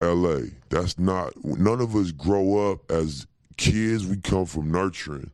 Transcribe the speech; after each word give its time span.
LA. 0.00 0.40
That's 0.68 0.98
not 0.98 1.32
none 1.44 1.80
of 1.80 1.96
us 1.96 2.12
grow 2.12 2.72
up 2.72 2.90
as 2.90 3.26
kids. 3.56 4.06
We 4.06 4.16
come 4.18 4.46
from 4.46 4.70
nurturing, 4.70 5.30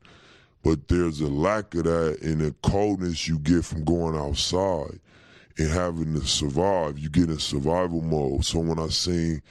but 0.62 0.88
there's 0.88 1.20
a 1.20 1.26
lack 1.28 1.74
of 1.74 1.84
that 1.84 2.18
in 2.22 2.38
the 2.38 2.54
coldness 2.62 3.28
you 3.28 3.38
get 3.38 3.64
from 3.64 3.84
going 3.84 4.16
outside 4.16 5.00
and 5.58 5.70
having 5.70 6.14
to 6.14 6.26
survive. 6.26 6.98
You 6.98 7.10
get 7.10 7.28
in 7.28 7.38
survival 7.38 8.00
mode. 8.00 8.44
So 8.44 8.60
when 8.60 8.78
I 8.78 8.88
seen 8.88 9.42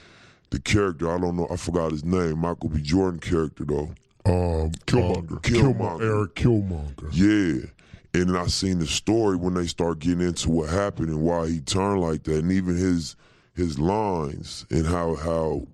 the 0.50 0.60
character, 0.60 1.12
I 1.12 1.20
don't 1.20 1.38
know, 1.38 1.48
I 1.52 1.58
forgot 1.58 1.92
his 1.92 2.04
name, 2.04 2.40
Michael 2.40 2.70
B. 2.70 2.82
Jordan 2.82 3.20
character 3.20 3.66
though. 3.66 3.94
Um, 4.26 4.72
Killmonger. 4.88 5.38
Uh, 5.38 5.40
Killmonger. 5.40 6.02
Eric 6.02 6.36
Killmonger. 6.36 7.10
Yeah. 7.12 7.70
And 8.16 8.30
then 8.30 8.36
I 8.36 8.46
seen 8.46 8.80
the 8.80 8.88
story 8.88 9.36
when 9.36 9.56
they 9.56 9.66
start 9.68 10.00
getting 10.00 10.22
into 10.22 10.50
what 10.50 10.70
happened 10.70 11.10
and 11.10 11.22
why 11.22 11.50
he 11.50 11.60
turned 11.60 12.00
like 12.00 12.24
that, 12.24 12.38
and 12.38 12.52
even 12.52 12.76
his 12.78 13.16
his 13.56 13.78
lines 13.80 14.66
and 14.70 14.86
how 14.86 15.16
how 15.16 15.68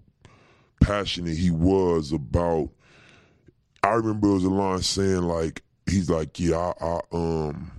passionate 0.82 1.38
he 1.38 1.52
was 1.52 2.12
about. 2.12 2.70
I 3.84 3.94
remember 3.94 4.28
it 4.28 4.34
was 4.34 4.44
a 4.44 4.50
line 4.50 4.82
saying 4.82 5.22
like 5.22 5.64
he's 5.86 6.10
like, 6.10 6.40
yeah, 6.40 6.74
I, 6.82 6.86
I 6.86 7.00
um. 7.14 7.72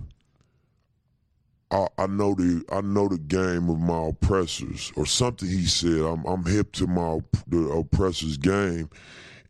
I, 1.69 1.87
I 1.97 2.05
know 2.07 2.35
the 2.35 2.65
I 2.69 2.81
know 2.81 3.07
the 3.07 3.17
game 3.17 3.69
of 3.69 3.79
my 3.79 4.09
oppressors 4.09 4.91
or 4.97 5.05
something 5.05 5.47
he 5.47 5.65
said 5.65 6.01
I'm 6.01 6.25
I'm 6.25 6.43
hip 6.43 6.73
to 6.73 6.87
my 6.87 7.19
the 7.47 7.69
oppressors 7.69 8.35
game 8.35 8.89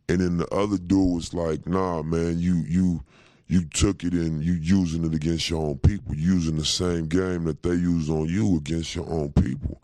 and 0.08 0.20
then 0.20 0.38
the 0.38 0.48
other 0.54 0.78
dude 0.78 1.16
was 1.16 1.34
like 1.34 1.66
nah 1.66 2.04
man 2.04 2.38
you 2.38 2.58
you 2.68 3.04
you 3.48 3.66
took 3.66 4.04
it 4.04 4.14
and 4.14 4.44
you 4.44 4.54
using 4.54 5.04
it 5.04 5.16
against 5.16 5.50
your 5.50 5.66
own 5.66 5.80
people 5.80 6.14
using 6.14 6.58
the 6.58 6.64
same 6.64 7.08
game 7.08 7.46
that 7.46 7.64
they 7.64 7.72
use 7.72 8.08
on 8.08 8.30
you 8.30 8.56
against 8.56 8.94
your 8.94 9.10
own 9.10 9.32
people 9.32 9.82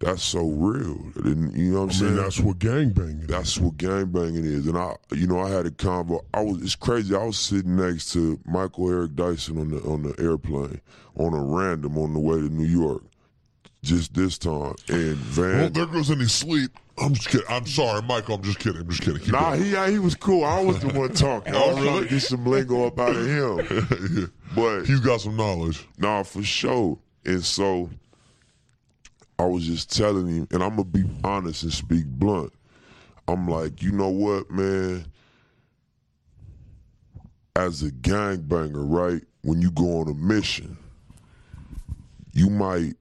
that's 0.00 0.22
so 0.22 0.46
real 0.48 0.98
and 1.24 1.52
you 1.56 1.72
know 1.72 1.80
what 1.80 1.84
I'm 1.84 1.90
I 1.90 1.92
saying 1.92 2.14
mean, 2.14 2.22
that's 2.22 2.40
what 2.40 2.58
gangbanging 2.58 3.20
is. 3.22 3.26
that's 3.28 3.58
what 3.58 3.76
gangbanging 3.76 4.44
is. 4.44 4.66
And 4.66 4.76
I, 4.78 4.96
you 5.12 5.26
know, 5.26 5.40
I 5.40 5.50
had 5.50 5.66
a 5.66 5.70
convo. 5.70 6.20
I 6.34 6.40
was, 6.40 6.62
it's 6.62 6.74
crazy. 6.76 7.14
I 7.14 7.22
was 7.24 7.38
sitting 7.38 7.76
next 7.76 8.12
to 8.14 8.40
Michael 8.46 8.90
Eric 8.90 9.14
Dyson 9.14 9.58
on 9.58 9.70
the 9.70 9.80
on 9.82 10.02
the 10.02 10.14
airplane 10.22 10.80
on 11.16 11.34
a 11.34 11.42
random 11.44 11.98
on 11.98 12.14
the 12.14 12.18
way 12.20 12.36
to 12.38 12.48
New 12.48 12.64
York, 12.66 13.02
just 13.82 14.14
this 14.14 14.38
time. 14.38 14.74
And 14.88 15.16
Van, 15.16 15.58
Well, 15.58 15.70
there 15.70 15.86
goes 15.86 16.10
any 16.10 16.24
sleep. 16.26 16.70
I'm 16.96 17.14
just 17.14 17.28
kidding. 17.28 17.46
I'm 17.48 17.66
sorry, 17.66 18.02
Michael. 18.02 18.34
I'm 18.36 18.42
just 18.42 18.58
kidding. 18.58 18.80
I'm 18.82 18.88
just 18.88 19.02
kidding. 19.02 19.20
Keep 19.20 19.32
nah, 19.32 19.50
going. 19.50 19.64
he 19.64 19.72
yeah, 19.72 19.88
he 19.88 19.98
was 19.98 20.14
cool. 20.14 20.44
I 20.44 20.60
was 20.62 20.78
the 20.80 20.88
one 20.88 21.12
talking. 21.14 21.54
I 21.54 21.58
oh, 21.62 21.74
was 21.74 21.78
Oh, 21.78 21.84
trying 21.84 22.02
to 22.04 22.08
get 22.10 22.20
some 22.20 22.44
lingo 22.46 22.86
up 22.86 22.98
out 22.98 23.16
of 23.16 23.26
him. 23.26 24.32
But 24.54 24.84
He's 24.84 25.00
got 25.00 25.20
some 25.20 25.36
knowledge. 25.36 25.86
Nah, 25.98 26.22
for 26.24 26.42
sure. 26.42 26.98
And 27.24 27.44
so 27.44 27.88
I 29.40 29.46
was 29.46 29.64
just 29.64 29.90
telling 29.90 30.26
him, 30.26 30.48
and 30.50 30.62
I'm 30.62 30.76
gonna 30.76 30.84
be 30.84 31.02
honest 31.24 31.62
and 31.62 31.72
speak 31.72 32.04
blunt. 32.04 32.52
I'm 33.26 33.48
like, 33.48 33.82
you 33.82 33.90
know 33.90 34.10
what, 34.10 34.50
man? 34.50 35.06
As 37.56 37.82
a 37.82 37.90
gangbanger, 37.90 38.84
right? 38.86 39.22
When 39.40 39.62
you 39.62 39.70
go 39.70 40.00
on 40.00 40.08
a 40.08 40.14
mission, 40.14 40.76
you 42.34 42.50
might, 42.50 42.96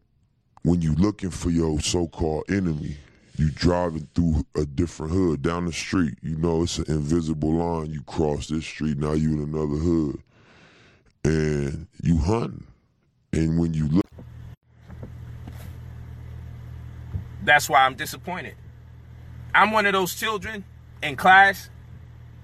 when 0.61 0.81
you 0.81 0.93
looking 0.95 1.29
for 1.29 1.49
your 1.49 1.77
so-called 1.81 2.45
enemy, 2.47 2.95
you 3.35 3.51
driving 3.51 4.07
through 4.15 4.45
a 4.55 4.65
different 4.65 5.11
hood 5.11 5.41
down 5.41 5.65
the 5.65 5.73
street. 5.73 6.19
You 6.21 6.37
know, 6.37 6.63
it's 6.63 6.77
an 6.77 6.85
invisible 6.87 7.55
line. 7.55 7.91
You 7.91 8.01
cross 8.03 8.47
this 8.47 8.65
street, 8.65 8.97
now 8.97 9.11
you 9.11 9.33
in 9.33 9.43
another 9.43 9.75
hood, 9.75 10.23
and 11.25 11.87
you 12.01 12.17
hunting. 12.17 12.65
And 13.33 13.59
when 13.59 13.73
you 13.73 13.89
look. 13.89 14.08
That's 17.50 17.67
why 17.67 17.83
I'm 17.83 17.95
disappointed. 17.95 18.53
I'm 19.55 19.72
one 19.72 19.88
of 19.88 19.94
those 19.94 20.14
children 20.14 20.64
in 21.02 21.16
class 21.16 21.72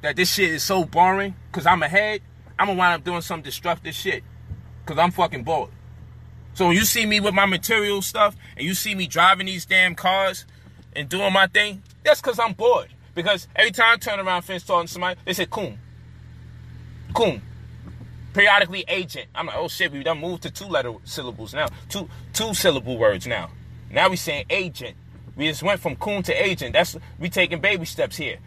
that 0.02 0.16
this 0.16 0.34
shit 0.34 0.50
is 0.50 0.64
so 0.64 0.84
boring 0.84 1.36
because 1.52 1.67
I'm 1.67 1.84
ahead. 1.84 2.22
I'm 2.58 2.66
gonna 2.66 2.80
wind 2.80 2.95
up 2.95 3.03
doing 3.03 3.22
some 3.22 3.44
destructive 3.44 3.94
shit 3.94 4.23
because 4.84 4.97
I'm 4.97 5.12
fucking 5.12 5.44
bored. 5.44 5.69
So 6.56 6.66
when 6.66 6.75
you 6.75 6.85
see 6.85 7.06
me 7.06 7.19
with 7.19 7.35
my 7.35 7.46
material 7.46 8.02
stuff 8.02 8.35
and 8.57 8.66
you 8.66 8.74
see 8.74 8.96
me 8.96 9.06
driving 9.06 9.46
these 9.46 9.68
damn 9.68 9.94
cars 9.94 10.47
and 10.96 11.08
doing 11.08 11.31
my 11.31 11.46
thing, 11.46 11.84
that's 12.03 12.19
because 12.19 12.40
I'm 12.40 12.53
bored. 12.53 12.88
Because 13.13 13.47
every 13.56 13.69
time 13.69 13.94
I 13.94 13.97
turn 13.97 14.19
around, 14.19 14.41
finish 14.41 14.63
talking 14.63 14.88
to 14.88 14.91
somebody, 14.91 15.19
they 15.24 15.34
say, 15.34 15.46
"Coom, 15.46 15.78
coom." 17.13 17.44
Periodically, 18.34 18.84
agent. 18.88 19.28
I'm 19.35 19.46
like, 19.46 19.56
oh 19.56 19.68
shit, 19.68 19.91
we 19.91 20.02
done 20.02 20.19
moved 20.19 20.41
to 20.44 20.50
two 20.50 20.66
letter 20.66 20.94
syllables 21.03 21.53
now, 21.53 21.68
two 21.90 22.09
two 22.34 22.56
syllable 22.56 22.97
words 22.97 23.28
now. 23.28 23.52
Now 23.96 24.09
we 24.09 24.18
saying 24.18 24.46
agent. 24.50 24.97
We 25.35 25.47
just 25.47 25.63
went 25.63 25.79
from 25.79 25.96
coon 25.96 26.23
to 26.23 26.34
agent. 26.34 26.73
That's 26.73 26.96
we 27.19 27.29
taking 27.29 27.59
baby 27.59 27.85
steps 27.85 28.16
here, 28.16 28.38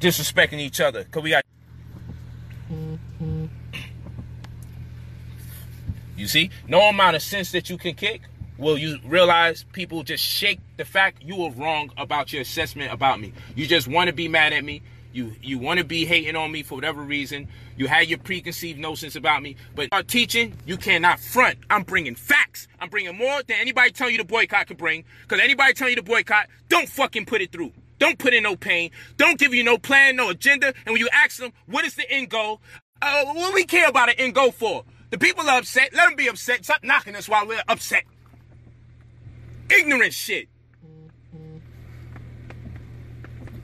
disrespecting 0.00 0.58
each 0.58 0.80
other. 0.80 1.04
Cause 1.04 1.22
we 1.22 1.30
got. 1.30 1.44
You 6.16 6.28
see, 6.28 6.50
no 6.68 6.80
amount 6.88 7.16
of 7.16 7.22
sense 7.22 7.52
that 7.52 7.68
you 7.70 7.76
can 7.76 7.94
kick 7.94 8.22
will 8.56 8.78
you 8.78 8.98
realize 9.04 9.64
people 9.72 10.02
just 10.02 10.22
shake 10.22 10.60
the 10.76 10.84
fact 10.84 11.22
you 11.22 11.36
were 11.36 11.50
wrong 11.50 11.90
about 11.96 12.32
your 12.32 12.42
assessment 12.42 12.92
about 12.92 13.20
me. 13.20 13.32
You 13.56 13.66
just 13.66 13.88
want 13.88 14.08
to 14.08 14.14
be 14.14 14.28
mad 14.28 14.52
at 14.52 14.64
me. 14.64 14.82
You 15.14 15.32
you 15.40 15.60
want 15.60 15.78
to 15.78 15.84
be 15.84 16.04
hating 16.04 16.34
on 16.34 16.50
me 16.50 16.64
for 16.64 16.74
whatever 16.74 17.00
reason. 17.00 17.46
You 17.76 17.86
had 17.86 18.08
your 18.08 18.18
preconceived 18.18 18.80
notions 18.80 19.14
about 19.14 19.42
me, 19.42 19.54
but 19.76 19.88
our 19.92 20.02
teaching, 20.02 20.56
you 20.66 20.76
cannot 20.76 21.20
front. 21.20 21.56
I'm 21.70 21.84
bringing 21.84 22.16
facts. 22.16 22.66
I'm 22.80 22.88
bringing 22.88 23.16
more 23.16 23.40
than 23.44 23.58
anybody 23.60 23.92
telling 23.92 24.14
you 24.14 24.18
to 24.18 24.24
boycott 24.24 24.66
can 24.66 24.76
bring. 24.76 25.04
Because 25.22 25.40
anybody 25.40 25.72
telling 25.72 25.92
you 25.92 25.96
to 25.96 26.02
boycott, 26.02 26.48
don't 26.68 26.88
fucking 26.88 27.26
put 27.26 27.40
it 27.40 27.52
through. 27.52 27.72
Don't 28.00 28.18
put 28.18 28.34
in 28.34 28.42
no 28.42 28.56
pain. 28.56 28.90
Don't 29.16 29.38
give 29.38 29.54
you 29.54 29.62
no 29.62 29.78
plan, 29.78 30.16
no 30.16 30.30
agenda. 30.30 30.74
And 30.84 30.92
when 30.92 30.98
you 30.98 31.08
ask 31.12 31.38
them, 31.38 31.52
what 31.66 31.84
is 31.84 31.94
the 31.94 32.10
end 32.10 32.28
goal? 32.28 32.60
Uh, 33.00 33.24
what 33.26 33.54
we 33.54 33.64
care 33.64 33.88
about 33.88 34.08
an 34.08 34.16
end 34.18 34.34
goal 34.34 34.50
for? 34.50 34.84
The 35.10 35.18
people 35.18 35.48
are 35.48 35.60
upset. 35.60 35.94
Let 35.94 36.08
them 36.08 36.16
be 36.16 36.26
upset. 36.26 36.64
Stop 36.64 36.82
knocking 36.82 37.14
us 37.14 37.28
while 37.28 37.46
we're 37.46 37.62
upset. 37.68 38.02
Ignorant 39.70 40.12
shit. 40.12 40.48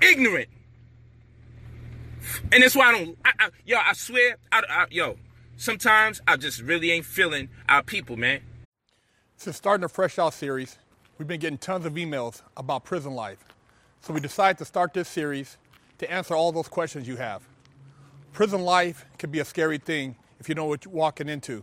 Ignorant. 0.01 0.49
And 2.53 2.63
that's 2.63 2.77
why 2.77 2.91
I 2.91 2.93
don't. 2.93 3.19
I, 3.25 3.33
I, 3.39 3.49
yo, 3.65 3.79
I 3.79 3.93
swear, 3.93 4.37
I, 4.53 4.63
I, 4.69 4.87
yo, 4.91 5.17
sometimes 5.57 6.21
I 6.27 6.37
just 6.37 6.61
really 6.61 6.91
ain't 6.91 7.07
feeling 7.07 7.49
our 7.69 7.83
people, 7.83 8.17
man. 8.17 8.41
Since 9.37 9.57
starting 9.57 9.83
the 9.83 9.89
Fresh 9.89 10.19
Out 10.19 10.35
series, 10.35 10.79
we've 11.19 11.29
been 11.29 11.41
getting 11.41 11.59
tons 11.59 11.87
of 11.87 11.95
emails 11.95 12.43
about 12.57 12.85
prison 12.85 13.15
life. 13.15 13.45
So 14.01 14.13
we 14.15 14.21
decided 14.21 14.59
to 14.59 14.65
start 14.65 14.95
this 14.95 15.09
series 15.09 15.59
to 15.99 16.11
answer 16.11 16.35
all 16.35 16.53
those 16.53 16.69
questions 16.69 17.07
you 17.07 17.17
have. 17.17 17.43
Prison 18.33 18.63
life 18.63 19.05
can 19.19 19.31
be 19.31 19.41
a 19.41 19.45
scary 19.45 19.79
thing 19.79 20.17
if 20.39 20.49
you 20.49 20.55
know 20.55 20.65
what 20.67 20.85
you're 20.85 20.95
walking 20.95 21.29
into. 21.29 21.63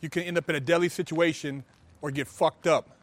You 0.00 0.08
can 0.08 0.24
end 0.24 0.36
up 0.38 0.48
in 0.48 0.56
a 0.56 0.60
deadly 0.60 0.88
situation 0.88 1.64
or 2.00 2.10
get 2.10 2.26
fucked 2.26 2.66
up. 2.66 2.96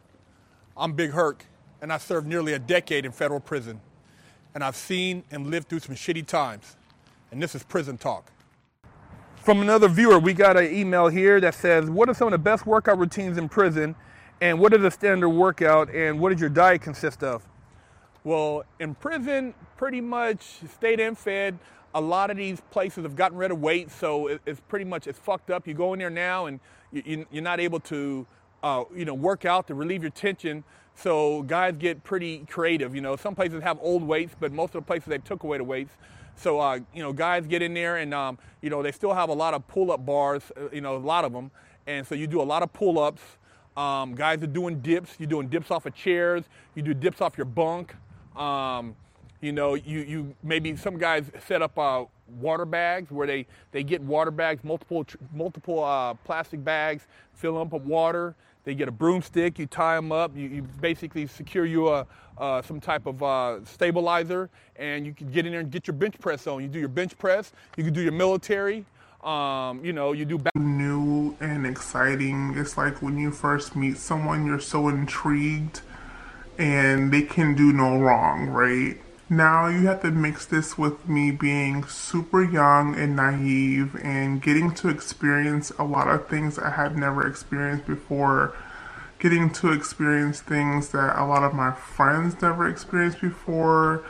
I'm 0.76 0.94
Big 0.94 1.12
Herc, 1.12 1.46
and 1.82 1.94
I 1.94 1.98
served 1.98 2.28
nearly 2.28 2.54
a 2.54 2.60
decade 2.60 3.06
in 3.06 3.12
federal 3.12 3.40
prison. 3.40 3.80
And 4.54 4.64
I've 4.64 4.76
seen 4.76 5.24
and 5.32 5.48
lived 5.48 5.70
through 5.70 5.80
some 5.80 5.96
shitty 5.96 6.26
times. 6.26 6.76
And 7.32 7.42
this 7.42 7.54
is 7.54 7.64
Prison 7.64 7.98
Talk. 7.98 8.32
From 9.36 9.62
another 9.62 9.88
viewer, 9.88 10.20
we 10.20 10.34
got 10.34 10.58
an 10.58 10.74
email 10.74 11.08
here 11.08 11.40
that 11.40 11.54
says, 11.54 11.90
What 11.90 12.10
are 12.10 12.14
some 12.14 12.28
of 12.28 12.32
the 12.32 12.40
best 12.40 12.66
workout 12.66 12.98
routines 12.98 13.38
in 13.38 13.48
prison? 13.50 13.96
And 14.42 14.60
what 14.60 14.74
is 14.74 14.84
a 14.84 14.90
standard 14.90 15.30
workout? 15.30 15.94
And 15.94 16.20
what 16.20 16.32
does 16.32 16.42
your 16.42 16.50
diet 16.50 16.82
consist 16.82 17.24
of? 17.24 17.48
Well, 18.24 18.64
in 18.80 18.96
prison, 18.96 19.54
pretty 19.78 20.02
much 20.02 20.60
stayed 20.74 21.00
in 21.00 21.16
fed. 21.16 21.60
A 21.94 22.02
lot 22.02 22.32
of 22.32 22.38
these 22.38 22.62
places 22.72 23.04
have 23.04 23.16
gotten 23.16 23.38
rid 23.38 23.52
of 23.52 23.62
weights, 23.62 23.96
so 23.96 24.28
it's 24.46 24.60
pretty 24.68 24.86
much 24.86 25.08
it's 25.08 25.20
fucked 25.20 25.50
up. 25.50 25.68
You 25.68 25.74
go 25.74 25.94
in 25.94 26.00
there 26.00 26.10
now, 26.10 26.46
and 26.46 26.60
you- 26.92 27.26
you're 27.32 27.44
not 27.44 27.60
able 27.60 27.80
to, 27.82 28.26
uh, 28.64 28.84
you 28.96 29.06
know, 29.06 29.14
work 29.14 29.46
out 29.46 29.68
to 29.68 29.76
relieve 29.76 30.04
your 30.04 30.12
tension. 30.12 30.64
So 30.96 31.44
guys 31.44 31.78
get 31.78 32.04
pretty 32.04 32.46
creative. 32.50 32.94
You 32.94 33.02
know, 33.02 33.16
some 33.16 33.36
places 33.36 33.64
have 33.64 33.78
old 33.82 34.04
weights, 34.04 34.36
but 34.40 34.52
most 34.52 34.76
of 34.76 34.84
the 34.84 34.88
places 34.88 35.08
they 35.08 35.18
took 35.18 35.44
away 35.44 35.58
the 35.58 35.64
weights. 35.64 35.96
So 36.40 36.60
uh, 36.60 36.80
you 36.94 37.04
know, 37.04 37.12
guys 37.12 37.46
get 37.46 37.62
in 37.62 37.74
there, 37.74 37.98
and 37.98 38.14
um, 38.14 38.38
you 38.62 38.70
know 38.70 38.82
they 38.82 38.92
still 38.92 39.14
have 39.14 39.30
a 39.30 39.34
lot 39.34 39.54
of 39.54 39.68
pull-up 39.68 40.06
bars. 40.06 40.44
uh, 40.56 40.70
You 40.72 40.82
know, 40.82 40.96
a 40.96 40.98
lot 40.98 41.26
of 41.26 41.34
them, 41.34 41.52
and 41.86 42.08
so 42.08 42.16
you 42.16 42.28
do 42.28 42.42
a 42.42 42.44
lot 42.44 42.64
of 42.64 42.72
pull-ups. 42.72 43.22
Um, 43.76 44.16
guys 44.16 44.42
are 44.44 44.48
doing 44.48 44.80
dips. 44.82 45.16
You're 45.20 45.30
doing 45.30 45.48
dips 45.48 45.70
off 45.72 45.86
of 45.86 45.94
chairs. 45.94 46.46
You 46.76 46.82
do 46.82 46.94
dips 46.94 47.22
off 47.22 47.38
your 47.38 47.46
bunk. 47.46 47.96
Um, 48.36 48.96
you 49.42 49.54
know, 49.54 49.76
you, 49.76 50.00
you 50.00 50.36
maybe 50.44 50.76
some 50.76 50.98
guys 50.98 51.32
set 51.48 51.62
up 51.62 51.78
uh, 51.78 52.06
water 52.40 52.66
bags 52.66 53.10
where 53.12 53.26
they, 53.26 53.46
they 53.72 53.84
get 53.84 54.02
water 54.02 54.32
bags, 54.32 54.64
multiple 54.64 55.06
multiple 55.34 55.84
uh, 55.84 56.14
plastic 56.26 56.64
bags, 56.64 57.08
fill 57.34 57.54
them 57.54 57.68
up 57.68 57.74
with 57.74 57.84
water. 57.84 58.36
They 58.64 58.76
get 58.76 58.88
a 58.88 58.92
broomstick, 58.92 59.58
you 59.58 59.66
tie 59.66 59.96
them 59.96 60.12
up, 60.12 60.36
you, 60.36 60.48
you 60.48 60.62
basically 60.62 61.28
secure 61.28 61.66
you 61.66 61.90
a, 61.90 62.06
uh, 62.38 62.62
some 62.62 62.80
type 62.80 63.06
of 63.06 63.24
uh, 63.24 63.64
stabilizer, 63.66 64.50
and 64.76 65.06
you 65.06 65.14
can 65.14 65.32
get 65.32 65.46
in 65.46 65.52
there 65.52 65.62
and 65.62 65.72
get 65.72 65.88
your 65.88 65.96
bench 65.96 66.20
press 66.20 66.46
on. 66.48 66.62
You 66.62 66.68
do 66.68 66.80
your 66.80 66.90
bench 66.90 67.18
press, 67.18 67.52
you 67.78 67.84
can 67.84 67.94
do 67.94 68.02
your 68.02 68.12
military, 68.12 68.86
um, 69.24 69.84
you 69.84 69.92
know, 69.92 70.14
you 70.14 70.26
do 70.26 70.38
back. 70.38 70.56
new 70.56 71.36
and 71.42 71.66
exciting. 71.66 72.54
It's 72.56 72.78
like 72.78 73.02
when 73.02 73.18
you 73.18 73.32
first 73.32 73.76
meet 73.76 73.98
someone, 73.98 74.46
you're 74.46 74.60
so 74.60 74.88
intrigued 74.88 75.82
and 76.58 77.12
they 77.12 77.22
can 77.22 77.56
do 77.56 77.74
no 77.74 78.00
wrong, 78.00 78.48
right? 78.48 78.98
Now 79.32 79.68
you 79.68 79.86
have 79.86 80.02
to 80.02 80.10
mix 80.10 80.48
this 80.48 80.76
with 80.76 81.08
me 81.08 81.30
being 81.30 81.86
super 81.86 82.44
young 82.44 82.96
and 82.96 83.16
naive 83.16 83.96
and 84.02 84.42
getting 84.42 84.74
to 84.76 84.90
experience 84.90 85.72
a 85.78 85.84
lot 85.84 86.08
of 86.08 86.28
things 86.28 86.58
I 86.58 86.72
had 86.72 86.98
never 86.98 87.28
experienced 87.28 87.86
before. 87.86 88.56
Getting 89.20 89.52
to 89.52 89.72
experience 89.72 90.42
things 90.42 90.90
that 90.90 91.16
a 91.16 91.26
lot 91.26 91.44
of 91.44 91.54
my 91.54 91.74
friends 91.74 92.42
never 92.42 92.68
experienced 92.68 93.22
before, 93.22 94.04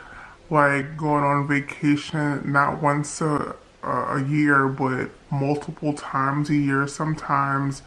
like 0.48 0.96
going 0.96 1.24
on 1.24 1.46
vacation 1.46 2.50
not 2.50 2.80
once 2.80 3.20
a, 3.20 3.56
a 3.82 4.24
year, 4.26 4.68
but 4.68 5.10
multiple 5.30 5.92
times 5.92 6.48
a 6.48 6.56
year, 6.56 6.86
sometimes 6.86 7.82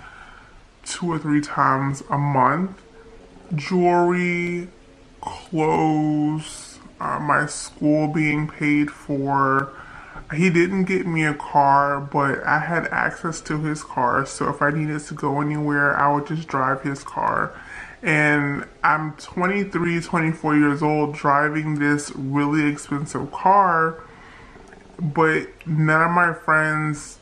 two 0.86 1.12
or 1.12 1.18
three 1.18 1.41
times 1.41 2.03
a 2.12 2.18
month. 2.19 2.79
Jewelry, 3.56 4.68
clothes, 5.21 6.72
uh, 6.99 7.19
my 7.19 7.45
school 7.45 8.07
being 8.07 8.47
paid 8.47 8.91
for. 8.91 9.73
He 10.33 10.49
didn't 10.49 10.85
get 10.85 11.05
me 11.05 11.25
a 11.25 11.33
car, 11.33 11.99
but 11.99 12.43
I 12.43 12.59
had 12.59 12.87
access 12.87 13.41
to 13.41 13.61
his 13.61 13.83
car. 13.83 14.25
So 14.25 14.49
if 14.49 14.61
I 14.61 14.71
needed 14.71 14.99
to 15.01 15.13
go 15.13 15.41
anywhere, 15.41 15.95
I 15.95 16.11
would 16.13 16.27
just 16.27 16.47
drive 16.47 16.81
his 16.81 17.03
car. 17.03 17.53
And 18.01 18.65
I'm 18.83 19.13
23, 19.13 20.01
24 20.01 20.55
years 20.57 20.83
old 20.83 21.13
driving 21.13 21.79
this 21.79 22.11
really 22.15 22.67
expensive 22.67 23.31
car, 23.31 24.03
but 24.99 25.47
none 25.65 26.01
of 26.01 26.11
my 26.11 26.33
friends 26.33 27.19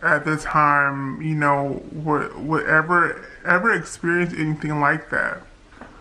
at 0.00 0.24
the 0.24 0.36
time, 0.36 1.20
you 1.22 1.34
know, 1.34 1.82
would, 1.90 2.36
would 2.36 2.66
ever, 2.66 3.26
ever 3.44 3.72
experience 3.72 4.34
anything 4.36 4.78
like 4.78 5.10
that. 5.10 5.40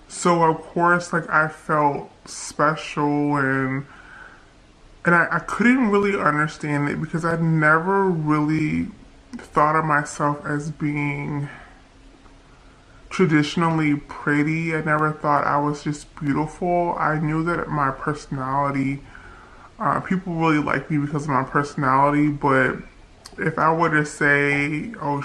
So 0.08 0.44
of 0.44 0.62
course, 0.62 1.12
like 1.12 1.28
I 1.30 1.48
felt 1.48 2.12
special 2.26 3.38
and 3.38 3.86
and 5.06 5.14
I, 5.14 5.28
I 5.32 5.40
couldn't 5.40 5.90
really 5.90 6.18
understand 6.18 6.88
it 6.90 7.02
because 7.02 7.26
I'd 7.26 7.42
never 7.42 8.06
really 8.06 8.88
thought 9.34 9.76
of 9.76 9.84
myself 9.84 10.46
as 10.46 10.72
being 10.72 11.50
traditionally 13.10 13.96
pretty. 13.96 14.74
I 14.74 14.82
never 14.82 15.12
thought 15.12 15.46
I 15.46 15.60
was 15.60 15.84
just 15.84 16.14
beautiful. 16.16 16.96
I 16.98 17.20
knew 17.20 17.44
that 17.44 17.68
my 17.68 17.92
personality, 17.92 19.02
uh, 19.78 20.00
people 20.00 20.36
really 20.36 20.64
like 20.64 20.90
me 20.90 20.98
because 20.98 21.24
of 21.24 21.30
my 21.30 21.44
personality, 21.44 22.30
but 22.30 22.78
if 23.38 23.60
I 23.60 23.74
were 23.74 23.90
to 23.90 24.06
say, 24.06 24.94
oh, 25.02 25.24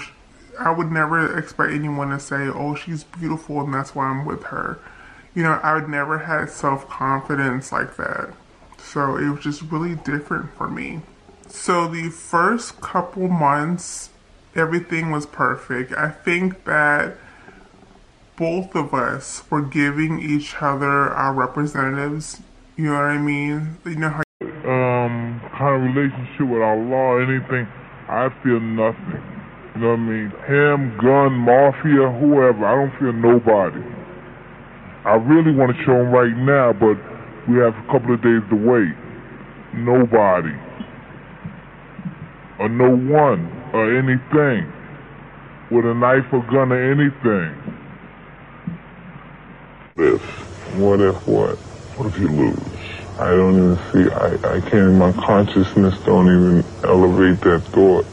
I 0.59 0.71
would 0.71 0.91
never 0.91 1.37
expect 1.37 1.71
anyone 1.71 2.09
to 2.09 2.19
say, 2.19 2.47
oh, 2.47 2.75
she's 2.75 3.05
beautiful 3.05 3.61
and 3.61 3.73
that's 3.73 3.95
why 3.95 4.05
I'm 4.05 4.25
with 4.25 4.43
her. 4.43 4.79
You 5.35 5.43
know, 5.43 5.59
I 5.63 5.75
would 5.75 5.89
never 5.89 6.19
had 6.19 6.49
self 6.49 6.89
confidence 6.89 7.71
like 7.71 7.95
that. 7.97 8.33
So 8.77 9.17
it 9.17 9.29
was 9.29 9.41
just 9.41 9.61
really 9.63 9.95
different 9.95 10.51
for 10.55 10.67
me. 10.67 11.01
So 11.47 11.87
the 11.87 12.09
first 12.09 12.81
couple 12.81 13.27
months, 13.27 14.09
everything 14.55 15.11
was 15.11 15.25
perfect. 15.25 15.93
I 15.93 16.09
think 16.09 16.65
that 16.65 17.17
both 18.35 18.73
of 18.75 18.93
us 18.93 19.43
were 19.49 19.61
giving 19.61 20.19
each 20.19 20.55
other 20.61 21.09
our 21.09 21.33
representatives. 21.33 22.41
You 22.77 22.85
know 22.85 22.93
what 22.93 23.03
I 23.03 23.17
mean? 23.17 23.77
You 23.85 23.95
know 23.95 24.09
how. 24.09 24.23
Um, 24.41 25.41
kind 25.57 25.75
of 25.75 25.95
relationship 25.95 26.47
with 26.47 26.61
Allah, 26.61 27.21
anything, 27.21 27.67
I 28.07 28.29
feel 28.43 28.59
nothing. 28.59 29.21
You 29.75 29.81
know 29.81 29.89
what 29.89 29.99
I 29.99 30.07
mean? 30.07 30.29
Him, 30.47 30.97
gun, 30.97 31.33
mafia, 31.33 32.09
whoever, 32.09 32.65
I 32.65 32.75
don't 32.75 32.99
feel 32.99 33.13
nobody. 33.13 33.81
I 35.05 35.15
really 35.15 35.51
want 35.51 35.75
to 35.75 35.83
show 35.83 36.01
him 36.01 36.11
right 36.11 36.35
now, 36.35 36.73
but 36.73 36.97
we 37.47 37.57
have 37.59 37.75
a 37.75 37.83
couple 37.91 38.13
of 38.13 38.21
days 38.21 38.41
to 38.49 38.55
wait. 38.55 38.93
Nobody. 39.73 40.55
Or 42.59 42.69
no 42.69 42.95
one. 42.95 43.49
Or 43.73 43.97
anything. 43.97 44.71
With 45.71 45.85
a 45.85 45.93
knife 45.93 46.25
or 46.33 46.41
gun 46.43 46.71
or 46.71 46.91
anything. 46.91 47.55
This, 49.95 50.21
What 50.75 51.01
if 51.01 51.27
what? 51.27 51.57
what 51.97 52.07
if 52.07 52.19
you 52.19 52.27
lose? 52.29 52.57
I 53.19 53.31
don't 53.31 53.55
even 53.55 53.77
see, 53.91 54.09
I, 54.13 54.55
I 54.55 54.61
can't, 54.61 54.93
my 54.93 55.11
consciousness 55.11 55.97
don't 56.05 56.27
even 56.27 56.63
elevate 56.85 57.41
that 57.41 57.63
thought. 57.73 58.05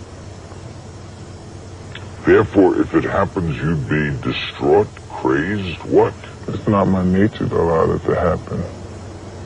Therefore, 2.27 2.81
if 2.81 2.93
it 2.94 3.05
happens, 3.05 3.56
you'd 3.56 3.88
be 3.88 4.11
distraught, 4.29 4.88
crazed, 5.09 5.79
what? 5.85 6.12
It's 6.49 6.69
not 6.69 6.85
my 6.87 7.05
nature 7.05 7.49
to 7.49 7.57
allow 7.57 7.91
it 7.93 8.03
to 8.05 8.15
happen. 8.15 8.63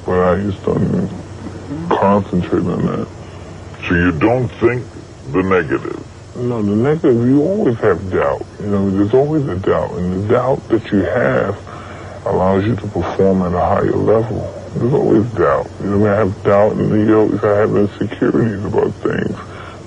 But 0.05 0.21
I 0.21 0.43
just 0.43 0.65
don't 0.65 1.09
concentrate 1.89 2.65
on 2.65 2.87
that. 2.87 3.09
So 3.89 3.95
you 3.95 4.13
don't 4.19 4.49
think 4.49 4.85
the 5.33 5.43
negative. 5.43 6.07
No, 6.37 6.63
the 6.63 6.77
negative, 6.77 7.27
you 7.27 7.43
always 7.43 7.77
have 7.79 8.11
doubt. 8.11 8.45
You 8.61 8.67
know, 8.67 8.91
there's 8.91 9.15
always 9.15 9.47
a 9.47 9.57
doubt. 9.57 9.93
And 9.93 10.25
the 10.25 10.29
doubt 10.35 10.69
that 10.69 10.91
you 10.93 11.01
have 11.01 11.57
allows 12.27 12.65
you 12.65 12.77
to 12.77 12.87
perform 12.89 13.43
at 13.43 13.55
a 13.55 13.61
higher 13.61 13.93
level. 13.93 14.39
There's 14.77 14.93
always 14.93 15.27
doubt. 15.33 15.69
You 15.81 15.91
know, 15.91 16.07
I 16.07 16.17
have 16.17 16.43
doubt 16.45 16.73
and 16.73 16.91
you 16.91 17.19
always 17.19 17.41
have 17.41 17.75
insecurities 17.75 18.65
about 18.65 18.93
things. 18.95 19.37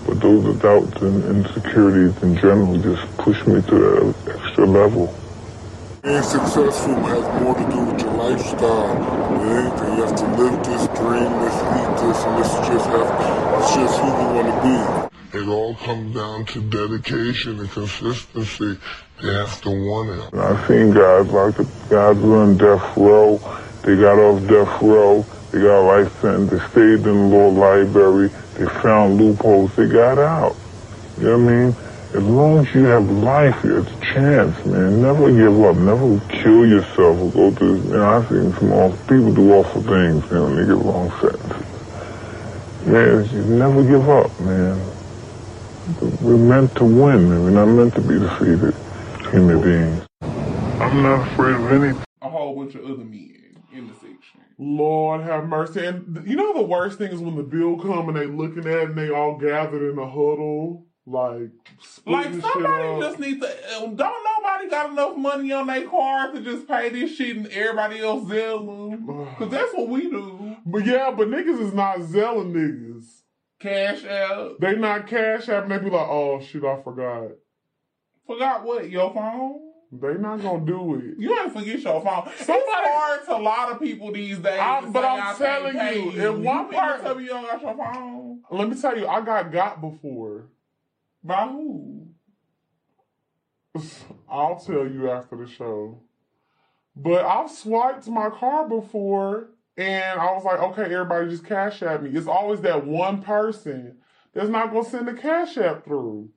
But 0.05 0.19
those 0.19 0.59
doubts 0.59 1.01
and 1.01 1.23
insecurities 1.23 2.21
in 2.23 2.35
general 2.35 2.77
just 2.77 3.05
push 3.17 3.45
me 3.47 3.61
to 3.61 4.13
that 4.15 4.35
extra 4.35 4.65
level. 4.65 5.13
Being 6.03 6.21
successful 6.21 6.95
has 6.95 7.41
more 7.41 7.55
to 7.55 7.71
do 7.71 7.79
with 7.85 8.01
your 8.01 8.11
lifestyle 8.11 8.93
than. 9.39 9.95
You 9.95 10.03
have 10.03 10.15
to 10.17 10.27
live 10.35 10.61
this, 10.65 10.85
dream 10.99 11.31
this, 11.39 11.55
eat 11.79 11.91
this, 12.03 12.23
and 12.25 12.37
this 12.43 12.51
is 12.51 12.67
just 12.67 12.85
have, 12.87 13.61
it's 13.61 13.73
just 13.73 13.99
who 14.01 14.07
you 14.07 14.27
want 14.35 14.47
to 14.51 15.09
be. 15.31 15.37
It 15.37 15.47
all 15.47 15.75
comes 15.75 16.13
down 16.13 16.45
to 16.47 16.61
dedication 16.61 17.57
and 17.61 17.71
consistency. 17.71 18.77
You 19.21 19.29
have 19.29 19.61
to 19.61 19.69
want 19.69 20.09
it. 20.09 20.37
I've 20.37 20.67
seen 20.67 20.93
guys 20.93 21.27
like 21.27 21.55
the 21.55 21.63
guys 21.89 22.17
who 22.17 22.35
on 22.35 22.57
death 22.57 22.97
row. 22.97 23.37
They 23.83 23.95
got 23.95 24.19
off 24.19 24.45
death 24.45 24.81
row. 24.81 25.25
They 25.51 25.61
got 25.61 25.83
life 25.83 26.19
sentence. 26.19 26.51
They 26.51 26.59
stayed 26.67 27.07
in 27.07 27.29
the 27.29 27.37
law 27.37 27.47
library. 27.47 28.29
They 28.55 28.65
found 28.65 29.21
loopholes. 29.21 29.73
They 29.77 29.87
got 29.87 30.17
out. 30.17 30.57
You 31.17 31.23
know 31.23 31.37
what 31.37 31.49
I 31.49 31.55
mean? 31.55 31.75
As 32.13 32.23
long 32.23 32.59
as 32.59 32.75
you 32.75 32.83
have 32.83 33.09
life, 33.09 33.59
there's 33.63 33.87
a 33.87 33.99
chance, 34.01 34.65
man. 34.67 35.01
Never 35.01 35.31
give 35.31 35.59
up. 35.63 35.75
Never 35.77 36.19
kill 36.29 36.63
yourself 36.67 37.19
or 37.19 37.31
go 37.31 37.51
through. 37.51 37.77
You 37.77 37.89
know, 37.89 38.05
I've 38.05 38.29
seen 38.29 38.53
some 38.53 38.71
awful 38.71 38.97
people 39.07 39.33
do 39.33 39.51
awful 39.53 39.81
things. 39.81 40.23
You 40.25 40.37
know, 40.37 40.45
and 40.45 40.57
they 40.59 40.65
get 40.65 40.85
long 40.85 41.09
sentences. 41.19 42.85
Man, 42.85 43.29
you 43.31 43.55
never 43.55 43.83
give 43.83 44.07
up, 44.07 44.39
man. 44.41 44.79
We're 46.21 46.37
meant 46.37 46.75
to 46.75 46.83
win, 46.85 47.29
man. 47.29 47.43
We're 47.43 47.49
not 47.49 47.65
meant 47.65 47.95
to 47.95 48.01
be 48.01 48.19
defeated 48.19 48.75
human 49.31 49.61
beings. 49.61 50.07
I'm 50.21 51.01
not 51.01 51.27
afraid 51.31 51.55
of 51.55 51.71
anything. 51.71 52.03
a 52.21 52.29
whole 52.29 52.55
bunch 52.55 52.75
of 52.75 52.85
other 52.85 53.03
men 53.05 53.57
in 53.73 53.87
the 53.87 53.93
section. 53.95 54.41
Lord 54.59 55.21
have 55.21 55.47
mercy. 55.47 55.83
And 55.85 56.15
th- 56.15 56.27
you 56.27 56.35
know 56.35 56.53
the 56.53 56.61
worst 56.61 56.99
thing 56.99 57.11
is 57.11 57.19
when 57.21 57.35
the 57.37 57.43
bill 57.43 57.79
come 57.79 58.07
and 58.09 58.15
they 58.17 58.27
looking 58.27 58.67
at 58.67 58.77
it 58.77 58.89
and 58.89 58.97
they 58.97 59.09
all 59.09 59.37
gathered 59.37 59.91
in 59.91 59.97
a 59.97 60.05
huddle, 60.07 60.85
like 61.05 61.49
Like 62.05 62.33
somebody 62.33 62.99
just 63.01 63.19
needs 63.19 63.39
to. 63.41 63.75
um, 63.83 63.95
Don't 63.95 64.23
nobody 64.23 64.69
got 64.69 64.89
enough 64.91 65.17
money 65.17 65.51
on 65.51 65.67
their 65.67 65.87
card 65.87 66.33
to 66.35 66.41
just 66.41 66.67
pay 66.67 66.89
this 66.89 67.15
shit 67.15 67.35
and 67.37 67.47
everybody 67.47 67.99
else 67.99 68.27
zell 68.29 68.59
them? 68.65 69.27
Cause 69.37 69.49
that's 69.49 69.73
what 69.73 69.89
we 69.89 70.09
do. 70.09 70.55
But 70.65 70.85
yeah, 70.85 71.11
but 71.11 71.27
niggas 71.27 71.59
is 71.61 71.73
not 71.73 71.97
zelling 71.99 72.53
niggas. 72.53 73.05
Cash 73.59 74.05
out. 74.05 74.59
They 74.59 74.75
not 74.75 75.07
cash 75.07 75.47
app 75.49 75.63
and 75.63 75.71
they 75.71 75.77
be 75.77 75.89
like, 75.89 76.07
oh 76.07 76.39
shit, 76.41 76.63
I 76.63 76.81
forgot. 76.81 77.31
Forgot 78.27 78.63
what? 78.63 78.89
Your 78.89 79.13
phone? 79.13 79.59
They 79.91 80.15
not 80.15 80.41
gonna 80.41 80.65
do 80.65 80.95
it. 80.95 81.19
You 81.19 81.37
ain't 81.39 81.53
forget 81.53 81.79
your 81.79 82.01
phone. 82.01 82.23
Somebody 82.37 82.61
it's 82.67 82.95
hard 82.97 83.25
to 83.25 83.35
a 83.35 83.37
lot 83.37 83.71
of 83.71 83.79
people 83.79 84.11
these 84.11 84.39
days. 84.39 84.59
I- 84.59 84.81
but 84.89 85.05
I'm 85.05 85.35
telling 85.37 85.75
you, 85.75 86.11
if 86.31 86.35
one 86.39 86.69
part- 86.69 87.01
tell 87.01 87.15
me 87.15 87.23
you 87.25 87.29
don't 87.29 87.43
got 87.45 87.61
your 87.61 87.75
phone. 87.77 88.41
Let 88.49 88.69
me 88.69 88.81
tell 88.81 88.97
you, 88.97 89.07
I 89.07 89.21
got 89.21 89.51
got 89.51 89.81
before. 89.81 90.45
By 91.23 91.47
who? 91.47 92.07
I'll 94.29 94.59
tell 94.59 94.87
you 94.87 95.09
after 95.09 95.37
the 95.37 95.47
show. 95.47 96.01
But 96.95 97.25
I've 97.25 97.49
swiped 97.49 98.07
my 98.07 98.29
card 98.29 98.69
before 98.69 99.49
and 99.77 100.19
I 100.19 100.31
was 100.33 100.43
like, 100.43 100.59
okay, 100.59 100.83
everybody 100.83 101.29
just 101.29 101.45
cash 101.45 101.81
at 101.81 102.03
me. 102.03 102.11
It's 102.11 102.27
always 102.27 102.61
that 102.61 102.85
one 102.85 103.21
person 103.23 103.97
that's 104.33 104.49
not 104.49 104.71
gonna 104.71 104.87
send 104.87 105.07
the 105.07 105.13
cash 105.13 105.57
app 105.57 105.85
through. 105.85 106.29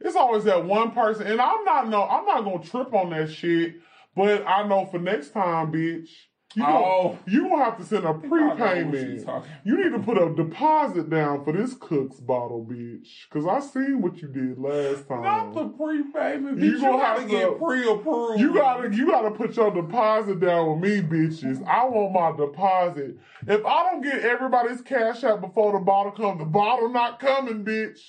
It's 0.00 0.16
always 0.16 0.44
that 0.44 0.64
one 0.64 0.90
person. 0.92 1.26
And 1.26 1.40
I'm 1.40 1.64
not 1.64 1.88
no 1.88 2.04
I'm 2.04 2.24
not 2.24 2.44
gonna 2.44 2.64
trip 2.64 2.92
on 2.94 3.10
that 3.10 3.30
shit, 3.30 3.76
but 4.16 4.44
I 4.46 4.66
know 4.66 4.86
for 4.86 4.98
next 4.98 5.30
time, 5.30 5.72
bitch, 5.72 6.08
You 6.54 6.64
Oh. 6.66 7.18
don't, 7.24 7.32
you 7.34 7.48
don't 7.48 7.58
have 7.58 7.76
to 7.76 7.84
send 7.84 8.04
a 8.06 8.14
prepayment. 8.14 9.26
You 9.64 9.76
need 9.76 9.92
to 9.92 9.98
put 9.98 10.16
a 10.16 10.34
deposit 10.34 11.10
down 11.10 11.44
for 11.44 11.52
this 11.52 11.74
Cook's 11.74 12.20
bottle, 12.20 12.66
bitch. 12.68 13.28
Cause 13.30 13.46
I 13.46 13.60
seen 13.60 14.00
what 14.00 14.22
you 14.22 14.28
did 14.28 14.58
last 14.58 15.06
time. 15.08 15.22
Not 15.22 15.52
the 15.54 15.68
prepayment. 15.68 16.58
You 16.58 16.72
bitch. 16.72 16.74
You, 16.76 16.80
gonna 16.80 17.28
get 17.28 17.48
to- 17.50 17.64
pre-approved. 17.64 18.40
You 18.40 18.54
gotta 18.54 18.94
you 18.94 19.06
gotta 19.06 19.30
put 19.30 19.56
your 19.56 19.70
deposit 19.70 20.40
down 20.40 20.80
with 20.80 20.90
me, 20.90 21.02
bitches. 21.02 21.62
I 21.66 21.84
want 21.84 22.12
my 22.14 22.44
deposit. 22.46 23.18
If 23.46 23.64
I 23.66 23.90
don't 23.90 24.00
get 24.02 24.22
everybody's 24.22 24.80
cash 24.80 25.24
out 25.24 25.42
before 25.42 25.72
the 25.72 25.84
bottle 25.84 26.12
comes, 26.12 26.38
the 26.38 26.46
bottle 26.46 26.88
not 26.88 27.20
coming, 27.20 27.62
bitch. 27.62 28.00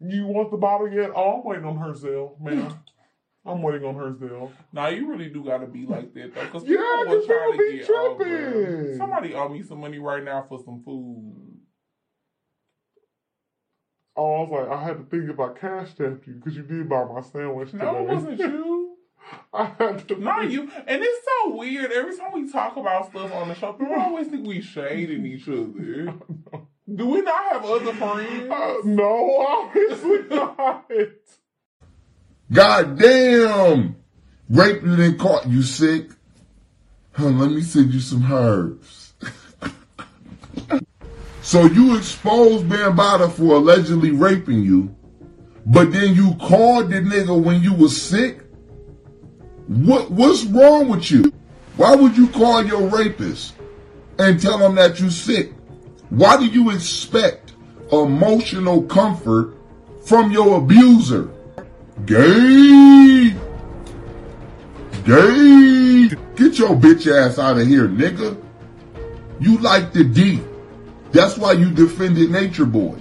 You 0.00 0.26
want 0.26 0.50
the 0.50 0.58
bottle 0.58 0.90
yet? 0.92 1.10
Oh, 1.14 1.38
I'm 1.38 1.44
waiting 1.44 1.64
on 1.64 1.76
her 1.78 1.94
man. 2.38 2.74
I'm 3.46 3.62
waiting 3.62 3.84
on 3.86 3.94
her 3.94 4.10
Zelle. 4.12 4.50
Nah, 4.72 4.88
you 4.88 5.08
really 5.08 5.28
do 5.28 5.44
gotta 5.44 5.66
be 5.66 5.86
like 5.86 6.12
that 6.14 6.34
though, 6.34 6.44
because 6.44 6.64
Yeah, 6.66 6.76
'cause 7.06 7.26
try 7.26 7.52
to 7.52 7.58
people 7.58 7.70
be 7.70 7.78
get 7.78 7.90
over. 7.90 8.24
tripping. 8.24 8.98
Somebody 8.98 9.34
owe 9.34 9.48
me 9.48 9.62
some 9.62 9.80
money 9.80 9.98
right 9.98 10.22
now 10.24 10.44
for 10.48 10.58
some 10.64 10.82
food. 10.84 11.52
Oh, 14.16 14.34
I 14.34 14.40
was 14.40 14.50
like, 14.50 14.78
I 14.78 14.82
had 14.82 14.96
to 14.98 15.04
think 15.04 15.30
if 15.30 15.38
I 15.38 15.48
cashed 15.52 16.00
after 16.00 16.22
you 16.26 16.34
because 16.34 16.56
you 16.56 16.62
did 16.62 16.88
buy 16.88 17.04
my 17.04 17.20
sandwich 17.20 17.70
today. 17.70 17.84
No, 17.84 17.98
it 17.98 18.08
wasn't 18.08 18.38
you. 18.38 18.96
I 19.52 19.64
had 19.78 20.08
to. 20.08 20.16
Not 20.16 20.40
think- 20.40 20.52
you. 20.52 20.62
And 20.86 21.02
it's 21.02 21.26
so 21.44 21.54
weird. 21.56 21.92
Every 21.92 22.16
time 22.16 22.32
we 22.32 22.50
talk 22.50 22.76
about 22.76 23.10
stuff 23.10 23.32
on 23.34 23.48
the 23.48 23.54
show, 23.54 23.72
people 23.74 23.94
always 23.98 24.28
think 24.28 24.46
we 24.46 24.60
shading 24.62 25.26
each 25.26 25.46
other. 25.48 26.14
Do 26.94 27.06
we 27.06 27.20
not 27.20 27.44
have 27.52 27.64
other 27.64 27.92
friends? 27.92 28.50
Uh, 28.50 28.74
no, 28.84 29.46
obviously 29.48 30.22
not. 30.30 30.86
God 32.52 32.98
damn! 32.98 33.96
Raping 34.48 34.90
and 34.90 34.98
then 34.98 35.18
caught 35.18 35.48
you 35.48 35.62
sick. 35.62 36.10
Huh, 37.12 37.26
let 37.30 37.50
me 37.50 37.62
send 37.62 37.92
you 37.92 37.98
some 37.98 38.30
herbs. 38.30 39.14
so 41.42 41.64
you 41.64 41.96
exposed 41.96 42.66
Bambaataa 42.66 43.32
for 43.32 43.56
allegedly 43.56 44.12
raping 44.12 44.62
you, 44.62 44.94
but 45.66 45.92
then 45.92 46.14
you 46.14 46.34
called 46.36 46.90
the 46.90 46.96
nigga 46.96 47.42
when 47.42 47.62
you 47.62 47.72
was 47.74 48.00
sick? 48.00 48.42
What 49.66 50.12
what's 50.12 50.44
wrong 50.44 50.88
with 50.88 51.10
you? 51.10 51.32
Why 51.76 51.96
would 51.96 52.16
you 52.16 52.28
call 52.28 52.64
your 52.64 52.86
rapist 52.88 53.54
and 54.18 54.40
tell 54.40 54.58
him 54.58 54.76
that 54.76 55.00
you 55.00 55.10
sick? 55.10 55.52
Why 56.10 56.36
do 56.36 56.46
you 56.46 56.70
expect 56.70 57.54
emotional 57.90 58.82
comfort 58.84 59.56
from 60.04 60.30
your 60.30 60.58
abuser? 60.58 61.30
Gay! 62.04 63.34
Gay! 65.04 66.08
Get 66.36 66.58
your 66.58 66.76
bitch 66.76 67.10
ass 67.10 67.38
out 67.38 67.58
of 67.58 67.66
here, 67.66 67.88
nigga. 67.88 68.40
You 69.40 69.58
like 69.58 69.92
the 69.92 70.04
D. 70.04 70.40
That's 71.12 71.38
why 71.38 71.52
you 71.52 71.70
defended 71.70 72.30
Nature 72.30 72.66
Boy. 72.66 72.98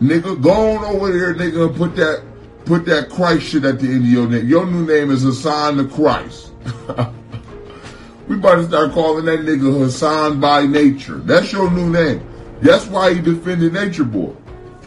Nigga, 0.00 0.40
go 0.42 0.50
on 0.50 0.84
over 0.84 1.12
there, 1.12 1.34
nigga, 1.34 1.68
and 1.68 1.76
put 1.76 1.94
that 1.96 2.24
put 2.64 2.86
that 2.86 3.10
Christ 3.10 3.46
shit 3.46 3.64
at 3.64 3.80
the 3.80 3.88
end 3.88 4.04
of 4.04 4.10
your 4.10 4.28
name. 4.28 4.48
Your 4.48 4.66
new 4.66 4.86
name 4.86 5.10
is 5.10 5.22
Hassan 5.22 5.76
the 5.76 5.84
Christ. 5.84 6.52
we 8.28 8.36
about 8.36 8.56
to 8.56 8.66
start 8.66 8.92
calling 8.92 9.26
that 9.26 9.40
nigga 9.40 9.78
Hassan 9.78 10.40
by 10.40 10.64
nature. 10.64 11.18
That's 11.18 11.52
your 11.52 11.70
new 11.70 11.90
name. 11.90 12.26
That's 12.60 12.86
why 12.86 13.10
you 13.10 13.20
defended 13.20 13.74
Nature 13.74 14.04
Boy. 14.04 14.34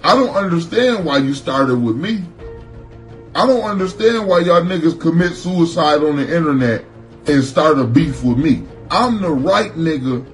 I 0.03 0.15
don't 0.15 0.35
understand 0.35 1.05
why 1.05 1.17
you 1.17 1.33
started 1.33 1.75
with 1.75 1.97
me. 1.97 2.23
I 3.35 3.45
don't 3.45 3.63
understand 3.63 4.29
why 4.29 4.39
y'all 4.39 4.61
niggas 4.61 4.97
commit 4.97 5.33
suicide 5.33 6.01
on 6.01 6.15
the 6.15 6.35
internet 6.35 6.85
and 7.27 7.43
start 7.43 7.77
a 7.77 7.83
beef 7.83 8.23
with 8.23 8.37
me. 8.37 8.65
I'm 8.89 9.21
the 9.21 9.29
right 9.29 9.73
nigga 9.73 10.25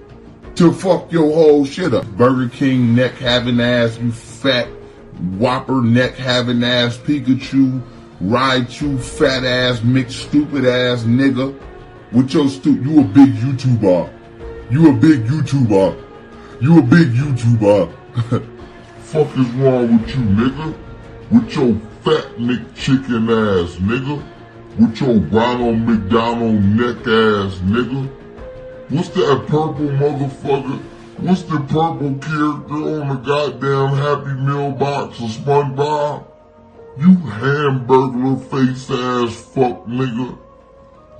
to 0.57 0.71
fuck 0.71 1.11
your 1.11 1.33
whole 1.33 1.65
shit 1.65 1.95
up. 1.95 2.05
Burger 2.15 2.47
King 2.47 2.93
neck 2.93 3.13
having 3.13 3.59
ass, 3.59 3.97
you 3.97 4.11
fat 4.11 4.67
Whopper 5.39 5.81
neck 5.81 6.13
having 6.13 6.63
ass, 6.63 6.95
Pikachu, 6.95 7.81
Raichu 8.21 9.01
fat 9.01 9.45
ass, 9.45 9.81
mixed 9.81 10.19
stupid 10.19 10.65
ass 10.65 11.01
nigga. 11.01 11.59
With 12.11 12.31
your 12.35 12.49
stu- 12.49 12.83
you 12.83 12.99
a 12.99 13.03
big 13.03 13.33
YouTuber. 13.33 14.13
You 14.69 14.91
a 14.91 14.93
big 14.93 15.25
YouTuber. 15.25 16.61
You 16.61 16.77
a 16.77 16.81
big 16.83 17.07
YouTuber. 17.13 17.91
Fuck 18.99 19.37
is 19.37 19.49
wrong 19.53 19.97
with 19.97 20.09
you, 20.09 20.21
nigga? 20.21 20.77
With 21.31 21.55
your 21.55 21.90
fat 22.03 22.25
McChicken 22.37 23.29
ass, 23.29 23.75
nigga? 23.77 24.23
With 24.79 25.01
your 25.01 25.19
Ronald 25.19 25.79
McDonald 25.79 26.63
neck 26.63 26.97
ass, 27.01 27.59
nigga? 27.59 28.09
What's 28.89 29.09
that 29.09 29.45
purple 29.47 29.89
motherfucker? 30.01 30.79
What's 31.17 31.43
the 31.43 31.59
purple 31.59 32.15
character 32.15 33.01
on 33.01 33.09
the 33.09 33.15
goddamn 33.23 33.95
Happy 33.97 34.33
Meal 34.41 34.71
box 34.71 35.19
of 35.19 35.29
SpongeBob? 35.29 36.25
You 36.97 37.15
hamburger 37.15 38.35
face 38.49 38.89
ass 38.89 39.35
fuck 39.53 39.85
nigga. 39.85 40.37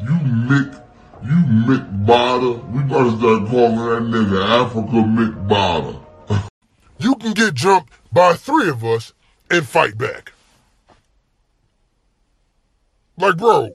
You 0.02 0.18
Mick, 0.50 0.84
you 1.24 1.38
Mick 1.68 2.06
Botter. 2.06 2.68
We 2.72 2.82
better 2.84 3.16
start 3.18 3.50
calling 3.50 4.10
that 4.10 4.18
nigga 4.18 4.66
Africa 4.66 4.92
Mick 4.92 5.48
Botter. 5.48 6.00
You 6.98 7.16
can 7.16 7.34
get 7.34 7.56
jumped 7.56 7.92
by 8.14 8.34
three 8.34 8.70
of 8.70 8.84
us 8.86 9.14
and 9.50 9.66
fight 9.66 9.98
back. 9.98 10.34
Like, 13.22 13.38
bro, 13.38 13.70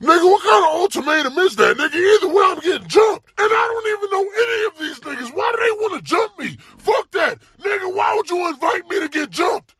nigga, 0.00 0.24
what 0.24 0.42
kind 0.42 0.64
of 0.64 0.80
ultimatum 0.80 1.38
is 1.40 1.56
that, 1.56 1.76
nigga? 1.76 1.94
Either 1.94 2.34
way, 2.34 2.42
I'm 2.46 2.58
getting 2.60 2.88
jumped. 2.88 3.28
And 3.38 3.52
I 3.52 3.64
don't 3.68 3.98
even 3.98 4.10
know 4.10 4.26
any 4.42 4.64
of 4.66 4.78
these 4.78 5.00
niggas. 5.00 5.36
Why 5.36 5.52
do 5.54 5.58
they 5.62 5.70
want 5.82 5.94
to 5.94 6.02
jump 6.02 6.38
me? 6.38 6.56
Fuck 6.78 7.10
that. 7.10 7.38
Nigga, 7.62 7.94
why 7.94 8.16
would 8.16 8.30
you 8.30 8.48
invite 8.48 8.88
me 8.88 9.00
to 9.00 9.08
get 9.10 9.28
jumped? 9.28 9.74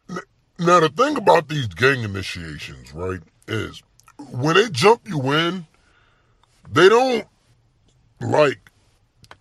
Now, 0.58 0.80
the 0.80 0.90
thing 0.90 1.16
about 1.16 1.48
these 1.48 1.68
gang 1.68 2.02
initiations, 2.02 2.92
right, 2.92 3.20
is 3.48 3.82
when 4.30 4.56
they 4.56 4.68
jump 4.68 5.08
you 5.08 5.32
in, 5.32 5.66
they 6.70 6.90
don't, 6.90 7.26
like, 8.20 8.70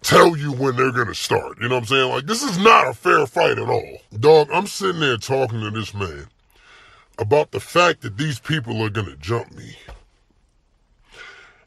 tell 0.02 0.38
you 0.38 0.54
when 0.54 0.78
they're 0.78 0.94
gonna 0.94 1.14
start. 1.14 1.58
You 1.60 1.68
know 1.68 1.76
what 1.76 1.82
I'm 1.82 1.88
saying? 1.88 2.10
Like, 2.10 2.26
this 2.26 2.42
is 2.42 2.58
not 2.58 2.88
a 2.88 2.94
fair 2.94 3.28
fight 3.28 3.60
at 3.60 3.68
all. 3.68 3.98
Dog, 4.18 4.48
I'm 4.54 4.66
sitting 4.66 5.02
there 5.02 5.18
talking 5.18 5.60
to 5.60 5.72
this 5.72 5.94
man 5.94 6.30
about 7.20 7.52
the 7.52 7.60
fact 7.60 8.02
that 8.02 8.18
these 8.18 8.40
people 8.40 8.82
are 8.82 8.90
gonna 8.90 9.16
jump 9.18 9.52
me. 9.56 9.76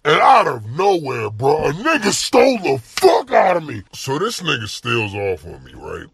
And 0.04 0.20
out 0.20 0.48
of 0.48 0.68
nowhere, 0.70 1.30
bro, 1.30 1.66
a 1.66 1.72
nigga 1.72 2.10
stole 2.10 2.58
the 2.58 2.78
fuck 2.82 3.30
out 3.30 3.56
of 3.56 3.64
me. 3.64 3.82
So 3.92 4.18
this 4.18 4.40
nigga 4.40 4.68
steals 4.68 5.14
off 5.14 5.46
on 5.46 5.62
me, 5.62 5.74
right? 5.74 6.08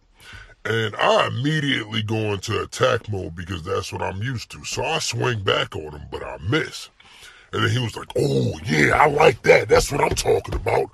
And 0.67 0.95
I 0.97 1.29
immediately 1.29 2.03
go 2.03 2.35
into 2.35 2.61
attack 2.61 3.09
mode 3.09 3.35
because 3.35 3.63
that's 3.63 3.91
what 3.91 4.03
I'm 4.03 4.23
used 4.23 4.51
to. 4.51 4.65
So 4.65 4.85
I 4.85 4.99
swing 4.99 5.43
back 5.43 5.75
on 5.75 5.93
him, 5.93 6.03
but 6.11 6.23
I 6.23 6.37
miss. 6.51 6.91
And 7.53 7.65
then 7.65 7.71
he 7.71 7.79
was 7.79 7.97
like, 7.97 8.13
oh, 8.19 8.59
yeah, 8.67 8.91
I 8.95 9.07
like 9.07 9.43
that. 9.45 9.71
That's 9.71 9.91
what 9.91 10.03
I'm 10.03 10.11
talking 10.11 10.55
about. 10.55 10.91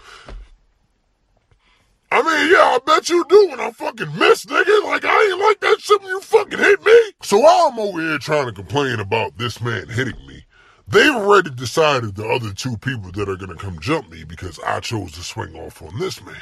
I 2.15 2.23
mean, 2.23 2.53
yeah, 2.53 2.63
I 2.63 2.79
bet 2.87 3.09
you 3.09 3.25
do 3.29 3.49
when 3.49 3.59
I 3.59 3.73
fucking 3.73 4.17
miss, 4.17 4.45
nigga. 4.45 4.85
Like, 4.85 5.05
I 5.05 5.31
ain't 5.31 5.41
like 5.41 5.59
that 5.59 5.81
shit 5.81 6.01
when 6.01 6.11
you 6.11 6.21
fucking 6.21 6.61
hit 6.61 6.85
me. 6.85 7.13
So 7.23 7.45
I'm 7.45 7.77
over 7.77 8.01
here 8.01 8.19
trying 8.19 8.47
to 8.47 8.53
complain 8.53 9.01
about 9.01 9.37
this 9.37 9.61
man 9.61 9.89
hitting 9.89 10.25
me, 10.25 10.45
they've 10.87 11.13
already 11.13 11.51
decided 11.51 12.15
the 12.15 12.29
other 12.29 12.53
two 12.53 12.77
people 12.77 13.11
that 13.11 13.29
are 13.29 13.35
gonna 13.35 13.57
come 13.57 13.81
jump 13.81 14.13
me 14.13 14.23
because 14.23 14.61
I 14.61 14.79
chose 14.79 15.11
to 15.13 15.25
swing 15.25 15.57
off 15.57 15.83
on 15.83 15.99
this 15.99 16.25
man. 16.25 16.37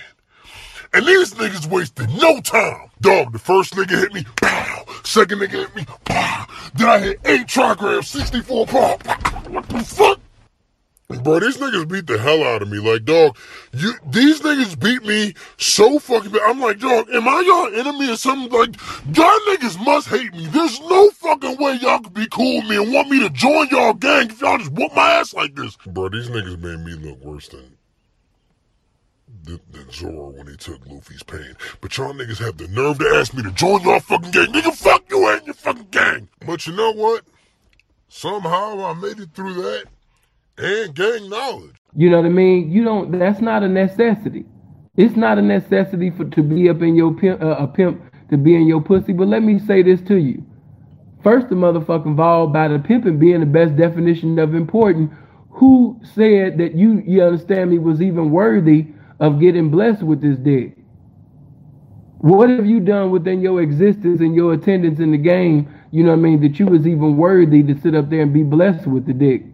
And 0.92 1.06
these 1.06 1.32
niggas 1.32 1.66
wasted 1.70 2.10
no 2.20 2.42
time. 2.42 2.90
Dog, 3.00 3.32
the 3.32 3.38
first 3.38 3.74
nigga 3.74 3.98
hit 3.98 4.12
me, 4.12 4.26
pow. 4.42 4.84
Second 5.04 5.38
nigga 5.38 5.52
hit 5.52 5.74
me, 5.74 5.86
pow. 6.04 6.46
Then 6.74 6.88
I 6.90 6.98
hit 6.98 7.20
8 7.24 7.46
trigrams, 7.46 8.04
64 8.04 8.66
pow. 8.66 8.98
What 9.48 9.66
the 9.70 9.78
fuck? 9.78 10.20
Bro, 11.20 11.40
these 11.40 11.56
niggas 11.58 11.88
beat 11.88 12.06
the 12.06 12.18
hell 12.18 12.42
out 12.44 12.62
of 12.62 12.68
me. 12.68 12.78
Like, 12.78 13.04
dog, 13.04 13.36
you 13.72 13.94
these 14.06 14.40
niggas 14.40 14.78
beat 14.78 15.04
me 15.04 15.34
so 15.58 15.98
fucking 15.98 16.30
bad. 16.30 16.42
I'm 16.46 16.60
like, 16.60 16.78
dog, 16.78 17.08
am 17.10 17.28
I 17.28 17.40
y'all 17.40 17.78
enemy 17.78 18.10
or 18.10 18.16
something? 18.16 18.50
Like, 18.50 18.76
y'all 19.16 19.38
niggas 19.48 19.84
must 19.84 20.08
hate 20.08 20.32
me. 20.32 20.46
There's 20.46 20.80
no 20.80 21.10
fucking 21.10 21.56
way 21.58 21.78
y'all 21.80 22.00
could 22.00 22.14
be 22.14 22.26
cool 22.28 22.56
with 22.56 22.70
me 22.70 22.76
and 22.82 22.92
want 22.92 23.10
me 23.10 23.20
to 23.20 23.30
join 23.30 23.68
y'all 23.68 23.94
gang 23.94 24.30
if 24.30 24.40
y'all 24.40 24.58
just 24.58 24.72
whoop 24.72 24.94
my 24.94 25.12
ass 25.12 25.34
like 25.34 25.54
this. 25.54 25.76
Bro, 25.86 26.10
these 26.10 26.28
niggas 26.28 26.58
made 26.60 26.84
me 26.84 26.92
look 26.92 27.22
worse 27.24 27.48
than 27.48 27.76
than, 29.44 29.60
than 29.70 29.90
Zoro 29.90 30.30
when 30.30 30.46
he 30.46 30.56
took 30.56 30.86
Luffy's 30.86 31.22
pain. 31.22 31.56
But 31.80 31.96
y'all 31.96 32.12
niggas 32.12 32.38
have 32.38 32.58
the 32.58 32.68
nerve 32.68 32.98
to 32.98 33.06
ask 33.16 33.34
me 33.34 33.42
to 33.42 33.50
join 33.50 33.82
y'all 33.82 34.00
fucking 34.00 34.30
gang. 34.30 34.52
Nigga, 34.52 34.74
fuck 34.74 35.04
you 35.10 35.28
and 35.28 35.44
your 35.46 35.54
fucking 35.54 35.88
gang. 35.90 36.28
But 36.46 36.66
you 36.66 36.74
know 36.74 36.92
what? 36.92 37.24
Somehow 38.08 38.84
I 38.84 38.94
made 38.94 39.18
it 39.18 39.30
through 39.34 39.54
that 39.54 39.84
and 40.58 40.94
gained 40.94 41.30
knowledge. 41.30 41.76
You 41.94 42.10
know 42.10 42.18
what 42.18 42.26
I 42.26 42.30
mean? 42.30 42.70
You 42.70 42.84
don't. 42.84 43.18
That's 43.18 43.40
not 43.40 43.62
a 43.62 43.68
necessity. 43.68 44.46
It's 44.96 45.16
not 45.16 45.38
a 45.38 45.42
necessity 45.42 46.10
for 46.10 46.24
to 46.24 46.42
be 46.42 46.68
up 46.68 46.82
in 46.82 46.94
your 46.94 47.14
pimp, 47.14 47.42
uh, 47.42 47.56
a 47.58 47.66
pimp 47.66 48.02
to 48.30 48.36
be 48.36 48.54
in 48.54 48.66
your 48.66 48.80
pussy. 48.80 49.12
But 49.12 49.28
let 49.28 49.42
me 49.42 49.58
say 49.58 49.82
this 49.82 50.00
to 50.02 50.16
you. 50.16 50.44
First, 51.22 51.48
the 51.48 51.54
motherfucking 51.54 52.12
of 52.12 52.20
all, 52.20 52.46
by 52.46 52.68
the 52.68 52.78
pimping 52.78 53.18
being 53.18 53.40
the 53.40 53.46
best 53.46 53.76
definition 53.76 54.38
of 54.38 54.54
important, 54.54 55.12
who 55.50 56.00
said 56.14 56.58
that 56.58 56.74
you 56.74 57.02
you 57.06 57.22
understand 57.22 57.70
me 57.70 57.78
was 57.78 58.02
even 58.02 58.30
worthy 58.30 58.88
of 59.20 59.38
getting 59.38 59.70
blessed 59.70 60.02
with 60.02 60.20
this 60.20 60.38
dick? 60.38 60.76
What 62.18 62.50
have 62.50 62.66
you 62.66 62.80
done 62.80 63.10
within 63.10 63.40
your 63.40 63.62
existence 63.62 64.20
and 64.20 64.34
your 64.34 64.52
attendance 64.52 65.00
in 65.00 65.10
the 65.10 65.18
game? 65.18 65.72
You 65.90 66.04
know 66.04 66.10
what 66.10 66.18
I 66.18 66.22
mean? 66.22 66.40
That 66.40 66.58
you 66.58 66.66
was 66.66 66.86
even 66.86 67.16
worthy 67.16 67.62
to 67.62 67.80
sit 67.80 67.94
up 67.94 68.10
there 68.10 68.22
and 68.22 68.32
be 68.32 68.42
blessed 68.42 68.86
with 68.86 69.06
the 69.06 69.12
dick. 69.12 69.44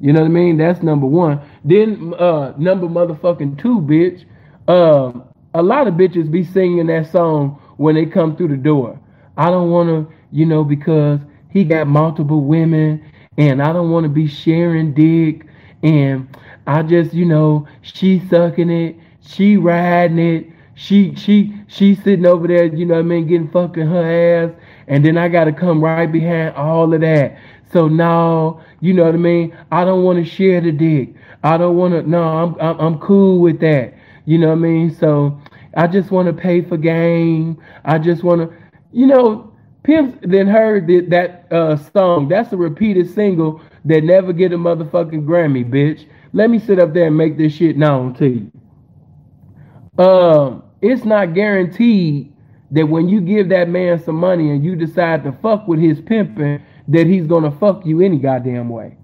You 0.00 0.12
know 0.12 0.20
what 0.20 0.26
I 0.26 0.30
mean? 0.30 0.56
That's 0.56 0.82
number 0.82 1.06
one. 1.06 1.40
Then 1.64 2.14
uh 2.18 2.54
number 2.56 2.86
motherfucking 2.86 3.60
two, 3.60 3.80
bitch. 3.80 4.24
Um, 4.68 5.24
a 5.54 5.62
lot 5.62 5.88
of 5.88 5.94
bitches 5.94 6.30
be 6.30 6.44
singing 6.44 6.86
that 6.88 7.10
song 7.10 7.60
when 7.78 7.94
they 7.94 8.06
come 8.06 8.36
through 8.36 8.48
the 8.48 8.56
door. 8.56 8.98
I 9.36 9.50
don't 9.50 9.70
wanna, 9.70 10.06
you 10.30 10.46
know, 10.46 10.64
because 10.64 11.20
he 11.50 11.64
got 11.64 11.86
multiple 11.86 12.42
women 12.44 13.04
and 13.38 13.62
I 13.62 13.72
don't 13.72 13.90
want 13.90 14.04
to 14.04 14.10
be 14.10 14.26
sharing 14.26 14.92
dick 14.92 15.46
and 15.82 16.28
I 16.66 16.82
just, 16.82 17.14
you 17.14 17.24
know, 17.24 17.66
she 17.82 18.20
sucking 18.28 18.70
it, 18.70 18.96
she 19.20 19.56
riding 19.56 20.18
it, 20.18 20.46
she 20.74 21.14
she 21.14 21.54
she 21.66 21.94
sitting 21.94 22.26
over 22.26 22.46
there, 22.46 22.66
you 22.66 22.84
know 22.84 22.94
what 22.94 23.00
I 23.00 23.04
mean, 23.04 23.26
getting 23.26 23.50
fucking 23.50 23.86
her 23.86 24.46
ass, 24.48 24.54
and 24.86 25.04
then 25.04 25.16
I 25.16 25.28
gotta 25.28 25.52
come 25.52 25.82
right 25.82 26.10
behind 26.10 26.54
all 26.56 26.92
of 26.92 27.00
that. 27.00 27.38
So 27.72 27.88
now, 27.88 28.64
you 28.80 28.94
know 28.94 29.04
what 29.04 29.14
I 29.14 29.18
mean? 29.18 29.56
I 29.70 29.84
don't 29.84 30.04
want 30.04 30.24
to 30.24 30.30
share 30.30 30.60
the 30.60 30.72
dick. 30.72 31.14
I 31.42 31.56
don't 31.56 31.76
want 31.76 31.94
to. 31.94 32.02
No, 32.08 32.22
I'm, 32.22 32.60
I'm 32.60 32.80
I'm 32.80 32.98
cool 32.98 33.40
with 33.40 33.60
that. 33.60 33.94
You 34.24 34.38
know 34.38 34.48
what 34.48 34.54
I 34.54 34.60
mean? 34.60 34.94
So 34.94 35.40
I 35.76 35.86
just 35.86 36.10
want 36.10 36.26
to 36.26 36.32
pay 36.32 36.62
for 36.62 36.76
game. 36.76 37.62
I 37.84 37.98
just 37.98 38.24
want 38.24 38.42
to, 38.50 38.56
you 38.92 39.06
know, 39.06 39.52
Pimps 39.84 40.18
then 40.22 40.46
heard 40.46 40.86
that, 40.88 41.08
that 41.10 41.56
uh, 41.56 41.76
song. 41.94 42.28
That's 42.28 42.52
a 42.52 42.56
repeated 42.56 43.12
single 43.14 43.60
that 43.84 44.04
never 44.04 44.32
get 44.32 44.52
a 44.52 44.58
motherfucking 44.58 45.24
Grammy, 45.24 45.64
bitch. 45.64 46.06
Let 46.32 46.50
me 46.50 46.58
sit 46.58 46.78
up 46.78 46.92
there 46.92 47.06
and 47.06 47.16
make 47.16 47.38
this 47.38 47.54
shit 47.54 47.76
known 47.78 48.14
to 48.14 48.28
you. 48.28 50.04
Um, 50.04 50.62
it's 50.82 51.04
not 51.04 51.34
guaranteed 51.34 52.32
that 52.70 52.86
when 52.86 53.08
you 53.08 53.20
give 53.20 53.48
that 53.48 53.68
man 53.68 54.02
some 54.02 54.16
money 54.16 54.50
and 54.50 54.62
you 54.62 54.76
decide 54.76 55.24
to 55.24 55.32
fuck 55.40 55.66
with 55.66 55.80
his 55.80 56.00
pimping, 56.02 56.62
that 56.88 57.06
he's 57.06 57.26
gonna 57.26 57.50
fuck 57.50 57.86
you 57.86 58.00
any 58.00 58.18
goddamn 58.18 58.68
way. 58.68 58.96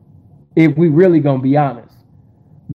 If 0.56 0.76
we 0.76 0.88
really 0.88 1.20
gonna 1.20 1.42
be 1.42 1.56
honest. 1.56 1.94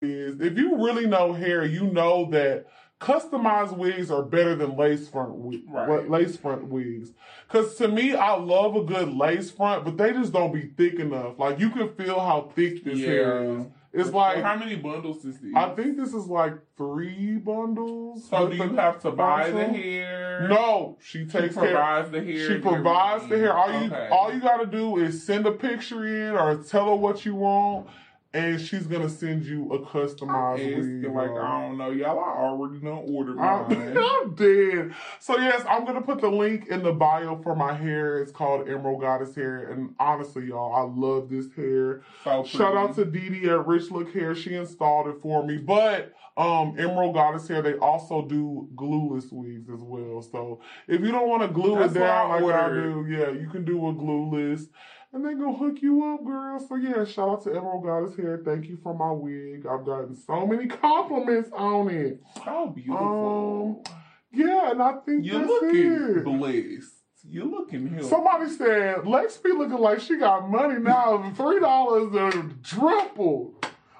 If 0.02 0.58
you 0.58 0.84
really 0.84 1.06
know 1.06 1.32
hair, 1.32 1.64
you 1.64 1.84
know 1.86 2.28
that 2.30 2.66
customized 3.00 3.76
wigs 3.76 4.10
are 4.10 4.22
better 4.22 4.54
than 4.54 4.76
lace 4.76 5.08
front 5.08 5.32
right. 5.68 6.08
lace 6.08 6.36
front 6.36 6.64
wigs. 6.64 7.12
Cause 7.48 7.76
to 7.76 7.88
me, 7.88 8.14
I 8.14 8.34
love 8.36 8.74
a 8.74 8.82
good 8.82 9.14
lace 9.14 9.50
front, 9.50 9.84
but 9.84 9.96
they 9.96 10.12
just 10.12 10.32
don't 10.32 10.52
be 10.52 10.72
thick 10.76 10.94
enough. 10.94 11.38
Like 11.38 11.60
you 11.60 11.70
can 11.70 11.94
feel 11.94 12.18
how 12.18 12.50
thick 12.54 12.84
this 12.84 12.98
yeah. 12.98 13.06
hair 13.06 13.58
is. 13.58 13.66
It's 13.96 14.10
like 14.10 14.42
how 14.42 14.56
many 14.56 14.76
bundles 14.76 15.24
is 15.24 15.38
this? 15.38 15.52
I 15.54 15.70
think 15.70 15.96
this 15.96 16.12
is 16.12 16.26
like 16.26 16.54
three 16.76 17.38
bundles. 17.38 18.28
So 18.28 18.48
do 18.48 18.56
you 18.56 18.74
have 18.74 19.00
to 19.02 19.10
buy 19.10 19.50
the 19.50 19.64
hair? 19.64 20.46
No, 20.48 20.98
she 21.00 21.24
takes 21.24 21.54
she 21.54 21.60
provides 21.60 22.10
care. 22.10 22.20
the 22.20 22.32
hair. 22.32 22.48
She 22.48 22.58
provides 22.58 23.28
the 23.28 23.38
hair. 23.38 23.56
All 23.56 23.82
you 23.82 23.92
all 24.10 24.32
you 24.32 24.40
got 24.40 24.58
to 24.58 24.66
do 24.66 24.98
is 24.98 25.24
send 25.24 25.46
a 25.46 25.52
picture 25.52 26.06
in 26.06 26.36
or 26.36 26.62
tell 26.62 26.86
her 26.86 26.96
what 26.96 27.24
you 27.24 27.34
want 27.34 27.88
and 28.36 28.60
she's 28.60 28.86
gonna 28.86 29.08
send 29.08 29.46
you 29.46 29.72
a 29.72 29.78
customized 29.78 31.02
wig. 31.02 31.10
Like 31.10 31.30
I 31.30 31.62
don't 31.62 31.78
know, 31.78 31.90
y'all. 31.90 32.18
I 32.18 32.42
already 32.42 32.80
know 32.80 32.98
order 33.08 33.34
mine. 33.34 33.96
I'm 33.98 34.34
dead. 34.34 34.94
So 35.20 35.38
yes, 35.38 35.64
I'm 35.66 35.86
gonna 35.86 36.02
put 36.02 36.20
the 36.20 36.28
link 36.28 36.68
in 36.68 36.82
the 36.82 36.92
bio 36.92 37.40
for 37.42 37.56
my 37.56 37.72
hair. 37.72 38.18
It's 38.18 38.32
called 38.32 38.68
Emerald 38.68 39.00
Goddess 39.00 39.34
Hair, 39.34 39.70
and 39.70 39.94
honestly, 39.98 40.48
y'all, 40.48 40.74
I 40.74 40.82
love 40.82 41.30
this 41.30 41.46
hair. 41.54 42.02
So 42.24 42.44
Shout 42.44 42.76
out 42.76 42.94
to 42.96 43.06
Dee 43.06 43.30
Dee 43.30 43.48
at 43.48 43.66
Rich 43.66 43.90
Look 43.90 44.12
Hair. 44.12 44.34
She 44.34 44.54
installed 44.54 45.08
it 45.08 45.16
for 45.22 45.44
me, 45.44 45.56
but. 45.56 46.12
Um, 46.38 46.74
Emerald 46.78 47.14
Goddess 47.14 47.48
Hair, 47.48 47.62
they 47.62 47.78
also 47.78 48.20
do 48.20 48.68
glueless 48.74 49.32
wigs 49.32 49.70
as 49.70 49.80
well. 49.80 50.20
So 50.20 50.60
if 50.86 51.00
you 51.00 51.10
don't 51.10 51.30
want 51.30 51.40
to 51.40 51.48
glue 51.48 51.78
That's 51.78 51.96
it 51.96 52.00
down 52.00 52.42
like 52.42 52.54
I 52.54 52.68
do, 52.68 53.06
yeah, 53.08 53.30
you 53.30 53.48
can 53.48 53.64
do 53.64 53.88
a 53.88 53.94
glueless 53.94 54.68
and 55.12 55.24
they 55.24 55.34
gonna 55.34 55.56
hook 55.56 55.76
you 55.80 56.04
up, 56.04 56.24
girl. 56.24 56.58
So 56.58 56.76
yeah, 56.76 57.04
shout 57.04 57.28
out 57.28 57.44
to 57.44 57.50
Emerald 57.50 57.84
Goddess 57.84 58.16
Hair. 58.16 58.42
Thank 58.44 58.66
you 58.66 58.78
for 58.82 58.94
my 58.94 59.10
wig. 59.10 59.66
I've 59.66 59.84
gotten 59.84 60.14
so 60.14 60.46
many 60.46 60.66
compliments 60.66 61.50
on 61.52 61.88
it. 61.90 62.20
How 62.44 62.66
beautiful. 62.68 63.82
Um, 63.86 63.94
yeah, 64.32 64.70
and 64.70 64.82
I 64.82 64.92
think 65.04 65.24
you're 65.24 65.46
looking 65.46 66.22
blessed. 66.22 66.92
You're 67.28 67.46
looking 67.46 67.88
here. 67.88 68.02
Somebody 68.02 68.48
said 68.50 69.04
Lex 69.06 69.36
be 69.38 69.50
looking 69.50 69.78
like 69.78 70.00
she 70.00 70.16
got 70.16 70.48
money 70.48 70.78
now. 70.78 71.32
Three 71.36 71.58
dollars 71.58 72.14
a 72.14 72.30
triple. 72.62 73.55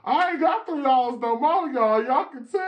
I 0.07 0.31
ain't 0.31 0.41
got 0.41 0.67
three 0.67 0.83
dollars 0.83 1.19
no 1.21 1.37
more, 1.37 1.69
y'all. 1.69 2.05
Y'all 2.05 2.27
can 2.27 2.47
tell, 2.47 2.63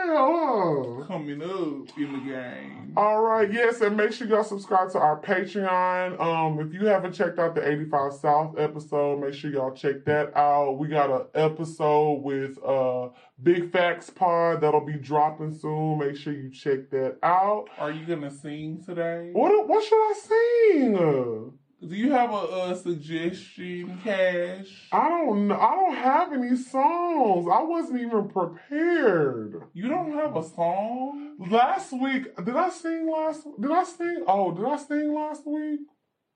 huh? 0.99 1.05
Coming 1.05 1.41
up 1.41 1.97
in 1.97 2.11
the 2.11 2.19
game. 2.29 2.93
All 2.97 3.21
right, 3.21 3.49
yes, 3.51 3.79
and 3.79 3.95
make 3.95 4.11
sure 4.11 4.27
y'all 4.27 4.43
subscribe 4.43 4.91
to 4.91 4.99
our 4.99 5.21
Patreon. 5.21 6.19
Um, 6.19 6.59
if 6.59 6.73
you 6.73 6.87
haven't 6.87 7.13
checked 7.13 7.39
out 7.39 7.55
the 7.55 7.65
85 7.65 8.13
South 8.13 8.59
episode, 8.59 9.21
make 9.21 9.33
sure 9.33 9.51
y'all 9.51 9.71
check 9.73 10.03
that 10.03 10.35
out. 10.35 10.73
We 10.79 10.89
got 10.89 11.09
an 11.09 11.27
episode 11.33 12.23
with 12.23 12.61
uh 12.61 13.07
Big 13.41 13.71
Facts 13.71 14.09
Pod 14.09 14.59
that'll 14.59 14.85
be 14.85 14.97
dropping 14.97 15.57
soon. 15.57 15.99
Make 15.99 16.17
sure 16.17 16.33
you 16.33 16.51
check 16.51 16.89
that 16.89 17.19
out. 17.23 17.69
Are 17.77 17.91
you 17.91 18.05
gonna 18.05 18.31
sing 18.31 18.83
today? 18.85 19.29
What 19.31 19.65
what 19.65 19.81
should 19.85 19.95
I 19.95 20.13
sing? 20.27 21.53
Do 21.81 21.95
you 21.95 22.11
have 22.11 22.31
a, 22.31 22.71
a, 22.71 22.75
suggestion, 22.75 24.01
Cash? 24.03 24.89
I 24.91 25.07
don't 25.07 25.47
know. 25.47 25.55
I 25.55 25.75
don't 25.75 25.95
have 25.95 26.33
any 26.33 26.57
songs. 26.57 27.47
I 27.51 27.63
wasn't 27.63 28.01
even 28.01 28.27
prepared. 28.27 29.63
You 29.73 29.87
don't 29.87 30.11
have 30.11 30.35
a 30.35 30.43
song? 30.43 31.37
Last 31.39 31.93
week, 31.93 32.35
did 32.35 32.55
I 32.55 32.69
sing 32.69 33.09
last? 33.09 33.47
Did 33.59 33.71
I 33.71 33.85
sing? 33.85 34.25
Oh, 34.27 34.51
did 34.51 34.65
I 34.65 34.75
sing 34.75 35.15
last 35.15 35.47
week? 35.47 35.79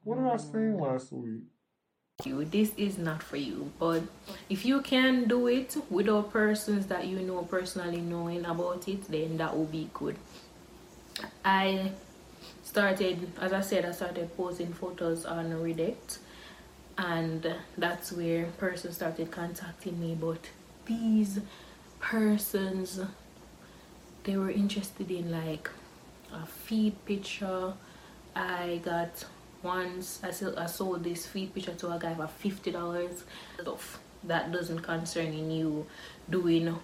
What 0.04 0.16
did 0.16 0.28
I 0.28 0.38
sing 0.38 0.78
mm. 0.78 0.82
last 0.82 1.12
week? 1.12 1.44
You. 2.24 2.46
This 2.46 2.72
is 2.78 2.98
not 2.98 3.22
for 3.22 3.36
you. 3.36 3.70
But 3.78 4.04
if 4.50 4.66
you 4.66 4.82
can 4.82 5.28
do 5.28 5.48
it 5.48 5.76
without 5.90 6.32
persons 6.32 6.86
that 6.86 7.08
you 7.08 7.20
know 7.20 7.44
personally 7.44 8.00
knowing 8.00 8.46
about 8.46 8.88
it, 8.88 9.10
then 9.10 9.36
that 9.38 9.58
will 9.58 9.66
be 9.66 9.90
good. 9.94 10.16
I 11.44 11.92
started 12.74 13.32
as 13.40 13.54
i 13.54 13.62
said 13.62 13.86
i 13.86 13.92
started 13.92 14.36
posting 14.36 14.74
photos 14.74 15.26
on 15.26 15.46
reddit 15.52 16.18
and 16.98 17.56
that's 17.78 18.12
where 18.12 18.46
persons 18.58 18.96
started 18.96 19.32
contacting 19.32 20.00
me. 20.00 20.16
But 20.20 20.50
these 20.86 21.40
persons 22.00 23.00
they 24.24 24.38
were 24.38 24.52
interested 24.52 25.12
in 25.12 25.32
like 25.32 25.70
a 26.34 26.46
feed 26.46 27.04
picture. 27.06 27.74
I 28.36 28.82
got 28.84 29.26
once 29.62 30.20
i 30.24 30.32
sold, 30.32 30.56
I 30.58 30.66
sold 30.66 31.04
this 31.04 31.26
feed 31.26 31.54
picture 31.54 31.74
to 31.74 31.92
a 31.92 32.00
guy 32.00 32.14
for 32.16 32.28
50 32.28 32.72
dollars. 32.72 33.24
Stuff 33.62 34.00
that 34.26 34.52
doesn't 34.52 34.80
concern 34.80 35.52
you 35.52 35.86
doing 36.30 36.76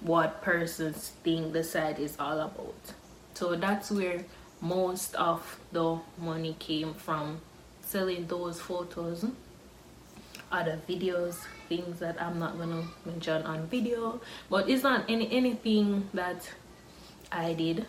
what 0.00 0.40
persons 0.42 1.12
think 1.24 1.52
the 1.52 1.64
site 1.64 1.98
is 1.98 2.16
all 2.20 2.38
about 2.38 2.92
so 3.38 3.54
that's 3.54 3.92
where 3.92 4.24
most 4.60 5.14
of 5.14 5.60
the 5.70 6.00
money 6.18 6.56
came 6.58 6.92
from. 6.94 7.40
Selling 7.82 8.26
those 8.26 8.60
photos 8.60 9.24
other 10.50 10.80
videos 10.88 11.36
things 11.68 12.00
that 12.00 12.20
i'm 12.22 12.38
not 12.38 12.58
gonna 12.58 12.82
mention 13.04 13.42
on 13.42 13.66
video. 13.68 14.20
But 14.50 14.68
it's 14.68 14.82
not 14.82 15.04
any 15.08 15.30
anything 15.30 16.08
that 16.14 16.50
i 17.30 17.52
did. 17.52 17.86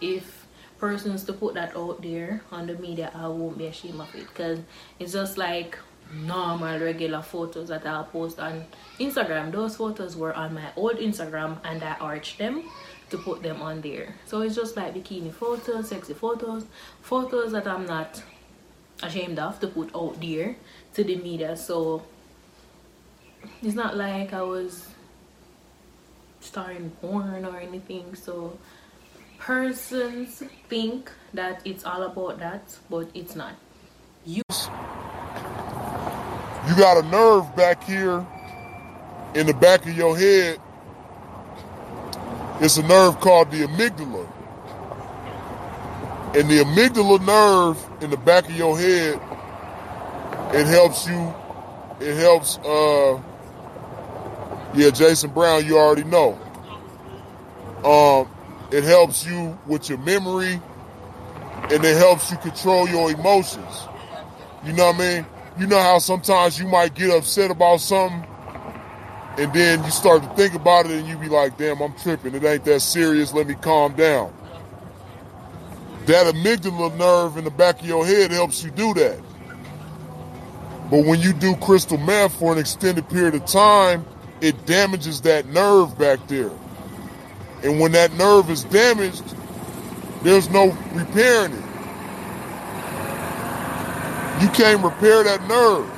If 0.00 0.46
persons 0.78 1.24
to 1.24 1.32
put 1.32 1.54
that 1.54 1.76
out 1.76 2.02
there 2.02 2.42
on 2.50 2.66
the 2.66 2.74
media 2.74 3.12
i 3.14 3.28
won't 3.28 3.58
be 3.58 3.66
ashamed 3.66 4.00
of 4.00 4.12
it. 4.14 4.26
Because 4.28 4.58
it's 4.98 5.12
just 5.12 5.38
like 5.38 5.78
normal 6.12 6.78
regular 6.78 7.22
photos 7.22 7.68
that 7.68 7.86
i'll 7.86 8.04
post 8.04 8.40
on 8.40 8.64
instagram. 8.98 9.52
Those 9.52 9.76
photos 9.76 10.16
were 10.16 10.34
on 10.34 10.54
my 10.54 10.72
old 10.76 10.96
instagram 10.96 11.58
and 11.64 11.82
i 11.84 11.94
arched 12.00 12.38
them 12.38 12.64
to 13.10 13.18
put 13.18 13.42
them 13.42 13.62
on 13.62 13.80
there. 13.80 14.14
So 14.26 14.40
it's 14.42 14.54
just 14.54 14.76
like 14.76 14.94
bikini 14.94 15.32
photos 15.32 15.88
sexy 15.88 16.14
photos 16.14 16.64
photos 17.02 17.52
that 17.52 17.66
i'm 17.66 17.86
not 17.86 18.22
ashamed 19.02 19.38
of 19.38 19.60
to 19.60 19.68
put 19.68 19.94
out 19.94 20.20
there 20.20 20.56
to 20.94 21.04
the 21.04 21.16
media. 21.16 21.56
So 21.56 22.02
it's 23.62 23.74
not 23.74 23.96
like 23.96 24.32
i 24.32 24.42
was 24.42 24.88
starring 26.40 26.90
porn 27.00 27.44
or 27.44 27.58
anything. 27.58 28.14
So 28.14 28.58
persons 29.38 30.42
think 30.68 31.12
that 31.34 31.60
it's 31.64 31.84
all 31.84 32.02
about 32.02 32.38
that 32.38 32.76
but 32.90 33.08
it's 33.14 33.36
not. 33.36 33.54
You 34.24 34.42
you 36.66 36.74
got 36.74 37.04
a 37.04 37.06
nerve 37.08 37.54
back 37.54 37.84
here 37.84 38.26
in 39.34 39.46
the 39.46 39.54
back 39.54 39.86
of 39.86 39.96
your 39.96 40.16
head 40.16 40.58
it's 42.60 42.76
a 42.76 42.82
nerve 42.82 43.20
called 43.20 43.50
the 43.50 43.66
amygdala. 43.66 44.32
And 46.36 46.50
the 46.50 46.62
amygdala 46.64 47.24
nerve 47.24 48.02
in 48.02 48.10
the 48.10 48.16
back 48.16 48.48
of 48.48 48.56
your 48.56 48.78
head, 48.78 49.20
it 50.54 50.66
helps 50.66 51.06
you 51.06 51.34
it 52.00 52.16
helps. 52.16 52.58
Uh, 52.58 53.20
yeah, 54.74 54.90
Jason 54.90 55.30
Brown, 55.30 55.64
you 55.64 55.78
already 55.78 56.04
know. 56.04 56.38
Um, 57.84 58.30
it 58.70 58.84
helps 58.84 59.24
you 59.24 59.58
with 59.66 59.88
your 59.88 59.98
memory, 59.98 60.60
and 61.70 61.84
it 61.84 61.96
helps 61.96 62.30
you 62.30 62.36
control 62.38 62.88
your 62.88 63.10
emotions. 63.10 63.86
You 64.64 64.72
know 64.72 64.86
what 64.86 64.96
I 64.96 64.98
mean? 64.98 65.26
You 65.58 65.66
know 65.66 65.80
how 65.80 65.98
sometimes 65.98 66.58
you 66.58 66.66
might 66.66 66.94
get 66.94 67.10
upset 67.10 67.50
about 67.50 67.80
something, 67.80 68.26
and 69.38 69.52
then 69.52 69.84
you 69.84 69.90
start 69.90 70.22
to 70.22 70.28
think 70.30 70.54
about 70.54 70.86
it, 70.86 70.92
and 70.92 71.06
you 71.06 71.16
be 71.16 71.28
like, 71.28 71.58
"Damn, 71.58 71.80
I'm 71.80 71.94
tripping. 71.94 72.34
It 72.34 72.44
ain't 72.44 72.64
that 72.64 72.80
serious. 72.80 73.32
Let 73.32 73.46
me 73.46 73.54
calm 73.54 73.92
down." 73.94 74.32
That 76.06 76.32
amygdala 76.32 76.96
nerve 76.96 77.36
in 77.36 77.44
the 77.44 77.50
back 77.50 77.80
of 77.80 77.86
your 77.86 78.06
head 78.06 78.30
helps 78.30 78.62
you 78.62 78.70
do 78.70 78.94
that. 78.94 79.18
But 80.90 81.04
when 81.04 81.20
you 81.20 81.32
do 81.32 81.56
crystal 81.56 81.98
meth 81.98 82.34
for 82.34 82.52
an 82.52 82.58
extended 82.58 83.08
period 83.08 83.34
of 83.34 83.44
time, 83.46 84.04
it 84.40 84.66
damages 84.66 85.20
that 85.22 85.46
nerve 85.46 85.98
back 85.98 86.20
there. 86.28 86.52
And 87.64 87.80
when 87.80 87.92
that 87.92 88.12
nerve 88.12 88.50
is 88.50 88.64
damaged, 88.64 89.24
there's 90.22 90.48
no 90.50 90.76
repairing 90.92 91.52
it. 91.52 91.64
You 94.42 94.48
can't 94.50 94.84
repair 94.84 95.24
that 95.24 95.48
nerve. 95.48 95.90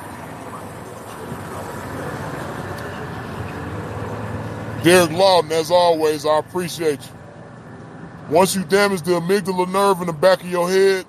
Derek 4.83 5.11
Lawton, 5.11 5.51
as 5.53 5.71
always, 5.71 6.25
I 6.25 6.39
appreciate 6.39 7.01
you. 7.01 7.13
Once 8.31 8.55
you 8.55 8.63
damage 8.65 9.03
the 9.03 9.13
amygdala 9.13 9.71
nerve 9.73 10.01
in 10.01 10.07
the 10.07 10.13
back 10.13 10.43
of 10.43 10.51
your 10.51 10.69
head, 10.69 11.05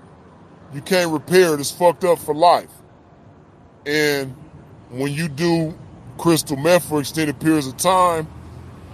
you 0.73 0.82
can't 0.82 1.12
repair 1.12 1.53
it. 1.53 1.60
It's 1.60 1.71
fucked 1.71 2.03
up 2.03 2.17
for 2.19 2.34
life. 2.34 2.69
And 3.86 4.36
when 4.89 5.13
you 5.13 5.27
do 5.27 5.77
crystal 6.17 6.58
meth 6.58 6.88
for 6.88 6.99
extended 6.99 7.39
periods 7.39 7.67
of 7.67 7.77
time, 7.77 8.27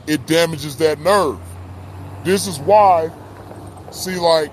it 0.07 0.25
damages 0.27 0.77
that 0.77 0.99
nerve. 0.99 1.39
This 2.23 2.47
is 2.47 2.59
why, 2.59 3.11
see, 3.91 4.15
like, 4.15 4.51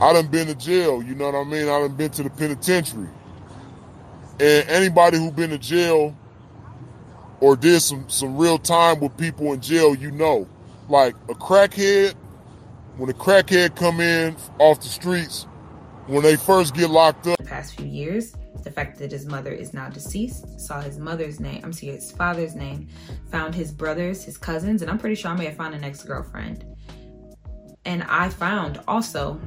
I 0.00 0.12
done 0.12 0.28
been 0.28 0.48
to 0.48 0.54
jail, 0.54 1.02
you 1.02 1.14
know 1.14 1.26
what 1.26 1.34
I 1.34 1.44
mean? 1.44 1.64
I 1.64 1.80
done 1.80 1.94
been 1.94 2.10
to 2.12 2.22
the 2.22 2.30
penitentiary. 2.30 3.08
And 4.38 4.68
anybody 4.68 5.18
who 5.18 5.30
been 5.30 5.50
to 5.50 5.58
jail 5.58 6.16
or 7.40 7.56
did 7.56 7.80
some, 7.80 8.08
some 8.08 8.36
real 8.36 8.58
time 8.58 9.00
with 9.00 9.16
people 9.16 9.52
in 9.52 9.60
jail, 9.60 9.94
you 9.94 10.10
know. 10.10 10.48
Like 10.88 11.14
a 11.28 11.34
crackhead, 11.34 12.14
when 12.96 13.10
a 13.10 13.14
crackhead 13.14 13.76
come 13.76 14.00
in 14.00 14.36
off 14.58 14.80
the 14.80 14.88
streets, 14.88 15.44
when 16.06 16.22
they 16.22 16.36
first 16.36 16.74
get 16.74 16.90
locked 16.90 17.26
up. 17.26 17.38
The 17.38 17.44
past 17.44 17.76
few 17.76 17.86
years, 17.86 18.34
the 18.62 18.70
fact 18.70 18.98
that 18.98 19.12
his 19.12 19.26
mother 19.26 19.52
is 19.52 19.72
now 19.72 19.88
deceased, 19.88 20.60
saw 20.60 20.80
his 20.80 20.98
mother's 20.98 21.40
name, 21.40 21.60
I'm 21.64 21.72
sorry, 21.72 21.92
his 21.92 22.12
father's 22.12 22.54
name, 22.54 22.88
found 23.30 23.54
his 23.54 23.72
brothers, 23.72 24.24
his 24.24 24.36
cousins, 24.36 24.82
and 24.82 24.90
I'm 24.90 24.98
pretty 24.98 25.14
sure 25.14 25.30
I 25.30 25.36
may 25.36 25.46
have 25.46 25.56
found 25.56 25.74
an 25.74 25.84
ex-girlfriend. 25.84 26.64
And 27.84 28.02
I 28.04 28.28
found 28.28 28.80
also 28.86 29.40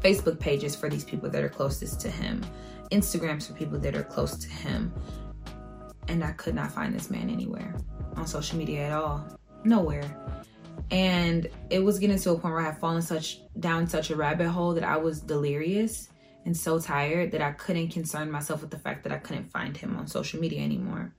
Facebook 0.00 0.38
pages 0.38 0.76
for 0.76 0.88
these 0.88 1.04
people 1.04 1.28
that 1.30 1.42
are 1.42 1.48
closest 1.48 2.00
to 2.02 2.10
him, 2.10 2.44
Instagrams 2.92 3.48
for 3.48 3.54
people 3.54 3.78
that 3.80 3.96
are 3.96 4.04
close 4.04 4.36
to 4.36 4.48
him. 4.48 4.92
And 6.08 6.22
I 6.24 6.32
could 6.32 6.54
not 6.54 6.72
find 6.72 6.94
this 6.94 7.10
man 7.10 7.28
anywhere 7.30 7.74
on 8.16 8.26
social 8.26 8.58
media 8.58 8.86
at 8.86 8.92
all. 8.92 9.26
Nowhere. 9.64 10.04
And 10.90 11.48
it 11.70 11.80
was 11.80 11.98
getting 11.98 12.18
to 12.18 12.30
a 12.30 12.38
point 12.38 12.54
where 12.54 12.62
I 12.62 12.66
had 12.66 12.78
fallen 12.78 13.02
such 13.02 13.40
down 13.58 13.88
such 13.88 14.10
a 14.10 14.16
rabbit 14.16 14.48
hole 14.48 14.74
that 14.74 14.84
I 14.84 14.96
was 14.96 15.20
delirious 15.20 16.08
and 16.44 16.56
so 16.56 16.78
tired 16.78 17.32
that 17.32 17.42
I 17.42 17.52
couldn't 17.52 17.88
concern 17.88 18.30
myself 18.30 18.60
with 18.60 18.70
the 18.70 18.78
fact 18.78 19.02
that 19.02 19.12
I 19.12 19.18
couldn't 19.18 19.50
find 19.50 19.76
him 19.76 19.96
on 19.96 20.06
social 20.06 20.40
media 20.40 20.62
anymore. 20.62 21.12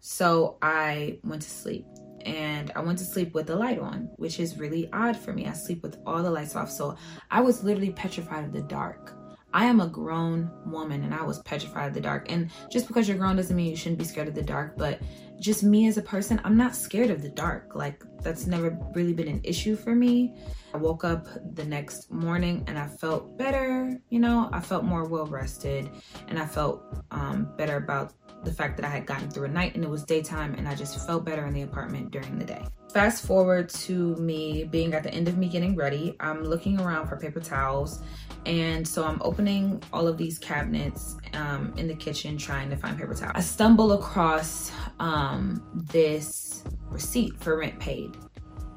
So 0.00 0.58
I 0.60 1.18
went 1.22 1.42
to 1.42 1.50
sleep 1.50 1.86
and 2.24 2.72
I 2.74 2.80
went 2.80 2.98
to 2.98 3.04
sleep 3.04 3.34
with 3.34 3.46
the 3.46 3.56
light 3.56 3.78
on, 3.78 4.10
which 4.16 4.40
is 4.40 4.58
really 4.58 4.88
odd 4.92 5.16
for 5.16 5.32
me. 5.32 5.46
I 5.46 5.52
sleep 5.52 5.82
with 5.82 5.98
all 6.04 6.22
the 6.22 6.30
lights 6.30 6.56
off. 6.56 6.70
So 6.70 6.96
I 7.30 7.40
was 7.40 7.62
literally 7.62 7.90
petrified 7.90 8.44
of 8.44 8.52
the 8.52 8.62
dark. 8.62 9.14
I 9.52 9.64
am 9.64 9.80
a 9.80 9.86
grown 9.86 10.50
woman 10.66 11.02
and 11.02 11.14
I 11.14 11.22
was 11.22 11.38
petrified 11.40 11.88
of 11.88 11.94
the 11.94 12.00
dark. 12.00 12.30
And 12.30 12.50
just 12.70 12.86
because 12.86 13.08
you're 13.08 13.16
grown 13.16 13.36
doesn't 13.36 13.56
mean 13.56 13.70
you 13.70 13.76
shouldn't 13.76 13.98
be 13.98 14.04
scared 14.04 14.28
of 14.28 14.34
the 14.34 14.42
dark. 14.42 14.76
But 14.76 15.00
just 15.40 15.62
me 15.62 15.86
as 15.86 15.98
a 15.98 16.02
person, 16.02 16.40
I'm 16.44 16.56
not 16.56 16.74
scared 16.74 17.10
of 17.10 17.22
the 17.22 17.28
dark. 17.28 17.74
Like 17.74 18.02
that's 18.22 18.46
never 18.46 18.76
really 18.94 19.12
been 19.12 19.28
an 19.28 19.40
issue 19.44 19.76
for 19.76 19.94
me. 19.94 20.34
I 20.74 20.76
woke 20.76 21.04
up 21.04 21.26
the 21.54 21.64
next 21.64 22.10
morning 22.10 22.64
and 22.66 22.78
I 22.78 22.86
felt 22.86 23.38
better. 23.38 23.98
You 24.10 24.20
know, 24.20 24.50
I 24.52 24.60
felt 24.60 24.84
more 24.84 25.04
well 25.04 25.26
rested 25.26 25.90
and 26.28 26.38
I 26.38 26.46
felt 26.46 26.82
um, 27.10 27.52
better 27.56 27.76
about 27.76 28.12
the 28.44 28.52
fact 28.52 28.76
that 28.76 28.86
I 28.86 28.88
had 28.88 29.06
gotten 29.06 29.30
through 29.30 29.46
a 29.46 29.48
night 29.48 29.74
and 29.74 29.84
it 29.84 29.90
was 29.90 30.04
daytime 30.04 30.54
and 30.54 30.68
I 30.68 30.74
just 30.74 31.04
felt 31.06 31.24
better 31.24 31.44
in 31.46 31.54
the 31.54 31.62
apartment 31.62 32.10
during 32.10 32.38
the 32.38 32.44
day. 32.44 32.64
Fast 32.92 33.26
forward 33.26 33.68
to 33.70 34.14
me 34.16 34.64
being 34.64 34.94
at 34.94 35.02
the 35.02 35.12
end 35.12 35.28
of 35.28 35.36
me 35.36 35.48
getting 35.48 35.74
ready, 35.74 36.16
I'm 36.20 36.44
looking 36.44 36.80
around 36.80 37.08
for 37.08 37.16
paper 37.16 37.40
towels 37.40 38.02
and 38.46 38.86
so 38.86 39.04
I'm 39.04 39.20
opening 39.22 39.82
all 39.92 40.06
of 40.06 40.16
these 40.16 40.38
cabinets 40.38 41.16
um, 41.34 41.72
in 41.76 41.88
the 41.88 41.94
kitchen 41.94 42.36
trying 42.36 42.70
to 42.70 42.76
find 42.76 42.98
paper 42.98 43.14
towels. 43.14 43.32
I 43.34 43.40
stumble 43.40 43.92
across 43.92 44.70
um, 45.00 45.62
this 45.74 46.64
receipt 46.90 47.36
for 47.38 47.58
rent 47.58 47.78
paid 47.78 48.16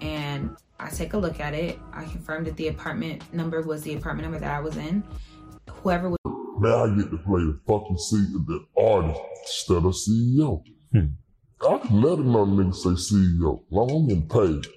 and 0.02 0.56
I 0.80 0.90
take 0.90 1.14
a 1.14 1.18
look 1.18 1.40
at 1.40 1.54
it. 1.54 1.80
I 1.94 2.06
confirmed 2.06 2.48
that 2.48 2.58
the 2.58 2.70
apartment 2.70 3.32
number 3.34 3.62
was 3.62 3.84
the 3.84 3.96
apartment 3.96 4.24
number 4.24 4.40
that 4.40 4.52
I 4.52 4.60
was 4.60 4.78
in. 4.78 5.04
Whoever 5.70 6.10
was 6.10 6.18
now 6.60 6.86
I 6.86 6.96
get 6.96 7.10
to 7.10 7.18
play 7.18 7.42
the 7.42 7.60
fucking 7.68 7.98
seat 7.98 8.36
of 8.36 8.46
the 8.46 8.64
artist 8.78 9.20
instead 9.44 9.78
of 9.78 9.96
CEO. 9.96 10.64
Hmm. 10.92 11.08
I 11.68 11.78
can 11.80 12.02
let 12.02 12.20
another 12.20 12.52
nigga 12.52 12.76
say 12.76 13.16
CEO. 13.16 13.64
Long 13.72 13.90
I'm 13.90 14.08
getting 14.08 14.28
paid. 14.28 14.72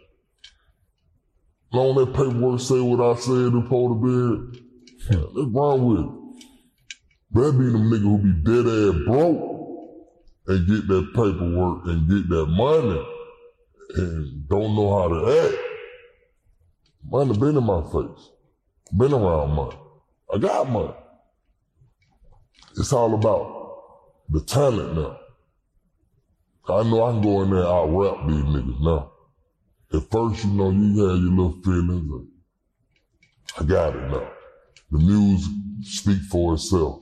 Long 1.73 1.97
that 1.97 2.15
paperwork 2.15 2.61
say 2.61 2.81
what 2.81 3.01
I 3.01 3.19
said 3.21 3.53
before 3.53 3.91
the 3.91 3.95
bed. 3.97 4.63
Yeah, 5.11 5.27
that's 5.35 5.49
wrong 5.53 5.87
with 5.87 6.01
it. 6.01 6.24
That 7.35 7.53
be 7.59 7.65
them 7.65 7.91
nigga 7.91 8.03
who 8.03 8.19
be 8.19 8.33
dead 8.45 8.67
ass 8.67 9.07
broke 9.07 9.55
and 10.47 10.69
get 10.69 10.87
that 10.87 11.13
paperwork 11.15 11.85
and 11.87 12.09
get 12.09 12.29
that 12.29 12.47
money 12.47 13.07
and 13.97 14.49
don't 14.49 14.77
know 14.77 14.99
how 14.99 15.09
to 15.09 15.49
act. 15.49 15.63
Money 17.11 17.37
been 17.37 17.57
in 17.57 17.65
my 17.65 17.83
face. 17.83 18.31
Been 18.97 19.13
around 19.13 19.51
money. 19.51 19.77
I 20.33 20.39
got 20.39 20.71
money. 20.71 20.95
It's 22.77 22.93
all 22.93 23.15
about 23.15 23.83
the 24.29 24.41
talent 24.41 24.95
now. 24.95 25.19
I 26.69 26.83
know 26.85 27.05
I 27.05 27.13
can 27.13 27.23
go 27.23 27.43
in 27.43 27.51
there 27.51 27.61
and 27.61 27.69
out 27.69 27.87
rap 27.87 28.27
these 28.29 28.45
niggas 28.45 28.81
now. 28.81 29.13
At 29.93 30.11
first, 30.11 30.45
you 30.45 30.51
know, 30.53 30.71
you 30.71 31.05
had 31.05 31.21
your 31.21 31.31
little 31.31 31.63
feelings. 31.63 32.29
I 33.59 33.65
got 33.65 33.97
it 33.97 34.09
now. 34.09 34.31
The 34.91 34.99
music 34.99 35.53
speak 35.83 36.23
for 36.31 36.55
itself. 36.55 37.01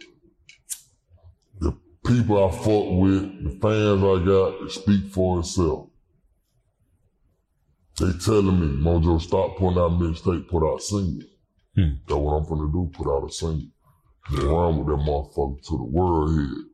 People 2.05 2.45
I 2.45 2.51
fuck 2.51 2.85
with, 2.91 3.45
the 3.45 3.59
fans 3.61 4.03
I 4.03 4.25
got, 4.25 4.71
speak 4.71 5.13
for 5.13 5.41
itself. 5.41 5.89
They 8.01 8.13
telling 8.25 8.59
me, 8.59 8.83
Mojo, 8.83 9.21
stop 9.21 9.57
putting 9.57 9.79
out 9.79 9.93
mixtape, 9.93 10.49
put 10.49 10.67
out 10.67 10.83
singles. 10.83 11.25
Hmm. 11.77 11.95
That's 12.07 12.19
what 12.19 12.33
I'm 12.33 12.49
gonna 12.49 12.73
do, 12.73 12.91
put 12.93 13.07
out 13.07 13.29
a 13.29 13.33
single. 13.33 13.69
Yeah. 14.33 14.45
Run 14.45 14.79
with 14.79 14.87
that 14.89 15.05
motherfucker 15.05 15.63
to 15.69 15.77
the 15.77 15.85
world 15.85 16.39
head. 16.39 16.65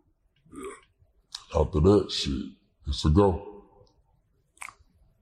Yeah. 0.54 1.60
After 1.60 1.80
that 1.80 2.10
shit, 2.10 2.52
it's 2.86 3.04
a 3.04 3.10
go. 3.10 3.44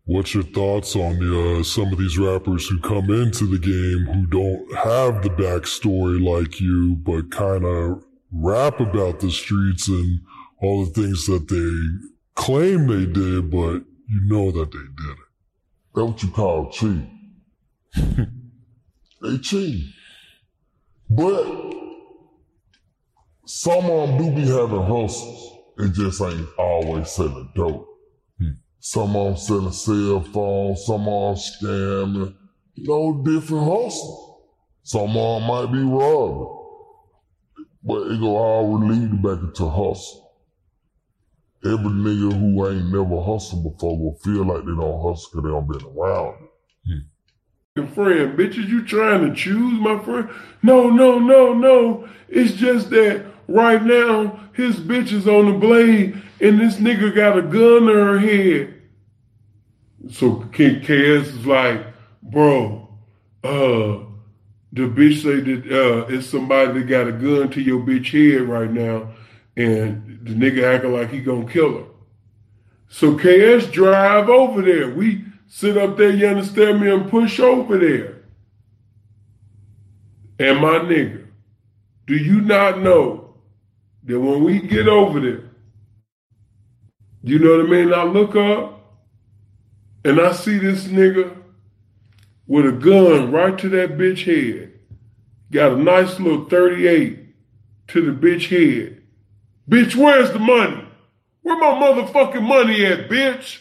What's 0.04 0.34
your 0.34 0.44
thoughts 0.44 0.94
on 0.94 1.18
the, 1.18 1.58
uh, 1.58 1.62
some 1.64 1.92
of 1.92 1.98
these 1.98 2.16
rappers 2.16 2.68
who 2.68 2.78
come 2.78 3.10
into 3.10 3.44
the 3.46 3.58
game 3.58 4.14
who 4.14 4.26
don't 4.26 4.74
have 4.76 5.22
the 5.22 5.30
backstory 5.30 6.22
like 6.22 6.60
you, 6.60 6.94
but 6.94 7.32
kind 7.32 7.64
of 7.64 8.05
rap 8.32 8.80
about 8.80 9.20
the 9.20 9.30
streets 9.30 9.88
and 9.88 10.20
all 10.60 10.84
the 10.84 10.90
things 10.90 11.26
that 11.26 11.48
they 11.48 12.06
claim 12.34 12.86
they 12.86 13.06
did, 13.06 13.50
but 13.50 13.82
you 14.08 14.20
know 14.24 14.50
that 14.52 14.70
they 14.70 14.78
did 14.78 15.10
it? 15.10 15.18
That's 15.94 16.06
what 16.06 16.22
you 16.22 16.30
call 16.30 16.70
cheat. 16.70 17.08
they 19.22 19.38
cheat. 19.38 19.92
But 21.08 21.44
some 23.46 23.84
of 23.84 24.08
them 24.08 24.18
do 24.18 24.42
be 24.42 24.48
having 24.48 24.82
hustles. 24.82 25.58
It 25.78 25.92
just 25.92 26.20
ain't 26.20 26.48
always 26.58 27.10
selling 27.10 27.50
dope. 27.54 27.86
Hmm. 28.38 28.50
Some 28.80 29.16
of 29.16 29.26
them 29.26 29.36
selling 29.36 29.72
cell 29.72 30.20
phones, 30.20 30.84
some 30.84 31.08
of 31.08 31.36
them 31.36 31.44
scamming. 31.44 32.34
You 32.74 32.88
know, 32.88 33.22
different 33.24 33.64
hustles. 33.64 34.42
Some 34.82 35.16
of 35.16 35.40
them 35.40 35.48
might 35.48 35.72
be 35.72 35.82
robbing. 35.82 36.65
But 37.86 38.10
it 38.10 38.20
go 38.20 38.36
all 38.36 38.80
lead 38.80 39.22
back 39.22 39.38
into 39.38 39.68
hustle. 39.68 40.32
Every 41.64 41.90
nigga 41.90 42.32
who 42.32 42.68
ain't 42.68 42.92
never 42.92 43.22
hustled 43.22 43.62
before 43.62 43.96
will 43.96 44.18
feel 44.22 44.44
like 44.44 44.64
they 44.64 44.72
don't 44.72 45.02
hustle 45.02 45.30
because 45.30 45.42
they 45.44 45.50
don't 45.50 45.68
been 45.68 45.96
around 45.96 46.34
Hmm. 46.84 47.86
Friend, 47.94 48.38
bitches, 48.38 48.68
you 48.68 48.84
trying 48.84 49.28
to 49.28 49.34
choose, 49.34 49.78
my 49.80 50.02
friend? 50.02 50.30
No, 50.62 50.90
no, 50.90 51.18
no, 51.18 51.52
no. 51.52 52.08
It's 52.28 52.52
just 52.52 52.90
that 52.90 53.24
right 53.48 53.82
now 53.82 54.40
his 54.54 54.76
bitch 54.76 55.12
is 55.12 55.28
on 55.28 55.52
the 55.52 55.58
blade 55.58 56.20
and 56.40 56.60
this 56.60 56.76
nigga 56.76 57.14
got 57.14 57.38
a 57.38 57.42
gun 57.42 57.86
to 57.86 57.92
her 57.92 58.18
head. 58.18 58.74
So 60.10 60.44
King 60.52 60.80
KS 60.80 61.28
is 61.28 61.46
like, 61.46 61.86
bro, 62.22 62.88
uh, 63.44 64.05
the 64.76 64.82
bitch 64.82 65.22
say 65.22 65.40
that 65.40 65.72
uh, 65.72 66.06
it's 66.08 66.26
somebody 66.26 66.74
that 66.74 66.86
got 66.86 67.08
a 67.08 67.12
gun 67.12 67.48
to 67.48 67.62
your 67.62 67.80
bitch 67.80 68.12
head 68.12 68.46
right 68.46 68.70
now, 68.70 69.08
and 69.56 70.20
the 70.22 70.34
nigga 70.34 70.64
acting 70.64 70.92
like 70.92 71.10
he 71.10 71.20
gonna 71.20 71.50
kill 71.50 71.78
her. 71.78 71.84
So 72.88 73.16
KS 73.16 73.70
drive 73.70 74.28
over 74.28 74.60
there. 74.60 74.90
We 74.90 75.24
sit 75.46 75.78
up 75.78 75.96
there, 75.96 76.10
you 76.10 76.26
understand 76.26 76.82
me, 76.82 76.90
and 76.90 77.10
push 77.10 77.40
over 77.40 77.78
there. 77.78 78.22
And 80.38 80.60
my 80.60 80.78
nigga, 80.80 81.26
do 82.06 82.14
you 82.14 82.42
not 82.42 82.80
know 82.80 83.34
that 84.04 84.20
when 84.20 84.44
we 84.44 84.60
get 84.60 84.88
over 84.88 85.20
there, 85.20 85.50
you 87.22 87.38
know 87.38 87.56
what 87.56 87.66
I 87.66 87.70
mean? 87.70 87.94
I 87.94 88.02
look 88.02 88.36
up 88.36 88.98
and 90.04 90.20
I 90.20 90.32
see 90.32 90.58
this 90.58 90.84
nigga 90.84 91.34
with 92.46 92.66
a 92.66 92.72
gun 92.72 93.32
right 93.32 93.58
to 93.58 93.68
that 93.70 93.98
bitch 93.98 94.24
head. 94.24 94.72
Got 95.50 95.72
a 95.72 95.76
nice 95.76 96.18
little 96.18 96.44
38 96.46 97.26
to 97.88 98.00
the 98.02 98.12
bitch 98.12 98.48
head. 98.48 99.02
Bitch, 99.68 99.94
where's 99.94 100.32
the 100.32 100.38
money? 100.38 100.84
Where 101.42 101.58
my 101.58 101.80
motherfucking 101.80 102.42
money 102.42 102.84
at, 102.84 103.08
bitch? 103.08 103.60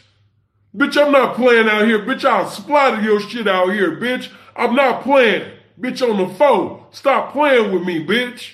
Bitch, 0.75 1.01
I'm 1.01 1.11
not 1.11 1.35
playing 1.35 1.69
out 1.69 1.85
here. 1.85 1.99
Bitch, 1.99 2.25
I'll 2.25 2.49
splatter 2.49 3.01
your 3.01 3.21
shit 3.21 3.47
out 3.47 3.71
here, 3.71 3.97
bitch. 3.97 4.29
I'm 4.55 4.75
not 4.75 5.03
playing. 5.03 5.51
Bitch, 5.79 6.01
on 6.01 6.17
the 6.17 6.33
phone. 6.35 6.85
Stop 6.91 7.31
playing 7.33 7.71
with 7.71 7.83
me, 7.83 8.05
bitch. 8.05 8.53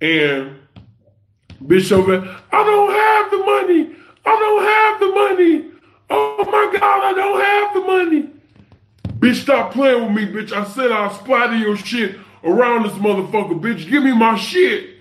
And 0.00 0.58
bitch 1.62 1.92
over 1.92 2.16
I 2.52 2.64
don't 2.64 2.92
have 2.92 3.30
the 3.30 3.38
money. 3.38 3.96
I 4.24 4.36
don't 4.38 4.62
have 4.64 5.00
the 5.00 5.08
money. 5.14 5.70
Oh 6.10 6.44
my 6.44 6.78
God, 6.78 7.04
I 7.04 7.12
don't 7.14 7.40
have 7.40 7.74
the 7.74 7.80
money. 7.80 8.41
Bitch, 9.22 9.36
stop 9.36 9.72
playing 9.72 10.02
with 10.02 10.14
me, 10.16 10.26
bitch. 10.26 10.50
I 10.50 10.64
said 10.64 10.90
I'll 10.90 11.14
splatter 11.14 11.56
your 11.56 11.76
shit 11.76 12.18
around 12.42 12.82
this 12.82 12.92
motherfucker, 12.94 13.60
bitch. 13.60 13.88
Give 13.88 14.02
me 14.02 14.12
my 14.12 14.36
shit. 14.36 14.96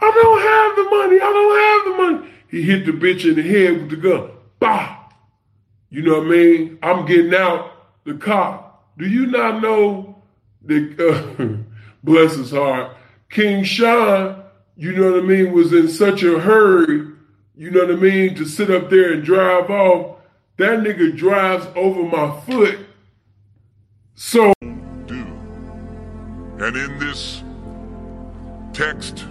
I 0.00 0.10
don't 0.10 0.42
have 0.42 0.76
the 0.76 0.90
money. 0.90 1.20
I 1.20 1.32
don't 1.32 1.58
have 1.60 1.84
the 1.84 2.02
money. 2.02 2.34
He 2.48 2.62
hit 2.62 2.84
the 2.84 2.90
bitch 2.90 3.24
in 3.24 3.36
the 3.36 3.42
head 3.42 3.82
with 3.82 3.90
the 3.90 3.96
gun. 3.96 4.30
Bah! 4.58 4.98
You 5.90 6.02
know 6.02 6.18
what 6.18 6.26
I 6.26 6.30
mean? 6.30 6.78
I'm 6.82 7.06
getting 7.06 7.32
out 7.32 7.70
the 8.02 8.14
car. 8.14 8.72
Do 8.98 9.06
you 9.06 9.26
not 9.26 9.62
know 9.62 10.20
that, 10.62 10.98
uh, 10.98 11.62
bless 12.02 12.34
his 12.34 12.50
heart, 12.50 12.96
King 13.30 13.62
Sean, 13.62 14.42
you 14.76 14.90
know 14.90 15.12
what 15.12 15.22
I 15.22 15.26
mean, 15.26 15.52
was 15.52 15.72
in 15.72 15.88
such 15.88 16.24
a 16.24 16.40
hurry, 16.40 17.12
you 17.54 17.70
know 17.70 17.86
what 17.86 17.92
I 17.92 17.96
mean, 17.96 18.34
to 18.34 18.44
sit 18.44 18.72
up 18.72 18.90
there 18.90 19.12
and 19.12 19.22
drive 19.22 19.70
off. 19.70 20.16
That 20.56 20.80
nigga 20.80 21.16
drives 21.16 21.66
over 21.76 22.02
my 22.02 22.40
foot. 22.40 22.83
So. 24.16 24.52
Do. 24.60 25.26
And 26.58 26.76
in 26.76 26.98
this 27.00 27.42
text, 28.72 29.24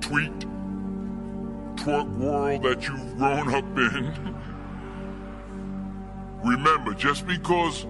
tweet, 0.00 0.38
twerk 1.76 2.16
world 2.16 2.62
that 2.62 2.88
you've 2.88 3.16
grown 3.18 3.54
up 3.54 3.64
in, 3.76 4.34
remember, 6.42 6.94
just 6.94 7.26
because 7.26 7.86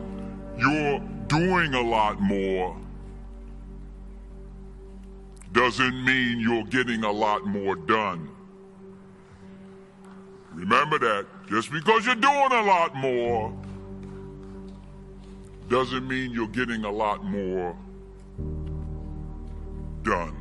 you're 0.59 0.98
doing 1.28 1.74
a 1.74 1.83
lot 1.83 2.20
more 2.20 2.76
doesn't 5.52 6.04
mean 6.04 6.40
you're 6.40 6.64
getting 6.64 7.04
a 7.04 7.11
lot 7.12 7.46
more 7.46 7.76
done. 7.76 8.28
Remember 10.52 10.98
that. 10.98 11.26
Just 11.48 11.70
because 11.70 12.04
you're 12.04 12.16
doing 12.16 12.52
a 12.52 12.62
lot 12.62 12.94
more 12.96 13.54
doesn't 15.68 16.09
mean 16.09 16.33
you're 16.33 16.48
getting 16.48 16.85
a 16.85 16.90
lot 16.90 17.24
more 17.24 17.76
done. 20.02 20.40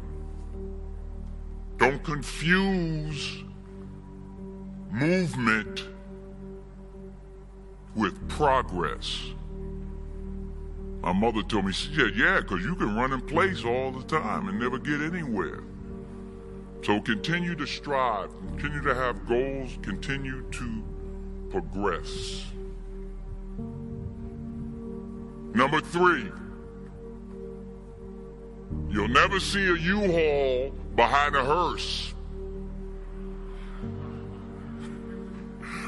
Don't 1.77 2.03
confuse 2.03 3.43
movement 4.91 5.83
with 7.95 8.27
progress. 8.29 9.21
My 11.01 11.13
mother 11.13 11.43
told 11.43 11.65
me, 11.65 11.71
she 11.71 11.93
said, 11.95 12.15
yeah, 12.15 12.41
because 12.41 12.63
you 12.63 12.75
can 12.75 12.95
run 12.95 13.13
in 13.13 13.21
place 13.21 13.63
all 13.63 13.91
the 13.91 14.03
time 14.03 14.49
and 14.49 14.59
never 14.59 14.77
get 14.77 15.01
anywhere. 15.01 15.63
So 16.83 16.99
continue 17.01 17.55
to 17.55 17.65
strive, 17.67 18.29
continue 18.57 18.81
to 18.81 18.95
have 18.95 19.27
goals, 19.27 19.77
continue 19.81 20.43
to 20.51 20.83
progress. 21.49 22.45
Number 25.53 25.81
three, 25.81 26.31
you'll 28.89 29.07
never 29.07 29.39
see 29.39 29.65
a 29.67 29.75
U-Haul 29.75 30.71
behind 30.95 31.35
a 31.35 31.43
hearse. 31.43 32.13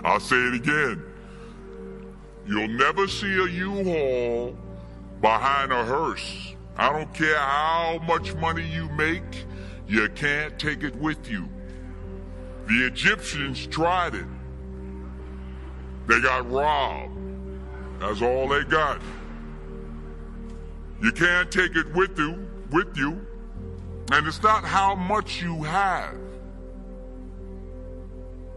I'll 0.04 0.20
say 0.20 0.38
it 0.38 0.54
again. 0.56 1.04
You'll 2.48 2.68
never 2.68 3.08
see 3.08 3.32
a 3.32 3.46
U-Haul 3.46 4.58
behind 5.22 5.72
a 5.72 5.86
hearse. 5.86 6.56
I 6.78 6.92
don't 6.92 7.14
care 7.14 7.38
how 7.38 8.00
much 8.08 8.34
money 8.36 8.66
you 8.66 8.90
make, 8.92 9.46
you 9.88 10.08
can't 10.10 10.58
take 10.58 10.84
it 10.84 10.96
with 10.96 11.30
you. 11.30 11.48
The 12.68 12.86
Egyptians 12.88 13.68
tried 13.68 14.16
it. 14.16 14.26
They 16.08 16.22
got 16.22 16.50
robbed. 16.50 17.18
That's 18.00 18.22
all 18.22 18.48
they 18.48 18.64
got. 18.64 19.02
You 21.02 21.12
can't 21.14 21.50
take 21.50 21.76
it 21.76 21.94
with 21.94 22.18
you, 22.18 22.48
with 22.72 22.98
you. 22.98 23.26
And 24.12 24.28
it's 24.28 24.44
not 24.44 24.66
how 24.66 24.96
much 24.96 25.42
you 25.42 25.64
have. 25.64 26.18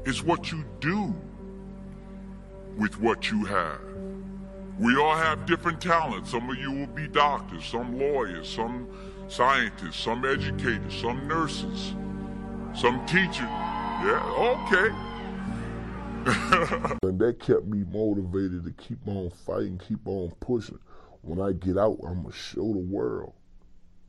It's 0.05 0.23
what 0.23 0.51
you 0.51 0.65
do 0.81 1.15
with 2.77 3.01
what 3.01 3.31
you 3.31 3.45
have. 3.45 3.81
We 4.79 4.97
all 4.97 5.15
have 5.15 5.47
different 5.47 5.81
talents. 5.81 6.31
Some 6.31 6.51
of 6.51 6.57
you 6.57 6.73
will 6.73 6.87
be 6.89 7.07
doctors, 7.07 7.65
some 7.65 7.99
lawyers, 7.99 8.49
some 8.49 8.89
scientists, 9.29 10.01
some 10.01 10.25
educators, 10.25 10.95
some 10.95 11.29
nurses, 11.29 11.95
some 12.75 13.05
teachers. 13.07 13.39
Yeah, 13.41 14.67
okay. 14.67 14.89
and 17.03 17.19
that 17.19 17.39
kept 17.39 17.67
me 17.67 17.85
motivated 17.93 18.65
to 18.65 18.73
keep 18.73 18.99
on 19.07 19.31
fighting, 19.47 19.81
keep 19.87 20.07
on 20.07 20.33
pushing. 20.41 20.79
When 21.23 21.41
I 21.41 21.53
get 21.53 21.79
out, 21.79 21.99
I'm 22.07 22.23
gonna 22.23 22.33
show 22.35 22.73
the 22.73 22.79
world. 22.79 23.33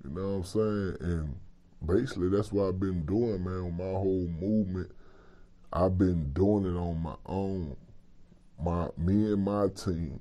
You 0.04 0.12
know 0.12 0.22
what 0.22 0.36
I'm 0.36 0.44
saying? 0.44 0.98
And 1.00 1.36
basically, 1.86 2.30
that's 2.30 2.52
what 2.52 2.68
I've 2.68 2.80
been 2.80 3.06
doing, 3.06 3.44
man. 3.44 3.60
On 3.60 3.78
my 3.78 3.84
whole 3.84 4.28
movement, 4.40 4.92
I've 5.72 5.98
been 5.98 6.34
doing 6.34 6.66
it 6.66 6.78
on 6.78 7.02
my 7.02 7.16
own 7.26 7.76
my 8.64 8.88
me 8.98 9.34
and 9.34 9.44
my 9.44 9.68
team, 9.70 10.20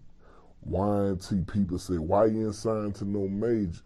YNT 0.68 1.52
people 1.52 1.78
say, 1.78 1.94
why 1.98 2.26
you 2.26 2.46
ain't 2.46 2.54
signed 2.54 2.94
to 2.96 3.04
no 3.04 3.28
major? 3.28 3.82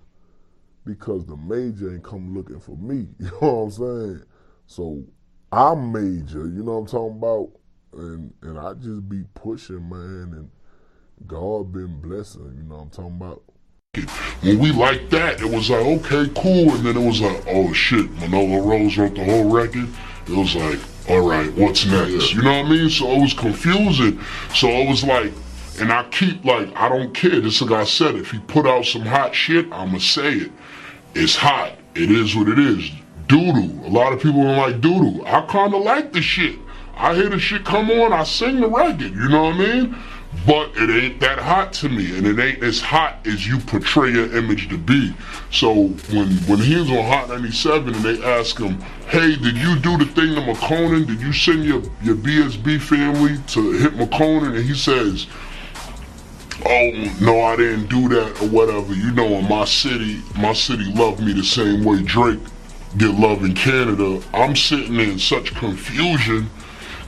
Because 0.84 1.26
the 1.26 1.36
major 1.36 1.92
ain't 1.92 2.04
come 2.04 2.34
looking 2.34 2.60
for 2.60 2.76
me. 2.76 3.08
You 3.18 3.26
know 3.26 3.38
what 3.38 3.48
I'm 3.48 3.70
saying? 3.70 4.22
So 4.66 5.04
I'm 5.52 5.92
major, 5.92 6.46
you 6.46 6.62
know 6.62 6.78
what 6.78 6.78
I'm 6.78 6.86
talking 6.86 7.18
about? 7.18 7.50
And 7.92 8.32
and 8.42 8.58
I 8.58 8.74
just 8.74 9.08
be 9.08 9.24
pushing, 9.34 9.88
man, 9.88 10.32
and 10.34 10.50
God 11.26 11.72
been 11.72 12.00
blessing, 12.00 12.54
you 12.56 12.62
know 12.62 12.76
what 12.76 12.82
I'm 12.82 12.90
talking 12.90 13.16
about? 13.16 13.42
When 14.42 14.58
we 14.58 14.72
like 14.72 15.08
that, 15.10 15.40
it 15.40 15.50
was 15.50 15.70
like, 15.70 15.80
okay, 15.80 16.30
cool. 16.36 16.74
And 16.74 16.84
then 16.84 16.96
it 16.96 17.06
was 17.06 17.20
like, 17.20 17.42
oh 17.48 17.72
shit, 17.72 18.10
Manolo 18.12 18.60
Rose 18.62 18.98
wrote 18.98 19.14
the 19.14 19.24
whole 19.24 19.48
record. 19.48 19.88
It 20.26 20.36
was 20.36 20.54
like, 20.54 20.78
all 21.08 21.26
right, 21.26 21.50
what's 21.54 21.86
next? 21.86 22.34
You 22.34 22.42
know 22.42 22.58
what 22.58 22.66
I 22.66 22.70
mean? 22.70 22.90
So 22.90 23.10
it 23.12 23.20
was 23.22 23.32
confusing. 23.32 24.20
So 24.54 24.68
it 24.68 24.88
was 24.88 25.02
like, 25.02 25.32
and 25.80 25.92
I 25.92 26.04
keep 26.10 26.44
like, 26.44 26.74
I 26.76 26.88
don't 26.88 27.14
care. 27.14 27.40
This 27.40 27.62
like 27.62 27.70
I 27.70 27.84
said, 27.84 28.16
if 28.16 28.30
he 28.30 28.38
put 28.40 28.66
out 28.66 28.84
some 28.84 29.02
hot 29.02 29.34
shit, 29.34 29.72
I'ma 29.72 29.98
say 29.98 30.32
it. 30.34 30.52
It's 31.14 31.36
hot. 31.36 31.72
It 31.94 32.10
is 32.10 32.36
what 32.36 32.48
it 32.48 32.58
is. 32.58 32.90
Doodoo. 33.26 33.86
A 33.86 33.88
lot 33.88 34.12
of 34.12 34.20
people 34.20 34.42
don't 34.42 34.56
like 34.56 34.80
doodoo. 34.80 35.24
I 35.26 35.46
kinda 35.46 35.78
like 35.78 36.12
the 36.12 36.20
shit. 36.20 36.58
I 36.96 37.14
hear 37.14 37.28
the 37.28 37.38
shit 37.38 37.64
come 37.64 37.90
on, 37.90 38.12
I 38.12 38.24
sing 38.24 38.60
the 38.60 38.68
record, 38.68 39.00
you 39.00 39.28
know 39.28 39.44
what 39.44 39.54
I 39.54 39.58
mean? 39.58 39.96
But 40.44 40.76
it 40.76 40.90
ain't 40.90 41.20
that 41.20 41.38
hot 41.38 41.72
to 41.74 41.88
me, 41.88 42.16
and 42.16 42.26
it 42.26 42.38
ain't 42.38 42.62
as 42.62 42.80
hot 42.80 43.26
as 43.26 43.46
you 43.46 43.58
portray 43.58 44.10
your 44.10 44.36
image 44.36 44.68
to 44.68 44.78
be. 44.78 45.14
So 45.50 45.88
when 46.12 46.28
when 46.48 46.58
he 46.58 46.76
was 46.76 46.90
on 46.90 47.04
Hot 47.04 47.28
97 47.28 47.94
and 47.94 48.04
they 48.04 48.22
ask 48.22 48.58
him, 48.58 48.80
hey, 49.08 49.36
did 49.36 49.56
you 49.56 49.78
do 49.78 49.96
the 49.96 50.04
thing 50.04 50.34
to 50.34 50.40
Makonnen? 50.40 51.06
Did 51.06 51.20
you 51.20 51.32
send 51.32 51.64
your, 51.64 51.82
your 52.02 52.16
BSB 52.16 52.80
family 52.80 53.38
to 53.48 53.72
hit 53.72 53.94
Makonnen? 53.94 54.56
And 54.56 54.64
he 54.64 54.74
says, 54.74 55.26
oh, 56.64 57.14
no, 57.20 57.40
I 57.42 57.56
didn't 57.56 57.86
do 57.86 58.08
that 58.08 58.42
or 58.42 58.48
whatever. 58.48 58.92
You 58.92 59.12
know, 59.12 59.26
in 59.26 59.48
my 59.48 59.64
city, 59.64 60.22
my 60.36 60.52
city 60.52 60.84
loved 60.92 61.20
me 61.22 61.32
the 61.32 61.44
same 61.44 61.84
way 61.84 62.02
Drake 62.02 62.40
get 62.96 63.14
love 63.14 63.44
in 63.44 63.54
Canada, 63.54 64.22
I'm 64.32 64.56
sitting 64.56 64.96
in 64.96 65.18
such 65.18 65.54
confusion 65.54 66.50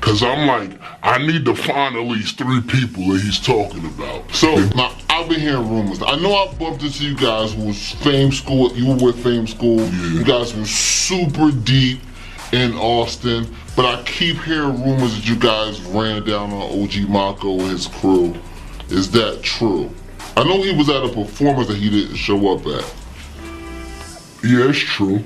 because 0.00 0.22
I'm 0.22 0.46
like, 0.46 0.78
I 1.02 1.18
need 1.18 1.44
to 1.46 1.54
find 1.54 1.96
at 1.96 2.02
least 2.02 2.38
three 2.38 2.60
people 2.60 3.08
that 3.08 3.20
he's 3.20 3.40
talking 3.40 3.84
about. 3.84 4.30
So 4.32 4.54
now 4.74 4.96
I've 5.10 5.28
been 5.28 5.40
hearing 5.40 5.68
rumors. 5.68 6.00
I 6.02 6.16
know 6.16 6.34
I 6.34 6.54
bumped 6.54 6.82
into 6.82 7.04
you 7.04 7.16
guys 7.16 7.52
who 7.52 7.66
was 7.66 7.92
fame 7.92 8.30
school. 8.30 8.72
You 8.74 8.88
were 8.88 9.06
with 9.06 9.22
fame 9.22 9.46
school. 9.46 9.80
You 9.86 10.24
guys 10.24 10.54
were 10.54 10.64
super 10.64 11.50
deep 11.50 12.00
in 12.52 12.74
Austin. 12.74 13.52
But 13.76 13.84
I 13.86 14.02
keep 14.04 14.38
hearing 14.38 14.82
rumors 14.82 15.14
that 15.16 15.28
you 15.28 15.36
guys 15.36 15.80
ran 15.82 16.24
down 16.24 16.52
on 16.52 16.82
OG 16.82 17.08
Maco 17.08 17.58
and 17.60 17.70
his 17.70 17.86
crew. 17.88 18.34
Is 18.88 19.10
that 19.12 19.42
true? 19.42 19.90
I 20.36 20.44
know 20.44 20.62
he 20.62 20.76
was 20.76 20.88
at 20.88 21.04
a 21.04 21.08
performance 21.08 21.68
that 21.68 21.76
he 21.76 21.90
didn't 21.90 22.16
show 22.16 22.52
up 22.52 22.60
at. 22.66 22.94
Yeah, 24.44 24.68
it's 24.68 24.78
true. 24.78 25.22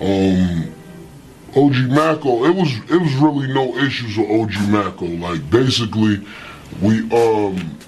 Um, 0.00 0.74
OG 1.54 1.90
Maco, 1.90 2.44
it 2.44 2.54
was 2.54 2.72
it 2.90 3.00
was 3.00 3.14
really 3.16 3.52
no 3.52 3.76
issues 3.76 4.16
with 4.16 4.30
OG 4.30 4.68
Maco. 4.70 5.04
Like 5.04 5.48
basically, 5.50 6.24
we 6.80 7.00
um 7.10 7.78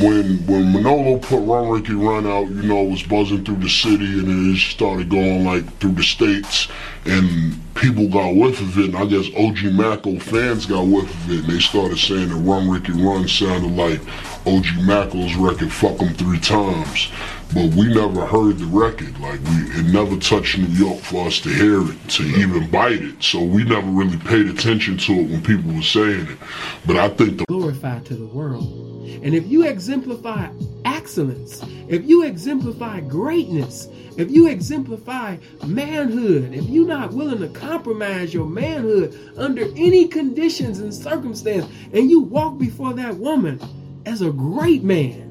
when 0.00 0.44
when 0.46 0.72
Manolo 0.72 1.18
put 1.18 1.40
Run 1.40 1.68
Ricky 1.68 1.94
Run 1.94 2.26
out, 2.26 2.48
you 2.48 2.62
know, 2.62 2.84
it 2.84 2.90
was 2.90 3.02
buzzing 3.02 3.44
through 3.44 3.56
the 3.56 3.68
city 3.68 4.18
and 4.18 4.54
it 4.54 4.58
started 4.58 5.08
going 5.08 5.44
like 5.44 5.64
through 5.78 5.92
the 5.92 6.02
states 6.02 6.68
and 7.06 7.58
people 7.80 8.08
got 8.08 8.34
whiff 8.34 8.60
of 8.60 8.76
it 8.78 8.86
and 8.86 8.96
I 8.96 9.06
guess 9.06 9.28
OG 9.36 9.72
Maco 9.72 10.18
fans 10.18 10.66
got 10.66 10.82
whiff 10.82 11.08
of 11.08 11.30
it 11.30 11.44
and 11.44 11.48
they 11.48 11.60
started 11.60 11.98
saying 11.98 12.28
that 12.28 12.34
Run 12.36 12.68
Ricky 12.68 12.92
Run 12.92 13.28
sounded 13.28 13.70
like 13.76 14.00
OG 14.46 14.84
Maco's 14.84 15.34
record 15.36 15.72
Fuck 15.72 16.02
'em 16.02 16.14
Three 16.14 16.40
Times. 16.40 17.08
But 17.54 17.74
we 17.74 17.92
never 17.94 18.26
heard 18.26 18.58
the 18.58 18.66
record. 18.66 19.18
Like 19.20 19.40
we 19.44 19.80
it 19.80 19.92
never 19.92 20.16
touched 20.16 20.58
New 20.58 20.66
York 20.66 20.98
for 20.98 21.26
us 21.26 21.40
to 21.40 21.48
hear 21.48 21.82
it, 21.82 22.08
to 22.10 22.22
even 22.22 22.68
bite 22.70 23.02
it. 23.02 23.22
So 23.22 23.42
we 23.42 23.64
never 23.64 23.86
really 23.86 24.18
paid 24.18 24.46
attention 24.48 24.98
to 24.98 25.12
it 25.12 25.30
when 25.30 25.42
people 25.42 25.72
were 25.72 25.82
saying 25.82 26.26
it. 26.26 26.38
But 26.86 26.96
I 26.96 27.08
think 27.08 27.38
the 27.38 27.44
glorified 27.46 28.04
to 28.06 28.14
the 28.14 28.26
world. 28.26 28.88
And 29.22 29.34
if 29.34 29.46
you 29.46 29.66
exemplify 29.66 30.48
excellence, 30.84 31.62
if 31.88 32.04
you 32.04 32.24
exemplify 32.24 33.00
greatness, 33.00 33.88
if 34.18 34.30
you 34.30 34.48
exemplify 34.48 35.36
manhood, 35.66 36.52
if 36.52 36.68
you're 36.68 36.86
not 36.86 37.12
willing 37.12 37.38
to 37.38 37.48
compromise 37.68 38.32
your 38.32 38.46
manhood 38.46 39.14
under 39.36 39.62
any 39.76 40.08
conditions 40.08 40.78
and 40.78 40.94
circumstance, 40.94 41.66
and 41.92 42.10
you 42.10 42.20
walk 42.20 42.58
before 42.58 42.94
that 42.94 43.14
woman 43.16 43.60
as 44.06 44.22
a 44.22 44.30
great 44.30 44.82
man, 44.82 45.26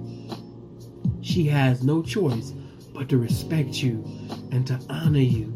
she 1.22 1.46
has 1.46 1.84
no 1.84 2.04
choice 2.04 2.54
but 2.94 3.10
to 3.10 3.18
respect 3.18 3.82
you 3.82 4.04
and 4.52 4.68
to 4.68 4.80
honor 4.88 5.20
you. 5.20 5.52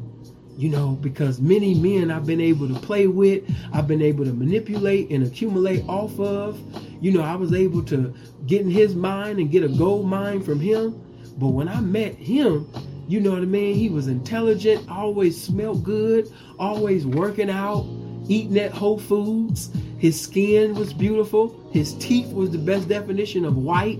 You 0.57 0.69
know, 0.69 0.91
because 0.93 1.39
many 1.39 1.75
men 1.75 2.11
I've 2.11 2.25
been 2.25 2.41
able 2.41 2.67
to 2.67 2.79
play 2.79 3.07
with, 3.07 3.43
I've 3.73 3.87
been 3.87 4.01
able 4.01 4.25
to 4.25 4.33
manipulate 4.33 5.11
and 5.11 5.25
accumulate 5.25 5.83
off 5.87 6.19
of. 6.19 6.59
You 6.99 7.11
know, 7.11 7.21
I 7.21 7.35
was 7.35 7.53
able 7.53 7.83
to 7.85 8.13
get 8.47 8.61
in 8.61 8.69
his 8.69 8.95
mind 8.95 9.39
and 9.39 9.51
get 9.51 9.63
a 9.63 9.69
gold 9.69 10.07
mine 10.07 10.41
from 10.41 10.59
him. 10.59 10.99
But 11.37 11.49
when 11.49 11.67
I 11.67 11.79
met 11.79 12.15
him, 12.15 12.67
you 13.11 13.19
know 13.19 13.31
what 13.31 13.41
I 13.41 13.45
mean? 13.45 13.75
He 13.75 13.89
was 13.89 14.07
intelligent, 14.07 14.89
always 14.89 15.39
smelled 15.39 15.83
good, 15.83 16.31
always 16.57 17.05
working 17.05 17.49
out, 17.49 17.85
eating 18.29 18.57
at 18.57 18.71
Whole 18.71 18.99
Foods. 18.99 19.69
His 19.97 20.17
skin 20.17 20.75
was 20.75 20.93
beautiful. 20.93 21.69
His 21.73 21.93
teeth 21.95 22.31
was 22.31 22.51
the 22.51 22.57
best 22.57 22.87
definition 22.87 23.43
of 23.43 23.57
white. 23.57 23.99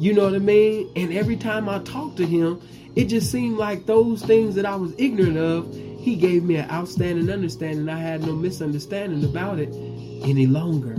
You 0.00 0.12
know 0.12 0.24
what 0.24 0.34
I 0.34 0.40
mean? 0.40 0.90
And 0.96 1.12
every 1.12 1.36
time 1.36 1.68
I 1.68 1.78
talked 1.84 2.16
to 2.16 2.26
him, 2.26 2.60
it 2.96 3.04
just 3.04 3.30
seemed 3.30 3.58
like 3.58 3.86
those 3.86 4.24
things 4.24 4.56
that 4.56 4.66
I 4.66 4.74
was 4.74 4.92
ignorant 4.98 5.38
of, 5.38 5.72
he 6.00 6.16
gave 6.16 6.42
me 6.42 6.56
an 6.56 6.68
outstanding 6.68 7.30
understanding. 7.30 7.88
I 7.88 8.00
had 8.00 8.22
no 8.22 8.32
misunderstanding 8.32 9.22
about 9.24 9.60
it 9.60 9.72
any 10.24 10.48
longer. 10.48 10.96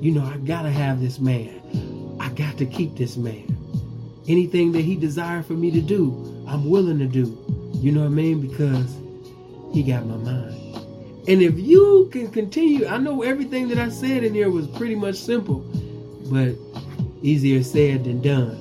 You 0.00 0.12
know, 0.12 0.24
I 0.24 0.36
gotta 0.36 0.70
have 0.70 1.00
this 1.00 1.18
man. 1.18 2.16
I 2.20 2.28
got 2.28 2.56
to 2.58 2.66
keep 2.66 2.96
this 2.96 3.16
man. 3.16 3.56
Anything 4.28 4.70
that 4.72 4.82
he 4.82 4.94
desired 4.94 5.46
for 5.46 5.54
me 5.54 5.72
to 5.72 5.80
do, 5.80 6.39
I'm 6.50 6.68
willing 6.68 6.98
to 6.98 7.06
do. 7.06 7.38
You 7.74 7.92
know 7.92 8.00
what 8.00 8.06
I 8.06 8.10
mean? 8.10 8.40
Because 8.40 8.96
he 9.72 9.84
got 9.84 10.04
my 10.04 10.16
mind. 10.16 10.56
And 11.28 11.42
if 11.42 11.56
you 11.60 12.08
can 12.10 12.28
continue, 12.28 12.88
I 12.88 12.98
know 12.98 13.22
everything 13.22 13.68
that 13.68 13.78
I 13.78 13.88
said 13.88 14.24
in 14.24 14.34
here 14.34 14.50
was 14.50 14.66
pretty 14.66 14.96
much 14.96 15.14
simple, 15.14 15.60
but 16.26 16.56
easier 17.22 17.62
said 17.62 18.02
than 18.04 18.20
done. 18.20 18.58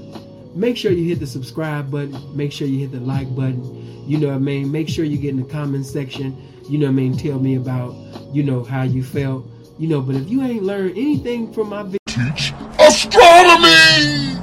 Make 0.53 0.77
sure 0.77 0.91
you 0.91 1.03
hit 1.05 1.19
the 1.19 1.25
subscribe 1.25 1.89
button. 1.89 2.15
Make 2.37 2.51
sure 2.51 2.67
you 2.67 2.77
hit 2.77 2.91
the 2.91 2.99
like 2.99 3.33
button. 3.35 4.07
You 4.07 4.19
know 4.19 4.27
what 4.27 4.35
I 4.35 4.39
mean? 4.39 4.71
Make 4.71 4.87
sure 4.87 5.03
you 5.03 5.17
get 5.17 5.31
in 5.31 5.37
the 5.37 5.51
comment 5.51 5.87
section. 5.87 6.37
You 6.69 6.77
know 6.77 6.85
what 6.85 6.91
I 6.91 6.95
mean? 6.95 7.17
Tell 7.17 7.39
me 7.39 7.55
about, 7.55 7.95
you 8.31 8.43
know, 8.43 8.63
how 8.63 8.83
you 8.83 9.03
felt. 9.03 9.47
You 9.79 9.87
know, 9.87 10.01
but 10.01 10.15
if 10.15 10.29
you 10.29 10.43
ain't 10.43 10.61
learned 10.61 10.91
anything 10.91 11.51
from 11.51 11.69
my 11.69 11.81
video, 11.81 11.97
teach 12.05 12.53
astronomy 12.77 14.37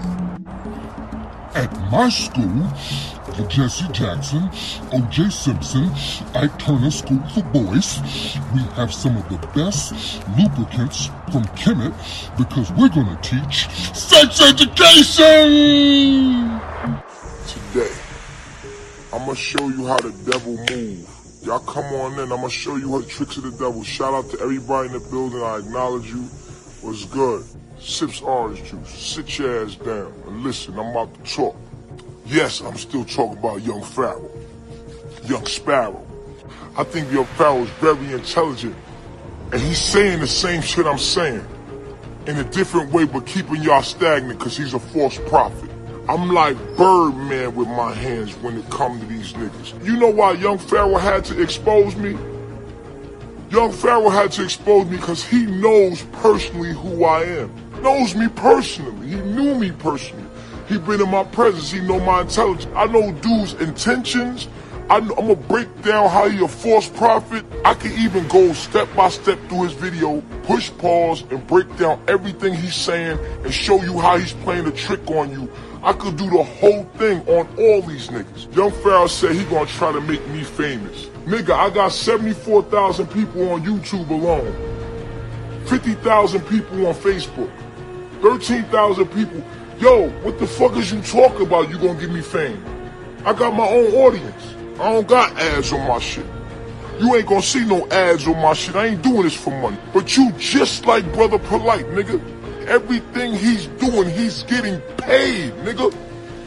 at 1.55 1.71
my 1.93 2.09
school. 2.09 3.06
Jesse 3.45 3.87
Jackson, 3.93 4.49
O.J. 4.93 5.29
Simpson, 5.31 5.91
Ike 6.35 6.59
Turner 6.59 6.91
School 6.91 7.21
for 7.29 7.43
Boys. 7.53 7.99
We 8.55 8.61
have 8.75 8.93
some 8.93 9.17
of 9.17 9.29
the 9.29 9.39
best 9.55 9.93
lubricants 10.39 11.07
from 11.31 11.45
Kemet 11.55 11.95
because 12.39 12.73
we're 12.73 12.89
going 12.89 13.15
to 13.15 13.17
teach 13.23 13.69
sex 13.95 14.41
education. 14.41 15.27
Today, 17.47 17.95
I'm 19.13 19.25
gonna 19.25 19.35
show 19.35 19.69
you 19.69 19.87
how 19.87 19.99
the 19.99 20.13
devil 20.31 20.57
move. 20.71 21.09
Y'all 21.43 21.61
come 21.61 21.85
on 21.85 22.15
in. 22.15 22.21
I'm 22.21 22.29
gonna 22.29 22.51
show 22.51 22.77
you 22.77 23.01
the 23.01 23.07
tricks 23.07 23.37
of 23.37 23.45
the 23.45 23.51
devil. 23.53 23.85
Shout 23.85 24.15
out 24.15 24.31
to 24.31 24.41
everybody 24.41 24.89
in 24.89 24.95
the 24.95 25.09
building. 25.11 25.43
I 25.43 25.59
acknowledge 25.59 26.09
you. 26.11 26.23
What's 26.83 27.05
good? 27.05 27.45
Sips 27.79 28.21
orange 28.23 28.65
juice. 28.65 28.89
Sit 28.89 29.39
your 29.39 29.65
ass 29.65 29.77
down 29.77 30.13
and 30.27 30.43
listen. 30.43 30.79
I'm 30.79 30.89
about 30.89 31.15
to 31.15 31.35
talk. 31.35 31.57
Yes, 32.27 32.61
I'm 32.61 32.77
still 32.77 33.05
talking 33.05 33.39
about 33.39 33.63
Young 33.63 33.83
Pharaoh. 33.83 34.31
Young 35.27 35.47
Sparrow. 35.47 36.05
I 36.77 36.83
think 36.83 37.11
Young 37.13 37.25
Pharaoh 37.25 37.63
is 37.63 37.71
very 37.81 38.13
intelligent. 38.13 38.75
And 39.53 39.61
he's 39.61 39.81
saying 39.81 40.19
the 40.19 40.27
same 40.27 40.61
shit 40.61 40.87
I'm 40.87 40.99
saying. 40.99 41.47
In 42.27 42.37
a 42.37 42.45
different 42.45 42.93
way, 42.93 43.05
but 43.05 43.27
keeping 43.27 43.63
y'all 43.63 43.83
stagnant 43.83 44.41
because 44.41 44.57
he's 44.57 44.75
a 44.75 44.81
false 44.81 45.19
prophet. 45.29 45.71
I'm 46.09 46.31
like 46.31 46.57
Birdman 46.77 47.55
with 47.55 47.69
my 47.69 47.93
hands 47.93 48.35
when 48.39 48.59
it 48.59 48.69
comes 48.71 49.01
to 49.03 49.07
these 49.07 49.33
niggas. 49.35 49.85
You 49.85 49.97
know 49.97 50.11
why 50.11 50.33
Young 50.33 50.59
Pharaoh 50.59 50.99
had 50.99 51.25
to 51.27 51.41
expose 51.41 51.95
me? 51.95 52.19
Young 53.51 53.71
Pharaoh 53.71 54.09
had 54.09 54.33
to 54.33 54.43
expose 54.43 54.87
me 54.87 54.97
because 54.97 55.25
he 55.25 55.47
knows 55.47 56.03
personally 56.13 56.73
who 56.73 57.05
I 57.05 57.23
am. 57.23 57.83
Knows 57.83 58.17
me 58.17 58.27
personally. 58.29 59.11
He 59.11 59.15
knew 59.15 59.55
me 59.55 59.71
personally. 59.71 60.26
He 60.69 60.79
been 60.79 61.01
in 61.01 61.11
my 61.11 61.25
presence. 61.25 61.71
He 61.71 61.81
know 61.81 62.01
my 62.01 62.23
intelligence. 62.23 62.73
I 62.75 62.87
know 62.87 63.13
dude's 63.13 63.55
intentions. 63.55 64.49
I 64.89 64.99
am 64.99 65.09
gonna 65.09 65.35
break 65.35 65.83
down 65.83 66.09
how 66.11 66.29
he 66.29 66.45
a 66.45 66.47
false 66.47 66.89
prophet. 66.89 67.45
I 67.65 67.75
can 67.75 67.93
even 67.99 68.27
go 68.29 68.53
step 68.53 68.89
by 68.95 69.09
step 69.09 69.39
through 69.49 69.65
his 69.65 69.73
video, 69.73 70.21
push 70.45 70.71
pause, 70.79 71.25
and 71.31 71.45
break 71.49 71.77
down 71.77 72.01
everything 72.07 72.55
he's 72.55 72.77
saying 72.77 73.19
and 73.43 73.53
show 73.53 73.83
you 73.83 73.99
how 73.99 74.17
he's 74.17 74.33
playing 74.33 74.67
a 74.67 74.71
trick 74.71 75.09
on 75.11 75.31
you. 75.31 75.51
I 75.83 75.93
could 75.93 76.17
do 76.17 76.31
the 76.31 76.43
whole 76.43 76.85
thing 76.99 77.21
on 77.29 77.49
all 77.59 77.83
these 77.83 78.09
niggas. 78.09 78.55
Young 78.55 78.71
Pharaoh 78.71 79.09
said 79.09 79.33
he 79.35 79.45
gonna 79.45 79.67
try 79.67 79.91
to 79.91 80.01
make 80.01 80.27
me 80.29 80.45
famous. 80.45 81.07
Nigga, 81.27 81.51
I 81.51 81.71
got 81.71 81.91
74,000 81.91 83.09
people 83.09 83.51
on 83.51 83.65
YouTube 83.65 84.09
alone. 84.11 84.55
50,000 85.67 86.41
people 86.43 86.87
on 86.87 86.95
Facebook. 86.95 87.51
13,000 88.23 89.07
people. 89.07 89.43
Yo, 89.79 90.09
what 90.23 90.39
the 90.39 90.47
fuck 90.47 90.75
is 90.77 90.91
you 90.91 91.03
talking 91.03 91.47
about? 91.47 91.69
You 91.69 91.77
gonna 91.77 92.01
give 92.01 92.11
me 92.11 92.23
fame? 92.23 92.65
I 93.27 93.35
got 93.35 93.55
my 93.55 93.69
own 93.69 93.93
audience. 93.93 94.55
I 94.81 94.91
don't 94.91 95.07
got 95.07 95.37
ads 95.39 95.71
on 95.71 95.87
my 95.87 95.99
shit. 95.99 96.25
You 96.99 97.15
ain't 97.15 97.27
gonna 97.27 97.43
see 97.43 97.63
no 97.63 97.87
ads 97.89 98.27
on 98.27 98.41
my 98.41 98.55
shit. 98.55 98.75
I 98.75 98.87
ain't 98.87 99.03
doing 99.03 99.25
this 99.25 99.37
for 99.37 99.51
money. 99.51 99.77
But 99.93 100.17
you 100.17 100.33
just 100.39 100.87
like 100.87 101.05
Brother 101.13 101.39
Polight, 101.39 101.85
nigga. 101.93 102.19
Everything 102.67 103.35
he's 103.35 103.67
doing, 103.67 104.09
he's 104.09 104.45
getting 104.45 104.81
paid, 104.97 105.53
nigga. 105.57 105.95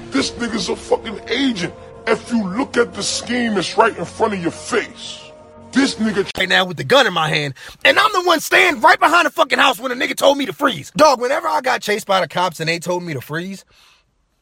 This 0.10 0.32
nigga's 0.32 0.70
a 0.70 0.76
fucking 0.76 1.22
agent. 1.30 1.76
If 2.08 2.32
you 2.32 2.44
look 2.44 2.78
at 2.78 2.96
the 2.96 3.04
scheme 3.04 3.54
that's 3.54 3.78
right 3.78 3.96
in 3.96 4.06
front 4.06 4.34
of 4.34 4.42
your 4.42 4.50
face. 4.50 5.29
This 5.72 5.96
nigga 5.96 6.30
right 6.38 6.50
now 6.50 6.66
with 6.66 6.78
the 6.78 6.84
gun 6.84 7.06
in 7.06 7.14
my 7.14 7.30
hand, 7.30 7.54
and 7.86 8.00
I'm 8.00 8.12
the 8.12 8.24
one 8.24 8.40
standing 8.40 8.82
right 8.82 9.00
behind 9.00 9.28
the 9.28 9.30
fucking 9.30 9.60
house 9.60 9.80
when 9.80 9.98
the 9.98 10.06
nigga 10.06 10.16
told 10.16 10.38
me 10.38 10.46
to 10.48 10.54
freeze. 10.54 10.92
Dog, 10.92 11.22
whenever 11.22 11.48
I 11.48 11.62
got 11.62 11.82
chased 11.82 12.08
by 12.08 12.22
the 12.22 12.28
cops 12.28 12.60
and 12.60 12.68
they 12.68 12.80
told 12.80 13.04
me 13.04 13.14
to 13.14 13.22
freeze, 13.22 13.66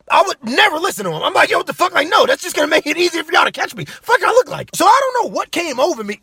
I 0.09 0.23
would 0.25 0.37
never 0.43 0.77
listen 0.77 1.03
to 1.05 1.11
them. 1.11 1.21
I'm 1.21 1.33
like, 1.33 1.49
yo, 1.49 1.57
what 1.57 1.67
the 1.67 1.73
fuck? 1.73 1.93
Like, 1.93 2.07
no, 2.09 2.25
that's 2.25 2.41
just 2.41 2.55
gonna 2.55 2.69
make 2.69 2.87
it 2.87 2.97
easier 2.97 3.23
for 3.23 3.33
y'all 3.33 3.43
to 3.43 3.51
catch 3.51 3.75
me. 3.75 3.83
Fuck, 3.85 4.23
I 4.23 4.31
look 4.31 4.49
like. 4.49 4.69
So 4.73 4.85
I 4.85 4.99
don't 5.01 5.25
know 5.25 5.35
what 5.35 5.51
came 5.51 5.79
over 5.79 6.03
me. 6.03 6.21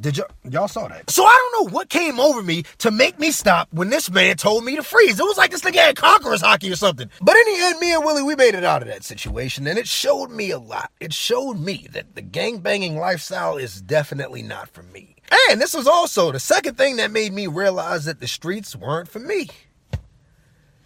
Did 0.00 0.16
y'all 0.16 0.28
y'all 0.48 0.68
saw 0.68 0.88
that? 0.88 1.10
So 1.10 1.24
I 1.24 1.50
don't 1.52 1.66
know 1.66 1.74
what 1.74 1.90
came 1.90 2.18
over 2.18 2.42
me 2.42 2.62
to 2.78 2.90
make 2.90 3.18
me 3.18 3.30
stop 3.30 3.68
when 3.70 3.90
this 3.90 4.10
man 4.10 4.36
told 4.36 4.64
me 4.64 4.76
to 4.76 4.82
freeze. 4.82 5.20
It 5.20 5.24
was 5.24 5.36
like 5.36 5.50
this 5.50 5.60
nigga 5.60 5.74
had 5.74 5.96
conquerors 5.96 6.42
haki 6.42 6.72
or 6.72 6.76
something. 6.76 7.10
But 7.20 7.36
in 7.36 7.44
the 7.44 7.60
end, 7.64 7.80
me 7.80 7.92
and 7.92 8.04
Willie, 8.04 8.22
we 8.22 8.34
made 8.34 8.54
it 8.54 8.64
out 8.64 8.80
of 8.80 8.88
that 8.88 9.04
situation, 9.04 9.66
and 9.66 9.78
it 9.78 9.86
showed 9.86 10.30
me 10.30 10.50
a 10.50 10.58
lot. 10.58 10.90
It 11.00 11.12
showed 11.12 11.58
me 11.58 11.86
that 11.92 12.14
the 12.14 12.22
gang 12.22 12.60
banging 12.60 12.96
lifestyle 12.96 13.58
is 13.58 13.82
definitely 13.82 14.42
not 14.42 14.70
for 14.70 14.82
me. 14.82 15.16
And 15.50 15.60
this 15.60 15.74
was 15.74 15.86
also 15.86 16.32
the 16.32 16.40
second 16.40 16.76
thing 16.76 16.96
that 16.96 17.10
made 17.10 17.32
me 17.32 17.46
realize 17.46 18.06
that 18.06 18.20
the 18.20 18.26
streets 18.26 18.74
weren't 18.74 19.08
for 19.08 19.18
me. 19.18 19.48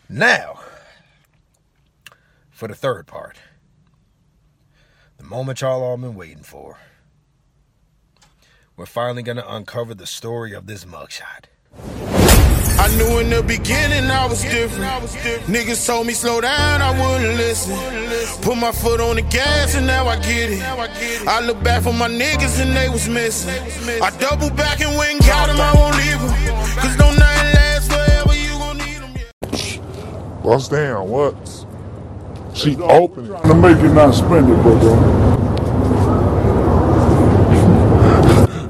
Now, 0.08 0.60
for 2.50 2.68
the 2.68 2.74
third 2.74 3.06
part. 3.06 3.36
The 5.18 5.24
moment 5.24 5.60
y'all 5.60 5.82
all 5.82 5.96
been 5.96 6.14
waiting 6.14 6.42
for. 6.42 6.78
We're 8.76 8.86
finally 8.86 9.22
gonna 9.22 9.44
uncover 9.46 9.94
the 9.94 10.06
story 10.06 10.52
of 10.52 10.66
this 10.66 10.84
mugshot. 10.84 11.44
I 12.76 12.88
knew 12.96 13.20
in 13.20 13.30
the 13.30 13.40
beginning 13.40 14.10
I 14.10 14.26
was 14.26 14.42
different. 14.42 14.84
Niggas 15.46 15.86
told 15.86 16.08
me 16.08 16.12
slow 16.12 16.40
down, 16.40 16.82
I 16.82 16.90
wouldn't 16.90 17.36
listen. 17.36 17.76
Put 18.42 18.56
my 18.58 18.72
foot 18.72 19.00
on 19.00 19.14
the 19.14 19.22
gas 19.22 19.76
and 19.76 19.86
now 19.86 20.08
I 20.08 20.16
get 20.16 20.50
it. 20.50 20.60
I 20.60 21.38
look 21.38 21.62
back 21.62 21.84
for 21.84 21.92
my 21.92 22.08
niggas 22.08 22.60
and 22.60 22.76
they 22.76 22.88
was 22.88 23.08
missing. 23.08 23.54
I 24.02 24.10
double 24.18 24.50
back 24.50 24.80
and 24.80 24.98
went 24.98 25.12
and 25.12 25.20
got 25.20 25.46
them, 25.46 25.60
I 25.60 25.72
won't 25.74 25.96
leave 25.96 26.18
them. 26.18 26.34
Cause 26.80 26.96
don't 26.96 27.16
nothing 27.16 27.54
last 27.54 27.92
forever, 27.92 28.34
you 28.34 28.58
gon' 28.58 28.78
need 28.78 29.02
them. 29.78 30.42
Bust 30.42 30.72
down, 30.72 31.08
what? 31.08 31.36
She 32.54 32.76
open 32.78 33.32
it. 33.32 33.42
To 33.44 33.54
make 33.54 33.78
it 33.78 33.92
not 33.92 34.16
spend 34.16 34.50
it, 34.50 34.62
brother. 34.62 34.90
Uh, 34.90 35.34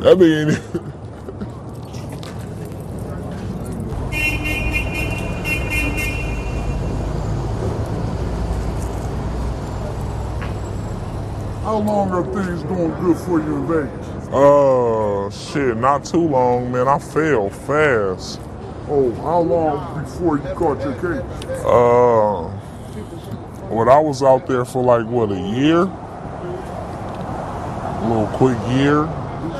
that 0.04 0.18
mean 0.18 0.50
How 11.62 11.78
long 11.78 12.10
are 12.10 12.22
things 12.34 12.62
doing 12.64 12.90
good 13.00 13.16
for 13.16 13.40
you 13.40 13.56
in 13.56 13.66
Vegas? 13.66 14.28
Uh, 14.28 15.30
shit, 15.30 15.76
not 15.78 16.04
too 16.04 16.28
long, 16.28 16.70
man. 16.70 16.86
I 16.86 16.98
fell 16.98 17.48
fast. 17.48 18.38
Oh, 18.86 19.10
how 19.22 19.40
long 19.40 20.04
before 20.04 20.36
you 20.36 20.44
caught 20.54 20.80
your 20.82 20.92
case? 20.96 21.22
Uh, 21.64 22.50
when 23.70 23.88
I 23.88 23.98
was 23.98 24.22
out 24.22 24.46
there 24.46 24.66
for 24.66 24.84
like 24.84 25.06
what 25.06 25.32
a 25.32 25.40
year, 25.40 25.80
a 27.86 28.06
little 28.06 28.28
quick 28.36 28.58
year. 28.76 29.08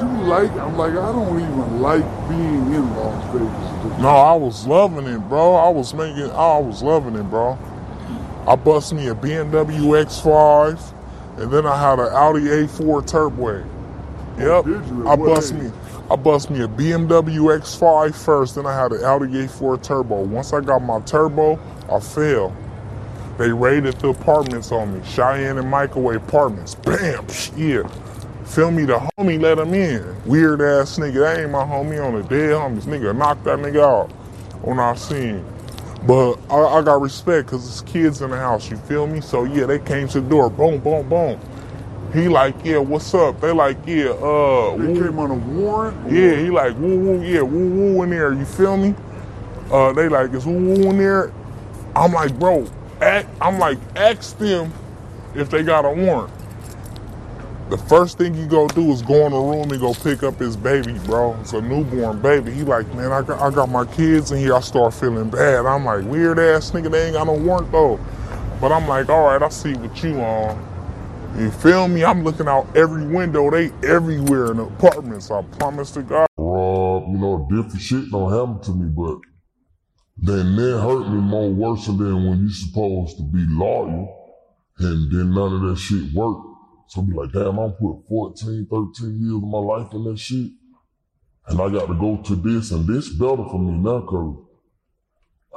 You 0.01 0.25
like? 0.25 0.51
I'm 0.53 0.77
like, 0.77 0.93
I 0.93 1.13
don't 1.13 1.41
even 1.41 1.81
like 1.81 2.05
being 2.29 2.73
in 2.75 2.97
Las 2.97 3.33
Vegas. 3.33 4.01
No, 4.01 4.09
I 4.09 4.35
was 4.35 4.67
loving 4.67 5.07
it, 5.07 5.19
bro. 5.29 5.55
I 5.55 5.69
was 5.69 5.95
making, 5.95 6.31
I 6.33 6.59
was 6.59 6.83
loving 6.83 7.15
it, 7.17 7.31
bro. 7.31 7.59
I 8.47 8.57
bust 8.57 8.93
me 8.93 9.09
a 9.09 9.15
BMW 9.15 10.05
X5, 10.05 10.95
and 11.39 11.53
then 11.53 11.67
I 11.67 11.81
had 11.81 11.99
an 12.01 12.13
Audi 12.13 12.43
A4 12.43 13.07
Turbo. 13.07 13.65
Oh, 14.41 14.63
yep, 14.63 14.67
you? 14.67 15.09
I 15.09 15.17
bust 15.17 15.55
age? 15.55 15.61
me, 15.63 15.73
I 16.11 16.17
bust 16.17 16.51
me 16.51 16.63
a 16.63 16.69
BMW 16.69 17.59
X5 17.59 18.15
first, 18.15 18.57
then 18.57 18.67
I 18.67 18.75
had 18.75 18.93
an 18.93 19.05
Audi 19.05 19.27
A4 19.47 19.83
Turbo. 19.83 20.23
Once 20.23 20.53
I 20.53 20.61
got 20.61 20.81
my 20.83 21.01
turbo, 21.01 21.59
I 21.91 22.01
fell. 22.01 22.55
They 23.39 23.51
raided 23.51 23.95
the 24.01 24.09
apartments 24.09 24.73
on 24.73 24.95
me, 24.95 25.07
Cheyenne 25.07 25.59
and 25.59 25.71
Microwave 25.71 26.23
Apartments. 26.23 26.75
Bam, 26.75 27.27
yeah. 27.57 27.89
Feel 28.45 28.71
me, 28.71 28.85
the 28.85 28.99
homie 29.19 29.41
let 29.41 29.59
him 29.59 29.75
in. 29.75 30.23
Weird 30.25 30.61
ass 30.61 30.99
nigga, 30.99 31.15
that 31.15 31.41
ain't 31.41 31.51
my 31.51 31.65
homie 31.65 32.05
on 32.05 32.15
the 32.15 32.23
dead 32.23 32.51
homies. 32.51 32.83
Nigga 32.85 33.17
knocked 33.17 33.45
that 33.45 33.59
nigga 33.59 33.83
out 33.83 34.11
on 34.65 34.79
our 34.79 34.97
scene. 34.97 35.45
But 36.07 36.35
I, 36.51 36.57
I 36.79 36.83
got 36.83 37.01
respect 37.01 37.47
because 37.47 37.67
it's 37.67 37.81
kids 37.91 38.21
in 38.21 38.31
the 38.31 38.37
house, 38.37 38.71
you 38.71 38.77
feel 38.77 39.07
me? 39.07 39.21
So 39.23 39.45
yeah, 39.45 39.65
they 39.67 39.79
came 39.79 40.07
to 40.09 40.21
the 40.21 40.29
door, 40.29 40.51
boom, 40.51 40.79
boom, 40.79 41.09
boom. 41.09 41.41
He 42.13 42.29
like, 42.29 42.55
yeah, 42.65 42.79
what's 42.79 43.13
up? 43.15 43.41
They 43.41 43.51
like, 43.51 43.79
yeah, 43.87 44.11
uh, 44.11 44.77
They 44.77 44.87
woo. 44.87 45.03
came 45.03 45.19
on 45.19 45.31
a 45.31 45.35
warrant? 45.35 46.13
Yeah, 46.13 46.37
he 46.37 46.51
like 46.51 46.77
woo 46.79 46.97
woo, 46.99 47.23
yeah, 47.25 47.41
woo 47.41 47.71
woo 47.71 48.03
in 48.03 48.11
there. 48.11 48.35
You 48.35 48.45
feel 48.45 48.77
me? 48.77 48.95
Uh, 49.73 49.93
they 49.95 50.09
like 50.09 50.33
is 50.35 50.45
woo 50.47 50.53
woo 50.53 50.91
in 50.91 50.99
there. 50.99 51.33
I'm 51.97 52.13
like, 52.13 52.39
bro, 52.39 52.67
act, 53.01 53.29
I'm 53.41 53.59
like, 53.59 53.79
ask 53.97 54.37
them 54.39 54.73
if 55.35 55.49
they 55.51 55.63
got 55.63 55.85
a 55.87 55.91
warrant. 55.91 56.33
The 57.71 57.79
first 57.79 58.19
thing 58.19 58.35
you 58.35 58.47
go 58.47 58.69
do 58.69 58.91
is 58.93 59.01
go 59.01 59.25
in 59.25 59.33
the 59.33 59.39
room 59.39 59.71
and 59.71 59.81
go 59.81 59.95
pick 59.95 60.23
up 60.23 60.39
his 60.39 60.55
baby, 60.55 60.99
bro. 61.07 61.35
It's 61.41 61.55
a 61.55 61.63
newborn 61.63 62.21
baby. 62.21 62.53
He 62.53 62.63
like, 62.63 62.87
man, 62.95 63.11
I 63.11 63.23
got, 63.23 63.41
I 63.41 63.51
got 63.55 63.71
my 63.71 63.87
kids 63.87 64.33
in 64.33 64.39
here. 64.39 64.55
I 64.55 64.61
start 64.61 64.93
feeling 64.93 65.31
bad. 65.31 65.65
I'm 65.65 65.85
like, 65.85 66.05
weird 66.05 66.39
ass 66.39 66.73
nigga, 66.73 66.91
they 66.91 67.07
ain't 67.07 67.15
got 67.15 67.27
no 67.27 67.33
warrant 67.33 67.73
though. 67.73 67.99
But 68.61 68.71
I'm 68.71 68.87
like, 68.87 69.09
all 69.09 69.25
right, 69.25 69.43
I 69.43 69.49
see 69.49 69.73
what 69.75 70.03
you 70.03 70.21
on. 70.21 70.73
You 71.39 71.51
feel 71.51 71.89
me? 71.89 72.05
I'm 72.05 72.23
looking 72.23 72.47
out 72.47 72.67
every 72.77 73.07
window. 73.07 73.51
They 73.51 73.73
everywhere 73.83 74.51
in 74.51 74.59
the 74.59 74.65
apartments. 74.65 75.31
I 75.31 75.43
promise 75.59 75.91
to 75.93 76.03
God. 76.03 76.27
Rob, 76.37 77.09
you 77.09 77.19
know, 77.19 77.49
different 77.51 77.81
shit 77.81 78.11
don't 78.11 78.31
happen 78.31 78.63
to 78.63 78.79
me, 78.79 78.91
but 78.91 79.19
then 80.19 80.55
that 80.55 80.81
hurt 80.81 81.09
me 81.09 81.19
more 81.19 81.51
worse 81.51 81.87
than 81.87 82.29
when 82.29 82.43
you 82.43 82.51
supposed 82.51 83.17
to 83.17 83.23
be 83.25 83.45
loyal 83.49 84.21
and 84.79 85.11
then 85.11 85.35
none 85.35 85.55
of 85.55 85.61
that 85.63 85.77
shit 85.77 86.13
worked. 86.13 86.54
So 86.95 87.03
I 87.03 87.05
be 87.07 87.13
like, 87.13 87.33
damn, 87.33 87.59
I'm 87.59 87.73
put 87.73 88.07
14, 88.09 88.69
13 88.71 89.21
years 89.21 89.35
of 89.35 89.43
my 89.43 89.59
life 89.59 89.93
in 89.95 90.05
that 90.05 90.17
shit. 90.17 90.53
And 91.49 91.61
I 91.61 91.69
got 91.69 91.87
to 91.87 91.95
go 91.95 92.19
to 92.23 92.37
this 92.37 92.71
and 92.71 92.87
this 92.87 93.09
better 93.09 93.45
for 93.51 93.59
me 93.59 93.73
now 93.73 94.01
cause 94.03 94.37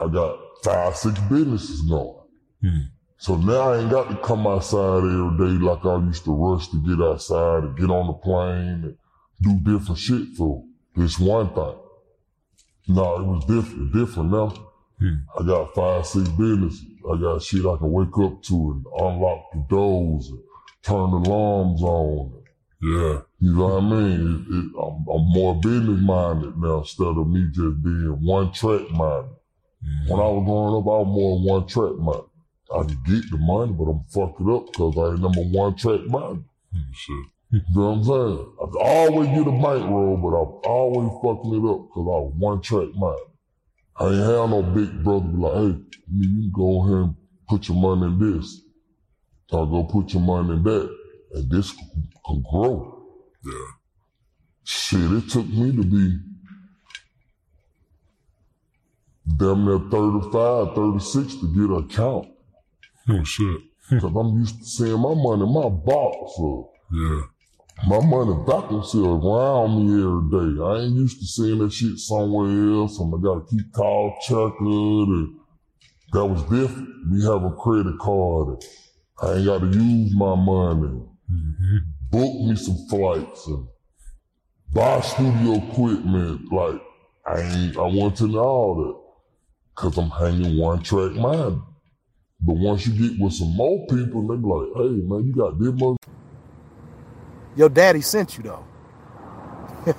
I 0.01 0.07
got 0.11 0.39
five, 0.63 0.95
six 0.95 1.19
businesses 1.29 1.81
going. 1.83 2.21
Hmm. 2.61 2.79
So 3.19 3.38
now 3.38 3.71
I 3.71 3.79
ain't 3.79 3.91
got 3.91 4.09
to 4.09 4.17
come 4.17 4.47
outside 4.47 4.97
every 4.97 5.38
day 5.38 5.63
like 5.63 5.85
I 5.85 5.97
used 5.97 6.25
to 6.25 6.33
rush 6.33 6.69
to 6.69 6.81
get 6.81 7.05
outside 7.05 7.63
and 7.65 7.77
get 7.77 7.91
on 7.91 8.07
the 8.07 8.13
plane 8.13 8.83
and 8.83 8.97
do 9.41 9.59
different 9.59 9.99
shit 9.99 10.29
for 10.35 10.63
this 10.95 11.19
one 11.19 11.53
thing. 11.53 11.75
No, 12.88 13.19
it 13.19 13.23
was 13.23 13.45
different, 13.45 13.93
different 13.93 14.31
now. 14.31 14.53
Hmm. 14.99 15.13
I 15.39 15.45
got 15.45 15.75
five, 15.75 16.07
six 16.07 16.27
businesses. 16.29 16.83
I 17.07 17.15
got 17.21 17.43
shit 17.43 17.63
I 17.63 17.77
can 17.77 17.91
wake 17.91 18.17
up 18.23 18.41
to 18.41 18.71
and 18.71 18.85
unlock 18.99 19.51
the 19.53 19.65
doors 19.69 20.29
and 20.29 20.39
turn 20.88 21.11
the 21.11 21.17
alarms 21.17 21.81
on. 21.83 22.33
Yeah. 22.81 23.21
You 23.39 23.55
know 23.55 23.67
what 23.67 23.83
I 23.83 23.89
mean? 23.89 24.45
It, 24.49 24.55
it, 24.55 24.71
I'm, 24.81 25.05
I'm 25.07 25.31
more 25.33 25.59
business 25.59 25.99
minded 26.01 26.57
now 26.57 26.79
instead 26.79 27.07
of 27.07 27.27
me 27.27 27.47
just 27.51 27.83
being 27.83 28.17
one 28.23 28.51
track 28.53 28.89
minded. 28.91 29.31
Mm-hmm. 29.83 30.09
When 30.09 30.19
I 30.19 30.29
was 30.29 30.45
growing 30.45 30.75
up, 30.75 30.88
I 30.88 30.97
was 31.01 31.07
more 31.07 31.39
one 31.43 31.67
track 31.67 31.97
minded. 31.97 32.31
I 32.73 32.79
could 32.83 33.05
get 33.05 33.31
the 33.31 33.38
money, 33.38 33.73
but 33.73 33.85
I'm 33.85 34.03
fucked 34.09 34.41
it 34.41 34.49
up 34.49 34.65
because 34.67 34.97
I 34.97 35.11
ain't 35.11 35.21
number 35.21 35.41
one 35.41 35.75
track 35.75 36.01
minded. 36.05 36.45
Mm-hmm. 36.75 36.91
Shit. 36.93 37.25
You 37.51 37.61
know 37.75 37.91
what 37.91 37.97
I'm 37.97 38.03
saying? 38.03 38.53
I 38.61 38.65
could 38.71 38.81
always 38.81 39.29
get 39.29 39.47
a 39.47 39.51
bankroll, 39.51 40.17
but 40.17 40.35
I'm 40.35 40.71
always 40.71 41.11
fucking 41.23 41.53
it 41.53 41.69
up 41.69 41.88
because 41.88 42.07
I 42.07 42.19
was 42.23 42.33
one 42.38 42.61
track 42.61 42.89
minded. 42.95 43.27
I 43.99 44.05
ain't 44.05 44.15
have 44.17 44.49
no 44.49 44.61
big 44.61 45.03
brother 45.03 45.25
be 45.25 45.38
like, 45.38 45.53
hey, 45.53 45.79
you 46.13 46.27
can 46.27 46.51
go 46.53 46.81
ahead 46.81 47.03
and 47.05 47.15
put 47.49 47.67
your 47.67 47.77
money 47.77 48.13
in 48.13 48.19
this. 48.19 48.61
Or 49.52 49.66
go 49.66 49.84
put 49.86 50.14
your 50.14 50.22
money 50.22 50.54
in 50.56 50.64
that. 50.64 50.95
And 51.34 51.50
this 51.50 51.72
can 52.26 52.43
grow. 52.50 53.06
Yeah. 53.45 53.54
Shit, 54.64 55.12
it 55.12 55.30
took 55.30 55.48
me 55.48 55.74
to 55.76 55.84
be 55.84 56.18
damn 59.38 59.66
near 59.66 59.80
35, 59.89 60.76
36 60.76 61.36
to 61.36 61.48
get 61.54 61.70
an 61.70 61.84
account. 61.86 62.28
Oh 63.10 63.24
shit. 63.24 63.62
Cause 63.89 64.04
I'm 64.04 64.39
used 64.39 64.60
to 64.60 64.66
seeing 64.66 65.00
my 65.00 65.14
money 65.14 65.43
in 65.43 65.54
my 65.54 65.70
box. 65.70 66.34
So 66.36 66.72
Yeah. 66.91 67.22
my 67.88 68.06
money 68.06 68.34
back 68.45 68.70
vacancy 68.70 69.00
around 69.00 69.86
me 69.86 70.04
every 70.04 70.56
day. 70.56 70.62
I 70.62 70.76
ain't 70.84 70.95
used 70.95 71.20
to 71.20 71.26
seeing 71.26 71.60
that 71.60 71.72
shit 71.72 71.98
somewhere 71.98 72.72
else 72.74 73.00
and 73.00 73.14
I 73.14 73.18
gotta 73.22 73.45
keep 73.50 73.72
call 73.74 74.16
checking. 74.22 74.58
and 74.60 75.39
that 76.12 76.26
was 76.26 76.41
different. 76.43 76.89
We 77.12 77.24
have 77.24 77.43
a 77.43 77.52
credit 77.52 77.98
card. 78.00 78.60
And 79.20 79.32
I 79.32 79.36
ain't 79.36 79.45
gotta 79.45 79.68
use 79.68 80.15
my 80.15 80.36
money. 80.36 81.01
Mm-hmm. 81.32 81.78
Book 82.09 82.41
me 82.41 82.55
some 82.55 82.88
flights 82.89 83.47
and 83.47 83.68
buy 84.74 85.01
studio 85.01 85.55
equipment. 85.55 86.51
Like 86.51 86.82
I 87.26 87.41
ain't 87.41 87.78
I 87.78 87.82
want 87.82 88.15
to 88.18 88.28
know 88.28 88.39
all 88.39 88.76
that. 88.76 88.95
Cause 89.76 89.97
I'm 89.97 90.09
hanging 90.09 90.57
one 90.57 90.82
track 90.82 91.11
mind. 91.13 91.61
But 92.41 92.53
once 92.53 92.88
you 92.88 93.09
get 93.09 93.20
with 93.20 93.34
some 93.34 93.55
more 93.55 93.86
people, 93.88 94.28
they 94.28 94.36
be 94.36 94.43
like, 94.43 94.70
hey 94.76 95.01
man, 95.03 95.26
you 95.26 95.36
got 95.36 95.59
this 95.59 95.74
much 95.74 95.97
Your 97.55 97.70
daddy 97.70 98.01
sent 98.01 98.38
you 98.38 98.43
though. 98.43 98.63
yeah, 99.88 99.93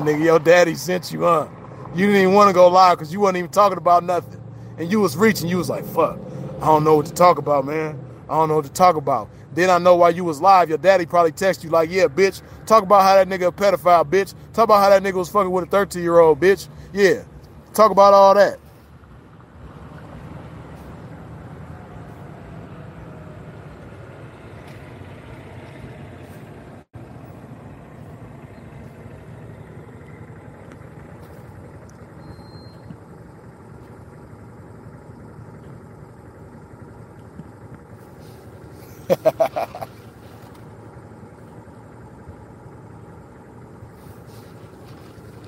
nigga, 0.00 0.22
your 0.22 0.38
daddy 0.38 0.74
sent 0.74 1.12
you, 1.12 1.22
huh? 1.22 1.48
You 1.94 2.06
didn't 2.06 2.22
even 2.22 2.34
want 2.34 2.48
to 2.48 2.54
go 2.54 2.68
live 2.68 2.98
because 2.98 3.12
you 3.12 3.20
wasn't 3.20 3.38
even 3.38 3.50
talking 3.50 3.78
about 3.78 4.04
nothing. 4.04 4.40
And 4.78 4.90
you 4.90 5.00
was 5.00 5.16
reaching, 5.16 5.48
you 5.48 5.56
was 5.56 5.68
like, 5.68 5.84
fuck, 5.84 6.18
I 6.60 6.66
don't 6.66 6.84
know 6.84 6.96
what 6.96 7.06
to 7.06 7.14
talk 7.14 7.38
about, 7.38 7.64
man. 7.64 7.98
I 8.28 8.34
don't 8.34 8.48
know 8.50 8.56
what 8.56 8.66
to 8.66 8.72
talk 8.72 8.96
about. 8.96 9.30
Then 9.54 9.70
I 9.70 9.78
know 9.78 9.96
why 9.96 10.10
you 10.10 10.24
was 10.24 10.42
live. 10.42 10.68
Your 10.68 10.78
daddy 10.78 11.06
probably 11.06 11.32
text 11.32 11.64
you 11.64 11.70
like, 11.70 11.90
yeah, 11.90 12.06
bitch. 12.06 12.42
Talk 12.66 12.82
about 12.82 13.02
how 13.02 13.14
that 13.16 13.28
nigga 13.28 13.48
a 13.48 13.52
pedophile, 13.52 14.04
bitch. 14.04 14.34
Talk 14.52 14.64
about 14.64 14.80
how 14.80 14.90
that 14.90 15.02
nigga 15.02 15.14
was 15.14 15.30
fucking 15.30 15.50
with 15.50 15.64
a 15.64 15.68
13 15.68 16.02
year 16.02 16.18
old, 16.18 16.38
bitch. 16.38 16.68
Yeah. 16.92 17.24
Talk 17.72 17.90
about 17.90 18.12
all 18.12 18.34
that. 18.34 18.58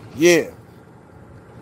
yeah. 0.16 0.50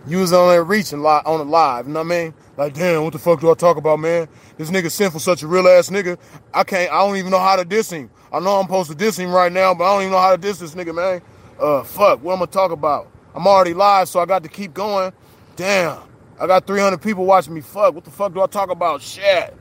You 0.06 0.18
was 0.18 0.32
on 0.32 0.50
there 0.50 0.64
reaching 0.64 1.02
li- 1.02 1.22
on 1.26 1.38
the 1.38 1.44
live, 1.44 1.86
you 1.86 1.92
know 1.94 2.00
what 2.00 2.06
I 2.06 2.24
mean? 2.24 2.34
Like, 2.56 2.74
damn, 2.74 3.04
what 3.04 3.12
the 3.12 3.18
fuck 3.20 3.40
do 3.40 3.50
I 3.50 3.54
talk 3.54 3.76
about, 3.78 4.00
man? 4.00 4.28
This 4.58 4.70
nigga 4.70 4.90
sinful, 4.90 5.20
such 5.20 5.42
a 5.44 5.46
real 5.46 5.68
ass 5.68 5.90
nigga. 5.90 6.18
I 6.54 6.64
can't, 6.64 6.92
I 6.92 6.98
don't 7.06 7.16
even 7.16 7.30
know 7.30 7.38
how 7.40 7.56
to 7.56 7.64
diss 7.64 7.90
him. 7.90 8.10
I 8.32 8.40
know 8.40 8.56
I'm 8.58 8.64
supposed 8.66 8.90
to 8.90 8.96
diss 8.96 9.16
him 9.18 9.32
right 9.32 9.52
now, 9.52 9.74
but 9.74 9.84
I 9.84 9.94
don't 9.94 10.02
even 10.02 10.12
know 10.12 10.18
how 10.20 10.32
to 10.32 10.38
diss 10.38 10.58
this 10.58 10.74
nigga, 10.74 10.94
man. 10.94 11.22
Uh, 11.60 11.84
fuck, 11.84 12.22
what 12.22 12.34
I'm 12.34 12.40
gonna 12.40 12.50
talk 12.50 12.72
about? 12.72 13.10
I'm 13.34 13.46
already 13.46 13.74
live, 13.74 14.08
so 14.08 14.20
I 14.20 14.26
got 14.26 14.42
to 14.42 14.48
keep 14.50 14.74
going. 14.74 15.12
Damn, 15.56 16.00
I 16.40 16.46
got 16.48 16.66
300 16.66 17.00
people 17.00 17.24
watching 17.26 17.54
me. 17.54 17.60
Fuck, 17.62 17.94
what 17.94 18.04
the 18.04 18.10
fuck 18.10 18.34
do 18.34 18.42
I 18.42 18.46
talk 18.46 18.70
about? 18.70 19.02
Shit. 19.02 19.56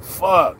Fuck. 0.00 0.58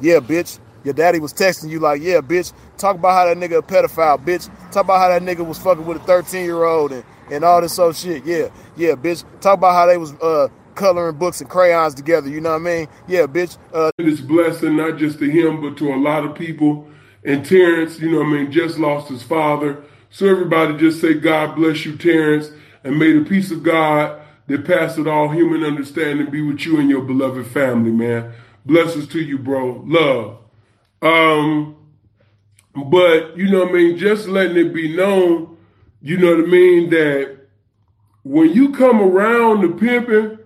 Yeah, 0.00 0.20
bitch. 0.20 0.58
Your 0.84 0.94
daddy 0.94 1.18
was 1.18 1.32
texting 1.34 1.68
you 1.70 1.80
like, 1.80 2.00
yeah, 2.00 2.20
bitch. 2.20 2.52
Talk 2.76 2.96
about 2.96 3.12
how 3.12 3.24
that 3.26 3.36
nigga 3.36 3.58
a 3.58 3.62
pedophile, 3.62 4.24
bitch. 4.24 4.48
Talk 4.70 4.84
about 4.84 4.98
how 4.98 5.08
that 5.08 5.22
nigga 5.22 5.46
was 5.46 5.58
fucking 5.58 5.84
with 5.84 5.98
a 5.98 6.04
13 6.04 6.44
year 6.44 6.64
old 6.64 6.92
and, 6.92 7.04
and 7.30 7.44
all 7.44 7.60
this 7.60 7.78
other 7.78 7.92
shit. 7.92 8.24
Yeah, 8.24 8.48
yeah, 8.76 8.92
bitch. 8.92 9.24
Talk 9.40 9.58
about 9.58 9.74
how 9.74 9.86
they 9.86 9.98
was 9.98 10.12
uh, 10.14 10.48
coloring 10.74 11.16
books 11.16 11.40
and 11.40 11.50
crayons 11.50 11.94
together. 11.94 12.28
You 12.28 12.40
know 12.40 12.50
what 12.50 12.62
I 12.62 12.64
mean? 12.64 12.88
Yeah, 13.08 13.26
bitch. 13.26 13.58
Uh, 13.74 13.90
This 13.98 14.20
blessing, 14.20 14.76
not 14.76 14.96
just 14.96 15.18
to 15.18 15.28
him, 15.28 15.60
but 15.60 15.76
to 15.78 15.92
a 15.92 15.96
lot 15.96 16.24
of 16.24 16.34
people. 16.34 16.88
And 17.24 17.44
Terrence, 17.44 17.98
you 17.98 18.10
know 18.10 18.18
what 18.18 18.28
I 18.28 18.42
mean, 18.42 18.52
just 18.52 18.78
lost 18.78 19.08
his 19.08 19.22
father. 19.22 19.82
So 20.10 20.26
everybody 20.26 20.78
just 20.78 21.00
say, 21.00 21.14
God 21.14 21.56
bless 21.56 21.84
you, 21.84 21.96
Terrence, 21.96 22.50
and 22.84 22.98
may 22.98 23.12
the 23.12 23.24
peace 23.24 23.50
of 23.50 23.62
God 23.62 24.22
that 24.46 24.64
passeth 24.64 25.06
all 25.06 25.28
human 25.28 25.62
understanding 25.64 26.30
be 26.30 26.40
with 26.40 26.64
you 26.64 26.78
and 26.80 26.88
your 26.88 27.02
beloved 27.02 27.46
family, 27.48 27.90
man. 27.90 28.32
Blessings 28.68 29.08
to 29.08 29.20
you, 29.22 29.38
bro. 29.38 29.82
Love. 29.86 30.40
Um, 31.00 31.74
but 32.74 33.34
you 33.34 33.50
know 33.50 33.60
what 33.60 33.70
I 33.70 33.72
mean, 33.72 33.96
just 33.96 34.28
letting 34.28 34.58
it 34.58 34.74
be 34.74 34.94
known, 34.94 35.56
you 36.02 36.18
know 36.18 36.36
what 36.36 36.44
I 36.44 36.48
mean, 36.48 36.90
that 36.90 37.38
when 38.24 38.52
you 38.52 38.72
come 38.72 39.00
around 39.00 39.62
the 39.62 39.68
pimping, 39.74 40.38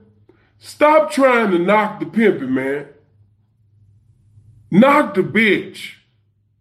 stop 0.61 1.11
trying 1.11 1.51
to 1.51 1.59
knock 1.59 1.99
the 1.99 2.07
pimping, 2.07 2.55
man. 2.55 2.87
Knock 4.71 5.15
the 5.15 5.23
bitch. 5.23 5.95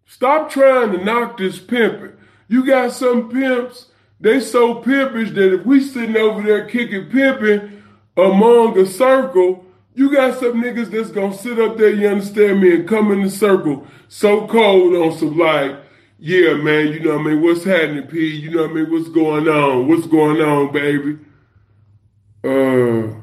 Stop 0.04 0.50
trying 0.50 0.90
to 0.90 1.04
knock 1.04 1.38
this 1.38 1.60
pimping. 1.60 2.14
You 2.48 2.66
got 2.66 2.90
some 2.90 3.30
pimps, 3.30 3.86
they 4.18 4.40
so 4.40 4.74
pimpish 4.74 5.30
that 5.30 5.54
if 5.54 5.64
we 5.64 5.80
sitting 5.80 6.16
over 6.16 6.42
there 6.42 6.66
kicking 6.66 7.08
pimping 7.08 7.84
among 8.16 8.76
a 8.80 8.84
circle, 8.84 9.64
you 9.94 10.12
got 10.12 10.38
some 10.38 10.62
niggas 10.62 10.90
that's 10.90 11.10
gonna 11.10 11.36
sit 11.36 11.58
up 11.58 11.76
there, 11.76 11.90
you 11.90 12.08
understand 12.08 12.60
me, 12.60 12.74
and 12.74 12.88
come 12.88 13.12
in 13.12 13.22
the 13.22 13.30
circle 13.30 13.86
so 14.08 14.46
cold 14.46 14.94
on 14.94 15.18
some 15.18 15.38
like, 15.38 15.76
yeah, 16.18 16.54
man, 16.54 16.88
you 16.88 17.00
know 17.00 17.16
what 17.16 17.26
I 17.26 17.30
mean, 17.30 17.42
what's 17.42 17.64
happening, 17.64 18.06
P? 18.06 18.36
You 18.36 18.50
know 18.50 18.62
what 18.62 18.70
I 18.70 18.74
mean, 18.74 18.90
what's 18.90 19.08
going 19.08 19.48
on? 19.48 19.88
What's 19.88 20.06
going 20.06 20.40
on, 20.40 20.72
baby? 20.72 21.18
Uh, 22.44 23.20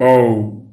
oh, 0.00 0.66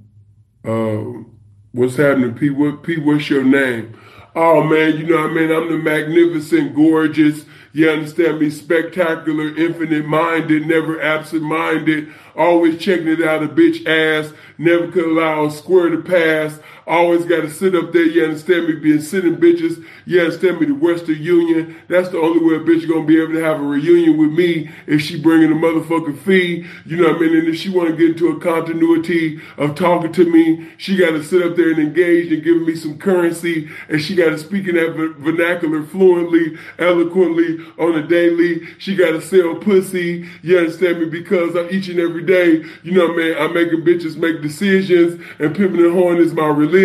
uh, 0.63 1.23
what's 1.71 1.95
happening, 1.95 2.33
P? 2.35 2.49
What, 2.49 2.83
P, 2.83 2.97
what's 2.97 3.29
your 3.29 3.43
name? 3.43 3.97
Oh 4.35 4.63
man, 4.63 4.97
you 4.97 5.07
know 5.07 5.21
what 5.21 5.31
I 5.31 5.33
mean? 5.33 5.51
I'm 5.51 5.69
the 5.71 5.77
magnificent, 5.77 6.75
gorgeous, 6.75 7.45
you 7.73 7.89
understand 7.89 8.39
me, 8.39 8.49
spectacular, 8.49 9.55
infinite 9.55 10.05
minded, 10.05 10.67
never 10.67 11.01
absent 11.01 11.43
minded, 11.43 12.13
always 12.37 12.79
checking 12.79 13.07
it 13.07 13.21
out 13.21 13.43
a 13.43 13.47
bitch 13.47 13.85
ass, 13.85 14.31
never 14.57 14.91
could 14.91 15.05
allow 15.05 15.45
a 15.45 15.51
square 15.51 15.89
to 15.89 16.01
pass, 16.01 16.59
always 16.87 17.25
got 17.25 17.41
to 17.41 17.49
sit 17.51 17.75
up 17.75 17.91
there, 17.91 18.05
you 18.05 18.23
understand 18.23 18.65
me, 18.67 18.73
being 18.75 19.01
sitting 19.01 19.35
bitches, 19.35 19.83
you 20.05 20.21
understand 20.21 20.59
me, 20.61 20.67
the 20.67 20.73
Western 20.73 21.21
Union, 21.21 21.75
that's 21.89 22.09
the 22.09 22.19
only 22.19 22.39
way 22.39 22.55
a 22.55 22.59
bitch 22.59 22.87
gonna 22.87 23.05
be 23.05 23.21
able 23.21 23.33
to 23.33 23.43
have 23.43 23.59
a 23.59 23.63
reunion 23.63 24.17
with 24.17 24.31
me 24.31 24.69
if 24.87 25.01
she 25.01 25.21
bringing 25.21 25.51
a 25.51 25.55
motherfucking 25.55 26.17
fee, 26.19 26.65
you 26.85 26.95
know 26.95 27.09
what 27.09 27.17
I 27.17 27.19
mean, 27.19 27.37
and 27.37 27.47
if 27.49 27.57
she 27.57 27.69
want 27.69 27.89
to 27.89 27.95
get 27.97 28.11
into 28.11 28.29
a 28.29 28.39
continuity 28.39 29.41
of 29.57 29.75
talking 29.75 30.13
to 30.13 30.31
me, 30.31 30.69
she 30.77 30.95
got 30.95 31.11
to 31.11 31.23
sit 31.23 31.43
up 31.43 31.57
there 31.57 31.71
and 31.71 31.79
engage 31.79 32.31
and 32.31 32.41
giving 32.41 32.65
me 32.65 32.75
some 32.75 32.97
currency, 32.97 33.69
and 33.89 34.01
she 34.01 34.15
got 34.15 34.29
to 34.29 34.37
speak 34.37 34.67
in 34.67 34.75
that 34.75 34.95
ver- 34.95 35.13
vernacular 35.13 35.83
fluently, 35.83 36.57
eloquently 36.79 37.59
on 37.77 37.95
a 37.95 38.07
daily, 38.07 38.65
she 38.77 38.95
got 38.95 39.11
to 39.11 39.21
sell 39.21 39.55
pussy, 39.55 40.25
you 40.41 40.57
understand 40.57 40.99
me, 40.99 41.05
because 41.05 41.53
I'm 41.53 41.69
each 41.69 41.89
and 41.89 41.99
every 41.99 42.23
day, 42.23 42.63
you 42.83 42.93
know 42.93 43.07
what 43.07 43.15
I 43.15 43.17
mean, 43.17 43.37
I'm 43.37 43.53
making 43.53 43.81
bitches 43.81 44.15
make 44.15 44.41
decisions, 44.41 45.21
and 45.39 45.53
pimping 45.53 45.81
and 45.81 45.91
horn 45.93 46.19
is 46.19 46.31
my 46.31 46.47
religion. 46.47 46.76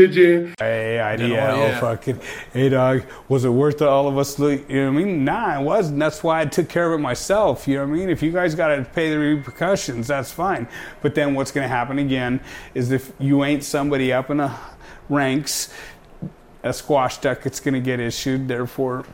Hey, 0.59 0.99
idea. 1.01 1.47
Oh, 1.51 1.55
Oh, 1.55 1.67
yeah. 1.67 1.81
fucking. 1.81 2.21
Hey, 2.53 2.69
dog. 2.69 3.03
Was 3.29 3.45
it 3.45 3.51
worth 3.51 3.83
it? 3.83 3.89
All 3.89 4.09
of 4.09 4.17
us. 4.19 4.39
look- 4.39 4.69
You 4.69 4.85
know 4.87 4.93
what 4.93 5.01
I 5.01 5.05
mean? 5.05 5.25
Nah, 5.25 5.61
it 5.61 5.65
wasn't. 5.65 5.99
That's 5.99 6.23
why 6.23 6.41
I 6.41 6.45
took 6.47 6.69
care 6.69 6.93
of 6.93 6.99
it 6.99 7.03
myself. 7.03 7.67
You 7.69 7.77
know 7.77 7.83
what 7.87 7.95
I 7.95 7.99
mean? 7.99 8.11
If 8.11 8.23
you 8.23 8.33
guys 8.33 8.55
got 8.55 8.69
to 8.75 8.83
pay 8.85 9.11
the 9.11 9.19
repercussions, 9.19 10.09
that's 10.09 10.33
fine. 10.33 10.67
But 11.03 11.15
then 11.15 11.35
what's 11.35 11.51
going 11.53 11.65
to 11.65 11.75
happen 11.75 11.99
again 11.99 12.41
is 12.75 12.91
if 12.93 13.13
you 13.19 13.45
ain't 13.45 13.65
somebody 13.65 14.13
up 14.13 14.31
in 14.31 14.39
the 14.39 14.51
ranks, 15.09 15.73
a 16.63 16.73
squash 16.73 17.19
duck, 17.19 17.45
it's 17.47 17.61
going 17.61 17.75
to 17.75 17.81
get 17.81 18.01
issued. 18.01 18.49
Therefore, 18.49 19.05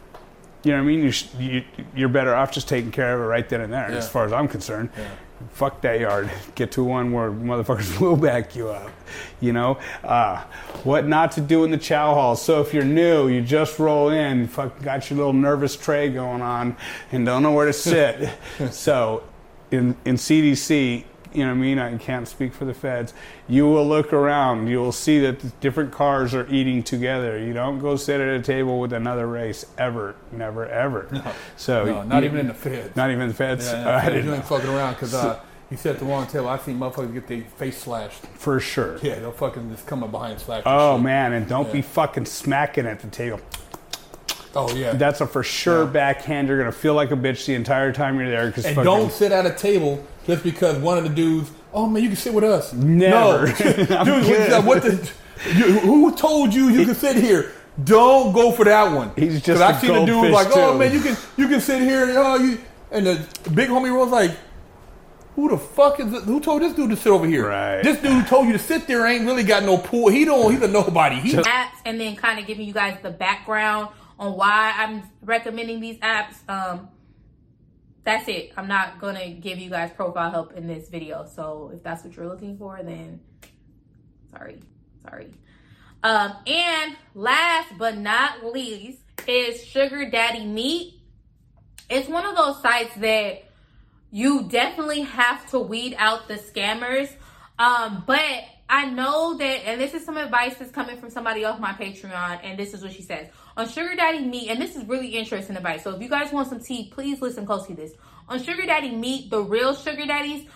you 0.64 0.72
know 0.72 0.78
what 0.78 0.84
I 0.84 0.86
mean? 0.86 1.02
You, 1.02 1.10
sh- 1.12 1.26
you, 1.38 1.64
you're 1.94 2.08
better 2.08 2.34
off 2.34 2.50
just 2.52 2.68
taking 2.68 2.90
care 2.90 3.14
of 3.14 3.20
it 3.20 3.24
right 3.24 3.48
then 3.48 3.60
and 3.60 3.72
there, 3.72 3.90
Yeah. 3.90 3.96
as 3.96 4.08
far 4.08 4.24
as 4.24 4.32
I'm 4.32 4.48
concerned. 4.48 4.90
Fuck 5.52 5.82
that 5.82 6.00
yard. 6.00 6.28
Get 6.56 6.72
to 6.72 6.82
one 6.84 7.12
where 7.12 7.30
motherfuckers 7.30 8.00
will 8.00 8.16
back 8.16 8.56
you 8.56 8.68
up. 8.70 8.90
You 9.40 9.52
know? 9.52 9.78
Uh, 10.02 10.42
what 10.82 11.06
not 11.06 11.30
to 11.32 11.40
do 11.40 11.62
in 11.64 11.70
the 11.70 11.78
chow 11.78 12.12
hall. 12.14 12.34
So 12.34 12.60
if 12.60 12.74
you're 12.74 12.84
new, 12.84 13.28
you 13.28 13.40
just 13.40 13.78
roll 13.78 14.08
in, 14.08 14.48
fucking 14.48 14.82
got 14.84 15.08
your 15.10 15.16
little 15.18 15.32
nervous 15.32 15.76
tray 15.76 16.08
going 16.10 16.42
on 16.42 16.76
and 17.12 17.24
don't 17.24 17.42
know 17.44 17.52
where 17.52 17.66
to 17.66 17.72
sit. 17.72 18.28
so 18.72 19.22
in, 19.70 19.96
in 20.04 20.16
CDC, 20.16 21.04
you 21.32 21.44
know 21.44 21.50
what 21.50 21.56
I 21.58 21.60
mean? 21.60 21.78
I 21.78 21.96
can't 21.98 22.26
speak 22.28 22.52
for 22.54 22.64
the 22.64 22.74
feds. 22.74 23.12
You 23.48 23.66
will 23.66 23.86
look 23.86 24.12
around. 24.12 24.68
You 24.68 24.78
will 24.78 24.92
see 24.92 25.18
that 25.20 25.40
the 25.40 25.48
different 25.60 25.92
cars 25.92 26.34
are 26.34 26.46
eating 26.48 26.82
together. 26.82 27.38
You 27.38 27.52
don't 27.52 27.78
go 27.78 27.96
sit 27.96 28.20
at 28.20 28.28
a 28.28 28.42
table 28.42 28.80
with 28.80 28.92
another 28.92 29.26
race 29.26 29.64
ever, 29.76 30.14
never, 30.32 30.66
ever. 30.66 31.08
No, 31.12 31.32
so 31.56 31.84
no, 31.84 32.02
not 32.02 32.22
you- 32.22 32.28
even 32.28 32.40
in 32.40 32.48
the 32.48 32.54
feds. 32.54 32.94
Not 32.96 33.10
even 33.10 33.28
the 33.28 33.34
feds. 33.34 33.66
Yeah, 33.66 33.72
Uh, 33.72 33.84
yeah, 33.84 33.96
I 33.96 34.00
feds, 34.00 34.06
didn't 34.12 34.24
you 34.24 34.30
know. 34.30 34.36
ain't 34.36 34.44
fucking 34.46 34.70
around 34.70 34.92
because 34.94 35.14
uh, 35.14 35.40
you 35.70 35.76
sit 35.76 35.92
at 35.92 35.98
the 35.98 36.04
wrong 36.06 36.26
table. 36.26 36.48
I've 36.48 36.62
seen 36.62 36.78
motherfuckers 36.78 37.12
get 37.12 37.26
their 37.26 37.42
face 37.42 37.78
slashed. 37.78 38.22
For 38.34 38.58
sure. 38.60 38.98
Yeah, 39.02 39.18
they'll 39.18 39.32
fucking 39.32 39.70
just 39.70 39.86
come 39.86 40.02
up 40.02 40.10
behind 40.10 40.32
and 40.32 40.40
slash. 40.40 40.62
Oh 40.66 40.96
shit. 40.96 41.04
man, 41.04 41.32
and 41.34 41.46
don't 41.48 41.70
be 41.72 41.82
fucking 41.82 42.24
smacking 42.26 42.86
at 42.86 43.00
the 43.00 43.08
table. 43.08 43.40
Oh 44.54 44.74
yeah. 44.74 44.92
That's 44.94 45.20
a 45.20 45.26
for 45.26 45.42
sure 45.42 45.86
backhand. 45.86 46.48
You're 46.48 46.58
gonna 46.58 46.72
feel 46.72 46.94
like 46.94 47.10
a 47.10 47.16
bitch 47.16 47.46
the 47.46 47.54
entire 47.54 47.92
time 47.92 48.18
you're 48.18 48.30
there. 48.30 48.50
Cause 48.50 48.64
And 48.64 48.74
fucking, 48.74 48.84
don't 48.84 49.12
sit 49.12 49.32
at 49.32 49.46
a 49.46 49.52
table 49.54 50.04
just 50.26 50.42
because 50.42 50.78
one 50.78 50.98
of 50.98 51.04
the 51.04 51.10
dudes. 51.10 51.50
Oh 51.72 51.86
man, 51.86 52.02
you 52.02 52.08
can 52.08 52.16
sit 52.16 52.32
with 52.34 52.44
us. 52.44 52.72
Never. 52.72 53.46
No, 53.46 53.52
I'm 53.96 54.22
Dude, 54.22 54.64
what 54.66 54.82
the? 54.82 55.10
You, 55.54 55.78
who 55.80 56.14
told 56.16 56.52
you 56.54 56.68
you 56.70 56.84
can 56.86 56.94
sit 56.94 57.16
here? 57.16 57.52
Don't 57.84 58.32
go 58.32 58.50
for 58.50 58.64
that 58.64 58.92
one. 58.92 59.12
He's 59.16 59.34
just 59.42 59.46
'Cause 59.46 59.60
a 59.60 59.64
I've 59.66 59.80
seen 59.80 59.90
a 59.94 60.00
dude 60.00 60.08
goldfish, 60.08 60.32
like, 60.32 60.48
oh 60.50 60.72
too. 60.72 60.78
man, 60.78 60.92
you 60.92 61.00
can 61.00 61.16
you 61.36 61.46
can 61.48 61.60
sit 61.60 61.80
here 61.82 62.02
and 62.08 62.12
oh 62.16 62.34
you 62.36 62.58
and 62.90 63.06
the 63.06 63.50
big 63.54 63.68
homie 63.68 63.96
was 63.96 64.10
like, 64.10 64.32
who 65.36 65.48
the 65.50 65.58
fuck 65.58 66.00
is 66.00 66.12
it? 66.12 66.24
Who 66.24 66.40
told 66.40 66.62
this 66.62 66.72
dude 66.72 66.90
to 66.90 66.96
sit 66.96 67.10
over 67.12 67.24
here? 67.26 67.46
Right. 67.48 67.82
This 67.82 67.98
dude 68.00 68.26
told 68.26 68.46
you 68.48 68.52
to 68.54 68.58
sit 68.58 68.88
there 68.88 69.06
ain't 69.06 69.24
really 69.26 69.44
got 69.44 69.62
no 69.62 69.78
pool. 69.78 70.08
He 70.08 70.24
don't. 70.24 70.50
He's 70.50 70.62
a 70.62 70.66
nobody. 70.66 71.16
He 71.20 71.34
apps 71.34 71.68
and 71.84 72.00
then 72.00 72.16
kind 72.16 72.40
of 72.40 72.46
giving 72.46 72.66
you 72.66 72.72
guys 72.72 72.98
the 73.02 73.10
background 73.10 73.90
on 74.18 74.36
why 74.36 74.72
I'm 74.76 75.02
recommending 75.22 75.80
these 75.80 75.98
apps. 75.98 76.36
Um, 76.48 76.88
that's 78.04 78.28
it. 78.28 78.52
I'm 78.56 78.68
not 78.68 79.00
gonna 79.00 79.30
give 79.30 79.58
you 79.58 79.70
guys 79.70 79.90
profile 79.92 80.30
help 80.30 80.54
in 80.54 80.66
this 80.66 80.88
video. 80.88 81.26
So 81.26 81.70
if 81.74 81.82
that's 81.82 82.04
what 82.04 82.16
you're 82.16 82.28
looking 82.28 82.56
for, 82.56 82.80
then 82.82 83.20
sorry, 84.30 84.60
sorry. 85.02 85.30
Um, 86.02 86.32
and 86.46 86.96
last 87.14 87.72
but 87.76 87.98
not 87.98 88.44
least 88.52 88.98
is 89.26 89.64
Sugar 89.64 90.08
Daddy 90.08 90.46
Meet. 90.46 90.94
It's 91.90 92.08
one 92.08 92.24
of 92.24 92.36
those 92.36 92.62
sites 92.62 92.94
that 92.96 93.44
you 94.10 94.48
definitely 94.48 95.02
have 95.02 95.48
to 95.50 95.58
weed 95.58 95.94
out 95.98 96.28
the 96.28 96.34
scammers. 96.34 97.10
Um, 97.58 98.04
but 98.06 98.44
I 98.70 98.86
know 98.90 99.36
that, 99.38 99.66
and 99.66 99.80
this 99.80 99.94
is 99.94 100.04
some 100.04 100.16
advice 100.16 100.54
that's 100.58 100.70
coming 100.70 100.98
from 100.98 101.10
somebody 101.10 101.44
off 101.44 101.58
my 101.58 101.72
Patreon, 101.72 102.40
and 102.42 102.58
this 102.58 102.74
is 102.74 102.82
what 102.82 102.92
she 102.92 103.02
says. 103.02 103.28
On 103.58 103.68
Sugar 103.68 103.96
Daddy 103.96 104.20
Meet, 104.20 104.50
and 104.50 104.62
this 104.62 104.76
is 104.76 104.84
really 104.84 105.08
interesting 105.08 105.56
advice. 105.56 105.82
So 105.82 105.90
if 105.90 106.00
you 106.00 106.08
guys 106.08 106.32
want 106.32 106.48
some 106.48 106.60
tea, 106.60 106.90
please 106.94 107.20
listen 107.20 107.44
closely 107.44 107.74
to 107.74 107.82
this. 107.82 107.92
On 108.28 108.40
Sugar 108.40 108.64
Daddy 108.64 108.94
Meet, 108.94 109.30
the 109.30 109.42
real 109.42 109.74
Sugar 109.74 110.06
Daddies, 110.06 110.46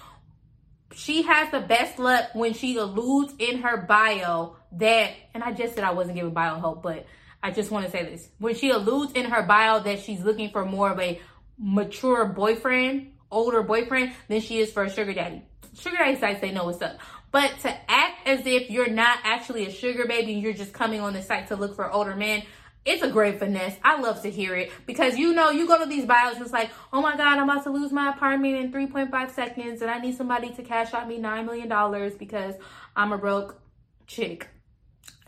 she 0.95 1.23
has 1.23 1.51
the 1.51 1.59
best 1.59 1.99
luck 1.99 2.27
when 2.35 2.55
she 2.55 2.77
alludes 2.77 3.35
in 3.41 3.63
her 3.63 3.79
bio 3.79 4.55
that, 4.79 5.15
and 5.35 5.43
I 5.43 5.51
just 5.51 5.75
said 5.75 5.83
I 5.83 5.91
wasn't 5.91 6.15
giving 6.15 6.33
bio 6.33 6.61
help, 6.61 6.85
but 6.85 7.07
I 7.43 7.51
just 7.51 7.73
want 7.73 7.87
to 7.87 7.91
say 7.91 8.05
this. 8.05 8.29
When 8.39 8.55
she 8.55 8.71
alludes 8.71 9.15
in 9.15 9.25
her 9.25 9.43
bio 9.43 9.81
that 9.83 9.99
she's 9.99 10.21
looking 10.21 10.51
for 10.51 10.65
more 10.65 10.91
of 10.91 11.01
a 11.01 11.21
mature 11.59 12.25
boyfriend, 12.27 13.15
older 13.33 13.65
boyfriend, 13.65 14.13
than 14.29 14.41
she 14.41 14.61
is 14.61 14.71
for 14.71 14.85
a 14.85 14.91
sugar 14.91 15.13
daddy. 15.13 15.43
Sugar 15.75 15.97
daddy 15.97 16.21
sites, 16.21 16.41
they 16.41 16.53
know 16.53 16.67
what's 16.67 16.81
up. 16.81 16.99
But 17.33 17.59
to 17.63 17.91
act 17.91 18.29
as 18.29 18.47
if 18.47 18.71
you're 18.71 18.91
not 18.91 19.19
actually 19.25 19.67
a 19.67 19.73
sugar 19.73 20.07
baby 20.07 20.35
you're 20.35 20.53
just 20.53 20.75
coming 20.75 21.01
on 21.01 21.15
the 21.15 21.23
site 21.23 21.49
to 21.49 21.57
look 21.57 21.75
for 21.75 21.91
older 21.91 22.15
men, 22.15 22.45
it's 22.85 23.03
a 23.03 23.09
great 23.09 23.39
finesse. 23.39 23.77
I 23.85 24.01
love 24.01 24.23
to 24.23 24.31
hear 24.31 24.57
it 24.57 24.73
because 24.87 25.17
you 25.17 25.33
know, 25.33 25.51
you 25.51 25.67
go 25.67 25.79
to 25.79 25.87
these 25.87 26.05
bios, 26.05 26.35
and 26.35 26.43
it's 26.43 26.53
like, 26.53 26.71
oh 26.93 27.01
my 27.01 27.17
God, 27.17 27.39
I'm 27.39 27.49
about 27.49 27.65
to 27.65 27.71
lose 27.71 27.93
my 27.93 28.11
apartment 28.11 28.57
in 28.57 28.73
3.5 28.73 29.31
seconds 29.31 29.83
and 29.83 29.91
I 29.91 29.99
need 29.99 30.17
somebody 30.17 30.51
to 30.55 30.63
cash 30.63 30.93
out 30.93 31.07
me 31.07 31.19
$9 31.19 31.45
million 31.45 32.13
because 32.19 32.57
I'm 32.97 33.13
a 33.13 33.19
broke 33.19 33.61
chick. 34.07 34.49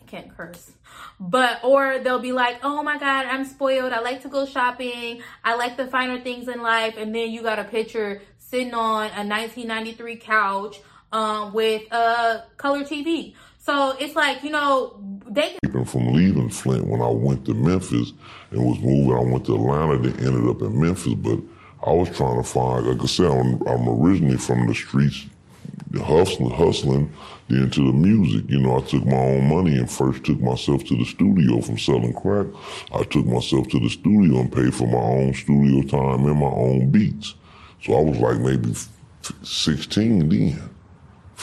I 0.00 0.05
can't 0.05 0.36
curse. 0.36 0.72
But, 1.20 1.62
or 1.62 2.00
they'll 2.00 2.18
be 2.18 2.32
like, 2.32 2.59
oh 2.64 2.82
my 2.82 2.98
God, 2.98 3.26
I'm 3.26 3.44
spoiled. 3.44 3.92
I 3.92 4.00
like 4.00 4.22
to 4.22 4.28
go 4.28 4.46
shopping. 4.46 5.22
I 5.44 5.55
like 5.55 5.76
the 5.76 5.86
finer 5.86 6.20
things 6.20 6.48
in 6.48 6.61
life. 6.61 6.96
And 6.98 7.14
then 7.14 7.30
you 7.30 7.42
got 7.42 7.59
a 7.59 7.64
picture 7.64 8.20
sitting 8.38 8.74
on 8.74 9.07
a 9.12 9.24
1993 9.26 10.16
couch 10.16 10.80
um, 11.12 11.52
with 11.55 11.90
a 11.92 12.44
color 12.57 12.82
TV. 12.82 13.34
So 13.65 13.97
it's 13.99 14.15
like, 14.15 14.45
you 14.45 14.51
know, 14.51 14.95
they 15.27 15.57
can. 15.62 15.87
From 15.87 16.12
leaving 16.12 16.51
Flint 16.51 16.87
when 16.87 17.01
I 17.01 17.09
went 17.09 17.47
to 17.47 17.55
Memphis 17.55 18.12
and 18.51 18.62
was 18.62 18.79
moving, 18.81 19.17
I 19.17 19.21
went 19.21 19.47
to 19.47 19.55
Atlanta, 19.55 19.99
then 19.99 20.27
ended 20.27 20.51
up 20.51 20.61
in 20.61 20.79
Memphis. 20.79 21.15
But 21.15 21.39
I 21.87 21.93
was 21.93 22.15
trying 22.15 22.37
to 22.37 22.47
find, 22.47 22.87
like 22.87 23.03
I 23.03 23.07
said, 23.07 23.31
I'm, 23.31 23.62
I'm 23.67 23.89
originally 23.89 24.37
from 24.37 24.67
the 24.67 24.75
streets, 24.75 25.25
hustling, 25.97 26.51
hustling, 26.51 27.11
then 27.49 27.71
to 27.71 27.87
the 27.87 27.93
music. 27.93 28.45
You 28.51 28.61
know, 28.61 28.77
I 28.77 28.81
took 28.83 29.07
my 29.07 29.17
own 29.17 29.49
money 29.49 29.79
and 29.79 29.91
first 29.91 30.25
took 30.25 30.41
myself 30.41 30.85
to 30.85 30.97
the 30.99 31.05
studio 31.07 31.62
from 31.62 31.79
selling 31.79 32.12
crack. 32.12 32.47
I 32.93 33.03
took 33.05 33.25
myself 33.25 33.69
to 33.69 33.81
the 33.81 33.89
studio 33.89 34.41
and 34.41 34.53
paid 34.53 34.75
for 34.75 34.87
my 34.87 34.99
own 34.99 35.33
studio 35.33 35.83
time 35.89 36.27
and 36.27 36.39
my 36.39 36.47
own 36.47 36.91
beats. 36.91 37.35
So 37.83 37.95
I 37.95 38.03
was 38.03 38.19
like 38.19 38.41
maybe 38.41 38.75
16 39.43 40.29
then. 40.29 40.74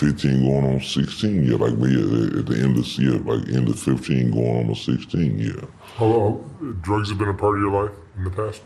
15 0.01 0.41
going 0.43 0.65
on 0.65 0.81
16, 0.81 1.43
yeah, 1.43 1.57
like 1.57 1.77
me 1.77 1.93
uh, 1.93 2.39
at, 2.39 2.47
the 2.47 2.59
end 2.59 2.75
of 2.75 2.83
the 2.83 2.95
year, 2.97 3.19
like 3.19 3.47
end 3.49 3.69
of 3.69 3.79
15 3.79 4.31
going 4.31 4.57
on 4.57 4.73
to 4.73 4.75
16, 4.75 5.37
yeah. 5.37 5.51
How, 5.95 6.43
drugs 6.81 7.09
have 7.09 7.19
been 7.19 7.29
a 7.29 7.35
part 7.35 7.57
of 7.57 7.61
your 7.61 7.83
life 7.83 7.95
in 8.17 8.23
the 8.23 8.31
past? 8.31 8.63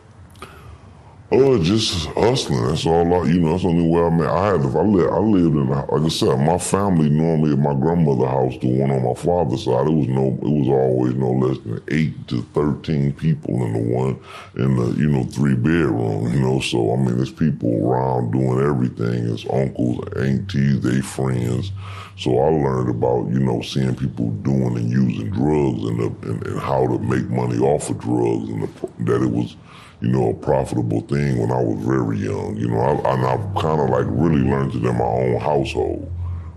Oh, 1.31 1.61
just 1.61 2.05
hustling. 2.09 2.67
That's 2.67 2.85
all 2.85 3.11
I, 3.11 3.27
you 3.27 3.39
know, 3.39 3.51
that's 3.51 3.63
the 3.63 3.69
only 3.69 3.89
way 3.89 4.03
I 4.03 4.09
met. 4.11 4.29
I 4.29 4.45
had, 4.45 4.61
I 4.61 4.81
lived, 4.81 5.11
I 5.11 5.17
lived 5.17 5.55
in, 5.55 5.69
like 5.69 5.89
I 5.89 6.07
said, 6.07 6.37
my 6.37 6.59
family 6.59 7.09
normally 7.09 7.53
at 7.53 7.57
my 7.57 7.73
grandmother's 7.73 8.29
house, 8.29 8.61
the 8.61 8.67
one 8.67 8.91
on 8.91 9.03
my 9.03 9.15
father's 9.15 9.65
side, 9.65 9.87
it 9.87 9.91
was 9.91 10.07
no, 10.07 10.27
it 10.27 10.43
was 10.43 10.69
always 10.69 11.15
no 11.15 11.31
less 11.31 11.57
than 11.59 11.81
eight 11.89 12.27
to 12.27 12.43
13 12.53 13.13
people 13.13 13.55
in 13.65 13.73
the 13.73 13.95
one, 13.95 14.19
in 14.55 14.75
the, 14.75 14.85
you 15.01 15.09
know, 15.09 15.23
three 15.23 15.55
bedroom, 15.55 16.31
you 16.31 16.39
know, 16.39 16.59
so 16.59 16.93
I 16.93 16.97
mean, 16.97 17.17
there's 17.17 17.31
people 17.33 17.73
around 17.83 18.31
doing 18.31 18.61
everything. 18.61 19.27
It's 19.33 19.49
uncles, 19.49 20.07
aunties, 20.15 20.81
they 20.81 21.01
friends. 21.01 21.71
So 22.17 22.37
I 22.37 22.49
learned 22.49 22.89
about, 22.89 23.29
you 23.33 23.39
know, 23.39 23.61
seeing 23.61 23.95
people 23.95 24.29
doing 24.29 24.77
and 24.77 24.91
using 24.91 25.31
drugs 25.31 25.83
and, 25.83 25.99
the, 25.99 26.29
and, 26.29 26.45
and 26.45 26.59
how 26.59 26.85
to 26.85 26.99
make 26.99 27.27
money 27.29 27.57
off 27.57 27.89
of 27.89 27.97
drugs 27.97 28.47
and 28.47 28.61
the, 28.61 29.03
that 29.05 29.23
it 29.23 29.31
was, 29.31 29.55
you 30.01 30.09
know, 30.09 30.29
a 30.29 30.33
profitable 30.33 31.01
thing 31.01 31.37
when 31.37 31.51
I 31.51 31.61
was 31.61 31.83
very 31.85 32.19
young. 32.19 32.57
You 32.57 32.69
know, 32.69 32.79
I, 32.79 33.13
and 33.13 33.25
I've 33.25 33.61
kind 33.61 33.81
of 33.81 33.89
like 33.89 34.05
really 34.09 34.41
learned 34.41 34.75
it 34.75 34.83
in 34.83 34.97
my 34.97 35.03
own 35.03 35.39
household 35.39 36.11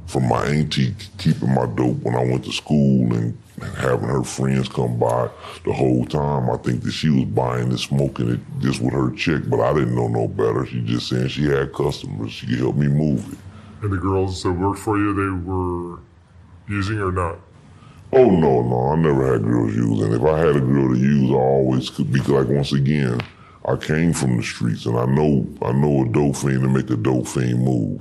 from 0.09 0.27
my 0.27 0.47
auntie 0.47 0.95
keeping 1.19 1.55
my 1.55 1.67
dope 1.67 2.03
when 2.03 2.15
I 2.15 2.25
went 2.25 2.43
to 2.47 2.53
school 2.53 3.13
and 3.15 3.39
having 3.77 4.09
her 4.09 4.25
friends 4.25 4.67
come 4.67 4.99
by 4.99 5.29
the 5.65 5.73
whole 5.73 6.07
time. 6.07 6.49
I 6.49 6.57
think 6.57 6.83
that 6.85 6.93
she 6.93 7.11
was 7.11 7.27
buying 7.27 7.69
and 7.69 7.79
smoking 7.79 8.31
it 8.31 8.41
just 8.59 8.81
with 8.81 8.95
her 8.95 9.11
check, 9.11 9.43
but 9.49 9.61
I 9.61 9.75
didn't 9.75 9.95
know 9.95 10.09
no 10.09 10.27
better. 10.27 10.65
She 10.65 10.81
just 10.81 11.09
saying 11.09 11.29
she 11.29 11.45
had 11.45 11.75
customers. 11.75 12.33
She 12.33 12.47
could 12.47 12.59
help 12.59 12.77
me 12.77 12.89
move 12.89 13.33
it. 13.33 13.39
And 13.83 13.93
the 13.93 13.99
girls 13.99 14.43
that 14.43 14.53
worked 14.53 14.79
for 14.79 14.97
you, 14.97 15.13
they 15.13 15.47
were 15.47 16.01
using 16.69 17.01
or 17.01 17.13
not? 17.13 17.39
Oh 18.11 18.31
no, 18.31 18.63
no, 18.63 18.89
I 18.93 18.97
never 18.97 19.33
had 19.33 19.43
girls 19.43 19.75
use, 19.77 20.01
and 20.01 20.15
If 20.15 20.23
I 20.23 20.39
had 20.39 20.57
a 20.57 20.61
girl 20.61 20.95
to 20.95 20.99
use, 20.99 21.31
I 21.31 21.35
always 21.35 21.91
could 21.91 22.11
be 22.11 22.21
like 22.21 22.49
once 22.49 22.73
again, 22.73 23.21
I 23.67 23.77
came 23.77 24.15
from 24.15 24.39
the 24.39 24.43
streets 24.43 24.87
and 24.87 24.99
I 24.99 25.05
know 25.05 25.47
I 25.61 25.73
know 25.73 26.03
a 26.05 26.09
dope 26.09 26.37
fiend 26.37 26.63
to 26.63 26.69
make 26.69 26.89
a 26.89 26.97
dope 26.97 27.29
fiend 27.29 27.63
move. 27.65 28.01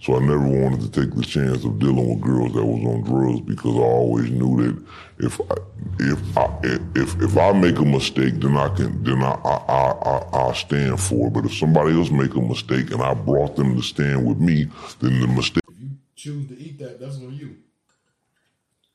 So 0.00 0.16
I 0.16 0.20
never 0.20 0.48
wanted 0.48 0.80
to 0.80 0.90
take 0.90 1.14
the 1.14 1.22
chance 1.22 1.64
of 1.64 1.78
dealing 1.78 2.08
with 2.08 2.22
girls 2.22 2.54
that 2.54 2.64
was 2.64 2.82
on 2.84 3.02
drugs 3.02 3.40
because 3.42 3.76
I 3.76 3.82
always 3.82 4.30
knew 4.30 4.56
that 4.62 4.84
if 5.18 5.40
I, 5.40 5.54
if 6.00 6.38
I, 6.38 6.58
if 6.96 7.20
if 7.20 7.36
I 7.36 7.52
make 7.52 7.78
a 7.78 7.84
mistake, 7.84 8.40
then 8.40 8.56
I 8.56 8.68
can 8.74 9.04
then 9.04 9.22
I 9.22 9.32
I 9.44 9.92
I 9.92 10.48
I 10.48 10.52
stand 10.54 10.98
for 10.98 11.28
it. 11.28 11.34
But 11.34 11.44
if 11.44 11.54
somebody 11.54 11.92
else 11.92 12.10
make 12.10 12.34
a 12.34 12.40
mistake 12.40 12.90
and 12.90 13.02
I 13.02 13.12
brought 13.12 13.54
them 13.56 13.76
to 13.76 13.82
stand 13.82 14.26
with 14.26 14.38
me, 14.38 14.64
then 15.00 15.20
the 15.20 15.26
mistake. 15.26 15.62
If 15.68 15.80
you 15.82 15.90
choose 16.16 16.48
to 16.48 16.58
eat 16.58 16.78
that, 16.78 16.98
that's 16.98 17.16
on 17.16 17.34
you. 17.34 17.56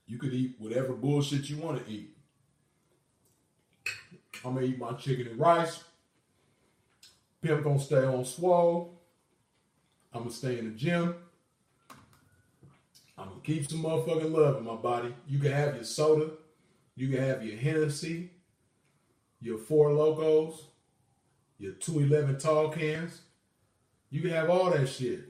You 0.07 0.17
could 0.17 0.33
eat 0.33 0.55
whatever 0.57 0.93
bullshit 0.93 1.49
you 1.49 1.57
want 1.57 1.85
to 1.85 1.91
eat. 1.91 2.15
I'm 4.45 4.53
gonna 4.53 4.65
eat 4.65 4.79
my 4.79 4.93
chicken 4.93 5.27
and 5.27 5.39
rice. 5.39 5.83
Pimp 7.41 7.63
gonna 7.63 7.79
stay 7.79 8.03
on 8.03 8.23
swole. 8.23 9.01
I'm 10.13 10.23
gonna 10.23 10.33
stay 10.33 10.57
in 10.57 10.65
the 10.65 10.71
gym. 10.71 11.15
I'm 13.17 13.29
gonna 13.29 13.41
keep 13.43 13.69
some 13.69 13.83
motherfucking 13.83 14.31
love 14.31 14.57
in 14.57 14.63
my 14.63 14.75
body. 14.75 15.13
You 15.27 15.39
can 15.39 15.51
have 15.51 15.75
your 15.75 15.83
soda, 15.83 16.31
you 16.95 17.09
can 17.09 17.23
have 17.23 17.43
your 17.43 17.57
Hennessy, 17.57 18.31
your 19.41 19.57
Four 19.57 19.89
Lokos, 19.89 20.59
your 21.57 21.73
211 21.73 22.39
tall 22.39 22.69
cans. 22.69 23.21
You 24.09 24.21
can 24.21 24.31
have 24.31 24.49
all 24.49 24.69
that 24.69 24.87
shit. 24.87 25.25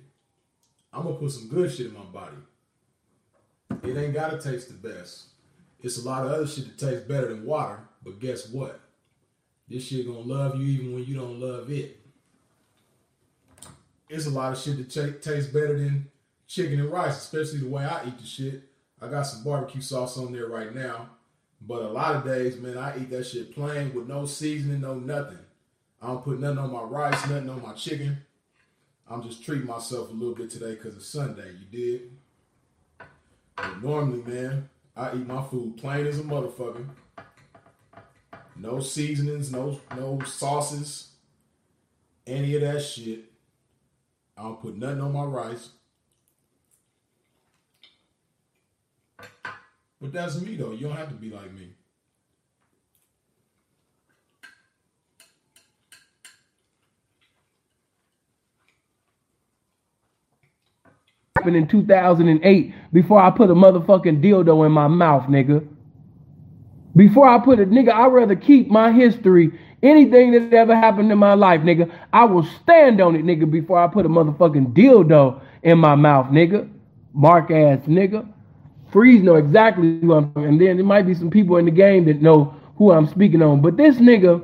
I'm 0.94 1.04
gonna 1.04 1.16
put 1.16 1.32
some 1.32 1.48
good 1.48 1.72
shit 1.72 1.88
in 1.88 1.94
my 1.94 2.02
body. 2.02 2.38
It 3.84 3.98
ain't 3.98 4.14
gotta 4.14 4.40
taste 4.40 4.68
the 4.70 4.90
best. 4.90 5.28
It's 5.82 5.98
a 5.98 6.08
lot 6.08 6.26
of 6.26 6.32
other 6.32 6.48
shit 6.48 6.66
that 6.66 6.78
tastes 6.78 7.08
better 7.08 7.28
than 7.30 7.46
water, 7.46 7.80
but 8.04 8.20
guess 8.20 8.50
what? 8.50 8.80
This 9.68 9.86
shit 9.86 10.08
gonna 10.08 10.20
love 10.20 10.60
you 10.60 10.66
even 10.66 10.94
when 10.94 11.06
you 11.06 11.16
don't 11.16 11.40
love 11.40 11.70
it. 11.72 12.00
It's 14.10 14.26
a 14.26 14.32
lot 14.32 14.54
of 14.54 14.60
shit 14.60 14.78
that 14.78 15.22
tastes 15.22 15.52
better 15.52 15.78
than 15.78 16.10
chicken 16.48 16.80
and 16.80 16.92
rice, 16.92 17.18
especially 17.18 17.60
the 17.60 17.68
way 17.68 17.84
I 17.84 18.08
eat 18.08 18.18
the 18.18 18.26
shit. 18.26 18.64
I 19.02 19.08
got 19.08 19.24
some 19.24 19.44
barbecue 19.44 19.82
sauce 19.82 20.18
on 20.18 20.32
there 20.32 20.48
right 20.48 20.74
now, 20.74 21.10
but 21.62 21.84
a 21.84 21.90
lot 21.90 22.16
of 22.16 22.24
days, 22.24 22.58
man, 22.58 22.78
I 22.78 22.98
eat 22.98 23.10
that 23.12 23.26
shit 23.26 23.54
plain 23.54 23.94
with 23.94 24.08
no 24.08 24.26
seasoning, 24.26 24.82
no 24.82 24.96
nothing. 24.96 25.40
I 26.02 26.08
don't 26.08 26.24
put 26.24 26.40
nothing 26.40 26.60
on 26.60 26.72
my 26.72 26.84
rice, 26.84 27.28
nothing 27.28 27.50
on 27.50 27.62
my 27.62 27.74
chicken. 27.74 28.18
I'm 29.10 29.24
just 29.24 29.44
treating 29.44 29.68
myself 29.68 30.10
a 30.10 30.14
little 30.14 30.36
bit 30.36 30.50
today 30.50 30.76
because 30.76 30.96
it's 30.96 31.08
Sunday. 31.08 31.52
You 31.52 31.66
did. 31.72 32.17
Normally, 33.82 34.22
man, 34.24 34.70
I 34.96 35.16
eat 35.16 35.28
my 35.28 35.42
food 35.44 35.78
plain 35.78 36.06
as 36.08 36.20
a 36.20 36.24
motherfucker. 36.24 36.88
No 38.56 38.80
seasonings, 38.80 39.52
no 39.52 39.80
no 39.96 40.20
sauces, 40.26 41.12
any 42.26 42.56
of 42.56 42.62
that 42.62 42.82
shit. 42.82 43.26
I 44.38 44.44
don't 44.44 44.62
put 44.62 44.76
nothing 44.76 45.02
on 45.02 45.14
my 45.14 45.24
rice. 45.24 45.70
But 50.00 50.14
that's 50.14 50.40
me 50.42 50.56
though. 50.56 50.72
You 50.72 50.88
don't 50.88 50.98
have 50.98 51.10
to 51.10 51.16
be 51.16 51.30
like 51.30 51.52
me. 51.54 51.77
Happened 61.48 61.56
in 61.56 61.68
2008 61.68 62.74
before 62.92 63.22
I 63.22 63.32
put 63.32 63.50
a 63.50 63.54
motherfucking 63.54 64.22
dildo 64.22 64.66
in 64.66 64.72
my 64.72 64.88
mouth, 64.88 65.24
nigga. 65.30 65.66
Before 66.96 67.28
I 67.28 67.40
put 67.40 67.60
it, 67.60 67.70
nigga, 67.70 67.92
I'd 67.92 68.08
rather 68.12 68.36
keep 68.36 68.70
my 68.70 68.92
history, 68.92 69.52
anything 69.82 70.32
that 70.32 70.54
ever 70.54 70.76
happened 70.76 71.12
in 71.12 71.18
my 71.18 71.36
life, 71.36 71.62
nigga. 71.62 71.90
I 72.12 72.26
will 72.26 72.44
stand 72.44 73.00
on 73.00 73.16
it, 73.16 73.24
nigga, 73.24 73.50
before 73.50 73.80
I 73.80 73.88
put 73.88 74.06
a 74.06 74.10
motherfucking 74.10 74.74
dildo 74.74 75.40
in 75.64 75.78
my 75.78 75.96
mouth, 75.96 76.28
nigga. 76.28 76.70
Mark 77.14 77.50
ass 77.50 77.80
nigga. 77.88 78.28
Freeze 78.92 79.22
know 79.24 79.36
exactly 79.36 80.00
who 80.02 80.14
I'm 80.14 80.32
and 80.36 80.60
then 80.60 80.78
there 80.78 80.86
might 80.86 81.06
be 81.06 81.14
some 81.14 81.30
people 81.30 81.58
in 81.58 81.66
the 81.66 81.72
game 81.72 82.06
that 82.06 82.22
know 82.22 82.56
who 82.78 82.92
I'm 82.92 83.08
speaking 83.08 83.42
on. 83.42 83.62
But 83.62 83.78
this 83.78 83.98
nigga, 83.98 84.44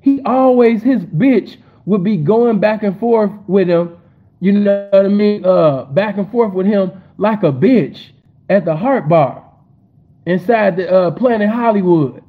he 0.00 0.20
always 0.24 0.82
his 0.82 1.02
bitch 1.04 1.56
would 1.86 2.04
be 2.04 2.16
going 2.16 2.60
back 2.60 2.82
and 2.82 2.98
forth 2.98 3.30
with 3.46 3.68
him 3.68 3.99
you 4.40 4.52
know 4.52 4.88
what 4.90 5.04
I 5.04 5.08
mean? 5.08 5.44
Uh, 5.44 5.84
back 5.84 6.16
and 6.18 6.30
forth 6.30 6.52
with 6.54 6.66
him 6.66 6.92
like 7.18 7.42
a 7.42 7.52
bitch. 7.52 8.10
at 8.50 8.64
the 8.64 8.76
Heart 8.76 9.08
Bar 9.08 9.44
inside 10.26 10.76
the 10.76 10.90
uh, 10.92 11.10
Planet 11.12 11.48
Hollywood. 11.48 12.22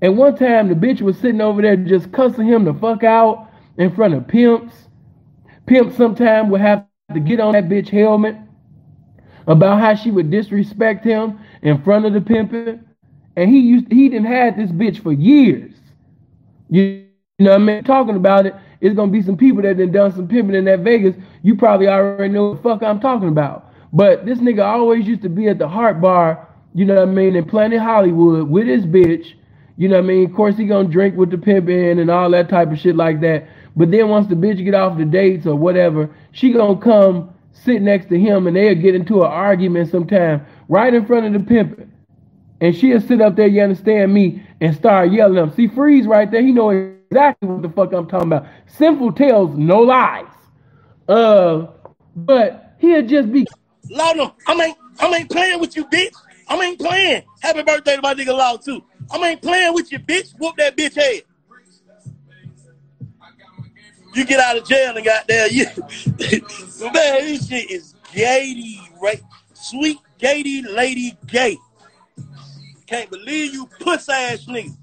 And 0.00 0.16
one 0.16 0.36
time 0.36 0.68
the 0.68 0.74
bitch 0.74 1.02
was 1.02 1.18
sitting 1.18 1.40
over 1.40 1.60
there 1.60 1.76
just 1.76 2.12
cussing 2.12 2.46
him 2.46 2.64
the 2.64 2.72
fuck 2.74 3.02
out 3.02 3.50
in 3.76 3.94
front 3.94 4.14
of 4.14 4.26
pimps. 4.28 4.72
Pimps 5.66 5.96
sometime 5.96 6.48
would 6.50 6.60
have 6.60 6.86
to 7.12 7.20
get 7.20 7.40
on 7.40 7.52
that 7.52 7.68
bitch 7.68 7.88
helmet 7.88 8.36
about 9.46 9.80
how 9.80 9.94
she 9.94 10.10
would 10.10 10.30
disrespect 10.30 11.04
him 11.04 11.40
in 11.62 11.82
front 11.82 12.06
of 12.06 12.12
the 12.12 12.20
pimping. 12.20 12.84
And 13.36 13.50
he 13.50 13.58
used 13.60 13.90
he 13.92 14.08
didn't 14.08 14.26
had 14.26 14.56
this 14.56 14.70
bitch 14.70 15.02
for 15.02 15.12
years. 15.12 15.72
You 16.70 17.06
know 17.40 17.50
what 17.52 17.60
I 17.60 17.64
mean? 17.64 17.84
Talking 17.84 18.16
about 18.16 18.46
it, 18.46 18.54
it's 18.80 18.94
gonna 18.94 19.10
be 19.10 19.22
some 19.22 19.36
people 19.36 19.62
that 19.62 19.78
done 19.78 19.92
done 19.92 20.14
some 20.14 20.28
pimping 20.28 20.54
in 20.54 20.64
that 20.66 20.80
Vegas. 20.80 21.16
You 21.42 21.56
probably 21.56 21.88
already 21.88 22.32
know 22.32 22.50
what 22.50 22.56
the 22.56 22.62
fuck 22.62 22.82
I'm 22.82 23.00
talking 23.00 23.28
about. 23.28 23.72
But 23.92 24.26
this 24.26 24.38
nigga 24.38 24.64
always 24.64 25.06
used 25.06 25.22
to 25.22 25.28
be 25.28 25.48
at 25.48 25.58
the 25.58 25.68
Heart 25.68 26.00
Bar, 26.00 26.46
you 26.74 26.84
know 26.84 26.94
what 26.94 27.08
I 27.08 27.12
mean, 27.12 27.34
in 27.34 27.44
Planet 27.44 27.80
Hollywood 27.80 28.48
with 28.48 28.66
his 28.66 28.84
bitch. 28.84 29.34
You 29.76 29.88
know 29.88 29.96
what 29.96 30.04
I 30.04 30.08
mean? 30.08 30.30
Of 30.30 30.34
course 30.34 30.56
he 30.56 30.66
gonna 30.66 30.88
drink 30.88 31.16
with 31.16 31.30
the 31.30 31.38
pimping 31.38 31.98
and 31.98 32.10
all 32.10 32.30
that 32.30 32.48
type 32.48 32.70
of 32.70 32.78
shit 32.78 32.96
like 32.96 33.20
that. 33.20 33.48
But 33.76 33.90
then 33.90 34.08
once 34.08 34.26
the 34.28 34.34
bitch 34.34 34.62
get 34.64 34.74
off 34.74 34.98
the 34.98 35.04
dates 35.04 35.46
or 35.46 35.54
whatever, 35.54 36.10
she 36.32 36.52
gonna 36.52 36.78
come 36.78 37.32
sit 37.52 37.82
next 37.82 38.08
to 38.10 38.18
him 38.18 38.46
and 38.46 38.56
they'll 38.56 38.74
get 38.74 38.94
into 38.94 39.22
an 39.22 39.30
argument 39.30 39.90
sometime 39.90 40.44
right 40.68 40.92
in 40.92 41.06
front 41.06 41.26
of 41.26 41.32
the 41.32 41.40
pimping. 41.40 41.90
And 42.60 42.74
she'll 42.74 43.00
sit 43.00 43.20
up 43.20 43.36
there, 43.36 43.46
you 43.46 43.62
understand 43.62 44.12
me, 44.12 44.42
and 44.60 44.74
start 44.74 45.12
yelling 45.12 45.38
at 45.38 45.44
him. 45.44 45.54
See, 45.54 45.68
Freeze 45.68 46.06
right 46.06 46.28
there, 46.28 46.42
he 46.42 46.50
know 46.52 46.97
exactly 47.10 47.48
what 47.48 47.62
the 47.62 47.68
fuck 47.70 47.92
I'm 47.92 48.08
talking 48.08 48.28
about. 48.28 48.46
Simple 48.66 49.12
tells 49.12 49.56
no 49.56 49.80
lies. 49.80 50.26
Uh, 51.08 51.68
but 52.14 52.74
he'll 52.78 53.06
just 53.06 53.32
be 53.32 53.46
Lord, 53.90 54.32
I 54.46 54.52
ain't, 54.52 54.76
I 55.00 55.16
ain't 55.16 55.30
playing 55.30 55.60
with 55.60 55.76
you, 55.76 55.86
bitch. 55.86 56.14
I 56.48 56.56
ain't 56.56 56.78
playing. 56.78 57.22
Happy 57.40 57.62
birthday 57.62 57.96
to 57.96 58.02
my 58.02 58.14
nigga 58.14 58.36
Law 58.36 58.56
too. 58.56 58.82
I 59.10 59.16
ain't 59.28 59.42
playing 59.42 59.74
with 59.74 59.90
you, 59.90 59.98
bitch. 59.98 60.34
Whoop 60.38 60.56
that 60.56 60.76
bitch 60.76 60.94
head. 60.94 61.22
You 64.14 64.24
get 64.24 64.40
out 64.40 64.56
of 64.56 64.66
jail 64.66 64.96
and 64.96 65.04
got 65.04 65.28
there. 65.28 65.48
You, 65.48 65.66
man, 65.76 67.20
this 67.22 67.48
shit 67.48 67.70
is 67.70 67.94
gay, 68.12 68.80
right? 69.00 69.22
Sweet 69.54 69.98
gay 70.18 70.62
lady 70.68 71.16
gay. 71.26 71.56
Can't 72.86 73.10
believe 73.10 73.52
you 73.52 73.68
puss 73.80 74.08
ass 74.08 74.46
nigga. 74.46 74.74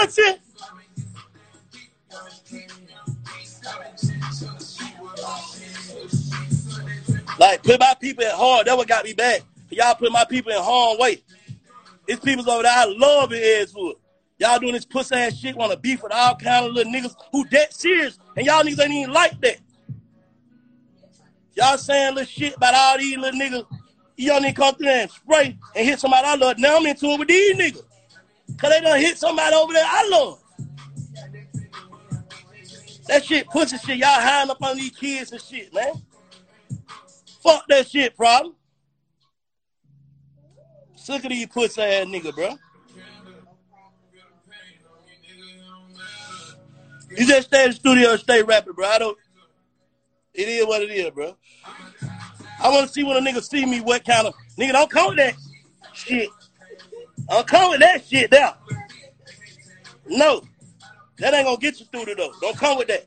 Pussy. 0.00 0.22
Like 7.38 7.62
put 7.62 7.80
my 7.80 7.94
people 8.00 8.24
in 8.24 8.30
harm. 8.30 8.62
That 8.66 8.76
what 8.76 8.88
got 8.88 9.04
me 9.04 9.12
back. 9.12 9.42
Y'all 9.70 9.94
put 9.94 10.10
my 10.12 10.24
people 10.24 10.52
in 10.52 10.58
harm 10.58 10.98
way. 10.98 11.22
It's 12.06 12.20
people 12.24 12.48
over 12.50 12.62
there 12.62 12.72
I 12.72 12.84
love 12.86 13.32
it 13.32 13.62
as 13.62 13.72
for. 13.72 13.94
Y'all 14.38 14.58
doing 14.58 14.72
this 14.72 14.86
puss 14.86 15.12
ass 15.12 15.36
shit, 15.36 15.54
want 15.54 15.70
to 15.70 15.78
beef 15.78 16.02
with 16.02 16.12
all 16.12 16.34
kind 16.34 16.64
of 16.64 16.72
little 16.72 16.90
niggas 16.90 17.14
who 17.30 17.44
dead 17.44 17.70
serious, 17.74 18.18
and 18.34 18.46
y'all 18.46 18.62
niggas 18.62 18.80
ain't 18.80 18.90
even 18.90 19.12
like 19.12 19.38
that. 19.42 19.58
Y'all 21.54 21.76
saying 21.76 22.14
little 22.14 22.26
shit 22.26 22.56
about 22.56 22.72
all 22.74 22.96
these 22.96 23.18
little 23.18 23.38
niggas. 23.38 23.66
Y'all 24.16 24.40
need 24.40 24.54
to 24.54 24.60
come 24.62 24.74
through 24.76 24.88
and 24.88 25.10
spray 25.10 25.58
and 25.76 25.86
hit 25.86 26.00
somebody 26.00 26.26
I 26.26 26.36
love. 26.36 26.58
Now 26.58 26.78
I'm 26.78 26.86
into 26.86 27.06
it 27.08 27.18
with 27.18 27.28
these 27.28 27.54
niggas. 27.54 27.82
Cause 28.58 28.70
they 28.70 28.80
done 28.80 29.00
hit 29.00 29.18
somebody 29.18 29.54
over 29.54 29.72
there 29.72 29.86
I 29.86 30.08
love. 30.08 30.42
That 33.06 33.24
shit 33.24 33.48
pussy 33.48 33.76
shit. 33.78 33.98
Y'all 33.98 34.08
hiding 34.20 34.50
up 34.50 34.62
on 34.62 34.76
these 34.76 34.96
kids 34.96 35.32
and 35.32 35.40
shit, 35.40 35.74
man. 35.74 35.92
Fuck 37.42 37.64
that 37.68 37.88
shit, 37.88 38.16
problem. 38.16 38.54
Sick 40.94 41.24
of 41.24 41.30
these 41.30 41.46
pussy 41.46 41.82
ass 41.82 42.06
nigga, 42.06 42.34
bro. 42.34 42.56
You 47.16 47.26
just 47.26 47.48
stay 47.48 47.64
in 47.64 47.70
the 47.70 47.74
studio 47.74 48.12
and 48.12 48.20
stay 48.20 48.42
rapping, 48.42 48.74
bro. 48.74 48.86
I 48.86 48.98
don't. 48.98 49.18
It 50.32 50.48
is 50.48 50.66
what 50.66 50.82
it 50.82 50.90
is, 50.90 51.10
bro. 51.10 51.36
I 52.62 52.68
want 52.68 52.86
to 52.86 52.92
see 52.92 53.02
when 53.02 53.16
a 53.16 53.20
nigga 53.20 53.42
see 53.42 53.66
me 53.66 53.80
what 53.80 54.04
kind 54.04 54.28
of 54.28 54.34
nigga 54.58 54.72
don't 54.72 54.90
call 54.90 55.14
that 55.16 55.34
shit. 55.94 56.28
Don't 57.30 57.46
come 57.46 57.70
with 57.70 57.80
that 57.80 58.04
shit 58.04 58.28
there. 58.28 58.52
No, 60.08 60.42
that 61.18 61.32
ain't 61.32 61.46
gonna 61.46 61.56
get 61.58 61.78
you 61.78 61.86
through 61.86 62.06
the 62.06 62.16
door. 62.16 62.32
Don't 62.40 62.56
come 62.56 62.78
with 62.78 62.88
that. 62.88 63.06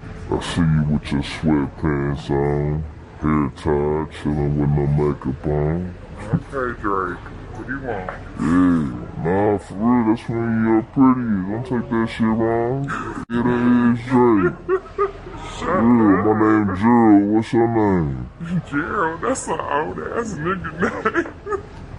I 0.00 0.40
see 0.40 0.62
you 0.62 0.84
with 0.88 1.12
your 1.12 1.22
sweatpants 1.22 2.30
on, 2.30 2.82
hair 3.20 3.52
tied, 3.56 4.22
chilling 4.22 4.58
with 4.58 4.70
no 4.70 4.86
makeup 4.86 5.46
on. 5.46 5.94
Okay, 6.32 6.80
Drake. 6.80 7.18
What 7.18 7.66
do 7.66 7.72
you 7.74 7.80
want? 7.80 8.10
Yeah, 8.40 9.24
nah, 9.24 9.58
for 9.58 9.74
real, 9.74 10.14
that's 10.14 10.26
when 10.30 10.64
you're 10.64 10.82
pretty. 10.94 11.26
Don't 11.50 11.64
take 11.66 11.90
that 11.90 12.08
shit 12.08 12.26
wrong. 12.26 12.84
Yeah, 13.28 13.42
that 13.42 13.92
is 13.92 14.00
Drake. 14.08 15.10
Shut 15.58 15.68
Yeah, 15.68 15.82
my 15.82 16.64
name's 16.64 16.80
Gerald. 16.80 17.28
What's 17.28 17.52
your 17.52 17.68
name? 17.68 18.30
Gerald, 18.70 19.20
that's 19.20 19.46
an 19.48 19.60
old 19.60 19.98
ass 19.98 20.32
nigga 20.32 21.14
name. 21.14 21.49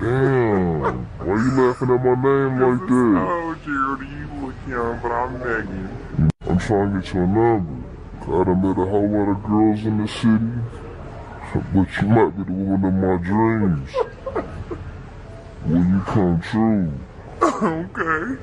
Damn. 0.01 1.05
Why 1.19 1.35
you 1.35 1.51
laughing 1.61 1.91
at 1.91 2.03
my 2.03 2.15
name 2.15 2.59
like 2.59 2.87
that? 2.89 3.15
Oh, 3.21 3.55
Gerald, 3.63 4.01
you 4.01 4.25
look 4.41 4.55
young, 4.67 4.99
but 4.99 5.11
I'm 5.11 5.37
Megan. 5.37 6.31
I'm 6.49 6.57
trying 6.57 6.93
to 6.93 7.01
get 7.01 7.13
your 7.13 7.27
number. 7.27 7.87
I 8.23 8.43
done 8.43 8.61
met 8.63 8.81
a 8.81 8.89
whole 8.89 9.07
lot 9.07 9.29
of 9.29 9.43
girls 9.43 9.85
in 9.85 9.99
the 9.99 10.07
city. 10.07 10.57
But 11.53 12.01
you 12.01 12.07
might 12.07 12.35
be 12.35 12.43
the 12.45 12.51
woman 12.51 13.03
of 13.03 13.21
my 13.21 13.27
dreams. 13.27 13.89
Will 15.67 15.85
you 15.85 16.01
come 16.07 16.41
true? 16.41 16.93
okay. 17.43 18.41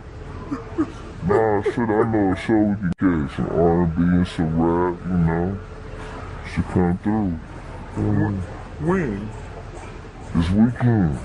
Nah, 1.27 1.63
shit, 1.63 1.91
I 1.91 2.03
know 2.13 2.33
a 2.33 2.37
show 2.37 2.55
we 2.55 2.77
can 2.99 3.27
get. 3.27 3.35
Some 3.35 3.49
R&B 3.51 4.03
and 4.03 4.29
some 4.29 4.61
rap, 4.61 5.01
you 5.09 5.17
know. 5.27 5.59
Should 6.55 6.65
come 6.67 6.99
through. 7.03 7.39
Um, 7.97 8.39
When? 8.79 9.29
this 10.37 10.51
weekend. 10.51 11.19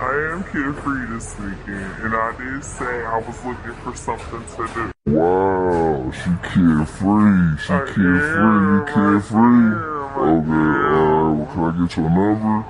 I 0.00 0.32
am 0.32 0.44
carefree 0.44 1.06
this 1.06 1.36
weekend, 1.40 2.02
and 2.04 2.14
I 2.14 2.32
did 2.38 2.62
say 2.62 3.04
I 3.04 3.18
was 3.18 3.44
looking 3.44 3.74
for 3.82 3.96
something 3.96 4.44
to 4.54 4.72
do. 4.72 4.92
Wow, 5.12 6.12
she 6.12 6.30
carefree. 6.44 7.58
She 7.58 7.72
I 7.72 7.78
carefree. 7.78 8.04
You 8.04 8.84
carefree. 8.86 9.98
Okay, 10.18 10.54
alright. 10.54 11.36
Well, 11.36 11.46
can 11.52 11.64
I 11.64 11.86
get 11.86 11.96
your 11.96 12.10
number? 12.10 12.64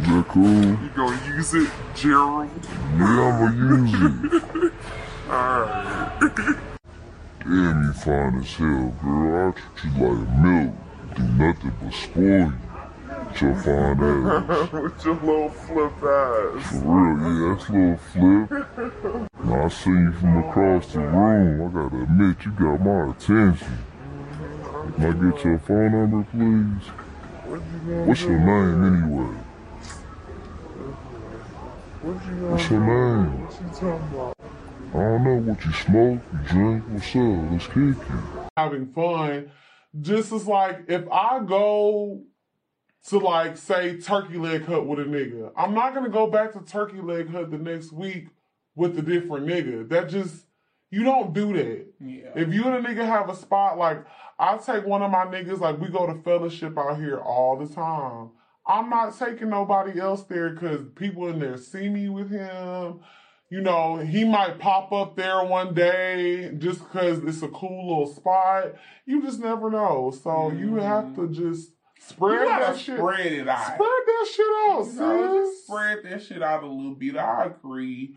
Is 0.00 0.06
that 0.08 0.24
cool? 0.28 0.44
You 0.44 0.90
gonna 0.96 1.36
use 1.36 1.54
it, 1.54 1.70
Gerald? 1.94 2.50
Yeah, 2.98 3.22
I'm 3.22 3.54
gonna 3.54 3.90
use 3.90 4.32
it. 4.32 4.72
Alright. 5.30 6.58
Damn, 7.38 7.82
you 7.84 7.92
fine 7.92 8.38
as 8.40 8.52
hell, 8.54 8.94
girl. 9.00 9.48
I 9.48 9.78
treat 9.78 9.94
you 9.94 10.08
like 10.08 10.28
milk. 10.40 10.74
Do 11.14 11.22
nothing 11.22 11.72
but 11.80 11.92
spoil 11.92 12.24
you. 12.24 12.63
With 13.34 13.42
your 13.42 13.54
fine 13.62 14.00
ass. 14.00 14.72
With 14.72 15.04
your 15.04 15.14
little 15.16 15.48
flip 15.48 15.92
ass. 16.04 16.70
For 16.70 16.86
real, 16.86 17.18
yeah, 17.18 17.56
that's 17.56 17.68
a 17.68 17.72
little 17.72 17.96
flip. 17.96 19.28
Now, 19.44 19.64
I 19.64 19.68
seen 19.68 20.02
you 20.04 20.12
from 20.12 20.36
across 20.44 20.92
the 20.92 21.00
room. 21.00 21.66
I 21.66 21.72
gotta 21.72 22.02
admit, 22.04 22.44
you 22.44 22.52
got 22.52 22.80
my 22.80 23.10
attention. 23.10 23.78
Can 24.94 25.04
I 25.04 25.30
get 25.30 25.44
your 25.44 25.58
phone 25.58 25.92
number, 25.92 26.22
please? 26.30 26.86
What's 28.06 28.22
your 28.22 28.38
name, 28.38 28.84
anyway? 28.84 29.34
What's 32.02 32.70
your 32.70 32.80
name? 32.80 33.46
What 33.46 33.60
you 33.60 33.68
talking 33.68 34.08
about? 34.14 34.36
I 34.94 34.96
don't 34.96 35.24
know 35.24 35.52
what 35.52 35.64
you 35.64 35.72
smoke, 35.72 36.20
you 36.32 36.38
drink, 36.46 36.84
what's 36.88 37.16
up? 37.16 37.50
Let's 37.50 37.66
kick 37.66 37.96
it. 37.98 38.50
having 38.56 38.86
fun. 38.92 39.50
Just 40.00 40.30
as 40.30 40.46
like 40.46 40.84
if 40.86 41.10
I 41.10 41.40
go 41.40 42.22
to 43.08 43.18
like 43.18 43.56
say 43.56 43.98
Turkey 43.98 44.38
Leg 44.38 44.64
Hut 44.64 44.86
with 44.86 45.00
a 45.00 45.04
nigga, 45.04 45.52
I'm 45.56 45.74
not 45.74 45.94
gonna 45.94 46.08
go 46.08 46.26
back 46.26 46.52
to 46.52 46.60
Turkey 46.60 47.00
Leg 47.00 47.30
Hut 47.30 47.50
the 47.50 47.58
next 47.58 47.92
week 47.92 48.28
with 48.74 48.98
a 48.98 49.02
different 49.02 49.46
nigga. 49.46 49.88
That 49.88 50.08
just 50.08 50.46
you 50.90 51.02
don't 51.02 51.32
do 51.32 51.52
that. 51.54 51.86
Yeah. 52.00 52.30
If 52.36 52.54
you 52.54 52.64
and 52.64 52.86
a 52.86 52.88
nigga 52.88 53.04
have 53.04 53.28
a 53.28 53.34
spot, 53.34 53.78
like 53.78 54.04
I 54.38 54.56
take 54.58 54.86
one 54.86 55.02
of 55.02 55.10
my 55.10 55.26
niggas, 55.26 55.60
like 55.60 55.80
we 55.80 55.88
go 55.88 56.06
to 56.06 56.22
fellowship 56.22 56.78
out 56.78 56.98
here 56.98 57.18
all 57.18 57.56
the 57.56 57.72
time. 57.72 58.30
I'm 58.66 58.88
not 58.88 59.18
taking 59.18 59.50
nobody 59.50 60.00
else 60.00 60.22
there 60.22 60.50
because 60.50 60.86
people 60.94 61.28
in 61.28 61.38
there 61.38 61.58
see 61.58 61.88
me 61.88 62.08
with 62.08 62.30
him. 62.30 63.00
You 63.50 63.60
know, 63.60 63.98
he 63.98 64.24
might 64.24 64.58
pop 64.58 64.90
up 64.92 65.16
there 65.16 65.44
one 65.44 65.74
day 65.74 66.52
just 66.56 66.78
because 66.78 67.18
it's 67.18 67.42
a 67.42 67.48
cool 67.48 67.86
little 67.86 68.14
spot. 68.14 68.74
You 69.04 69.22
just 69.22 69.38
never 69.38 69.70
know. 69.70 70.12
So 70.22 70.50
you 70.50 70.76
have 70.76 71.04
mm-hmm. 71.04 71.26
to 71.26 71.32
just 71.32 71.73
spread 72.06 72.46
that 72.48 72.78
shit. 72.78 72.96
spread 72.96 73.26
it 73.26 73.48
out. 73.48 73.64
Spread 73.74 73.78
that 74.06 74.26
shit 74.32 74.46
out, 74.46 74.86
You 74.86 74.92
know, 75.00 75.42
sis. 75.44 75.50
just 75.54 75.66
spread 75.66 75.98
that 76.04 76.22
shit 76.22 76.42
out 76.42 76.62
a 76.62 76.66
little 76.66 76.94
bit. 76.94 77.16
I 77.16 77.46
agree. 77.46 78.14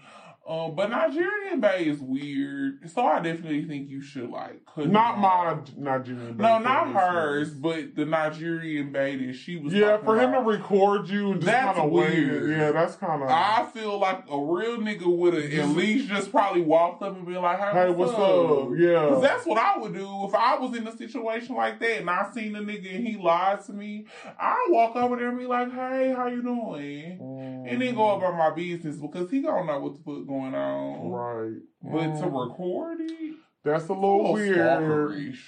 Um, 0.48 0.76
but 0.76 0.90
Nigerian 0.90 1.60
Bay 1.60 1.88
is 1.88 2.00
weird, 2.00 2.90
so 2.90 3.06
I 3.06 3.20
definitely 3.20 3.66
think 3.66 3.90
you 3.90 4.02
should 4.02 4.30
like 4.30 4.66
cut. 4.66 4.88
Not 4.88 5.20
my. 5.20 5.58
Nigerian 5.76 6.38
Bay. 6.38 6.44
No, 6.44 6.60
not 6.60 6.94
hers, 6.94 7.50
but 7.54 7.96
the 7.96 8.06
Nigerian 8.06 8.94
Bay 8.94 9.18
that 9.26 9.34
she 9.34 9.58
was. 9.58 9.74
Yeah, 9.74 9.98
for 9.98 10.18
him 10.18 10.32
to 10.32 10.40
record 10.40 11.10
you 11.10 11.32
and 11.34 11.42
just 11.42 11.52
kind 11.54 11.78
of 11.78 11.92
weird. 11.92 12.50
Yeah, 12.50 12.72
that's 12.72 12.96
kind 12.96 13.24
of. 13.24 13.30
I 13.30 13.68
feel 13.74 14.00
like 14.00 14.24
a 14.32 14.40
real 14.40 14.78
nigga 14.78 15.06
would 15.06 15.34
have 15.34 15.44
at 15.52 15.76
least 15.76 16.08
just 16.08 16.32
probably 16.32 16.62
walked 16.62 17.04
up 17.04 17.18
and 17.18 17.28
be 17.28 17.38
like, 17.38 17.60
"Hey, 17.60 17.72
Hey, 17.74 17.90
what's, 17.90 18.14
what's 18.14 18.22
up? 18.22 18.70
Yeah. 18.78 19.10
'Cause 19.10 19.22
that's 19.22 19.46
what 19.46 19.58
I 19.58 19.78
would 19.78 19.94
do 19.94 20.26
if 20.28 20.34
I 20.34 20.58
was 20.58 20.78
in 20.78 20.88
a 20.88 20.96
situation 20.96 21.56
like 21.56 21.80
that 21.80 22.00
and 22.00 22.10
I 22.10 22.30
seen 22.34 22.56
a 22.56 22.60
nigga 22.62 22.96
and 22.96 23.06
he 23.06 23.18
lied 23.18 23.66
to 23.66 23.74
me. 23.74 24.06
I 24.40 24.68
walk 24.70 24.96
over 24.96 25.18
there 25.18 25.28
and 25.28 25.38
be 25.40 25.46
like, 25.46 25.74
"Hey, 25.74 26.14
how 26.16 26.28
you 26.28 26.42
doing?" 26.42 27.66
And 27.68 27.82
then 27.82 27.96
go 27.96 28.16
about 28.16 28.38
my 28.38 28.52
business 28.56 28.96
because 28.96 29.30
he 29.30 29.42
don't 29.42 29.66
know 29.66 29.80
what 29.82 29.94
the 29.96 30.00
fuck 30.04 30.26
going 30.26 30.37
on. 30.56 31.10
Right. 31.12 31.62
But 31.84 32.20
to 32.20 32.28
Mm. 32.28 32.50
record 32.50 33.02
it, 33.02 33.36
That's 33.64 33.90
a 33.90 33.94
little, 33.94 34.18
little 34.34 34.34
weird. 34.34 34.58
stalkerish. 34.58 35.40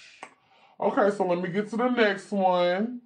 Okay, 0.79 1.09
so 1.15 1.25
let 1.25 1.39
me 1.41 1.49
get 1.49 1.69
to 1.69 1.77
the 1.77 1.89
next 1.89 2.31
one. 2.31 3.01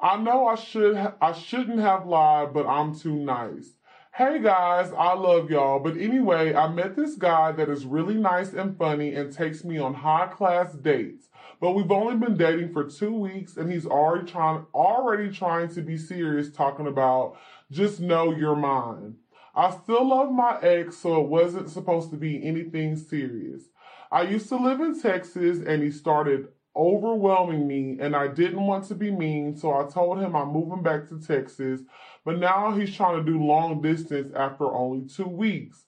I 0.00 0.16
know 0.16 0.46
I 0.46 0.56
should 0.56 0.96
ha- 0.96 1.14
I 1.20 1.32
shouldn't 1.32 1.78
have 1.78 2.06
lied, 2.06 2.52
but 2.52 2.66
I'm 2.66 2.94
too 2.94 3.14
nice. 3.14 3.76
Hey 4.14 4.40
guys, 4.42 4.92
I 4.92 5.14
love 5.14 5.50
y'all. 5.50 5.78
But 5.80 5.96
anyway, 5.96 6.54
I 6.54 6.68
met 6.68 6.96
this 6.96 7.14
guy 7.16 7.52
that 7.52 7.70
is 7.70 7.86
really 7.86 8.14
nice 8.14 8.52
and 8.52 8.76
funny 8.76 9.14
and 9.14 9.32
takes 9.32 9.64
me 9.64 9.78
on 9.78 9.94
high 9.94 10.26
class 10.26 10.74
dates. 10.74 11.28
But 11.60 11.72
we've 11.72 11.90
only 11.90 12.16
been 12.16 12.36
dating 12.36 12.72
for 12.72 12.84
two 12.84 13.14
weeks 13.14 13.56
and 13.56 13.72
he's 13.72 13.86
already 13.86 14.26
trying 14.30 14.66
already 14.74 15.30
trying 15.30 15.68
to 15.74 15.80
be 15.80 15.96
serious, 15.96 16.50
talking 16.50 16.88
about 16.88 17.36
just 17.70 18.00
know 18.00 18.32
you're 18.32 18.56
mine. 18.56 19.14
I 19.54 19.70
still 19.70 20.08
love 20.08 20.32
my 20.32 20.58
ex, 20.62 20.96
so 20.98 21.20
it 21.22 21.28
wasn't 21.28 21.70
supposed 21.70 22.10
to 22.10 22.16
be 22.16 22.46
anything 22.46 22.96
serious. 22.96 23.64
I 24.10 24.22
used 24.22 24.48
to 24.50 24.56
live 24.56 24.80
in 24.80 25.00
Texas 25.00 25.58
and 25.66 25.82
he 25.82 25.90
started 25.90 26.48
overwhelming 26.74 27.66
me 27.66 27.98
and 28.00 28.16
I 28.16 28.28
didn't 28.28 28.66
want 28.66 28.84
to 28.86 28.94
be 28.94 29.10
mean, 29.10 29.56
so 29.56 29.72
I 29.72 29.88
told 29.90 30.18
him 30.18 30.34
I'm 30.34 30.48
moving 30.52 30.82
back 30.82 31.08
to 31.08 31.20
Texas, 31.20 31.82
but 32.24 32.38
now 32.38 32.72
he's 32.72 32.94
trying 32.94 33.22
to 33.22 33.30
do 33.30 33.44
long 33.44 33.82
distance 33.82 34.32
after 34.34 34.74
only 34.74 35.06
two 35.08 35.28
weeks. 35.28 35.84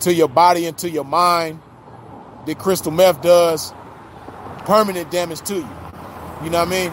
to 0.00 0.12
your 0.14 0.28
body 0.28 0.66
and 0.66 0.76
to 0.78 0.90
your 0.90 1.04
mind 1.04 1.60
the 2.46 2.54
crystal 2.54 2.92
meth 2.92 3.20
does 3.22 3.72
permanent 4.60 5.10
damage 5.10 5.40
to 5.42 5.56
you. 5.56 5.68
You 6.44 6.50
know 6.50 6.64
what 6.64 6.68
I 6.68 6.70
mean? 6.70 6.92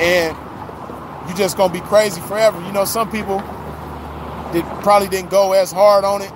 And 0.00 1.28
you're 1.28 1.36
just 1.36 1.56
gonna 1.56 1.72
be 1.72 1.80
crazy 1.80 2.20
forever. 2.22 2.60
You 2.62 2.72
know, 2.72 2.84
some 2.84 3.10
people 3.10 3.42
that 4.54 4.82
probably 4.82 5.08
didn't 5.08 5.30
go 5.30 5.52
as 5.52 5.72
hard 5.72 6.04
on 6.04 6.22
it. 6.22 6.32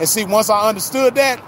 And 0.00 0.08
see, 0.08 0.24
once 0.24 0.50
I 0.50 0.68
understood 0.68 1.14
that, 1.14 1.42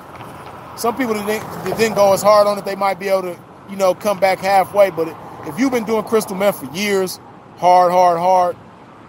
some 0.78 0.96
people 0.96 1.14
that 1.14 1.26
didn't, 1.26 1.64
that 1.64 1.76
didn't 1.76 1.96
go 1.96 2.12
as 2.12 2.22
hard 2.22 2.46
on 2.46 2.58
it, 2.58 2.64
they 2.64 2.76
might 2.76 2.98
be 2.98 3.08
able 3.08 3.22
to, 3.22 3.38
you 3.68 3.76
know, 3.76 3.94
come 3.94 4.20
back 4.20 4.38
halfway. 4.38 4.90
But 4.90 5.08
if 5.46 5.58
you've 5.58 5.72
been 5.72 5.84
doing 5.84 6.04
crystal 6.04 6.36
meth 6.36 6.60
for 6.60 6.72
years, 6.74 7.18
hard, 7.56 7.90
hard, 7.90 8.18
hard, 8.18 8.56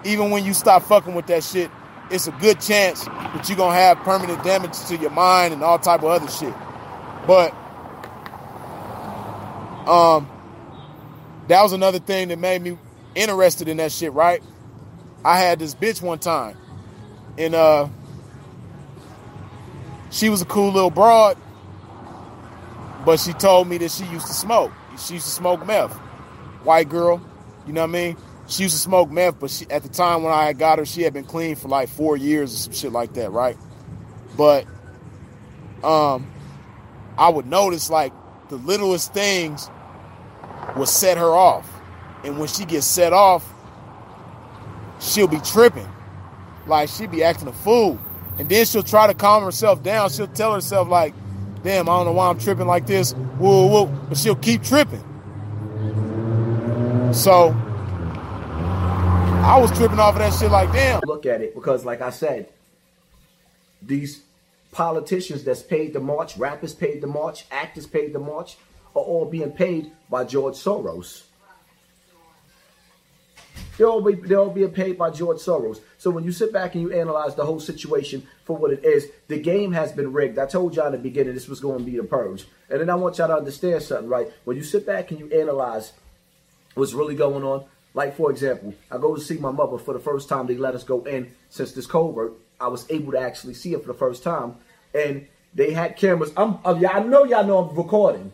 even 0.03 0.31
when 0.31 0.43
you 0.43 0.53
stop 0.53 0.83
fucking 0.83 1.13
with 1.13 1.27
that 1.27 1.43
shit, 1.43 1.69
it's 2.09 2.27
a 2.27 2.31
good 2.31 2.59
chance 2.61 3.05
that 3.05 3.47
you're 3.47 3.57
gonna 3.57 3.75
have 3.75 3.97
permanent 3.99 4.43
damage 4.43 4.79
to 4.85 4.95
your 4.95 5.09
mind 5.11 5.53
and 5.53 5.61
all 5.61 5.77
type 5.77 6.01
of 6.01 6.05
other 6.05 6.29
shit. 6.31 6.53
But 7.27 7.53
um 9.87 10.29
that 11.47 11.61
was 11.61 11.73
another 11.73 11.99
thing 11.99 12.29
that 12.29 12.39
made 12.39 12.61
me 12.61 12.77
interested 13.17 13.67
in 13.67 13.77
that 13.77 13.91
shit, 13.91 14.13
right? 14.13 14.41
I 15.25 15.39
had 15.39 15.59
this 15.59 15.75
bitch 15.75 16.01
one 16.01 16.19
time 16.19 16.57
and 17.37 17.55
uh 17.55 17.87
she 20.09 20.29
was 20.29 20.41
a 20.41 20.45
cool 20.45 20.71
little 20.71 20.89
broad, 20.89 21.37
but 23.05 23.19
she 23.19 23.33
told 23.33 23.67
me 23.67 23.77
that 23.79 23.91
she 23.91 24.05
used 24.05 24.27
to 24.27 24.33
smoke. 24.33 24.71
She 24.97 25.15
used 25.15 25.25
to 25.25 25.31
smoke 25.31 25.65
meth. 25.65 25.93
White 26.63 26.89
girl, 26.89 27.21
you 27.65 27.73
know 27.73 27.81
what 27.81 27.89
I 27.89 27.93
mean? 27.93 28.17
She 28.47 28.63
used 28.63 28.75
to 28.75 28.81
smoke 28.81 29.11
meth, 29.11 29.39
but 29.39 29.51
she, 29.51 29.69
at 29.69 29.83
the 29.83 29.89
time 29.89 30.23
when 30.23 30.33
I 30.33 30.53
got 30.53 30.79
her, 30.79 30.85
she 30.85 31.01
had 31.01 31.13
been 31.13 31.25
clean 31.25 31.55
for 31.55 31.67
like 31.67 31.89
four 31.89 32.15
years 32.15 32.53
or 32.53 32.57
some 32.57 32.73
shit 32.73 32.91
like 32.91 33.13
that, 33.13 33.31
right? 33.31 33.57
But 34.37 34.65
um, 35.83 36.31
I 37.17 37.29
would 37.29 37.45
notice 37.45 37.89
like 37.89 38.13
the 38.49 38.55
littlest 38.55 39.13
things 39.13 39.69
would 40.77 40.87
set 40.87 41.17
her 41.17 41.29
off, 41.29 41.69
and 42.27 42.37
when 42.37 42.47
she 42.47 42.65
gets 42.65 42.85
set 42.85 43.13
off, 43.13 43.51
she'll 44.99 45.27
be 45.27 45.39
tripping, 45.39 45.87
like 46.67 46.89
she'll 46.89 47.07
be 47.07 47.23
acting 47.23 47.47
a 47.47 47.53
fool, 47.53 47.97
and 48.37 48.47
then 48.49 48.65
she'll 48.65 48.83
try 48.83 49.07
to 49.07 49.13
calm 49.13 49.43
herself 49.43 49.81
down. 49.81 50.09
She'll 50.09 50.27
tell 50.27 50.53
herself 50.53 50.87
like, 50.89 51.13
"Damn, 51.63 51.89
I 51.89 51.95
don't 51.97 52.05
know 52.05 52.11
why 52.11 52.29
I'm 52.29 52.37
tripping 52.37 52.67
like 52.67 52.85
this," 52.85 53.13
whoa, 53.13 53.65
whoa, 53.65 53.85
but 53.85 54.17
she'll 54.17 54.35
keep 54.35 54.63
tripping. 54.63 55.03
So 57.13 57.55
I 59.47 59.57
was 59.61 59.71
tripping 59.77 59.97
off 59.97 60.15
of 60.15 60.19
that 60.19 60.33
shit 60.33 60.51
like, 60.51 60.71
damn. 60.73 60.99
Look 61.05 61.25
at 61.25 61.41
it 61.41 61.55
because, 61.55 61.85
like 61.85 62.01
I 62.01 62.09
said, 62.09 62.49
these 63.81 64.21
politicians 64.73 65.45
that's 65.45 65.63
paid 65.63 65.93
to 65.93 66.01
march, 66.01 66.37
rappers 66.37 66.73
paid 66.73 66.99
to 66.99 67.07
march, 67.07 67.45
actors 67.49 67.87
paid 67.87 68.11
to 68.11 68.19
march, 68.19 68.57
are 68.93 69.01
all 69.01 69.23
being 69.23 69.51
paid 69.51 69.91
by 70.09 70.25
George 70.25 70.55
Soros. 70.55 71.26
They're 73.77 73.87
all, 73.87 74.01
be, 74.01 74.15
they're 74.15 74.39
all 74.39 74.49
being 74.49 74.71
paid 74.71 74.97
by 74.97 75.11
George 75.11 75.37
Soros. 75.37 75.81
So 75.97 76.09
when 76.09 76.23
you 76.23 76.31
sit 76.31 76.51
back 76.51 76.73
and 76.73 76.81
you 76.81 76.91
analyze 76.91 77.35
the 77.35 77.45
whole 77.45 77.59
situation 77.59 78.27
for 78.43 78.57
what 78.57 78.71
it 78.71 78.83
is, 78.83 79.07
the 79.27 79.39
game 79.39 79.71
has 79.73 79.91
been 79.91 80.11
rigged. 80.11 80.39
I 80.39 80.47
told 80.47 80.75
y'all 80.75 80.87
in 80.87 80.93
the 80.93 80.97
beginning 80.97 81.35
this 81.35 81.47
was 81.47 81.59
going 81.59 81.79
to 81.79 81.85
be 81.85 81.97
the 81.97 82.03
purge. 82.03 82.47
And 82.69 82.81
then 82.81 82.89
I 82.89 82.95
want 82.95 83.17
y'all 83.19 83.27
to 83.27 83.37
understand 83.37 83.83
something, 83.83 84.09
right? 84.09 84.31
When 84.45 84.57
you 84.57 84.63
sit 84.63 84.85
back 84.85 85.11
and 85.11 85.19
you 85.19 85.29
analyze 85.31 85.93
what's 86.73 86.93
really 86.93 87.15
going 87.15 87.43
on, 87.43 87.65
like 87.93 88.15
for 88.15 88.31
example, 88.31 88.73
I 88.91 88.97
go 88.97 89.15
to 89.15 89.21
see 89.21 89.37
my 89.37 89.51
mother 89.51 89.77
for 89.77 89.93
the 89.93 89.99
first 89.99 90.29
time. 90.29 90.47
They 90.47 90.57
let 90.57 90.75
us 90.75 90.83
go 90.83 91.03
in 91.03 91.31
since 91.49 91.71
this 91.71 91.87
covert. 91.87 92.33
I 92.59 92.67
was 92.67 92.85
able 92.89 93.11
to 93.13 93.19
actually 93.19 93.53
see 93.53 93.73
it 93.73 93.81
for 93.81 93.87
the 93.87 93.97
first 93.97 94.23
time, 94.23 94.55
and 94.93 95.27
they 95.53 95.73
had 95.73 95.97
cameras. 95.97 96.31
I'm, 96.35 96.59
uh, 96.65 96.79
I 96.91 96.99
know 97.01 97.23
y'all 97.25 97.43
know 97.43 97.59
I'm 97.59 97.75
recording. 97.75 98.31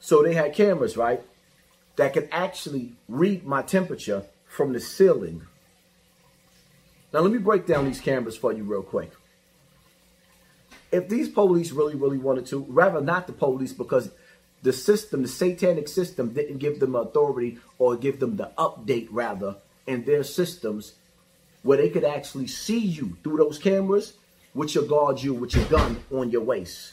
So 0.00 0.22
they 0.22 0.34
had 0.34 0.54
cameras, 0.54 0.96
right, 0.96 1.22
that 1.96 2.14
could 2.14 2.28
actually 2.32 2.94
read 3.08 3.44
my 3.44 3.62
temperature 3.62 4.24
from 4.46 4.72
the 4.72 4.80
ceiling. 4.80 5.42
Now 7.12 7.20
let 7.20 7.32
me 7.32 7.38
break 7.38 7.66
down 7.66 7.84
these 7.84 8.00
cameras 8.00 8.36
for 8.36 8.52
you 8.52 8.64
real 8.64 8.82
quick. 8.82 9.12
If 10.90 11.08
these 11.08 11.28
police 11.28 11.72
really, 11.72 11.94
really 11.94 12.18
wanted 12.18 12.46
to, 12.46 12.66
rather 12.68 13.00
not 13.00 13.26
the 13.26 13.32
police 13.32 13.72
because 13.72 14.10
the 14.62 14.72
system, 14.72 15.22
the 15.22 15.28
satanic 15.28 15.88
system, 15.88 16.32
didn't 16.32 16.58
give 16.58 16.80
them 16.80 16.94
authority 16.94 17.58
or 17.78 17.96
give 17.96 18.20
them 18.20 18.36
the 18.36 18.50
update, 18.56 19.08
rather, 19.10 19.56
in 19.86 20.04
their 20.04 20.22
systems 20.22 20.94
where 21.62 21.78
they 21.78 21.88
could 21.88 22.04
actually 22.04 22.46
see 22.46 22.78
you 22.78 23.16
through 23.22 23.38
those 23.38 23.58
cameras, 23.58 24.14
which 24.52 24.76
will 24.76 24.86
guard 24.86 25.22
you 25.22 25.34
with 25.34 25.54
your 25.54 25.64
gun 25.66 26.02
on 26.12 26.30
your 26.30 26.42
waist. 26.42 26.92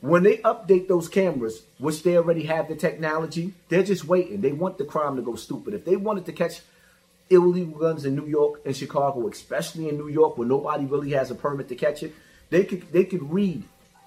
When 0.00 0.22
they 0.22 0.38
update 0.38 0.88
those 0.88 1.08
cameras, 1.08 1.62
which 1.78 2.02
they 2.02 2.16
already 2.16 2.44
have 2.44 2.68
the 2.68 2.74
technology, 2.74 3.52
they're 3.68 3.82
just 3.82 4.04
waiting. 4.04 4.40
They 4.40 4.52
want 4.52 4.78
the 4.78 4.84
crime 4.84 5.16
to 5.16 5.22
go 5.22 5.34
stupid. 5.34 5.74
If 5.74 5.84
they 5.84 5.96
wanted 5.96 6.24
to 6.26 6.32
catch 6.32 6.62
illegal 7.28 7.78
guns 7.78 8.04
in 8.04 8.16
New 8.16 8.26
York 8.26 8.60
and 8.64 8.74
Chicago, 8.74 9.28
especially 9.28 9.88
in 9.88 9.96
New 9.96 10.08
York 10.08 10.38
where 10.38 10.48
nobody 10.48 10.86
really 10.86 11.10
has 11.12 11.30
a 11.30 11.34
permit 11.34 11.68
to 11.68 11.74
catch 11.74 12.02
it, 12.02 12.14
they 12.48 12.64
could 12.64 12.90
they 12.92 13.04
could 13.04 13.30
read 13.30 13.62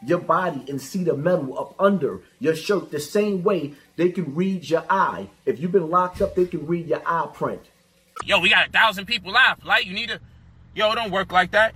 your 0.06 0.20
body 0.20 0.66
and 0.68 0.82
see 0.82 1.04
the 1.04 1.16
metal 1.16 1.58
up 1.58 1.76
under 1.80 2.22
your 2.40 2.56
shirt 2.56 2.92
the 2.92 3.00
same 3.00 3.44
way 3.44 3.74
they 3.96 4.10
can 4.10 4.36
read 4.36 4.70
your 4.70 4.84
eye. 4.90 5.30
If 5.46 5.60
you've 5.60 5.72
been 5.72 5.90
locked 5.90 6.22
up, 6.22 6.36
they 6.36 6.46
can 6.46 6.66
read 6.68 6.88
your 6.88 7.02
eye 7.06 7.28
print. 7.34 7.62
Yo, 8.26 8.40
we 8.40 8.50
got 8.50 8.68
a 8.68 8.72
thousand 8.72 9.06
people 9.06 9.32
live. 9.32 9.64
Like, 9.64 9.86
you 9.86 9.94
need 9.94 10.10
to. 10.10 10.20
Yo, 10.76 10.92
it 10.92 10.96
don't 10.96 11.12
work 11.12 11.32
like 11.32 11.52
that. 11.52 11.74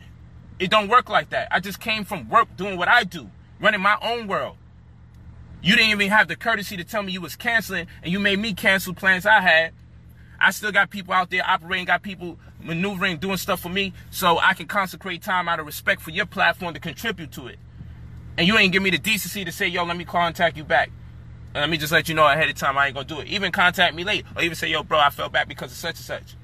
It 0.59 0.71
don't 0.71 0.87
work 0.87 1.09
like 1.09 1.29
that. 1.29 1.47
I 1.51 1.59
just 1.59 1.79
came 1.79 2.03
from 2.03 2.29
work 2.29 2.47
doing 2.57 2.77
what 2.77 2.87
I 2.87 3.03
do, 3.03 3.29
running 3.59 3.81
my 3.81 3.97
own 4.01 4.27
world. 4.27 4.57
You 5.61 5.75
didn't 5.75 5.91
even 5.91 6.09
have 6.09 6.27
the 6.27 6.35
courtesy 6.35 6.77
to 6.77 6.83
tell 6.83 7.03
me 7.03 7.11
you 7.11 7.21
was 7.21 7.35
canceling, 7.35 7.87
and 8.03 8.11
you 8.11 8.19
made 8.19 8.39
me 8.39 8.53
cancel 8.53 8.93
plans 8.93 9.25
I 9.25 9.41
had. 9.41 9.73
I 10.39 10.51
still 10.51 10.71
got 10.71 10.91
people 10.91 11.13
out 11.13 11.29
there 11.29 11.43
operating, 11.45 11.85
got 11.85 12.03
people 12.03 12.37
maneuvering, 12.61 13.17
doing 13.17 13.37
stuff 13.37 13.59
for 13.59 13.69
me, 13.69 13.93
so 14.11 14.37
I 14.37 14.53
can 14.53 14.67
consecrate 14.67 15.23
time 15.23 15.49
out 15.49 15.59
of 15.59 15.65
respect 15.65 16.01
for 16.01 16.11
your 16.11 16.25
platform 16.25 16.73
to 16.73 16.79
contribute 16.79 17.31
to 17.33 17.47
it. 17.47 17.57
And 18.37 18.47
you 18.47 18.57
ain't 18.57 18.71
give 18.71 18.83
me 18.83 18.91
the 18.91 18.99
decency 18.99 19.43
to 19.45 19.51
say, 19.51 19.67
yo, 19.67 19.83
let 19.83 19.97
me 19.97 20.05
contact 20.05 20.57
you 20.57 20.63
back. 20.63 20.91
And 21.55 21.61
let 21.61 21.69
me 21.71 21.77
just 21.77 21.91
let 21.91 22.07
you 22.07 22.13
know 22.13 22.27
ahead 22.27 22.47
of 22.47 22.55
time 22.55 22.77
I 22.77 22.87
ain't 22.87 22.95
gonna 22.95 23.07
do 23.07 23.19
it. 23.19 23.27
Even 23.27 23.51
contact 23.51 23.95
me 23.95 24.03
late. 24.03 24.25
Or 24.35 24.43
even 24.43 24.55
say, 24.55 24.69
yo, 24.69 24.83
bro, 24.83 24.99
I 24.99 25.09
fell 25.09 25.29
back 25.29 25.47
because 25.47 25.71
of 25.71 25.77
such 25.77 25.95
and 25.95 26.05
such. 26.05 26.35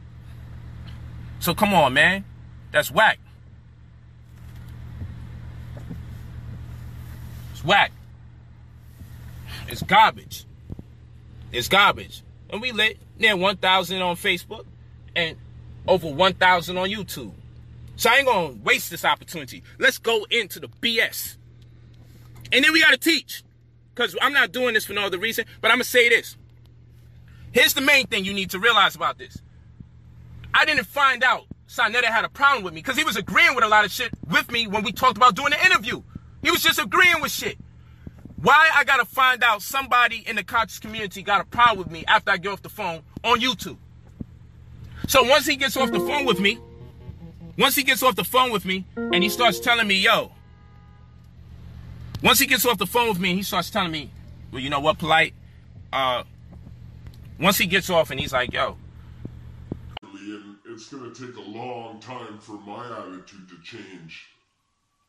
So 1.40 1.54
come 1.54 1.74
on, 1.74 1.94
man. 1.94 2.26
That's 2.72 2.90
whack. 2.90 3.20
Whack. 7.64 7.92
It's 9.68 9.82
garbage. 9.84 10.46
It's 11.52 11.68
garbage. 11.68 12.24
And 12.50 12.62
we 12.62 12.72
lit 12.72 12.98
near 13.18 13.36
1,000 13.36 14.02
on 14.02 14.16
Facebook. 14.16 14.66
and 15.16 15.38
over 15.88 16.08
1,000 16.08 16.78
on 16.78 16.90
YouTube. 16.90 17.32
So 17.96 18.10
I 18.10 18.16
ain't 18.16 18.26
gonna 18.26 18.54
waste 18.64 18.90
this 18.90 19.06
opportunity. 19.06 19.64
Let's 19.78 19.98
go 19.98 20.26
into 20.30 20.60
the 20.60 20.68
BS. 20.68 21.38
And 22.52 22.64
then 22.64 22.74
we 22.74 22.82
gotta 22.82 22.98
teach. 22.98 23.44
Because 23.94 24.16
I'm 24.22 24.34
not 24.34 24.52
doing 24.52 24.74
this 24.74 24.86
for 24.86 24.94
no 24.94 25.04
other 25.06 25.20
reason, 25.20 25.46
but 25.62 25.70
I'm 25.70 25.76
gonna 25.76 25.84
say 25.84 26.10
this. 26.10 26.36
Here's 27.52 27.76
the 27.76 27.82
main 27.82 28.08
thing 28.08 28.26
you 28.26 28.34
need 28.34 28.50
to 28.52 28.60
realize 28.60 28.96
about 28.96 29.20
this. 29.20 29.38
I 30.54 30.66
didn't 30.66 30.86
find 30.86 31.24
out 31.24 31.46
Sonetta 31.68 32.06
had 32.06 32.26
a 32.26 32.30
problem 32.30 32.64
with 32.64 32.74
me 32.74 32.82
because 32.82 32.98
he 32.98 33.04
was 33.04 33.16
agreeing 33.16 33.54
with 33.56 33.64
a 33.64 33.68
lot 33.68 33.86
of 33.86 33.92
shit 33.92 34.12
with 34.30 34.52
me 34.52 34.66
when 34.66 34.84
we 34.84 34.92
talked 34.92 35.18
about 35.18 35.36
doing 35.36 35.52
the 35.52 35.64
interview. 35.66 36.02
He 36.44 36.52
was 36.52 36.62
just 36.62 36.78
agreeing 36.78 37.22
with 37.22 37.32
shit. 37.32 37.58
Why 38.36 38.70
I 38.76 38.84
gotta 38.84 39.06
find 39.06 39.42
out 39.44 39.62
somebody 39.62 40.24
in 40.28 40.36
the 40.36 40.44
conscious 40.44 40.78
community 40.78 41.24
got 41.24 41.40
a 41.40 41.46
problem 41.46 41.80
with 41.80 41.92
me 41.92 42.04
after 42.08 42.32
I 42.32 42.38
get 42.38 42.52
off 42.52 42.62
the 42.62 42.70
phone 42.70 43.02
on 43.24 43.40
YouTube. 43.40 43.78
So 45.08 45.24
once 45.24 45.46
he 45.46 45.56
gets 45.56 45.78
off 45.78 45.92
the 45.92 46.00
phone 46.00 46.26
with 46.26 46.42
me, 46.42 46.60
once 47.58 47.76
he 47.76 47.84
gets 47.84 48.04
off 48.04 48.16
the 48.16 48.24
phone 48.26 48.52
with 48.52 48.66
me 48.66 48.86
and 48.96 49.24
he 49.24 49.30
starts 49.30 49.62
telling 49.62 49.88
me, 49.88 49.96
yo, 49.96 50.32
once 52.22 52.40
he 52.40 52.46
gets 52.46 52.66
off 52.66 52.78
the 52.78 52.86
phone 52.86 53.10
with 53.10 53.20
me, 53.20 53.30
and 53.30 53.38
he 53.38 53.44
starts 53.44 53.70
telling 53.70 53.92
me, 53.92 54.10
well, 54.52 54.62
you 54.62 54.70
know 54.70 54.80
what, 54.80 54.98
polite? 54.98 55.34
Uh, 55.92 56.24
once 57.40 57.58
he 57.58 57.66
gets 57.66 57.90
off 57.90 58.12
and 58.12 58.20
he's 58.20 58.34
like, 58.34 58.52
yo. 58.54 58.78
And 60.02 60.58
it's 60.66 60.90
to 60.90 61.14
take 61.14 61.36
a 61.36 61.50
long 61.50 62.00
time 62.00 62.40
for 62.40 62.54
my 62.54 62.86
attitude 62.98 63.48
to 63.50 63.62
change 63.62 64.33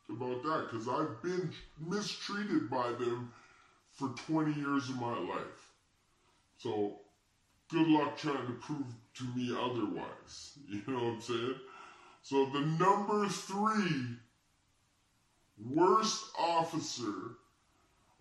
about 0.09 0.43
that 0.43 0.67
because 0.69 0.87
I've 0.87 1.21
been 1.21 1.51
mistreated 1.79 2.69
by 2.69 2.89
them 2.89 3.31
for 3.91 4.09
20 4.27 4.53
years 4.59 4.89
of 4.89 4.97
my 4.97 5.17
life. 5.17 5.71
So 6.57 6.99
good 7.69 7.87
luck 7.87 8.17
trying 8.17 8.45
to 8.47 8.53
prove 8.53 8.85
to 9.15 9.23
me 9.35 9.51
otherwise. 9.51 10.57
You 10.67 10.81
know 10.87 11.03
what 11.03 11.13
I'm 11.13 11.21
saying? 11.21 11.55
So 12.21 12.45
the 12.45 12.61
number 12.61 13.27
three 13.27 14.15
worst 15.63 16.25
officer 16.37 17.37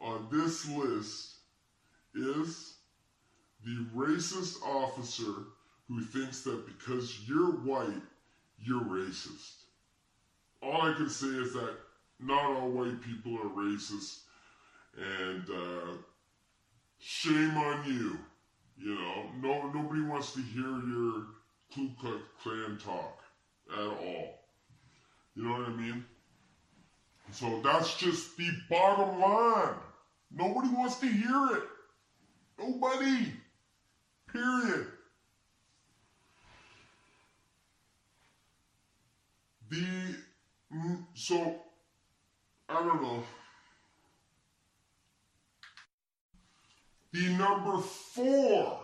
on 0.00 0.28
this 0.30 0.68
list 0.68 1.36
is 2.14 2.74
the 3.64 3.84
racist 3.94 4.62
officer 4.62 5.32
who 5.88 6.02
thinks 6.02 6.42
that 6.42 6.66
because 6.66 7.20
you're 7.26 7.52
white, 7.52 8.02
you're 8.58 8.82
racist. 8.82 9.63
All 10.64 10.82
I 10.82 10.94
can 10.94 11.10
say 11.10 11.26
is 11.26 11.52
that 11.52 11.74
not 12.20 12.56
all 12.56 12.70
white 12.70 13.00
people 13.02 13.36
are 13.36 13.50
racist, 13.50 14.20
and 14.96 15.42
uh, 15.50 15.96
shame 16.98 17.56
on 17.56 17.84
you. 17.86 18.18
You 18.76 18.94
know, 18.94 19.24
no 19.42 19.70
nobody 19.72 20.00
wants 20.00 20.32
to 20.32 20.40
hear 20.40 20.62
your 20.62 21.26
Ku 21.74 21.90
Klux 22.00 22.22
Klan 22.42 22.78
talk 22.82 23.20
at 23.72 23.86
all. 23.86 24.38
You 25.36 25.44
know 25.44 25.52
what 25.52 25.68
I 25.68 25.72
mean? 25.72 26.04
So 27.32 27.60
that's 27.62 27.96
just 27.96 28.36
the 28.36 28.50
bottom 28.70 29.20
line. 29.20 29.74
Nobody 30.30 30.68
wants 30.68 30.96
to 30.96 31.06
hear 31.06 31.56
it. 31.56 31.62
Nobody. 32.58 33.32
Period. 34.32 34.86
The 39.70 40.16
Mm-hmm. 40.74 40.94
so 41.14 41.54
I 42.68 42.82
don't 42.82 43.02
know. 43.02 43.22
The 47.12 47.28
number 47.36 47.78
four 47.78 48.80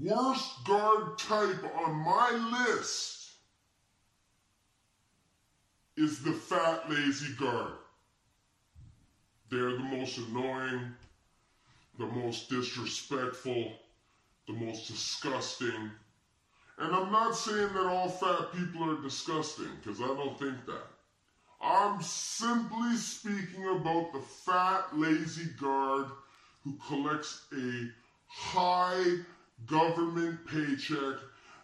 worst 0.00 0.64
guard 0.64 1.18
type 1.18 1.64
on 1.76 1.94
my 1.94 2.66
list 2.66 3.30
is 5.96 6.20
the 6.20 6.32
fat, 6.32 6.90
lazy 6.90 7.34
guard. 7.34 7.72
They're 9.50 9.72
the 9.72 9.78
most 9.78 10.18
annoying, 10.18 10.94
the 11.98 12.06
most 12.06 12.48
disrespectful, 12.48 13.72
the 14.48 14.54
most 14.54 14.88
disgusting. 14.88 15.90
And 16.82 16.94
I'm 16.96 17.12
not 17.12 17.36
saying 17.36 17.74
that 17.74 17.86
all 17.86 18.08
fat 18.08 18.52
people 18.52 18.90
are 18.90 19.00
disgusting, 19.00 19.68
because 19.80 20.00
I 20.00 20.08
don't 20.08 20.36
think 20.36 20.66
that. 20.66 20.82
I'm 21.62 22.02
simply 22.02 22.96
speaking 22.96 23.68
about 23.68 24.12
the 24.12 24.18
fat, 24.18 24.86
lazy 24.92 25.48
guard 25.60 26.06
who 26.64 26.76
collects 26.88 27.42
a 27.56 27.88
high 28.26 29.18
government 29.66 30.44
paycheck 30.44 31.20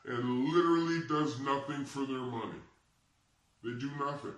and 0.06 0.44
literally 0.50 1.00
does 1.08 1.40
nothing 1.40 1.84
for 1.84 2.06
their 2.06 2.18
money. 2.18 2.60
They 3.64 3.72
do 3.72 3.90
nothing. 3.98 4.34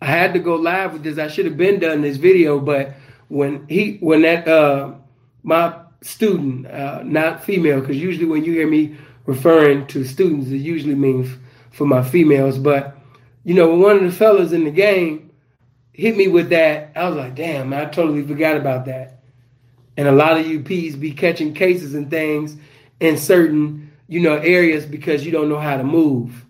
i 0.00 0.06
had 0.06 0.32
to 0.32 0.38
go 0.38 0.54
live 0.54 0.92
with 0.92 1.02
this 1.02 1.18
i 1.18 1.28
should 1.28 1.44
have 1.44 1.56
been 1.56 1.78
done 1.78 2.02
this 2.02 2.16
video 2.16 2.58
but 2.58 2.94
when 3.28 3.66
he 3.68 3.96
when 4.00 4.22
that 4.22 4.46
uh 4.46 4.92
my 5.42 5.74
student 6.02 6.66
uh 6.66 7.02
not 7.04 7.44
female 7.44 7.80
because 7.80 7.96
usually 7.96 8.26
when 8.26 8.44
you 8.44 8.52
hear 8.52 8.68
me 8.68 8.96
referring 9.26 9.86
to 9.86 10.04
students 10.04 10.50
it 10.50 10.56
usually 10.56 10.94
means 10.94 11.28
for 11.70 11.86
my 11.86 12.02
females 12.02 12.58
but 12.58 12.96
you 13.44 13.54
know, 13.54 13.70
when 13.70 13.80
one 13.80 13.96
of 13.96 14.02
the 14.02 14.12
fellas 14.12 14.52
in 14.52 14.64
the 14.64 14.70
game 14.70 15.30
hit 15.92 16.16
me 16.16 16.28
with 16.28 16.50
that, 16.50 16.92
I 16.94 17.08
was 17.08 17.16
like, 17.16 17.34
damn, 17.34 17.72
I 17.72 17.86
totally 17.86 18.22
forgot 18.26 18.56
about 18.56 18.86
that. 18.86 19.20
And 19.96 20.08
a 20.08 20.12
lot 20.12 20.38
of 20.38 20.46
you 20.46 20.60
be 20.60 21.12
catching 21.12 21.52
cases 21.52 21.94
and 21.94 22.08
things 22.08 22.56
in 23.00 23.18
certain, 23.18 23.91
you 24.08 24.20
know, 24.20 24.36
areas 24.36 24.84
because 24.86 25.24
you 25.24 25.32
don't 25.32 25.48
know 25.48 25.58
how 25.58 25.76
to 25.76 25.84
move. 25.84 26.44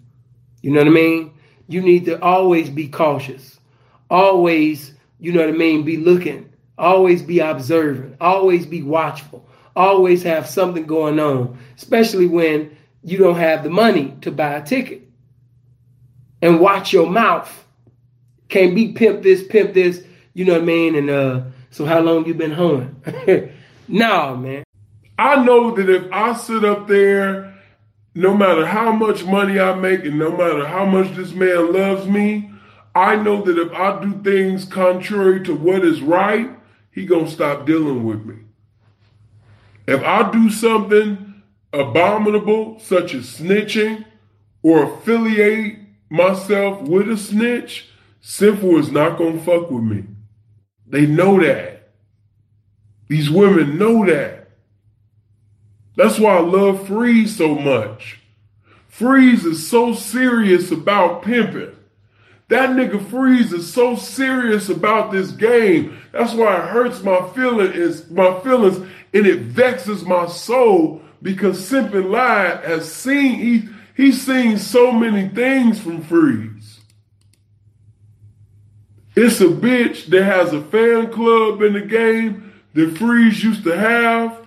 You 0.63 0.71
know 0.71 0.81
what 0.81 0.89
I 0.89 0.91
mean? 0.91 1.33
You 1.69 1.81
need 1.81 2.05
to 2.07 2.21
always 2.23 2.71
be 2.71 2.89
cautious. 2.89 3.59
Always, 4.11 4.95
you 5.19 5.33
know 5.33 5.41
what 5.41 5.49
I 5.49 5.57
mean, 5.57 5.85
be 5.85 5.97
looking. 5.97 6.53
Always 6.79 7.23
be 7.23 7.41
observant. 7.41 8.17
Always 8.21 8.67
be 8.67 8.83
watchful. 8.83 9.49
Always 9.75 10.23
have 10.25 10.49
something 10.49 10.85
going 10.85 11.19
on, 11.19 11.59
especially 11.77 12.27
when 12.27 12.77
you 13.03 13.19
don't 13.19 13.37
have 13.37 13.63
the 13.63 13.71
money 13.71 14.17
to 14.21 14.31
buy 14.31 14.55
a 14.55 14.63
ticket 14.63 15.09
and 16.43 16.61
watch 16.61 16.93
your 16.93 17.09
mouth. 17.09 17.51
Can't 18.49 18.75
be 18.75 18.93
pimp 18.93 19.23
this, 19.23 19.43
pimp 19.47 19.73
this, 19.73 20.05
you 20.35 20.45
know 20.45 20.55
what 20.55 20.63
I 20.63 20.67
mean? 20.67 20.95
And 20.95 21.11
uh, 21.11 21.43
so 21.71 21.87
how 21.87 22.01
long 22.01 22.27
you 22.27 22.35
been 22.35 22.53
hoeing? 22.53 23.03
nah, 23.89 24.35
man. 24.35 24.62
I 25.23 25.45
know 25.45 25.70
that 25.77 25.89
if 25.89 26.11
I 26.11 26.35
sit 26.35 26.64
up 26.64 26.89
there, 26.89 27.55
no 28.12 28.37
matter 28.37 28.66
how 28.66 28.91
much 28.91 29.25
money 29.25 29.61
I 29.61 29.73
make 29.73 30.05
and 30.05 30.18
no 30.18 30.37
matter 30.37 30.66
how 30.66 30.85
much 30.85 31.14
this 31.14 31.33
man 31.33 31.73
loves 31.73 32.09
me, 32.09 32.51
I 32.93 33.14
know 33.14 33.41
that 33.43 33.57
if 33.57 33.73
I 33.73 34.03
do 34.03 34.20
things 34.25 34.64
contrary 34.64 35.45
to 35.45 35.55
what 35.55 35.85
is 35.85 36.03
right, 36.03 36.51
he 36.91 37.07
gonna 37.07 37.31
stop 37.31 37.66
dealing 37.66 38.03
with 38.03 38.27
me. 38.27 38.35
If 39.87 40.03
I 40.03 40.29
do 40.33 40.51
something 40.51 41.43
abominable, 41.73 42.81
such 42.81 43.14
as 43.14 43.39
snitching 43.39 44.05
or 44.61 44.93
affiliate 44.93 45.79
myself 46.11 46.83
with 46.83 47.09
a 47.09 47.16
snitch, 47.16 47.91
Sinful 48.20 48.77
is 48.79 48.91
not 48.91 49.18
gonna 49.18 49.41
fuck 49.41 49.70
with 49.70 49.85
me. 49.85 50.05
They 50.85 51.07
know 51.07 51.41
that. 51.41 51.93
These 53.07 53.31
women 53.31 53.79
know 53.79 54.05
that. 54.07 54.41
That's 55.97 56.18
why 56.18 56.36
I 56.36 56.40
love 56.40 56.86
Freeze 56.86 57.36
so 57.36 57.55
much. 57.55 58.18
Freeze 58.88 59.45
is 59.45 59.68
so 59.68 59.95
serious 59.95 60.70
about 60.70 61.22
pimping. 61.22 61.74
That 62.49 62.70
nigga 62.70 63.05
Freeze 63.09 63.53
is 63.53 63.72
so 63.72 63.97
serious 63.97 64.68
about 64.68 65.11
this 65.11 65.30
game. 65.30 65.99
That's 66.12 66.34
why 66.34 66.57
it 66.57 66.68
hurts 66.68 67.03
my 67.03 67.28
feeling 67.34 67.72
is 67.72 68.11
my 68.11 68.38
feelings 68.40 68.76
and 69.14 69.26
it 69.26 69.40
vexes 69.40 70.05
my 70.05 70.26
soul 70.26 71.03
because 71.22 71.59
Simpin 71.70 72.11
Live 72.11 72.64
has 72.64 72.93
seen 72.93 73.38
he 73.38 73.68
He's 73.95 74.24
seen 74.24 74.59
so 74.59 74.93
many 74.93 75.28
things 75.28 75.80
from 75.80 76.03
Freeze. 76.03 76.80
It's 79.14 79.40
a 79.40 79.47
bitch 79.47 80.07
that 80.07 80.24
has 80.24 80.53
a 80.53 80.62
fan 80.62 81.12
club 81.12 81.61
in 81.61 81.74
the 81.74 81.82
game 81.82 82.53
that 82.74 82.97
Freeze 82.97 83.45
used 83.45 83.64
to 83.64 83.76
have, 83.76 84.41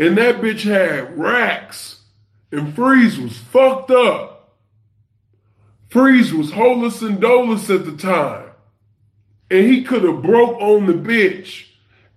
and 0.00 0.16
that 0.16 0.40
bitch 0.40 0.62
had 0.62 1.18
racks, 1.18 2.00
and 2.50 2.74
Freeze 2.74 3.18
was 3.20 3.36
fucked 3.36 3.90
up. 3.90 4.56
Freeze 5.88 6.32
was 6.32 6.52
holus 6.52 7.02
and 7.02 7.20
dolus 7.20 7.68
at 7.68 7.84
the 7.84 7.94
time, 7.94 8.48
and 9.50 9.66
he 9.66 9.84
could 9.84 10.02
have 10.02 10.22
broke 10.22 10.58
on 10.58 10.86
the 10.86 10.94
bitch 10.94 11.66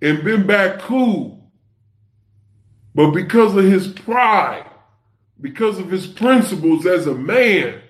and 0.01 0.23
been 0.23 0.47
back 0.47 0.79
cool. 0.79 1.51
But 2.95 3.11
because 3.11 3.53
of 3.53 3.65
his 3.65 3.89
pride, 3.89 4.69
because 5.41 5.77
of 5.77 5.91
his 5.91 6.07
principles 6.07 6.86
as 6.86 7.05
a 7.05 7.13
man, 7.13 7.81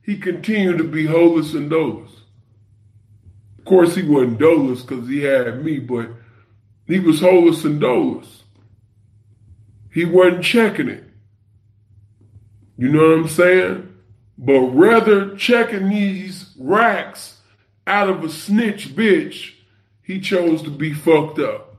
he 0.00 0.16
continued 0.16 0.78
to 0.78 0.84
be 0.84 1.04
holus 1.04 1.52
and 1.52 1.68
dolus. 1.68 2.10
Of 3.58 3.66
course, 3.66 3.96
he 3.96 4.02
wasn't 4.02 4.38
dolus 4.38 4.80
because 4.80 5.06
he 5.08 5.24
had 5.24 5.62
me, 5.62 5.78
but 5.78 6.08
he 6.86 7.00
was 7.00 7.20
holus 7.20 7.64
and 7.64 7.78
dolus. 7.78 8.44
He 9.96 10.04
wasn't 10.04 10.44
checking 10.44 10.90
it. 10.90 11.04
You 12.76 12.90
know 12.90 12.98
what 12.98 13.18
I'm 13.18 13.28
saying? 13.28 13.94
But 14.36 14.60
rather 14.60 15.34
checking 15.36 15.88
these 15.88 16.54
racks 16.58 17.40
out 17.86 18.10
of 18.10 18.22
a 18.22 18.28
snitch 18.28 18.94
bitch, 18.94 19.54
he 20.02 20.20
chose 20.20 20.60
to 20.64 20.70
be 20.70 20.92
fucked 20.92 21.38
up. 21.38 21.76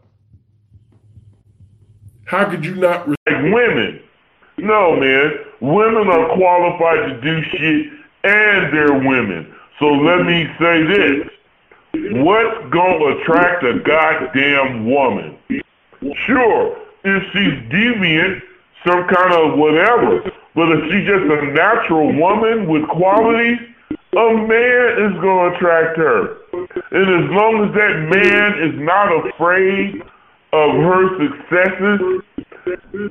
How 2.25 2.49
could 2.49 2.65
you 2.65 2.73
not 2.73 3.07
like 3.07 3.17
women? 3.27 4.01
No, 4.57 4.95
man. 4.95 5.33
Women 5.61 6.07
are 6.07 6.35
qualified 6.35 7.09
to 7.09 7.21
do 7.21 7.43
shit 7.51 7.85
and 8.23 8.73
they're 8.73 8.97
women. 8.97 9.53
So 9.77 9.89
let 9.89 10.25
me 10.25 10.47
say 10.59 10.83
this. 10.87 11.29
What's 12.23 12.73
gonna 12.73 13.17
attract 13.17 13.63
a 13.63 13.77
goddamn 13.85 14.89
woman? 14.89 15.37
Sure, 16.25 16.86
if 17.07 17.23
she's 17.33 17.71
deviant, 17.71 18.41
some 18.85 19.07
kind 19.07 19.33
of 19.33 19.57
whatever. 19.57 20.21
But 20.55 20.71
if 20.71 20.91
she's 20.91 21.07
just 21.07 21.23
a 21.23 21.51
natural 21.53 22.13
woman 22.13 22.67
with 22.67 22.87
qualities, 22.87 23.59
a 23.91 24.33
man 24.33 25.11
is 25.11 25.21
gonna 25.21 25.55
attract 25.55 25.97
her. 25.97 26.37
And 26.91 27.25
as 27.25 27.29
long 27.31 27.65
as 27.67 27.73
that 27.75 28.09
man 28.09 28.59
is 28.59 28.79
not 28.79 29.27
afraid 29.27 30.01
of 30.53 30.71
her 30.71 31.17
successes, 31.19 32.23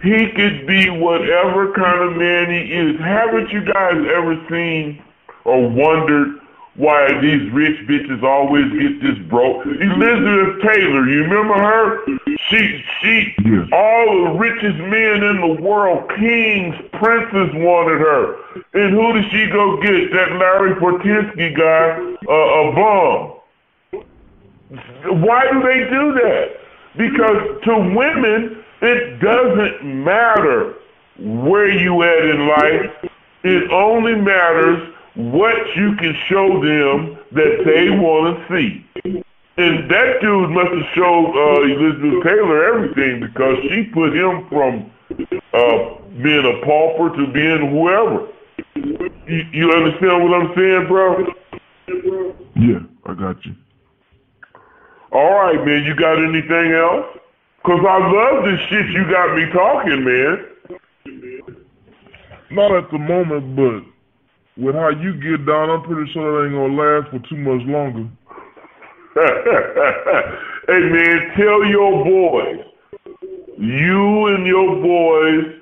he 0.02 0.30
could 0.32 0.66
be 0.66 0.90
whatever 0.90 1.72
kind 1.72 2.02
of 2.02 2.16
man 2.16 2.50
he 2.50 2.72
is. 2.72 3.00
Haven't 3.00 3.50
you 3.50 3.64
guys 3.64 3.94
ever 4.14 4.44
seen 4.50 5.02
or 5.44 5.68
wondered 5.68 6.40
why 6.76 7.18
these 7.20 7.50
rich 7.52 7.78
bitches 7.88 8.22
always 8.22 8.70
get 8.72 9.00
this 9.00 9.18
broke? 9.28 9.64
Elizabeth 9.64 10.62
Taylor, 10.62 11.08
you 11.08 11.22
remember 11.22 11.54
her? 11.54 12.04
She, 12.48 12.84
she, 13.00 13.34
all 13.72 14.24
the 14.24 14.38
richest 14.38 14.78
men 14.78 15.22
in 15.22 15.40
the 15.40 15.62
world, 15.62 16.10
kings, 16.18 16.76
princes 16.92 17.50
wanted 17.54 17.98
her. 18.00 18.36
And 18.74 18.92
who 18.92 19.12
did 19.14 19.30
she 19.30 19.46
go 19.48 19.80
get? 19.80 20.12
That 20.12 20.32
Larry 20.38 20.74
Fortensky 20.74 21.56
guy, 21.56 21.98
uh, 22.28 22.34
a 22.34 22.72
bum. 22.74 23.32
Why 25.22 25.50
do 25.50 25.62
they 25.62 25.88
do 25.88 26.12
that? 26.12 26.60
Because 26.98 27.62
to 27.64 27.94
women, 27.96 28.62
it 28.82 29.18
doesn't 29.20 30.04
matter 30.04 30.74
where 31.18 31.70
you 31.70 32.02
at 32.02 32.24
in 32.24 32.48
life. 32.48 33.10
It 33.44 33.70
only 33.70 34.14
matters 34.14 34.92
what 35.16 35.56
you 35.76 35.96
can 35.96 36.14
show 36.28 36.60
them 36.60 37.18
that 37.32 37.62
they 37.64 37.90
want 37.90 38.36
to 38.36 38.54
see. 38.54 38.84
And 39.58 39.90
that 39.90 40.20
dude 40.20 40.50
must 40.50 40.70
have 40.70 40.86
showed 40.94 41.32
uh, 41.32 41.62
Elizabeth 41.62 42.22
Taylor 42.22 42.74
everything 42.74 43.20
because 43.20 43.56
she 43.70 43.84
put 43.84 44.14
him 44.14 44.46
from 44.50 44.90
uh, 45.54 46.22
being 46.22 46.44
a 46.44 46.64
pauper 46.64 47.16
to 47.16 47.32
being 47.32 47.70
whoever. 47.70 48.28
You, 48.74 49.46
you 49.52 49.72
understand 49.72 50.22
what 50.22 50.34
I'm 50.34 50.54
saying, 50.54 50.86
bro? 50.88 51.26
Yeah, 52.54 52.80
I 53.06 53.14
got 53.14 53.44
you. 53.46 53.54
All 55.12 55.30
right, 55.30 55.64
man. 55.64 55.84
You 55.84 55.94
got 55.94 56.22
anything 56.22 56.72
else? 56.72 57.06
Cause 57.64 57.80
I 57.80 57.98
love 58.12 58.44
this 58.44 58.60
shit 58.68 58.86
you 58.90 59.10
got 59.10 59.34
me 59.34 59.46
talking, 59.52 60.04
man. 60.04 60.46
Not 62.50 62.70
at 62.72 62.90
the 62.92 62.98
moment, 62.98 63.56
but 63.56 63.95
with 64.56 64.74
how 64.74 64.88
you 64.90 65.14
get 65.14 65.46
down, 65.46 65.70
I'm 65.70 65.82
pretty 65.82 66.10
sure 66.12 66.42
that 66.42 66.46
ain't 66.46 66.54
gonna 66.54 66.74
last 66.74 67.10
for 67.10 67.18
too 67.28 67.36
much 67.36 67.62
longer. 67.66 68.08
hey 70.68 70.80
man, 70.90 71.32
tell 71.36 71.64
your 71.64 72.04
boys, 72.04 72.64
you 73.58 74.26
and 74.26 74.46
your 74.46 74.82
boys. 74.82 75.52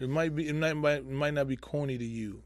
It 0.00 0.08
might 0.08 0.34
be. 0.34 0.48
It 0.48 0.54
might, 0.54 0.74
might 0.74 0.96
it 0.98 1.10
might 1.10 1.34
not 1.34 1.46
be 1.48 1.56
corny 1.56 1.96
to 1.96 2.04
you. 2.04 2.42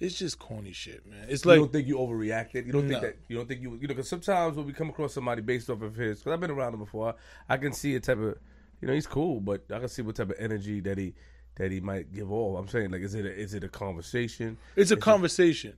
It's 0.00 0.18
just 0.18 0.38
corny 0.38 0.72
shit, 0.72 1.06
man. 1.06 1.26
It's 1.28 1.46
like 1.46 1.54
you 1.56 1.62
don't 1.62 1.72
think 1.72 1.88
you 1.88 1.96
overreacted. 1.96 2.66
You 2.66 2.72
don't 2.72 2.86
No. 2.86 3.00
think 3.00 3.00
that 3.02 3.16
you 3.28 3.36
don't 3.36 3.48
think 3.48 3.62
you 3.62 3.72
you 3.74 3.82
know 3.82 3.88
because 3.88 4.08
sometimes 4.08 4.56
when 4.56 4.66
we 4.66 4.72
come 4.72 4.90
across 4.90 5.14
somebody 5.14 5.40
based 5.40 5.70
off 5.70 5.82
of 5.82 5.96
his 5.96 6.18
because 6.18 6.32
I've 6.34 6.40
been 6.40 6.50
around 6.50 6.74
him 6.74 6.80
before, 6.80 7.14
I 7.48 7.56
can 7.56 7.72
see 7.72 7.94
a 7.94 8.00
type 8.00 8.18
of 8.18 8.36
you 8.84 8.88
know 8.88 8.94
he's 8.94 9.06
cool, 9.06 9.40
but 9.40 9.64
I 9.72 9.78
can 9.78 9.88
see 9.88 10.02
what 10.02 10.16
type 10.16 10.30
of 10.30 10.36
energy 10.38 10.80
that 10.80 10.98
he 10.98 11.14
that 11.56 11.70
he 11.72 11.80
might 11.80 12.12
give 12.12 12.30
off. 12.30 12.58
I'm 12.58 12.68
saying 12.68 12.90
like 12.90 13.00
is 13.02 13.14
it 13.14 13.24
a, 13.24 13.32
is 13.34 13.54
it 13.54 13.64
a 13.64 13.68
conversation? 13.68 14.58
It's 14.76 14.90
a 14.90 14.94
Is 14.94 14.98
it- 14.98 15.00
conversation. 15.00 15.76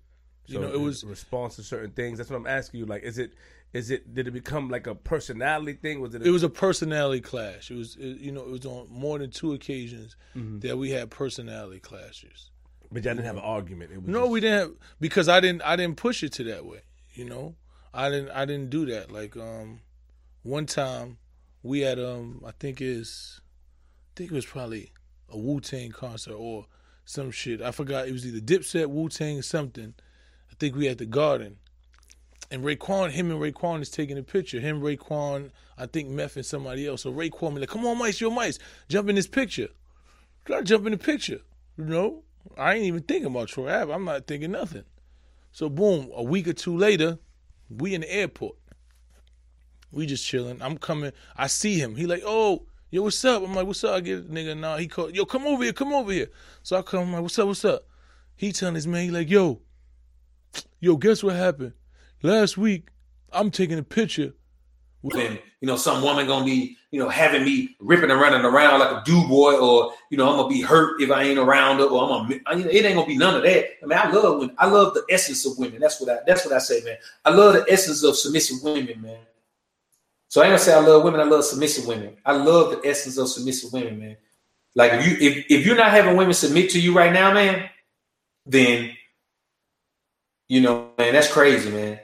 You 0.48 0.54
so 0.57 0.61
know, 0.62 0.72
it 0.72 0.78
was 0.80 1.02
response 1.02 1.57
to 1.57 1.64
certain 1.64 1.90
things. 1.90 2.18
That's 2.18 2.30
what 2.30 2.36
I'm 2.36 2.46
asking 2.46 2.78
you. 2.78 2.86
Like, 2.86 3.02
is 3.02 3.18
it 3.18 3.32
is 3.72 3.90
it 3.90 4.14
did 4.14 4.28
it 4.28 4.30
become 4.30 4.70
like 4.70 4.86
a 4.86 4.94
personality 4.94 5.72
thing? 5.72 6.00
Was 6.00 6.14
it? 6.14 6.22
A, 6.22 6.24
it 6.24 6.30
was 6.30 6.44
a 6.44 6.48
personality 6.48 7.20
clash. 7.20 7.68
It 7.70 7.74
was 7.76 7.96
it, 7.96 8.18
you 8.18 8.30
know 8.30 8.42
it 8.42 8.50
was 8.50 8.64
on 8.64 8.86
more 8.90 9.18
than 9.18 9.30
two 9.30 9.54
occasions 9.54 10.14
Mhm. 10.36 10.61
that 10.62 10.78
we 10.78 10.90
had 10.90 11.11
personality 11.11 11.80
clashes. 11.80 12.50
But 12.92 13.02
y'all 13.02 13.14
didn't 13.14 13.26
have 13.26 13.36
an 13.38 13.42
argument. 13.42 13.90
It 13.90 13.98
was 14.02 14.07
no, 14.09 14.20
just- 14.20 14.30
we 14.30 14.40
didn't 14.40 14.59
have, 14.61 14.70
because 15.00 15.28
I 15.28 15.40
didn't 15.40 15.62
I 15.62 15.74
didn't 15.74 15.96
push 15.96 16.22
it 16.22 16.32
to 16.34 16.44
that 16.44 16.64
way. 16.64 16.82
You 17.14 17.24
know, 17.24 17.57
I 17.92 18.09
didn't 18.09 18.30
I 18.30 18.44
didn't 18.44 18.70
do 18.70 18.86
that. 18.86 19.11
Like 19.11 19.36
um, 19.36 19.80
one 20.44 20.66
time 20.66 21.18
we 21.67 21.81
had 21.81 21.99
um 21.99 22.43
I 22.47 22.53
think 22.59 22.81
is 22.81 23.41
I 23.41 24.12
think 24.17 24.33
it 24.33 24.35
was 24.35 24.47
probably 24.47 24.93
a 25.29 25.37
Wu 25.39 25.61
Tang 25.61 25.91
concert 25.91 26.35
or 26.35 26.67
some 27.05 27.31
shit. 27.31 27.61
I 27.61 27.71
forgot 27.71 28.09
it 28.09 28.12
was 28.12 28.27
either 28.27 28.41
Dipset, 28.41 28.87
Wu 28.89 29.09
Tang, 29.09 29.43
something. 29.43 29.95
I 30.51 30.55
think 30.59 30.77
we 30.77 30.87
had 30.87 30.99
the 30.99 31.07
Garden. 31.07 31.57
And 32.51 32.62
Raekwon, 32.62 33.11
him 33.11 33.31
and 33.31 33.41
Raekwon 33.41 33.83
is 33.83 33.91
taking 33.91 34.19
a 34.19 34.23
picture. 34.23 34.61
Him, 34.61 34.81
Raekwon, 34.81 35.51
I 35.77 35.87
think 35.87 36.09
Meth 36.09 36.37
and 36.37 36.47
somebody 36.47 36.87
else. 36.87 37.03
So 37.03 37.12
Raekwon 37.12 37.55
be 37.55 37.61
like, 37.61 37.69
come 37.69 37.85
on, 37.85 37.99
Mice, 37.99 38.21
yo, 38.21 38.31
Mice, 38.31 38.59
jump 38.89 39.09
in 39.09 39.17
this 39.17 39.27
picture. 39.27 39.69
Gotta 40.45 40.62
jump 40.62 40.87
in 40.87 40.93
the 40.93 40.99
picture. 40.99 41.41
You 41.77 41.85
know? 41.85 42.23
I 42.57 42.75
ain't 42.75 42.85
even 42.85 43.03
thinking 43.03 43.27
about 43.27 43.49
Troy 43.49 43.73
Ave. 43.73 43.93
I'm 43.93 44.05
not 44.05 44.27
thinking 44.29 44.53
nothing. 44.53 44.85
So 45.51 45.69
boom, 45.69 46.11
a 46.14 46.23
week 46.23 46.47
or 46.47 46.53
two 46.53 46.77
later, 46.77 47.19
we 47.69 47.95
in 47.95 48.03
the 48.03 48.12
airport. 48.12 48.57
We 49.93 50.07
just 50.07 50.26
chilling. 50.26 50.61
I'm 50.61 50.78
coming. 50.78 51.12
I 51.37 51.47
see 51.47 51.78
him. 51.78 51.97
He 51.97 52.07
like, 52.07 52.22
oh, 52.24 52.66
yo, 52.91 53.03
what's 53.03 53.24
up? 53.24 53.42
I'm 53.42 53.54
like, 53.54 53.67
what's 53.67 53.84
up? 53.84 53.95
I 53.95 54.00
get 54.00 54.30
nigga, 54.30 54.58
nah. 54.58 54.76
He 54.76 54.88
called, 54.88 55.14
yo, 55.14 55.25
come 55.25 55.46
over 55.46 55.63
here, 55.64 55.72
come 55.72 55.92
over 55.92 56.13
here. 56.13 56.29
So 56.63 56.76
I 56.76 56.83
come, 56.83 57.00
I'm 57.00 57.13
like, 57.13 57.22
what's 57.22 57.38
up, 57.38 57.46
what's 57.46 57.64
up? 57.64 57.87
He 58.34 58.53
telling 58.53 58.75
his 58.75 58.87
man, 58.87 59.04
he 59.04 59.11
like, 59.11 59.30
yo, 59.30 59.61
yo, 60.80 60.96
guess 60.96 61.22
what 61.22 61.37
happened? 61.37 61.72
Last 62.22 62.58
week, 62.58 62.88
I'm 63.33 63.50
taking 63.50 63.79
a 63.79 63.83
picture. 63.83 64.34
and 65.14 65.38
you 65.61 65.67
know 65.67 65.76
some 65.76 66.03
woman 66.03 66.26
gonna 66.26 66.45
be 66.45 66.76
you 66.91 66.99
know 66.99 67.08
having 67.08 67.45
me 67.45 67.76
ripping 67.80 68.11
and 68.11 68.21
running 68.21 68.45
around 68.45 68.80
like 68.80 68.91
a 68.91 69.03
do 69.04 69.26
boy 69.29 69.57
or 69.57 69.92
you 70.11 70.17
know 70.18 70.29
I'm 70.29 70.37
gonna 70.37 70.49
be 70.49 70.61
hurt 70.61 71.00
if 71.00 71.11
I 71.11 71.22
ain't 71.22 71.38
around 71.38 71.79
her 71.79 71.84
or 71.84 72.03
I'm 72.03 72.29
gonna 72.29 72.34
you 72.34 72.64
know, 72.64 72.71
it 72.71 72.84
ain't 72.84 72.95
gonna 72.95 73.07
be 73.07 73.17
none 73.17 73.37
of 73.37 73.42
that. 73.42 73.67
I 73.83 73.87
mean 73.87 73.99
I 73.99 74.11
love 74.11 74.41
when 74.41 74.54
I 74.58 74.67
love 74.67 74.95
the 74.95 75.04
essence 75.11 75.46
of 75.46 75.58
women. 75.58 75.80
That's 75.80 76.00
what 76.00 76.11
I 76.11 76.18
that's 76.26 76.45
what 76.45 76.54
I 76.54 76.58
say, 76.58 76.83
man. 76.83 76.96
I 77.25 77.30
love 77.30 77.54
the 77.54 77.72
essence 77.72 78.03
of 78.03 78.17
submissive 78.17 78.63
women, 78.63 79.00
man. 79.00 79.18
So 80.28 80.40
I 80.40 80.44
ain't 80.44 80.53
gonna 80.53 80.58
say 80.58 80.74
I 80.74 80.80
love 80.80 81.04
women. 81.04 81.20
I 81.20 81.24
love 81.24 81.44
submissive 81.44 81.86
women. 81.86 82.16
I 82.24 82.32
love 82.32 82.70
the 82.70 82.88
essence 82.88 83.16
of 83.16 83.28
submissive 83.28 83.72
women, 83.72 83.98
man. 83.98 84.16
Like 84.74 84.92
if 84.94 85.07
you 85.07 85.28
if 85.28 85.46
if 85.48 85.66
you're 85.66 85.76
not 85.76 85.90
having 85.90 86.16
women 86.16 86.34
submit 86.34 86.70
to 86.70 86.80
you 86.80 86.94
right 86.94 87.12
now, 87.12 87.32
man, 87.32 87.68
then 88.44 88.96
you 90.48 90.61
know, 90.61 90.90
man, 90.98 91.12
that's 91.12 91.32
crazy, 91.32 91.70
man. 91.70 91.98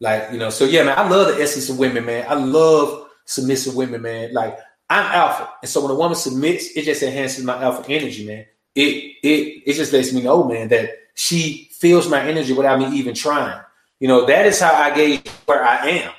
Like, 0.00 0.30
you 0.32 0.38
know, 0.38 0.50
so 0.50 0.64
yeah, 0.64 0.84
man, 0.84 0.98
I 0.98 1.08
love 1.08 1.28
the 1.28 1.42
essence 1.42 1.68
of 1.68 1.78
women, 1.78 2.04
man. 2.04 2.26
I 2.28 2.34
love 2.34 3.08
submissive 3.24 3.74
women, 3.74 4.02
man. 4.02 4.32
Like, 4.32 4.58
I'm 4.90 5.04
alpha. 5.04 5.50
And 5.62 5.68
so 5.68 5.82
when 5.82 5.90
a 5.90 5.94
woman 5.94 6.16
submits, 6.16 6.76
it 6.76 6.84
just 6.84 7.02
enhances 7.02 7.44
my 7.44 7.62
alpha 7.62 7.84
energy, 7.90 8.26
man. 8.26 8.46
It 8.74 9.16
it 9.22 9.62
it 9.66 9.72
just 9.74 9.92
lets 9.92 10.12
me 10.12 10.22
know, 10.22 10.44
man, 10.44 10.68
that 10.68 10.90
she 11.14 11.68
feels 11.72 12.08
my 12.08 12.22
energy 12.22 12.52
without 12.52 12.78
me 12.78 12.96
even 12.96 13.14
trying. 13.14 13.60
You 14.00 14.08
know, 14.08 14.24
that 14.26 14.46
is 14.46 14.60
how 14.60 14.72
I 14.72 14.94
gauge 14.94 15.28
where 15.46 15.64
I 15.64 15.88
am. 15.88 16.12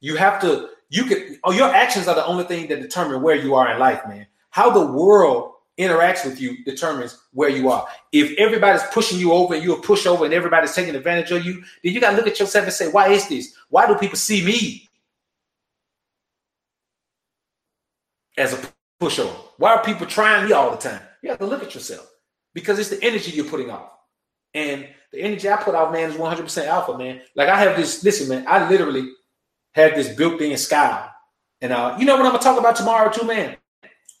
You 0.00 0.16
have 0.16 0.40
to 0.40 0.70
you 0.88 1.04
could 1.04 1.38
oh 1.44 1.52
your 1.52 1.68
actions 1.74 2.08
are 2.08 2.14
the 2.14 2.26
only 2.26 2.44
thing 2.44 2.68
that 2.68 2.80
determine 2.80 3.22
where 3.22 3.36
you 3.36 3.54
are 3.54 3.72
in 3.72 3.78
life, 3.78 4.02
man. 4.06 4.26
How 4.50 4.70
the 4.70 4.86
world 4.92 5.52
interacts 5.78 6.24
with 6.24 6.40
you 6.40 6.64
determines 6.64 7.18
where 7.32 7.48
you 7.48 7.68
are. 7.70 7.86
If 8.12 8.36
everybody's 8.38 8.82
pushing 8.92 9.18
you 9.18 9.32
over 9.32 9.54
and 9.54 9.62
you're 9.62 9.78
a 9.78 9.82
pushover 9.82 10.24
and 10.24 10.32
everybody's 10.32 10.74
taking 10.74 10.94
advantage 10.94 11.30
of 11.30 11.44
you, 11.44 11.62
then 11.82 11.92
you 11.92 12.00
gotta 12.00 12.16
look 12.16 12.26
at 12.26 12.40
yourself 12.40 12.64
and 12.64 12.72
say, 12.72 12.88
why 12.88 13.08
is 13.08 13.28
this? 13.28 13.54
Why 13.68 13.86
do 13.86 13.94
people 13.96 14.16
see 14.16 14.44
me 14.44 14.88
as 18.38 18.54
a 18.54 18.72
pushover? 19.00 19.36
Why 19.58 19.74
are 19.74 19.84
people 19.84 20.06
trying 20.06 20.46
me 20.46 20.52
all 20.52 20.70
the 20.70 20.76
time? 20.76 21.00
You 21.22 21.30
have 21.30 21.38
to 21.40 21.46
look 21.46 21.62
at 21.62 21.74
yourself 21.74 22.10
because 22.54 22.78
it's 22.78 22.90
the 22.90 23.02
energy 23.02 23.32
you're 23.32 23.44
putting 23.44 23.70
off. 23.70 23.90
And 24.54 24.88
the 25.12 25.20
energy 25.20 25.50
I 25.50 25.56
put 25.56 25.74
out, 25.74 25.92
man, 25.92 26.10
is 26.10 26.16
100% 26.16 26.66
alpha, 26.66 26.96
man. 26.96 27.20
Like 27.34 27.50
I 27.50 27.58
have 27.58 27.76
this, 27.76 28.02
listen, 28.02 28.28
man, 28.28 28.46
I 28.48 28.68
literally 28.70 29.10
have 29.76 29.94
this 29.94 30.08
built-in 30.08 30.56
sky. 30.56 31.08
And 31.60 31.72
uh, 31.72 31.96
you 31.98 32.04
know 32.04 32.16
what 32.16 32.26
I'm 32.26 32.32
gonna 32.32 32.42
talk 32.42 32.58
about 32.58 32.76
tomorrow, 32.76 33.10
too, 33.10 33.26
man? 33.26 33.56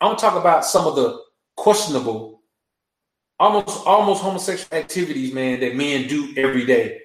I'm 0.00 0.10
gonna 0.10 0.18
talk 0.18 0.36
about 0.36 0.64
some 0.64 0.86
of 0.86 0.94
the 0.96 1.20
questionable, 1.56 2.42
almost 3.38 3.86
almost 3.86 4.22
homosexual 4.22 4.78
activities, 4.78 5.32
man, 5.32 5.60
that 5.60 5.74
men 5.74 6.06
do 6.06 6.32
every 6.36 6.64
day. 6.66 7.00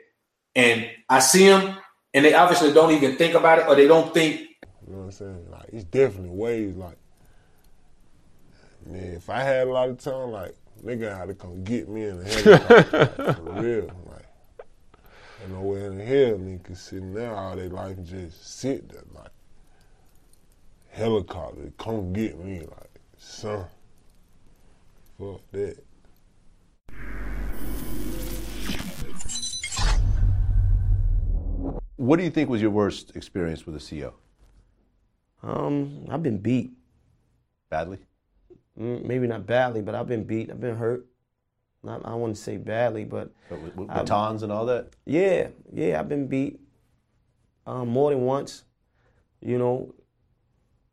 And 0.56 0.90
I 1.10 1.20
see 1.20 1.48
them, 1.48 1.78
and 2.14 2.26
they 2.26 2.34
obviously 2.34 2.74
don't 2.74 2.92
even 2.92 3.16
think 3.16 3.34
about 3.34 3.60
it, 3.60 3.68
or 3.68 3.76
they 3.76 3.88
don't 3.88 4.14
think. 4.14 4.42
You 4.86 4.94
know 4.94 4.98
what 4.98 5.04
I'm 5.06 5.12
saying? 5.12 5.48
Like 5.50 5.70
it's 5.72 5.86
definitely 5.86 6.32
ways 6.32 6.76
like 6.76 6.98
man, 8.86 9.14
if 9.14 9.30
I 9.30 9.42
had 9.42 9.68
a 9.68 9.72
lot 9.72 9.90
of 9.90 9.98
time, 9.98 10.32
like 10.32 10.56
nigga 10.84 11.18
had 11.18 11.28
to 11.30 11.34
come 11.34 11.64
get 11.64 11.88
me 11.88 12.06
in 12.06 12.20
the 12.20 12.26
head. 12.26 13.16
like, 13.18 13.38
for 13.38 13.62
real. 13.62 13.92
Like 15.42 15.50
ain't 15.50 15.60
nowhere 15.60 15.88
in 15.88 15.98
the 15.98 16.06
hell 16.06 16.38
nigga 16.38 16.64
can 16.64 16.76
sit 16.76 17.14
there 17.14 17.36
all 17.36 17.56
their 17.56 17.70
life 17.70 17.98
and 17.98 18.06
just 18.06 18.60
sit 18.60 18.90
there 18.90 19.04
like 19.14 19.32
helicopter, 20.90 21.72
come 21.78 22.14
get 22.14 22.38
me, 22.44 22.60
like 22.60 23.00
son. 23.18 23.66
Fuck 25.18 25.42
that. 25.52 25.78
What 31.96 32.18
do 32.18 32.24
you 32.24 32.32
think 32.32 32.50
was 32.50 32.62
your 32.62 32.72
worst 32.72 33.16
experience 33.16 33.66
with 33.66 33.76
a 33.76 34.00
CO? 34.02 34.14
Um, 35.44 36.06
I've 36.10 36.24
been 36.24 36.40
beat. 36.40 36.72
Badly? 37.70 38.00
Mm, 38.80 39.06
maybe 39.06 39.28
not 39.28 39.46
badly, 39.46 39.82
but 39.82 39.96
I've 39.96 40.08
been 40.08 40.24
beat. 40.24 40.50
I've 40.50 40.60
been 40.60 40.76
hurt. 40.76 41.06
Not, 41.84 42.06
I 42.06 42.14
wouldn't 42.14 42.38
say 42.38 42.58
badly, 42.58 43.06
but, 43.06 43.32
But 43.50 43.60
with, 43.62 43.76
with 43.76 43.88
batons 43.88 44.44
and 44.44 44.52
all 44.52 44.66
that? 44.68 44.90
Yeah, 45.06 45.48
yeah, 45.74 46.00
I've 46.00 46.08
been 46.10 46.28
beat 46.28 46.60
um, 47.66 47.90
more 47.90 48.12
than 48.12 48.22
once. 48.22 48.66
You 49.42 49.58
know, 49.58 49.96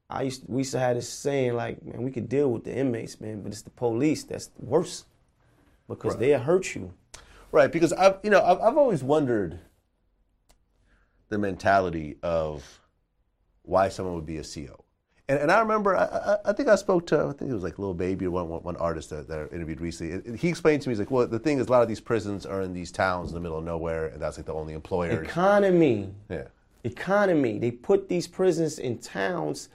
I 0.09 0.23
used 0.23 0.45
we 0.47 0.61
used 0.61 0.73
to 0.73 0.79
have 0.79 0.97
this 0.97 1.09
saying 1.09 1.55
like, 1.55 1.85
man, 1.85 2.03
we 2.03 2.11
could 2.11 2.29
deal 2.29 2.51
with 2.51 2.65
the 2.65 2.75
inmates, 2.75 3.21
man, 3.21 3.43
but 3.43 3.53
it's 3.53 3.63
the 3.63 3.71
police 3.71 4.25
that's 4.25 4.51
worse 4.59 5.05
because 5.87 6.15
Right. 6.15 6.21
they'll 6.21 6.41
hurt 6.41 6.75
you. 6.75 6.95
Right, 7.53 7.71
because 7.71 7.93
I've 7.93 8.19
you 8.23 8.31
know 8.31 8.43
I've, 8.43 8.61
I've 8.61 8.77
always 8.79 9.03
wondered 9.03 9.59
the 11.29 11.37
mentality 11.39 12.17
of 12.23 12.81
why 13.63 13.91
someone 13.91 14.15
would 14.15 14.27
be 14.27 14.39
a 14.39 14.45
CO. 14.45 14.85
And, 15.29 15.39
and 15.39 15.53
I 15.53 15.61
remember, 15.61 15.95
I, 15.95 16.05
I, 16.05 16.37
I 16.47 16.53
think 16.53 16.69
I 16.69 16.77
spoke 16.77 17.07
to, 17.09 17.27
I 17.27 17.33
think 17.33 17.51
it 17.51 17.55
was 17.55 17.63
like 17.63 17.79
Lil 17.79 17.93
Baby 17.93 18.27
or 18.27 18.31
one, 18.31 18.49
one, 18.49 18.63
one 18.63 18.77
artist 18.77 19.11
that, 19.11 19.29
that 19.29 19.39
I 19.39 19.55
interviewed 19.55 19.81
recently. 19.81 20.37
He 20.39 20.49
explained 20.49 20.83
to 20.83 20.89
me, 20.89 20.93
he's 20.93 20.99
like, 20.99 21.11
well, 21.11 21.27
the 21.27 21.39
thing 21.39 21.59
is, 21.59 21.67
a 21.67 21.71
lot 21.71 21.83
of 21.83 21.89
these 21.89 22.01
prisons 22.01 22.47
are 22.47 22.63
in 22.63 22.73
these 22.73 22.91
towns 22.91 23.31
in 23.31 23.35
the 23.35 23.41
middle 23.41 23.59
of 23.59 23.65
nowhere, 23.65 24.07
and 24.07 24.23
that's 24.23 24.39
like 24.39 24.47
the 24.47 24.55
only 24.55 24.73
employer. 24.73 25.23
Economy. 25.23 26.15
Yeah. 26.31 26.45
Economy. 26.85 27.59
They 27.59 27.71
put 27.71 28.09
these 28.09 28.27
prisons 28.27 28.79
in 28.79 28.99
towns 28.99 29.69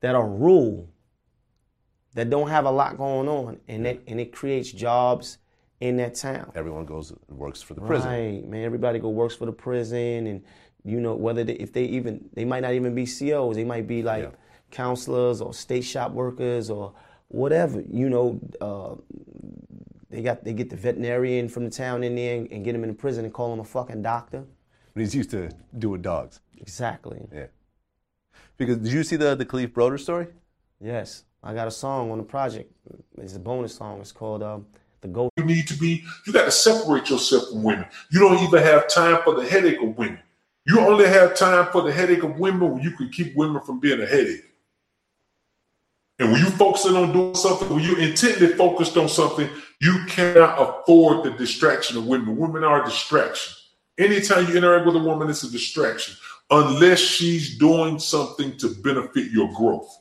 that 0.00 0.14
are 0.14 0.26
rural, 0.26 0.88
that 2.14 2.28
don't 2.28 2.48
have 2.48 2.64
a 2.64 2.70
lot 2.70 2.96
going 2.96 3.28
on, 3.28 3.60
and 3.68 3.86
that 3.86 4.00
and 4.06 4.20
it 4.20 4.32
creates 4.32 4.72
jobs 4.72 5.38
in 5.80 5.96
that 5.96 6.14
town. 6.14 6.50
Everyone 6.54 6.84
goes 6.84 7.10
and 7.10 7.38
works 7.38 7.62
for 7.62 7.74
the 7.74 7.80
prison. 7.80 8.10
Right, 8.10 8.48
man. 8.48 8.64
Everybody 8.64 8.98
go 8.98 9.08
works 9.08 9.34
for 9.34 9.46
the 9.46 9.52
prison, 9.52 10.26
and 10.26 10.42
you 10.84 11.00
know 11.00 11.14
whether 11.14 11.44
they, 11.44 11.54
if 11.54 11.72
they 11.72 11.84
even 11.84 12.28
they 12.32 12.44
might 12.44 12.60
not 12.60 12.74
even 12.74 12.94
be 12.94 13.06
COs. 13.06 13.56
They 13.56 13.64
might 13.64 13.86
be 13.86 14.02
like 14.02 14.32
counselors 14.70 15.40
or 15.40 15.54
state 15.54 15.84
shop 15.84 16.12
workers 16.12 16.70
or 16.70 16.92
whatever. 17.28 17.82
You 17.90 18.08
know, 18.08 18.40
uh, 18.60 18.94
they 20.10 20.22
got 20.22 20.44
they 20.44 20.52
get 20.52 20.70
the 20.70 20.76
veterinarian 20.76 21.48
from 21.48 21.64
the 21.64 21.70
town 21.70 22.04
in 22.04 22.14
there 22.14 22.36
and, 22.36 22.50
and 22.52 22.64
get 22.64 22.74
him 22.74 22.84
in 22.84 22.88
the 22.88 22.94
prison 22.94 23.24
and 23.24 23.34
call 23.34 23.52
him 23.52 23.60
a 23.60 23.64
fucking 23.64 24.02
doctor. 24.02 24.44
But 24.94 25.00
he's 25.00 25.14
used 25.14 25.30
to 25.30 25.50
doing 25.78 26.02
dogs. 26.02 26.40
Exactly. 26.58 27.20
Yeah. 27.32 27.46
Because 28.56 28.78
did 28.78 28.92
you 28.92 29.02
see 29.02 29.16
the 29.16 29.34
the 29.34 29.44
Kalief 29.44 29.68
Browder 29.68 29.98
story? 29.98 30.28
Yes, 30.80 31.24
I 31.42 31.54
got 31.54 31.66
a 31.66 31.70
song 31.70 32.10
on 32.10 32.18
the 32.18 32.24
project. 32.24 32.72
It's 33.18 33.34
a 33.34 33.40
bonus 33.40 33.74
song. 33.74 34.00
It's 34.00 34.12
called 34.12 34.42
um, 34.42 34.66
"The 35.00 35.08
Ghost." 35.08 35.32
You 35.36 35.44
need 35.44 35.66
to 35.68 35.74
be, 35.74 36.04
you 36.26 36.32
got 36.32 36.44
to 36.44 36.52
separate 36.52 37.10
yourself 37.10 37.50
from 37.50 37.62
women. 37.62 37.86
You 38.10 38.20
don't 38.20 38.38
even 38.38 38.62
have 38.62 38.88
time 38.88 39.18
for 39.24 39.34
the 39.34 39.46
headache 39.48 39.80
of 39.82 39.96
women. 39.96 40.20
You 40.66 40.80
only 40.80 41.06
have 41.06 41.34
time 41.36 41.70
for 41.72 41.82
the 41.82 41.92
headache 41.92 42.22
of 42.22 42.38
women 42.38 42.72
when 42.72 42.82
you 42.82 42.92
can 42.92 43.10
keep 43.10 43.36
women 43.36 43.60
from 43.62 43.80
being 43.80 44.00
a 44.00 44.06
headache. 44.06 44.44
And 46.18 46.30
when 46.30 46.40
you 46.40 46.50
focusing 46.50 46.96
on 46.96 47.12
doing 47.12 47.34
something, 47.34 47.68
when 47.68 47.82
you're 47.82 48.00
intently 48.00 48.48
focused 48.48 48.96
on 48.96 49.08
something, 49.08 49.48
you 49.80 50.04
cannot 50.06 50.56
afford 50.58 51.24
the 51.24 51.30
distraction 51.30 51.96
of 51.96 52.06
women. 52.06 52.36
Women 52.36 52.62
are 52.62 52.82
a 52.82 52.84
distraction. 52.84 53.54
Anytime 53.98 54.48
you 54.48 54.56
interact 54.56 54.86
with 54.86 54.96
a 54.96 55.00
woman, 55.00 55.28
it's 55.28 55.42
a 55.42 55.50
distraction, 55.50 56.14
unless 56.50 57.00
she's 57.00 57.58
doing 57.58 57.98
something 57.98 58.56
to 58.58 58.74
benefit 58.82 59.30
your 59.30 59.52
growth. 59.54 60.00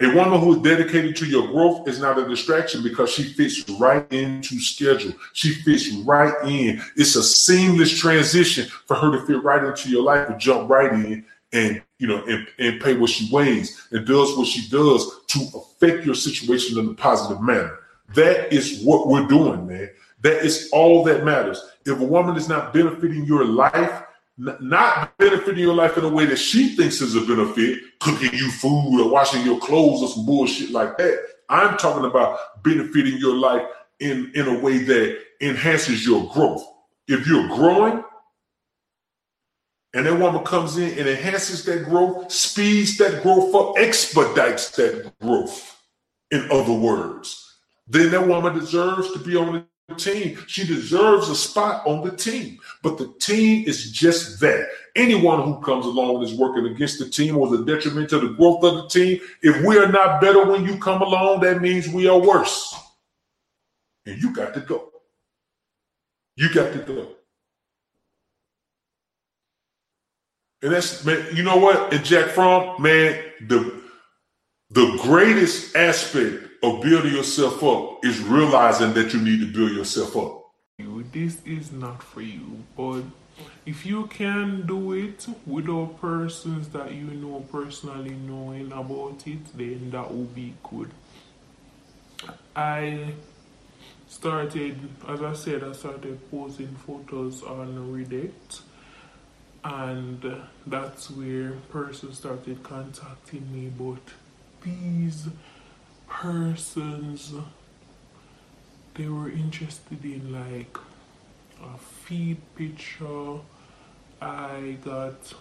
A 0.00 0.12
woman 0.14 0.40
who 0.40 0.56
is 0.56 0.62
dedicated 0.62 1.14
to 1.16 1.26
your 1.26 1.46
growth 1.46 1.88
is 1.88 2.00
not 2.00 2.18
a 2.18 2.28
distraction 2.28 2.82
because 2.82 3.10
she 3.10 3.22
fits 3.22 3.68
right 3.78 4.10
into 4.12 4.58
schedule. 4.58 5.12
She 5.34 5.54
fits 5.54 5.88
right 6.04 6.34
in. 6.44 6.82
It's 6.96 7.14
a 7.14 7.22
seamless 7.22 7.96
transition 7.96 8.66
for 8.86 8.96
her 8.96 9.12
to 9.12 9.24
fit 9.24 9.42
right 9.42 9.64
into 9.64 9.88
your 9.88 10.02
life 10.02 10.28
and 10.28 10.40
jump 10.40 10.68
right 10.68 10.92
in 10.92 11.24
and 11.52 11.80
you 11.98 12.06
know 12.06 12.24
and, 12.24 12.46
and 12.58 12.80
pay 12.80 12.96
what 12.96 13.10
she 13.10 13.32
weighs 13.32 13.88
and 13.92 14.06
does 14.06 14.36
what 14.36 14.46
she 14.46 14.68
does 14.68 15.24
to 15.28 15.46
affect 15.54 16.04
your 16.04 16.14
situation 16.14 16.78
in 16.78 16.88
a 16.88 16.94
positive 16.94 17.42
manner. 17.42 17.78
That 18.14 18.52
is 18.52 18.82
what 18.84 19.08
we're 19.08 19.26
doing, 19.26 19.66
man. 19.66 19.90
That 20.22 20.44
is 20.44 20.70
all 20.72 21.04
that 21.04 21.24
matters. 21.24 21.62
If 21.84 22.00
a 22.00 22.04
woman 22.04 22.36
is 22.36 22.48
not 22.48 22.72
benefiting 22.72 23.24
your 23.24 23.44
life, 23.44 24.02
not 24.36 25.16
benefiting 25.18 25.60
your 25.60 25.74
life 25.74 25.96
in 25.96 26.04
a 26.04 26.08
way 26.08 26.24
that 26.26 26.38
she 26.38 26.74
thinks 26.76 27.00
is 27.00 27.14
a 27.14 27.20
benefit, 27.20 27.78
cooking 28.00 28.32
you 28.32 28.50
food 28.50 29.00
or 29.00 29.10
washing 29.10 29.44
your 29.44 29.58
clothes 29.60 30.02
or 30.02 30.08
some 30.08 30.26
bullshit 30.26 30.70
like 30.70 30.96
that. 30.98 31.18
I'm 31.48 31.76
talking 31.76 32.04
about 32.04 32.62
benefiting 32.62 33.18
your 33.18 33.34
life 33.36 33.66
in, 34.00 34.32
in 34.34 34.48
a 34.48 34.58
way 34.58 34.78
that 34.78 35.18
enhances 35.40 36.06
your 36.06 36.30
growth. 36.32 36.64
If 37.06 37.26
you're 37.26 37.46
growing 37.48 38.02
and 39.94 40.06
that 40.06 40.18
woman 40.18 40.44
comes 40.44 40.76
in 40.76 40.98
and 40.98 41.08
enhances 41.08 41.64
that 41.64 41.84
growth, 41.84 42.30
speeds 42.30 42.98
that 42.98 43.22
growth 43.22 43.54
up, 43.54 43.78
expedites 43.78 44.70
that 44.70 45.12
growth, 45.20 45.80
in 46.32 46.48
other 46.50 46.72
words, 46.72 47.58
then 47.86 48.10
that 48.10 48.26
woman 48.26 48.58
deserves 48.58 49.12
to 49.12 49.20
be 49.20 49.36
on 49.36 49.64
the 49.88 49.94
team. 49.94 50.42
She 50.48 50.66
deserves 50.66 51.28
a 51.28 51.36
spot 51.36 51.86
on 51.86 52.04
the 52.04 52.10
team. 52.16 52.58
But 52.82 52.98
the 52.98 53.14
team 53.20 53.68
is 53.68 53.92
just 53.92 54.40
that. 54.40 54.66
Anyone 54.96 55.42
who 55.42 55.60
comes 55.60 55.86
along 55.86 56.16
and 56.16 56.24
is 56.24 56.34
working 56.34 56.66
against 56.66 56.98
the 56.98 57.08
team 57.08 57.36
or 57.36 57.54
a 57.54 57.64
detriment 57.64 58.10
to 58.10 58.18
the 58.18 58.34
growth 58.34 58.64
of 58.64 58.74
the 58.74 58.88
team, 58.88 59.20
if 59.42 59.64
we 59.64 59.78
are 59.78 59.90
not 59.90 60.20
better 60.20 60.44
when 60.44 60.64
you 60.64 60.78
come 60.78 61.02
along, 61.02 61.40
that 61.40 61.60
means 61.60 61.88
we 61.88 62.08
are 62.08 62.18
worse. 62.18 62.74
And 64.06 64.20
you 64.20 64.32
got 64.32 64.54
to 64.54 64.60
go. 64.60 64.90
You 66.36 66.52
got 66.52 66.72
to 66.72 66.78
go. 66.80 67.08
And 70.64 70.72
that's 70.72 71.04
man, 71.04 71.26
you 71.36 71.42
know 71.42 71.58
what? 71.58 71.92
And 71.92 72.02
Jack 72.02 72.30
Fromm, 72.30 72.80
man, 72.80 73.22
the 73.46 73.82
the 74.70 74.98
greatest 75.02 75.76
aspect 75.76 76.42
of 76.62 76.80
building 76.80 77.14
yourself 77.14 77.62
up 77.62 78.02
is 78.02 78.18
realizing 78.20 78.94
that 78.94 79.12
you 79.12 79.20
need 79.20 79.40
to 79.40 79.52
build 79.52 79.72
yourself 79.72 80.16
up. 80.16 80.40
This 81.12 81.36
is 81.44 81.70
not 81.70 82.02
for 82.02 82.22
you. 82.22 82.64
But 82.74 83.02
if 83.66 83.84
you 83.84 84.06
can 84.06 84.66
do 84.66 84.94
it 84.94 85.26
without 85.46 86.00
persons 86.00 86.68
that 86.68 86.92
you 86.94 87.04
know 87.04 87.44
personally 87.52 88.14
knowing 88.14 88.72
about 88.72 89.22
it, 89.26 89.44
then 89.58 89.90
that 89.90 90.10
will 90.10 90.24
be 90.24 90.54
good. 90.62 90.90
I 92.56 93.12
started, 94.08 94.78
as 95.08 95.22
I 95.22 95.34
said, 95.34 95.62
I 95.62 95.72
started 95.72 96.18
posting 96.30 96.74
photos 96.86 97.42
on 97.42 97.76
Reddit, 97.92 98.62
and 99.64 100.42
that's 100.66 101.10
where 101.10 101.52
persons 101.70 102.18
started 102.18 102.62
contacting 102.62 103.50
me. 103.52 103.70
But 103.76 104.02
these 104.62 105.28
persons, 106.08 107.32
they 108.94 109.08
were 109.08 109.30
interested 109.30 110.04
in 110.04 110.32
like 110.32 110.76
a 111.62 111.78
feed 111.78 112.38
picture. 112.56 113.38
I 114.20 114.76
got 114.84 115.34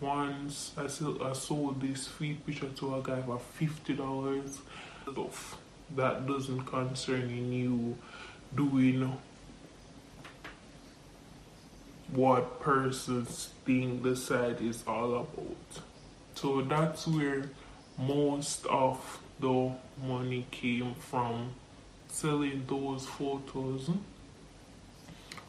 once 0.00 0.72
I, 0.76 0.86
sold, 0.86 1.22
I 1.22 1.32
sold 1.32 1.80
this 1.80 2.06
feet 2.06 2.44
picture 2.46 2.68
to 2.68 2.96
a 2.96 3.02
guy 3.02 3.22
for 3.22 3.38
fifty 3.38 3.94
dollars. 3.94 4.60
That 5.96 6.26
doesn't 6.26 6.66
concern 6.66 7.52
you 7.52 7.96
doing 8.54 9.18
what 12.12 12.60
persons 12.60 13.50
think 13.64 14.02
the 14.02 14.16
site 14.16 14.60
is 14.60 14.82
all 14.86 15.14
about. 15.14 15.82
So 16.34 16.62
that's 16.62 17.06
where 17.06 17.50
most 17.98 18.66
of 18.66 19.20
the 19.38 19.72
money 20.02 20.46
came 20.50 20.94
from 20.94 21.52
selling 22.08 22.64
those 22.66 23.06
photos, 23.06 23.90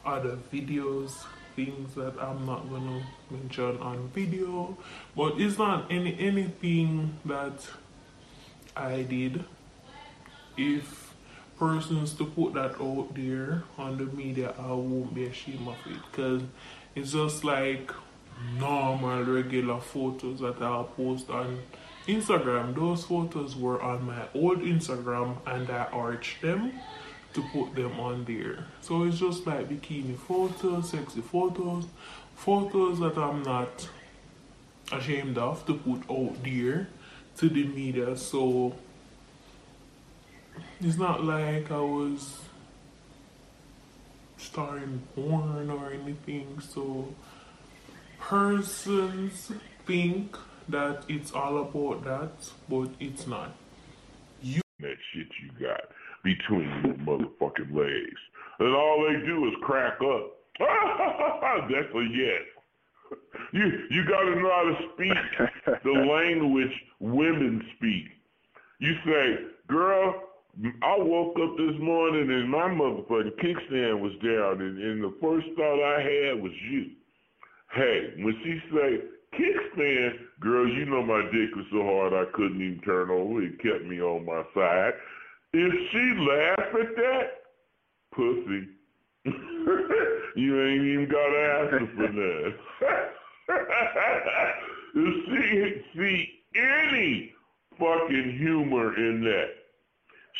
other 0.04 0.38
videos, 0.52 1.24
things 1.56 1.94
that 1.94 2.14
I'm 2.20 2.46
not 2.46 2.68
gonna 2.70 3.02
mention 3.30 3.78
on 3.78 4.08
video, 4.14 4.76
but 5.16 5.40
it's 5.40 5.58
not 5.58 5.90
any 5.90 6.16
anything 6.18 7.18
that 7.24 7.66
I 8.76 9.02
did. 9.02 9.44
If 10.56 11.11
persons 11.62 12.12
to 12.14 12.24
put 12.24 12.54
that 12.54 12.74
out 12.80 13.08
there 13.14 13.62
on 13.78 13.96
the 13.96 14.06
media, 14.16 14.52
I 14.58 14.66
won't 14.72 15.14
be 15.14 15.26
ashamed 15.26 15.68
of 15.68 15.76
it 15.86 16.00
because 16.10 16.42
it's 16.96 17.12
just 17.12 17.44
like 17.44 17.92
normal 18.58 19.22
regular 19.22 19.80
photos 19.80 20.40
that 20.40 20.60
I'll 20.60 20.90
post 20.96 21.30
on 21.30 21.60
Instagram. 22.08 22.74
Those 22.74 23.04
photos 23.04 23.54
were 23.54 23.80
on 23.80 24.04
my 24.04 24.24
old 24.34 24.62
Instagram 24.62 25.36
and 25.46 25.70
I 25.70 25.84
arched 25.92 26.42
them 26.42 26.72
to 27.34 27.42
put 27.52 27.76
them 27.76 28.00
on 28.00 28.24
there. 28.24 28.66
So 28.80 29.04
it's 29.04 29.20
just 29.20 29.46
like 29.46 29.68
bikini 29.68 30.16
photos, 30.18 30.90
sexy 30.90 31.20
photos, 31.20 31.84
photos 32.34 32.98
that 32.98 33.16
I'm 33.16 33.44
not 33.44 33.88
ashamed 34.90 35.38
of 35.38 35.64
to 35.66 35.74
put 35.74 36.10
out 36.10 36.42
there 36.42 36.88
to 37.36 37.48
the 37.48 37.64
media. 37.68 38.16
So 38.16 38.74
it's 40.82 40.98
not 40.98 41.22
like 41.24 41.70
I 41.70 41.80
was 41.80 42.40
starring 44.36 45.02
porn 45.14 45.70
or 45.70 45.92
anything. 45.92 46.60
So 46.60 47.14
persons 48.18 49.52
think 49.86 50.36
that 50.68 51.04
it's 51.08 51.32
all 51.32 51.58
about 51.58 52.04
that, 52.04 52.50
but 52.68 52.90
it's 52.98 53.26
not. 53.26 53.54
You 54.42 54.60
that 54.80 54.96
shit 55.12 55.28
you 55.42 55.66
got 55.66 55.82
between 56.24 56.68
your 56.84 56.94
motherfucking 56.94 57.74
legs. 57.74 58.20
And 58.58 58.74
all 58.74 59.06
they 59.08 59.24
do 59.24 59.46
is 59.46 59.54
crack 59.62 59.98
up. 60.00 60.32
That's 60.58 61.94
a 61.94 62.04
yes. 62.12 62.42
You 63.52 63.86
you 63.90 64.04
gotta 64.04 64.34
know 64.36 64.50
how 64.50 64.64
to 64.64 64.76
speak 64.94 65.82
the 65.84 65.90
language 66.12 66.72
women 66.98 67.64
speak. 67.76 68.06
You 68.78 68.94
say, 69.04 69.38
girl, 69.68 70.31
I 70.60 70.98
woke 70.98 71.36
up 71.42 71.56
this 71.56 71.80
morning 71.80 72.30
and 72.30 72.50
my 72.50 72.68
motherfucking 72.68 73.40
kickstand 73.40 74.00
was 74.00 74.12
down 74.22 74.60
and, 74.60 74.78
and 74.78 75.02
the 75.02 75.14
first 75.20 75.46
thought 75.56 75.82
I 75.82 76.02
had 76.02 76.42
was 76.42 76.52
you. 76.70 76.90
Hey, 77.74 78.12
when 78.18 78.36
she 78.44 78.60
say, 78.70 79.00
kickstand, 79.32 80.18
girl, 80.40 80.68
you 80.68 80.84
know 80.84 81.02
my 81.02 81.22
dick 81.32 81.56
was 81.56 81.64
so 81.72 81.82
hard 81.82 82.12
I 82.12 82.30
couldn't 82.36 82.60
even 82.60 82.82
turn 82.82 83.08
over. 83.08 83.42
It 83.42 83.62
kept 83.62 83.86
me 83.86 84.02
on 84.02 84.26
my 84.26 84.42
side. 84.54 84.92
If 85.54 85.72
she 85.90 86.20
laugh 86.20 86.68
at 86.80 86.96
that, 86.96 87.42
pussy, 88.14 88.68
you 90.36 90.62
ain't 90.62 90.84
even 90.84 91.08
got 91.10 91.28
to 91.28 91.38
ask 91.38 91.70
her 91.70 91.86
for 91.96 92.12
that. 92.12 92.54
if 94.96 95.82
she 95.94 95.98
see 95.98 96.42
any 96.54 97.32
fucking 97.78 98.36
humor 98.38 98.94
in 98.96 99.24
that, 99.24 99.61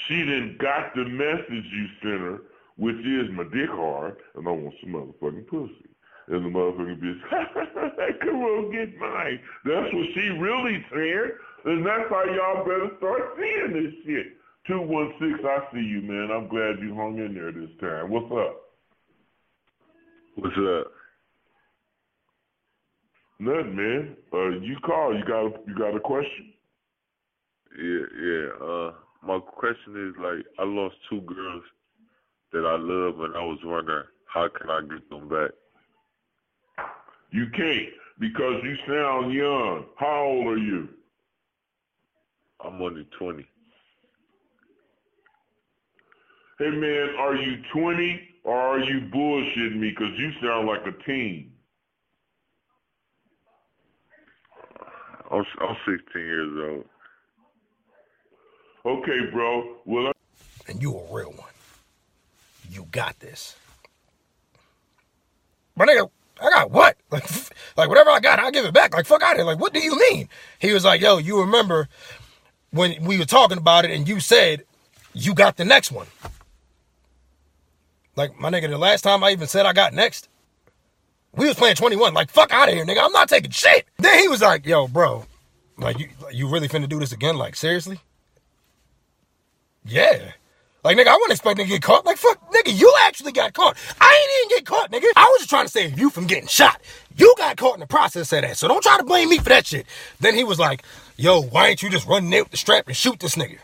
she 0.06 0.18
didn't 0.18 0.58
got 0.58 0.94
the 0.94 1.04
message 1.04 1.64
you 1.72 1.86
sent 2.02 2.20
her, 2.20 2.42
which 2.76 2.96
is 2.96 3.30
my 3.32 3.44
dick 3.44 3.70
hard 3.70 4.16
and 4.34 4.46
I 4.46 4.50
want 4.50 4.74
some 4.80 4.92
motherfucking 4.92 5.46
pussy. 5.46 5.88
And 6.28 6.44
the 6.44 6.48
motherfucking 6.48 7.00
bitch, 7.00 8.20
come 8.20 8.36
on, 8.36 8.72
get 8.72 8.96
mine. 8.98 9.40
That's 9.64 9.92
what 9.92 10.06
she 10.14 10.28
really 10.38 10.84
saying. 10.92 11.32
And 11.64 11.84
that's 11.86 12.08
how 12.08 12.24
y'all 12.24 12.64
better 12.64 12.90
start 12.98 13.36
seeing 13.36 13.72
this 13.72 13.92
shit. 14.06 14.26
216, 14.68 15.44
I 15.44 15.58
see 15.72 15.80
you, 15.80 16.02
man. 16.02 16.30
I'm 16.30 16.48
glad 16.48 16.80
you 16.80 16.94
hung 16.94 17.18
in 17.18 17.34
there 17.34 17.50
this 17.50 17.70
time. 17.80 18.10
What's 18.10 18.30
up? 18.32 18.60
What's 20.36 20.56
up? 20.56 20.92
Nothing, 23.40 23.76
man. 23.76 24.16
Uh, 24.32 24.50
you 24.60 24.76
call. 24.84 25.16
You 25.16 25.24
got 25.24 25.46
a, 25.46 25.50
you 25.66 25.74
got 25.76 25.96
a 25.96 26.00
question? 26.00 26.52
Yeah, 27.76 28.06
yeah. 28.22 28.64
Uh, 28.64 28.92
my 29.24 29.38
question 29.38 30.08
is 30.08 30.14
like, 30.22 30.44
I 30.58 30.64
lost 30.64 30.96
two 31.08 31.20
girls 31.22 31.62
that 32.52 32.66
I 32.66 32.76
love, 32.76 33.20
and 33.20 33.36
I 33.36 33.44
was 33.44 33.58
wondering 33.64 34.04
how 34.26 34.48
can 34.48 34.70
I 34.70 34.80
get 34.82 35.08
them 35.10 35.28
back? 35.28 35.50
You 37.30 37.46
can't 37.56 37.88
because 38.18 38.62
you 38.62 38.76
sound 38.86 39.32
young. 39.32 39.86
How 39.96 40.24
old 40.24 40.46
are 40.48 40.58
you? 40.58 40.88
I'm 42.64 42.80
only 42.80 43.06
20. 43.18 43.44
Hey 46.58 46.70
man, 46.70 47.08
are 47.18 47.34
you 47.34 47.62
20 47.72 48.20
or 48.44 48.56
are 48.56 48.80
you 48.80 49.00
bullshitting 49.12 49.78
me? 49.78 49.90
Because 49.90 50.12
you 50.16 50.30
sound 50.42 50.68
like 50.68 50.82
a 50.86 50.92
teen. 51.04 51.52
I'm, 55.30 55.44
I'm 55.60 55.76
16 55.86 56.00
years 56.14 56.50
old. 56.70 56.84
Okay, 58.84 59.30
bro. 59.32 59.76
Well, 59.84 60.08
I- 60.08 60.12
and 60.68 60.82
you 60.82 60.96
a 60.96 61.14
real 61.14 61.30
one. 61.32 61.50
You 62.70 62.86
got 62.90 63.18
this. 63.20 63.56
My 65.76 65.86
nigga, 65.86 66.10
I 66.40 66.50
got 66.50 66.70
what? 66.70 66.96
Like, 67.10 67.24
like 67.76 67.88
whatever 67.88 68.10
I 68.10 68.20
got, 68.20 68.38
I 68.38 68.50
give 68.50 68.64
it 68.64 68.74
back. 68.74 68.94
Like, 68.94 69.06
fuck 69.06 69.22
out 69.22 69.32
of 69.32 69.36
here. 69.38 69.44
Like, 69.46 69.58
what 69.58 69.72
do 69.72 69.80
you 69.80 69.96
mean? 69.98 70.28
He 70.58 70.72
was 70.72 70.84
like, 70.84 71.00
yo, 71.00 71.18
you 71.18 71.40
remember 71.40 71.88
when 72.70 73.02
we 73.04 73.18
were 73.18 73.24
talking 73.24 73.58
about 73.58 73.84
it 73.84 73.90
and 73.90 74.06
you 74.08 74.20
said 74.20 74.64
you 75.14 75.34
got 75.34 75.56
the 75.56 75.64
next 75.64 75.90
one. 75.92 76.06
Like, 78.16 78.38
my 78.38 78.50
nigga, 78.50 78.68
the 78.68 78.78
last 78.78 79.02
time 79.02 79.24
I 79.24 79.30
even 79.30 79.46
said 79.48 79.64
I 79.66 79.72
got 79.72 79.94
next, 79.94 80.28
we 81.34 81.46
was 81.46 81.56
playing 81.56 81.76
21. 81.76 82.12
Like, 82.12 82.30
fuck 82.30 82.52
out 82.52 82.68
of 82.68 82.74
here, 82.74 82.84
nigga. 82.84 83.02
I'm 83.02 83.12
not 83.12 83.28
taking 83.28 83.50
shit. 83.50 83.86
Then 83.98 84.18
he 84.20 84.28
was 84.28 84.42
like, 84.42 84.66
yo, 84.66 84.86
bro, 84.88 85.24
like, 85.78 85.98
you, 85.98 86.08
you 86.30 86.48
really 86.48 86.68
finna 86.68 86.88
do 86.88 86.98
this 86.98 87.12
again? 87.12 87.36
Like, 87.38 87.56
seriously? 87.56 88.00
Yeah. 89.92 90.32
Like, 90.82 90.96
nigga, 90.96 91.08
I 91.08 91.14
wasn't 91.14 91.32
expecting 91.32 91.66
to 91.66 91.70
get 91.70 91.82
caught. 91.82 92.04
Like, 92.04 92.16
fuck, 92.16 92.50
nigga, 92.50 92.76
you 92.76 92.92
actually 93.02 93.30
got 93.30 93.52
caught. 93.52 93.76
I 94.00 94.08
ain't 94.08 94.50
even 94.50 94.58
get 94.58 94.66
caught, 94.66 94.90
nigga. 94.90 95.06
I 95.14 95.26
was 95.26 95.40
just 95.40 95.50
trying 95.50 95.66
to 95.66 95.70
save 95.70 95.98
you 95.98 96.10
from 96.10 96.26
getting 96.26 96.48
shot. 96.48 96.80
You 97.16 97.32
got 97.38 97.56
caught 97.56 97.74
in 97.74 97.80
the 97.80 97.86
process 97.86 98.32
of 98.32 98.42
that, 98.42 98.56
so 98.56 98.66
don't 98.66 98.82
try 98.82 98.96
to 98.96 99.04
blame 99.04 99.28
me 99.28 99.38
for 99.38 99.50
that 99.50 99.66
shit. 99.66 99.86
Then 100.18 100.34
he 100.34 100.42
was 100.42 100.58
like, 100.58 100.82
yo, 101.16 101.42
why 101.42 101.68
ain't 101.68 101.82
you 101.82 101.90
just 101.90 102.08
run 102.08 102.30
there 102.30 102.42
with 102.42 102.50
the 102.50 102.56
strap 102.56 102.88
and 102.88 102.96
shoot 102.96 103.20
this 103.20 103.36
nigga? 103.36 103.58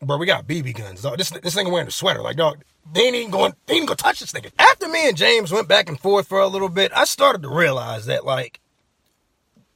Bro, 0.00 0.18
we 0.18 0.26
got 0.26 0.46
BB 0.46 0.78
guns, 0.78 1.02
dog. 1.02 1.18
This, 1.18 1.30
this 1.30 1.54
nigga 1.54 1.70
wearing 1.70 1.88
a 1.88 1.90
sweater. 1.90 2.22
Like, 2.22 2.36
dog, 2.36 2.62
they 2.90 3.02
ain't 3.02 3.16
even 3.16 3.30
going, 3.30 3.54
they 3.66 3.74
ain't 3.74 3.86
gonna 3.86 3.96
touch 3.96 4.20
this 4.20 4.32
nigga. 4.32 4.52
After 4.58 4.88
me 4.88 5.08
and 5.08 5.16
James 5.16 5.50
went 5.50 5.68
back 5.68 5.88
and 5.88 5.98
forth 5.98 6.28
for 6.28 6.40
a 6.40 6.48
little 6.48 6.68
bit, 6.68 6.92
I 6.94 7.04
started 7.04 7.42
to 7.42 7.48
realize 7.48 8.06
that, 8.06 8.24
like, 8.24 8.60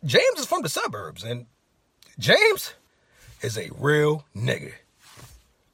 James 0.04 0.38
is 0.38 0.46
from 0.46 0.62
the 0.62 0.68
suburbs, 0.68 1.24
and 1.24 1.46
James 2.18 2.74
is 3.42 3.58
a 3.58 3.70
real 3.78 4.24
nigga. 4.36 4.72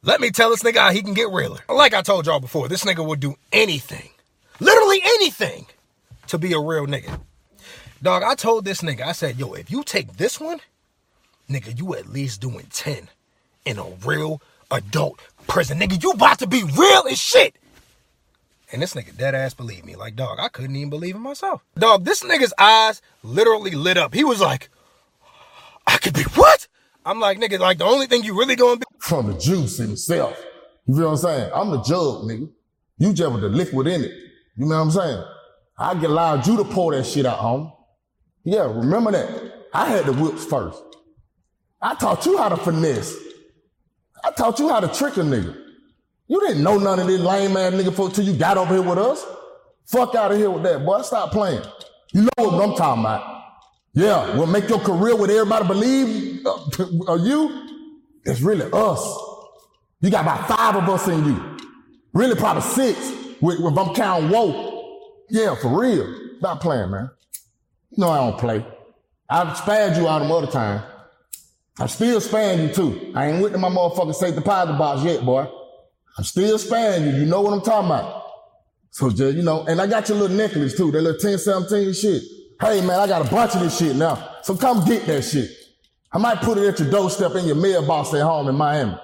Let 0.03 0.21
me 0.21 0.31
tell 0.31 0.51
this 0.51 0.63
nigga 0.63 0.79
how 0.79 0.91
he 0.91 1.03
can 1.03 1.15
get 1.15 1.31
realer. 1.31 1.61
Like 1.69 1.95
I 1.95 2.03
told 2.03 2.27
y'all 2.27 2.41
before, 2.41 2.69
this 2.69 2.85
nigga 2.85 3.05
would 3.07 3.21
do 3.21 3.37
anything, 3.53 4.11
literally 4.61 5.01
anything, 5.03 5.67
to 6.27 6.39
be 6.39 6.53
a 6.53 6.59
real 6.59 6.87
nigga. 6.87 7.21
Dog, 8.03 8.23
I 8.23 8.35
told 8.35 8.67
this 8.67 8.83
nigga, 8.83 9.01
I 9.01 9.13
said, 9.13 9.39
yo, 9.39 9.55
if 9.55 9.71
you 9.71 9.83
take 9.83 10.19
this 10.19 10.39
one, 10.39 10.61
nigga, 11.49 11.79
you 11.79 11.95
at 11.95 12.11
least 12.11 12.43
doing 12.43 12.67
10 12.71 13.09
in 13.65 13.79
a 13.79 13.87
real 14.05 14.43
adult 14.71 15.21
prison. 15.47 15.81
Nigga, 15.81 16.03
you 16.03 16.11
about 16.11 16.39
to 16.41 16.47
be 16.47 16.63
real 16.63 17.05
as 17.11 17.19
shit. 17.19 17.57
And 18.73 18.83
this 18.83 18.95
nigga 18.95 19.17
dead 19.17 19.35
ass 19.35 19.55
believe 19.55 19.85
me. 19.85 19.97
Like, 19.97 20.17
dog, 20.17 20.39
I 20.41 20.49
couldn't 20.49 20.77
even 20.77 20.91
believe 20.91 21.15
it 21.15 21.21
myself. 21.21 21.65
Dog, 21.79 22.05
this 22.05 22.23
nigga's 22.23 22.53
eyes 22.59 23.01
literally 23.23 23.71
lit 23.71 23.97
up. 23.97 24.13
He 24.13 24.25
was 24.25 24.41
like, 24.41 24.69
I 25.87 25.97
could 25.99 26.15
be 26.15 26.25
what? 26.35 26.67
I'm 27.05 27.21
like, 27.21 27.39
nigga, 27.39 27.59
like 27.59 27.79
the 27.79 27.85
only 27.85 28.07
thing 28.07 28.25
you 28.25 28.39
really 28.39 28.57
gonna 28.57 28.79
be 28.79 28.87
from 28.99 29.27
the 29.27 29.39
juice 29.39 29.77
himself. 29.77 30.39
You 30.87 30.95
feel 30.97 31.05
what 31.05 31.11
I'm 31.13 31.17
saying? 31.19 31.51
I'm 31.55 31.71
the 31.71 31.83
jug, 31.83 32.25
nigga. 32.25 32.51
You 32.99 33.13
just 33.13 33.33
with 33.33 33.43
the 33.43 33.49
liquid 33.49 33.87
in 33.87 34.05
it. 34.05 34.13
You 34.57 34.67
know 34.67 34.77
what 34.77 34.83
I'm 34.83 34.91
saying? 34.91 35.25
I 35.79 35.95
get 35.95 36.11
allowed 36.11 36.47
you 36.47 36.57
to 36.59 36.65
pour 36.65 36.95
that 36.95 37.05
shit 37.05 37.27
out, 37.27 37.39
home. 37.39 37.73
Yeah, 38.45 38.65
remember 38.65 39.11
that. 39.13 39.67
I 39.73 39.87
had 39.87 40.07
the 40.07 40.13
whips 40.13 40.45
first. 40.45 40.81
I 41.83 41.95
taught 41.95 42.25
you 42.25 42.39
how 42.39 42.49
to 42.49 42.57
finesse. 42.57 43.15
I 44.23 44.31
taught 44.31 44.59
you 44.59 44.69
how 44.69 44.81
to 44.81 44.89
trick 44.89 45.17
a 45.17 45.21
nigga. 45.21 45.61
You 46.29 46.41
didn't 46.41 46.63
know 46.63 46.79
none 46.79 47.01
of 47.01 47.07
this 47.07 47.21
lame 47.21 47.57
ass 47.57 47.73
nigga 47.75 47.93
folk 47.93 48.15
till 48.15 48.25
you 48.25 48.33
got 48.35 48.57
over 48.57 48.75
here 48.75 48.83
with 48.83 48.99
us. 48.99 49.25
Fuck 49.87 50.15
out 50.15 50.33
of 50.33 50.39
here 50.39 50.51
with 50.51 50.63
that, 50.63 50.85
boy. 50.85 51.03
Stop 51.03 51.33
playing. 51.33 51.63
You 52.13 52.23
know 52.23 52.49
what 52.49 52.69
I'm 52.69 52.77
talking 52.77 53.03
about. 53.03 53.34
Yeah, 53.95 54.37
we'll 54.37 54.47
make 54.47 54.69
your 54.69 54.81
career 54.81 55.15
what 55.15 55.31
everybody 55.31 55.69
believe 55.69 56.47
uh, 56.47 57.15
you. 57.23 57.61
It's 58.25 58.41
really 58.41 58.69
us. 58.73 59.19
You 60.01 60.11
got 60.11 60.23
about 60.23 60.49
five 60.49 60.77
of 60.77 60.89
us 60.89 61.07
in 61.09 61.25
you. 61.25 61.57
Really, 62.13 62.35
probably 62.35 62.63
six. 62.63 62.99
With, 63.41 63.61
if 63.61 63.79
I'm 63.79 63.95
counting 63.95 64.31
Woe. 64.31 65.23
Yeah, 65.31 65.55
for 65.55 65.81
real. 65.81 66.13
Stop 66.39 66.61
playing, 66.61 66.91
man. 66.91 67.11
Know 67.97 68.11
I 68.11 68.19
don't 68.19 68.39
play. 68.39 68.67
I've 69.31 69.57
spared 69.57 69.97
you 69.97 70.09
out 70.09 70.23
of 70.23 70.31
other 70.31 70.51
time. 70.51 70.83
I'm 71.79 71.89
still 71.89 72.21
sparing 72.21 72.69
you 72.69 72.75
too. 72.75 73.13
I 73.15 73.31
ain't 73.31 73.43
with 73.43 73.57
my 73.57 73.69
motherfucking 73.69 74.15
safe 74.15 74.35
deposit 74.35 74.79
box 74.79 75.03
yet, 75.05 75.25
boy. 75.25 75.47
I'm 76.19 76.25
still 76.25 76.59
sparing 76.59 77.05
you. 77.07 77.21
You 77.21 77.27
know 77.27 77.41
what 77.41 77.53
I'm 77.53 77.63
talking 77.63 77.87
about. 77.87 78.23
So 78.91 79.11
just, 79.11 79.37
you 79.37 79.43
know, 79.43 79.65
and 79.67 79.81
I 79.81 79.87
got 79.87 80.09
your 80.09 80.19
little 80.19 80.37
necklace 80.37 80.77
too, 80.77 80.91
that 80.93 81.03
little 81.03 81.19
10, 81.19 81.39
17 81.39 81.93
shit. 81.95 82.23
Hey 82.61 82.81
man, 82.81 83.01
I 83.01 83.07
got 83.07 83.27
a 83.27 83.31
bunch 83.31 83.55
of 83.55 83.61
this 83.61 83.79
shit 83.79 83.97
now. 83.97 84.37
So 84.43 84.57
come 84.57 84.85
get 84.85 85.07
that 85.07 85.23
shit. 85.23 85.51
I 86.13 86.19
might 86.19 86.39
put 86.41 86.59
it 86.59 86.69
at 86.69 86.79
your 86.79 86.91
doorstep 86.91 87.35
in 87.35 87.47
your 87.47 87.57
mailbox 87.57 88.15
at 88.15 88.23
home 88.23 88.49
in 88.49 88.55
Miami. 88.55 88.93
I 88.93 88.99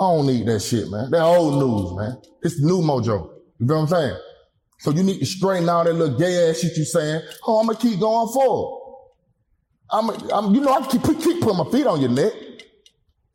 don't 0.00 0.26
need 0.26 0.46
that 0.46 0.60
shit, 0.60 0.90
man. 0.90 1.10
That 1.10 1.22
old 1.22 1.58
news, 1.58 1.96
man. 1.96 2.20
It's 2.42 2.60
new 2.60 2.80
mojo. 2.80 3.30
You 3.58 3.66
know 3.66 3.74
what 3.76 3.80
I'm 3.82 3.88
saying? 3.88 4.16
So 4.78 4.90
you 4.90 5.02
need 5.02 5.18
to 5.20 5.26
straighten 5.26 5.68
all 5.68 5.84
that 5.84 5.92
little 5.92 6.18
gay 6.18 6.48
ass 6.50 6.60
shit 6.60 6.76
you 6.76 6.84
saying. 6.84 7.22
Oh, 7.46 7.60
I'm 7.60 7.66
gonna 7.66 7.78
keep 7.78 8.00
going 8.00 8.28
forward. 8.32 8.78
I'm, 9.90 10.10
I'm 10.32 10.54
you 10.54 10.60
know, 10.60 10.72
I 10.72 10.86
keep, 10.86 11.02
keep 11.02 11.40
putting 11.40 11.58
my 11.58 11.70
feet 11.70 11.86
on 11.86 12.00
your 12.00 12.10
neck. 12.10 12.32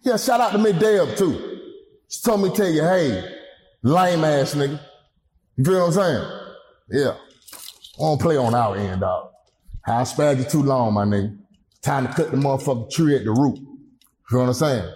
Yeah, 0.01 0.17
shout 0.17 0.39
out 0.39 0.51
to 0.51 0.57
me 0.57 0.71
Deb 0.71 1.17
too. 1.17 1.59
She 2.07 2.21
told 2.21 2.41
me 2.41 2.49
to 2.49 2.55
tell 2.55 2.69
you, 2.69 2.83
hey, 2.83 3.37
lame 3.81 4.23
ass 4.23 4.53
nigga. 4.53 4.79
You 5.57 5.63
feel 5.63 5.79
what 5.79 5.87
I'm 5.87 5.91
saying? 5.93 6.41
Yeah. 6.91 7.17
Don't 7.97 8.19
play 8.19 8.37
on 8.37 8.53
our 8.53 8.75
end, 8.75 9.01
dog. 9.01 9.31
I 9.87 10.03
spared 10.03 10.39
you 10.39 10.43
too 10.45 10.63
long, 10.63 10.93
my 10.93 11.05
nigga. 11.05 11.37
Time 11.81 12.07
to 12.07 12.13
cut 12.13 12.31
the 12.31 12.37
motherfucking 12.37 12.91
tree 12.91 13.15
at 13.15 13.23
the 13.23 13.31
root. 13.31 13.57
You 13.57 14.37
know 14.37 14.39
what 14.39 14.47
I'm 14.47 14.53
saying? 14.53 14.93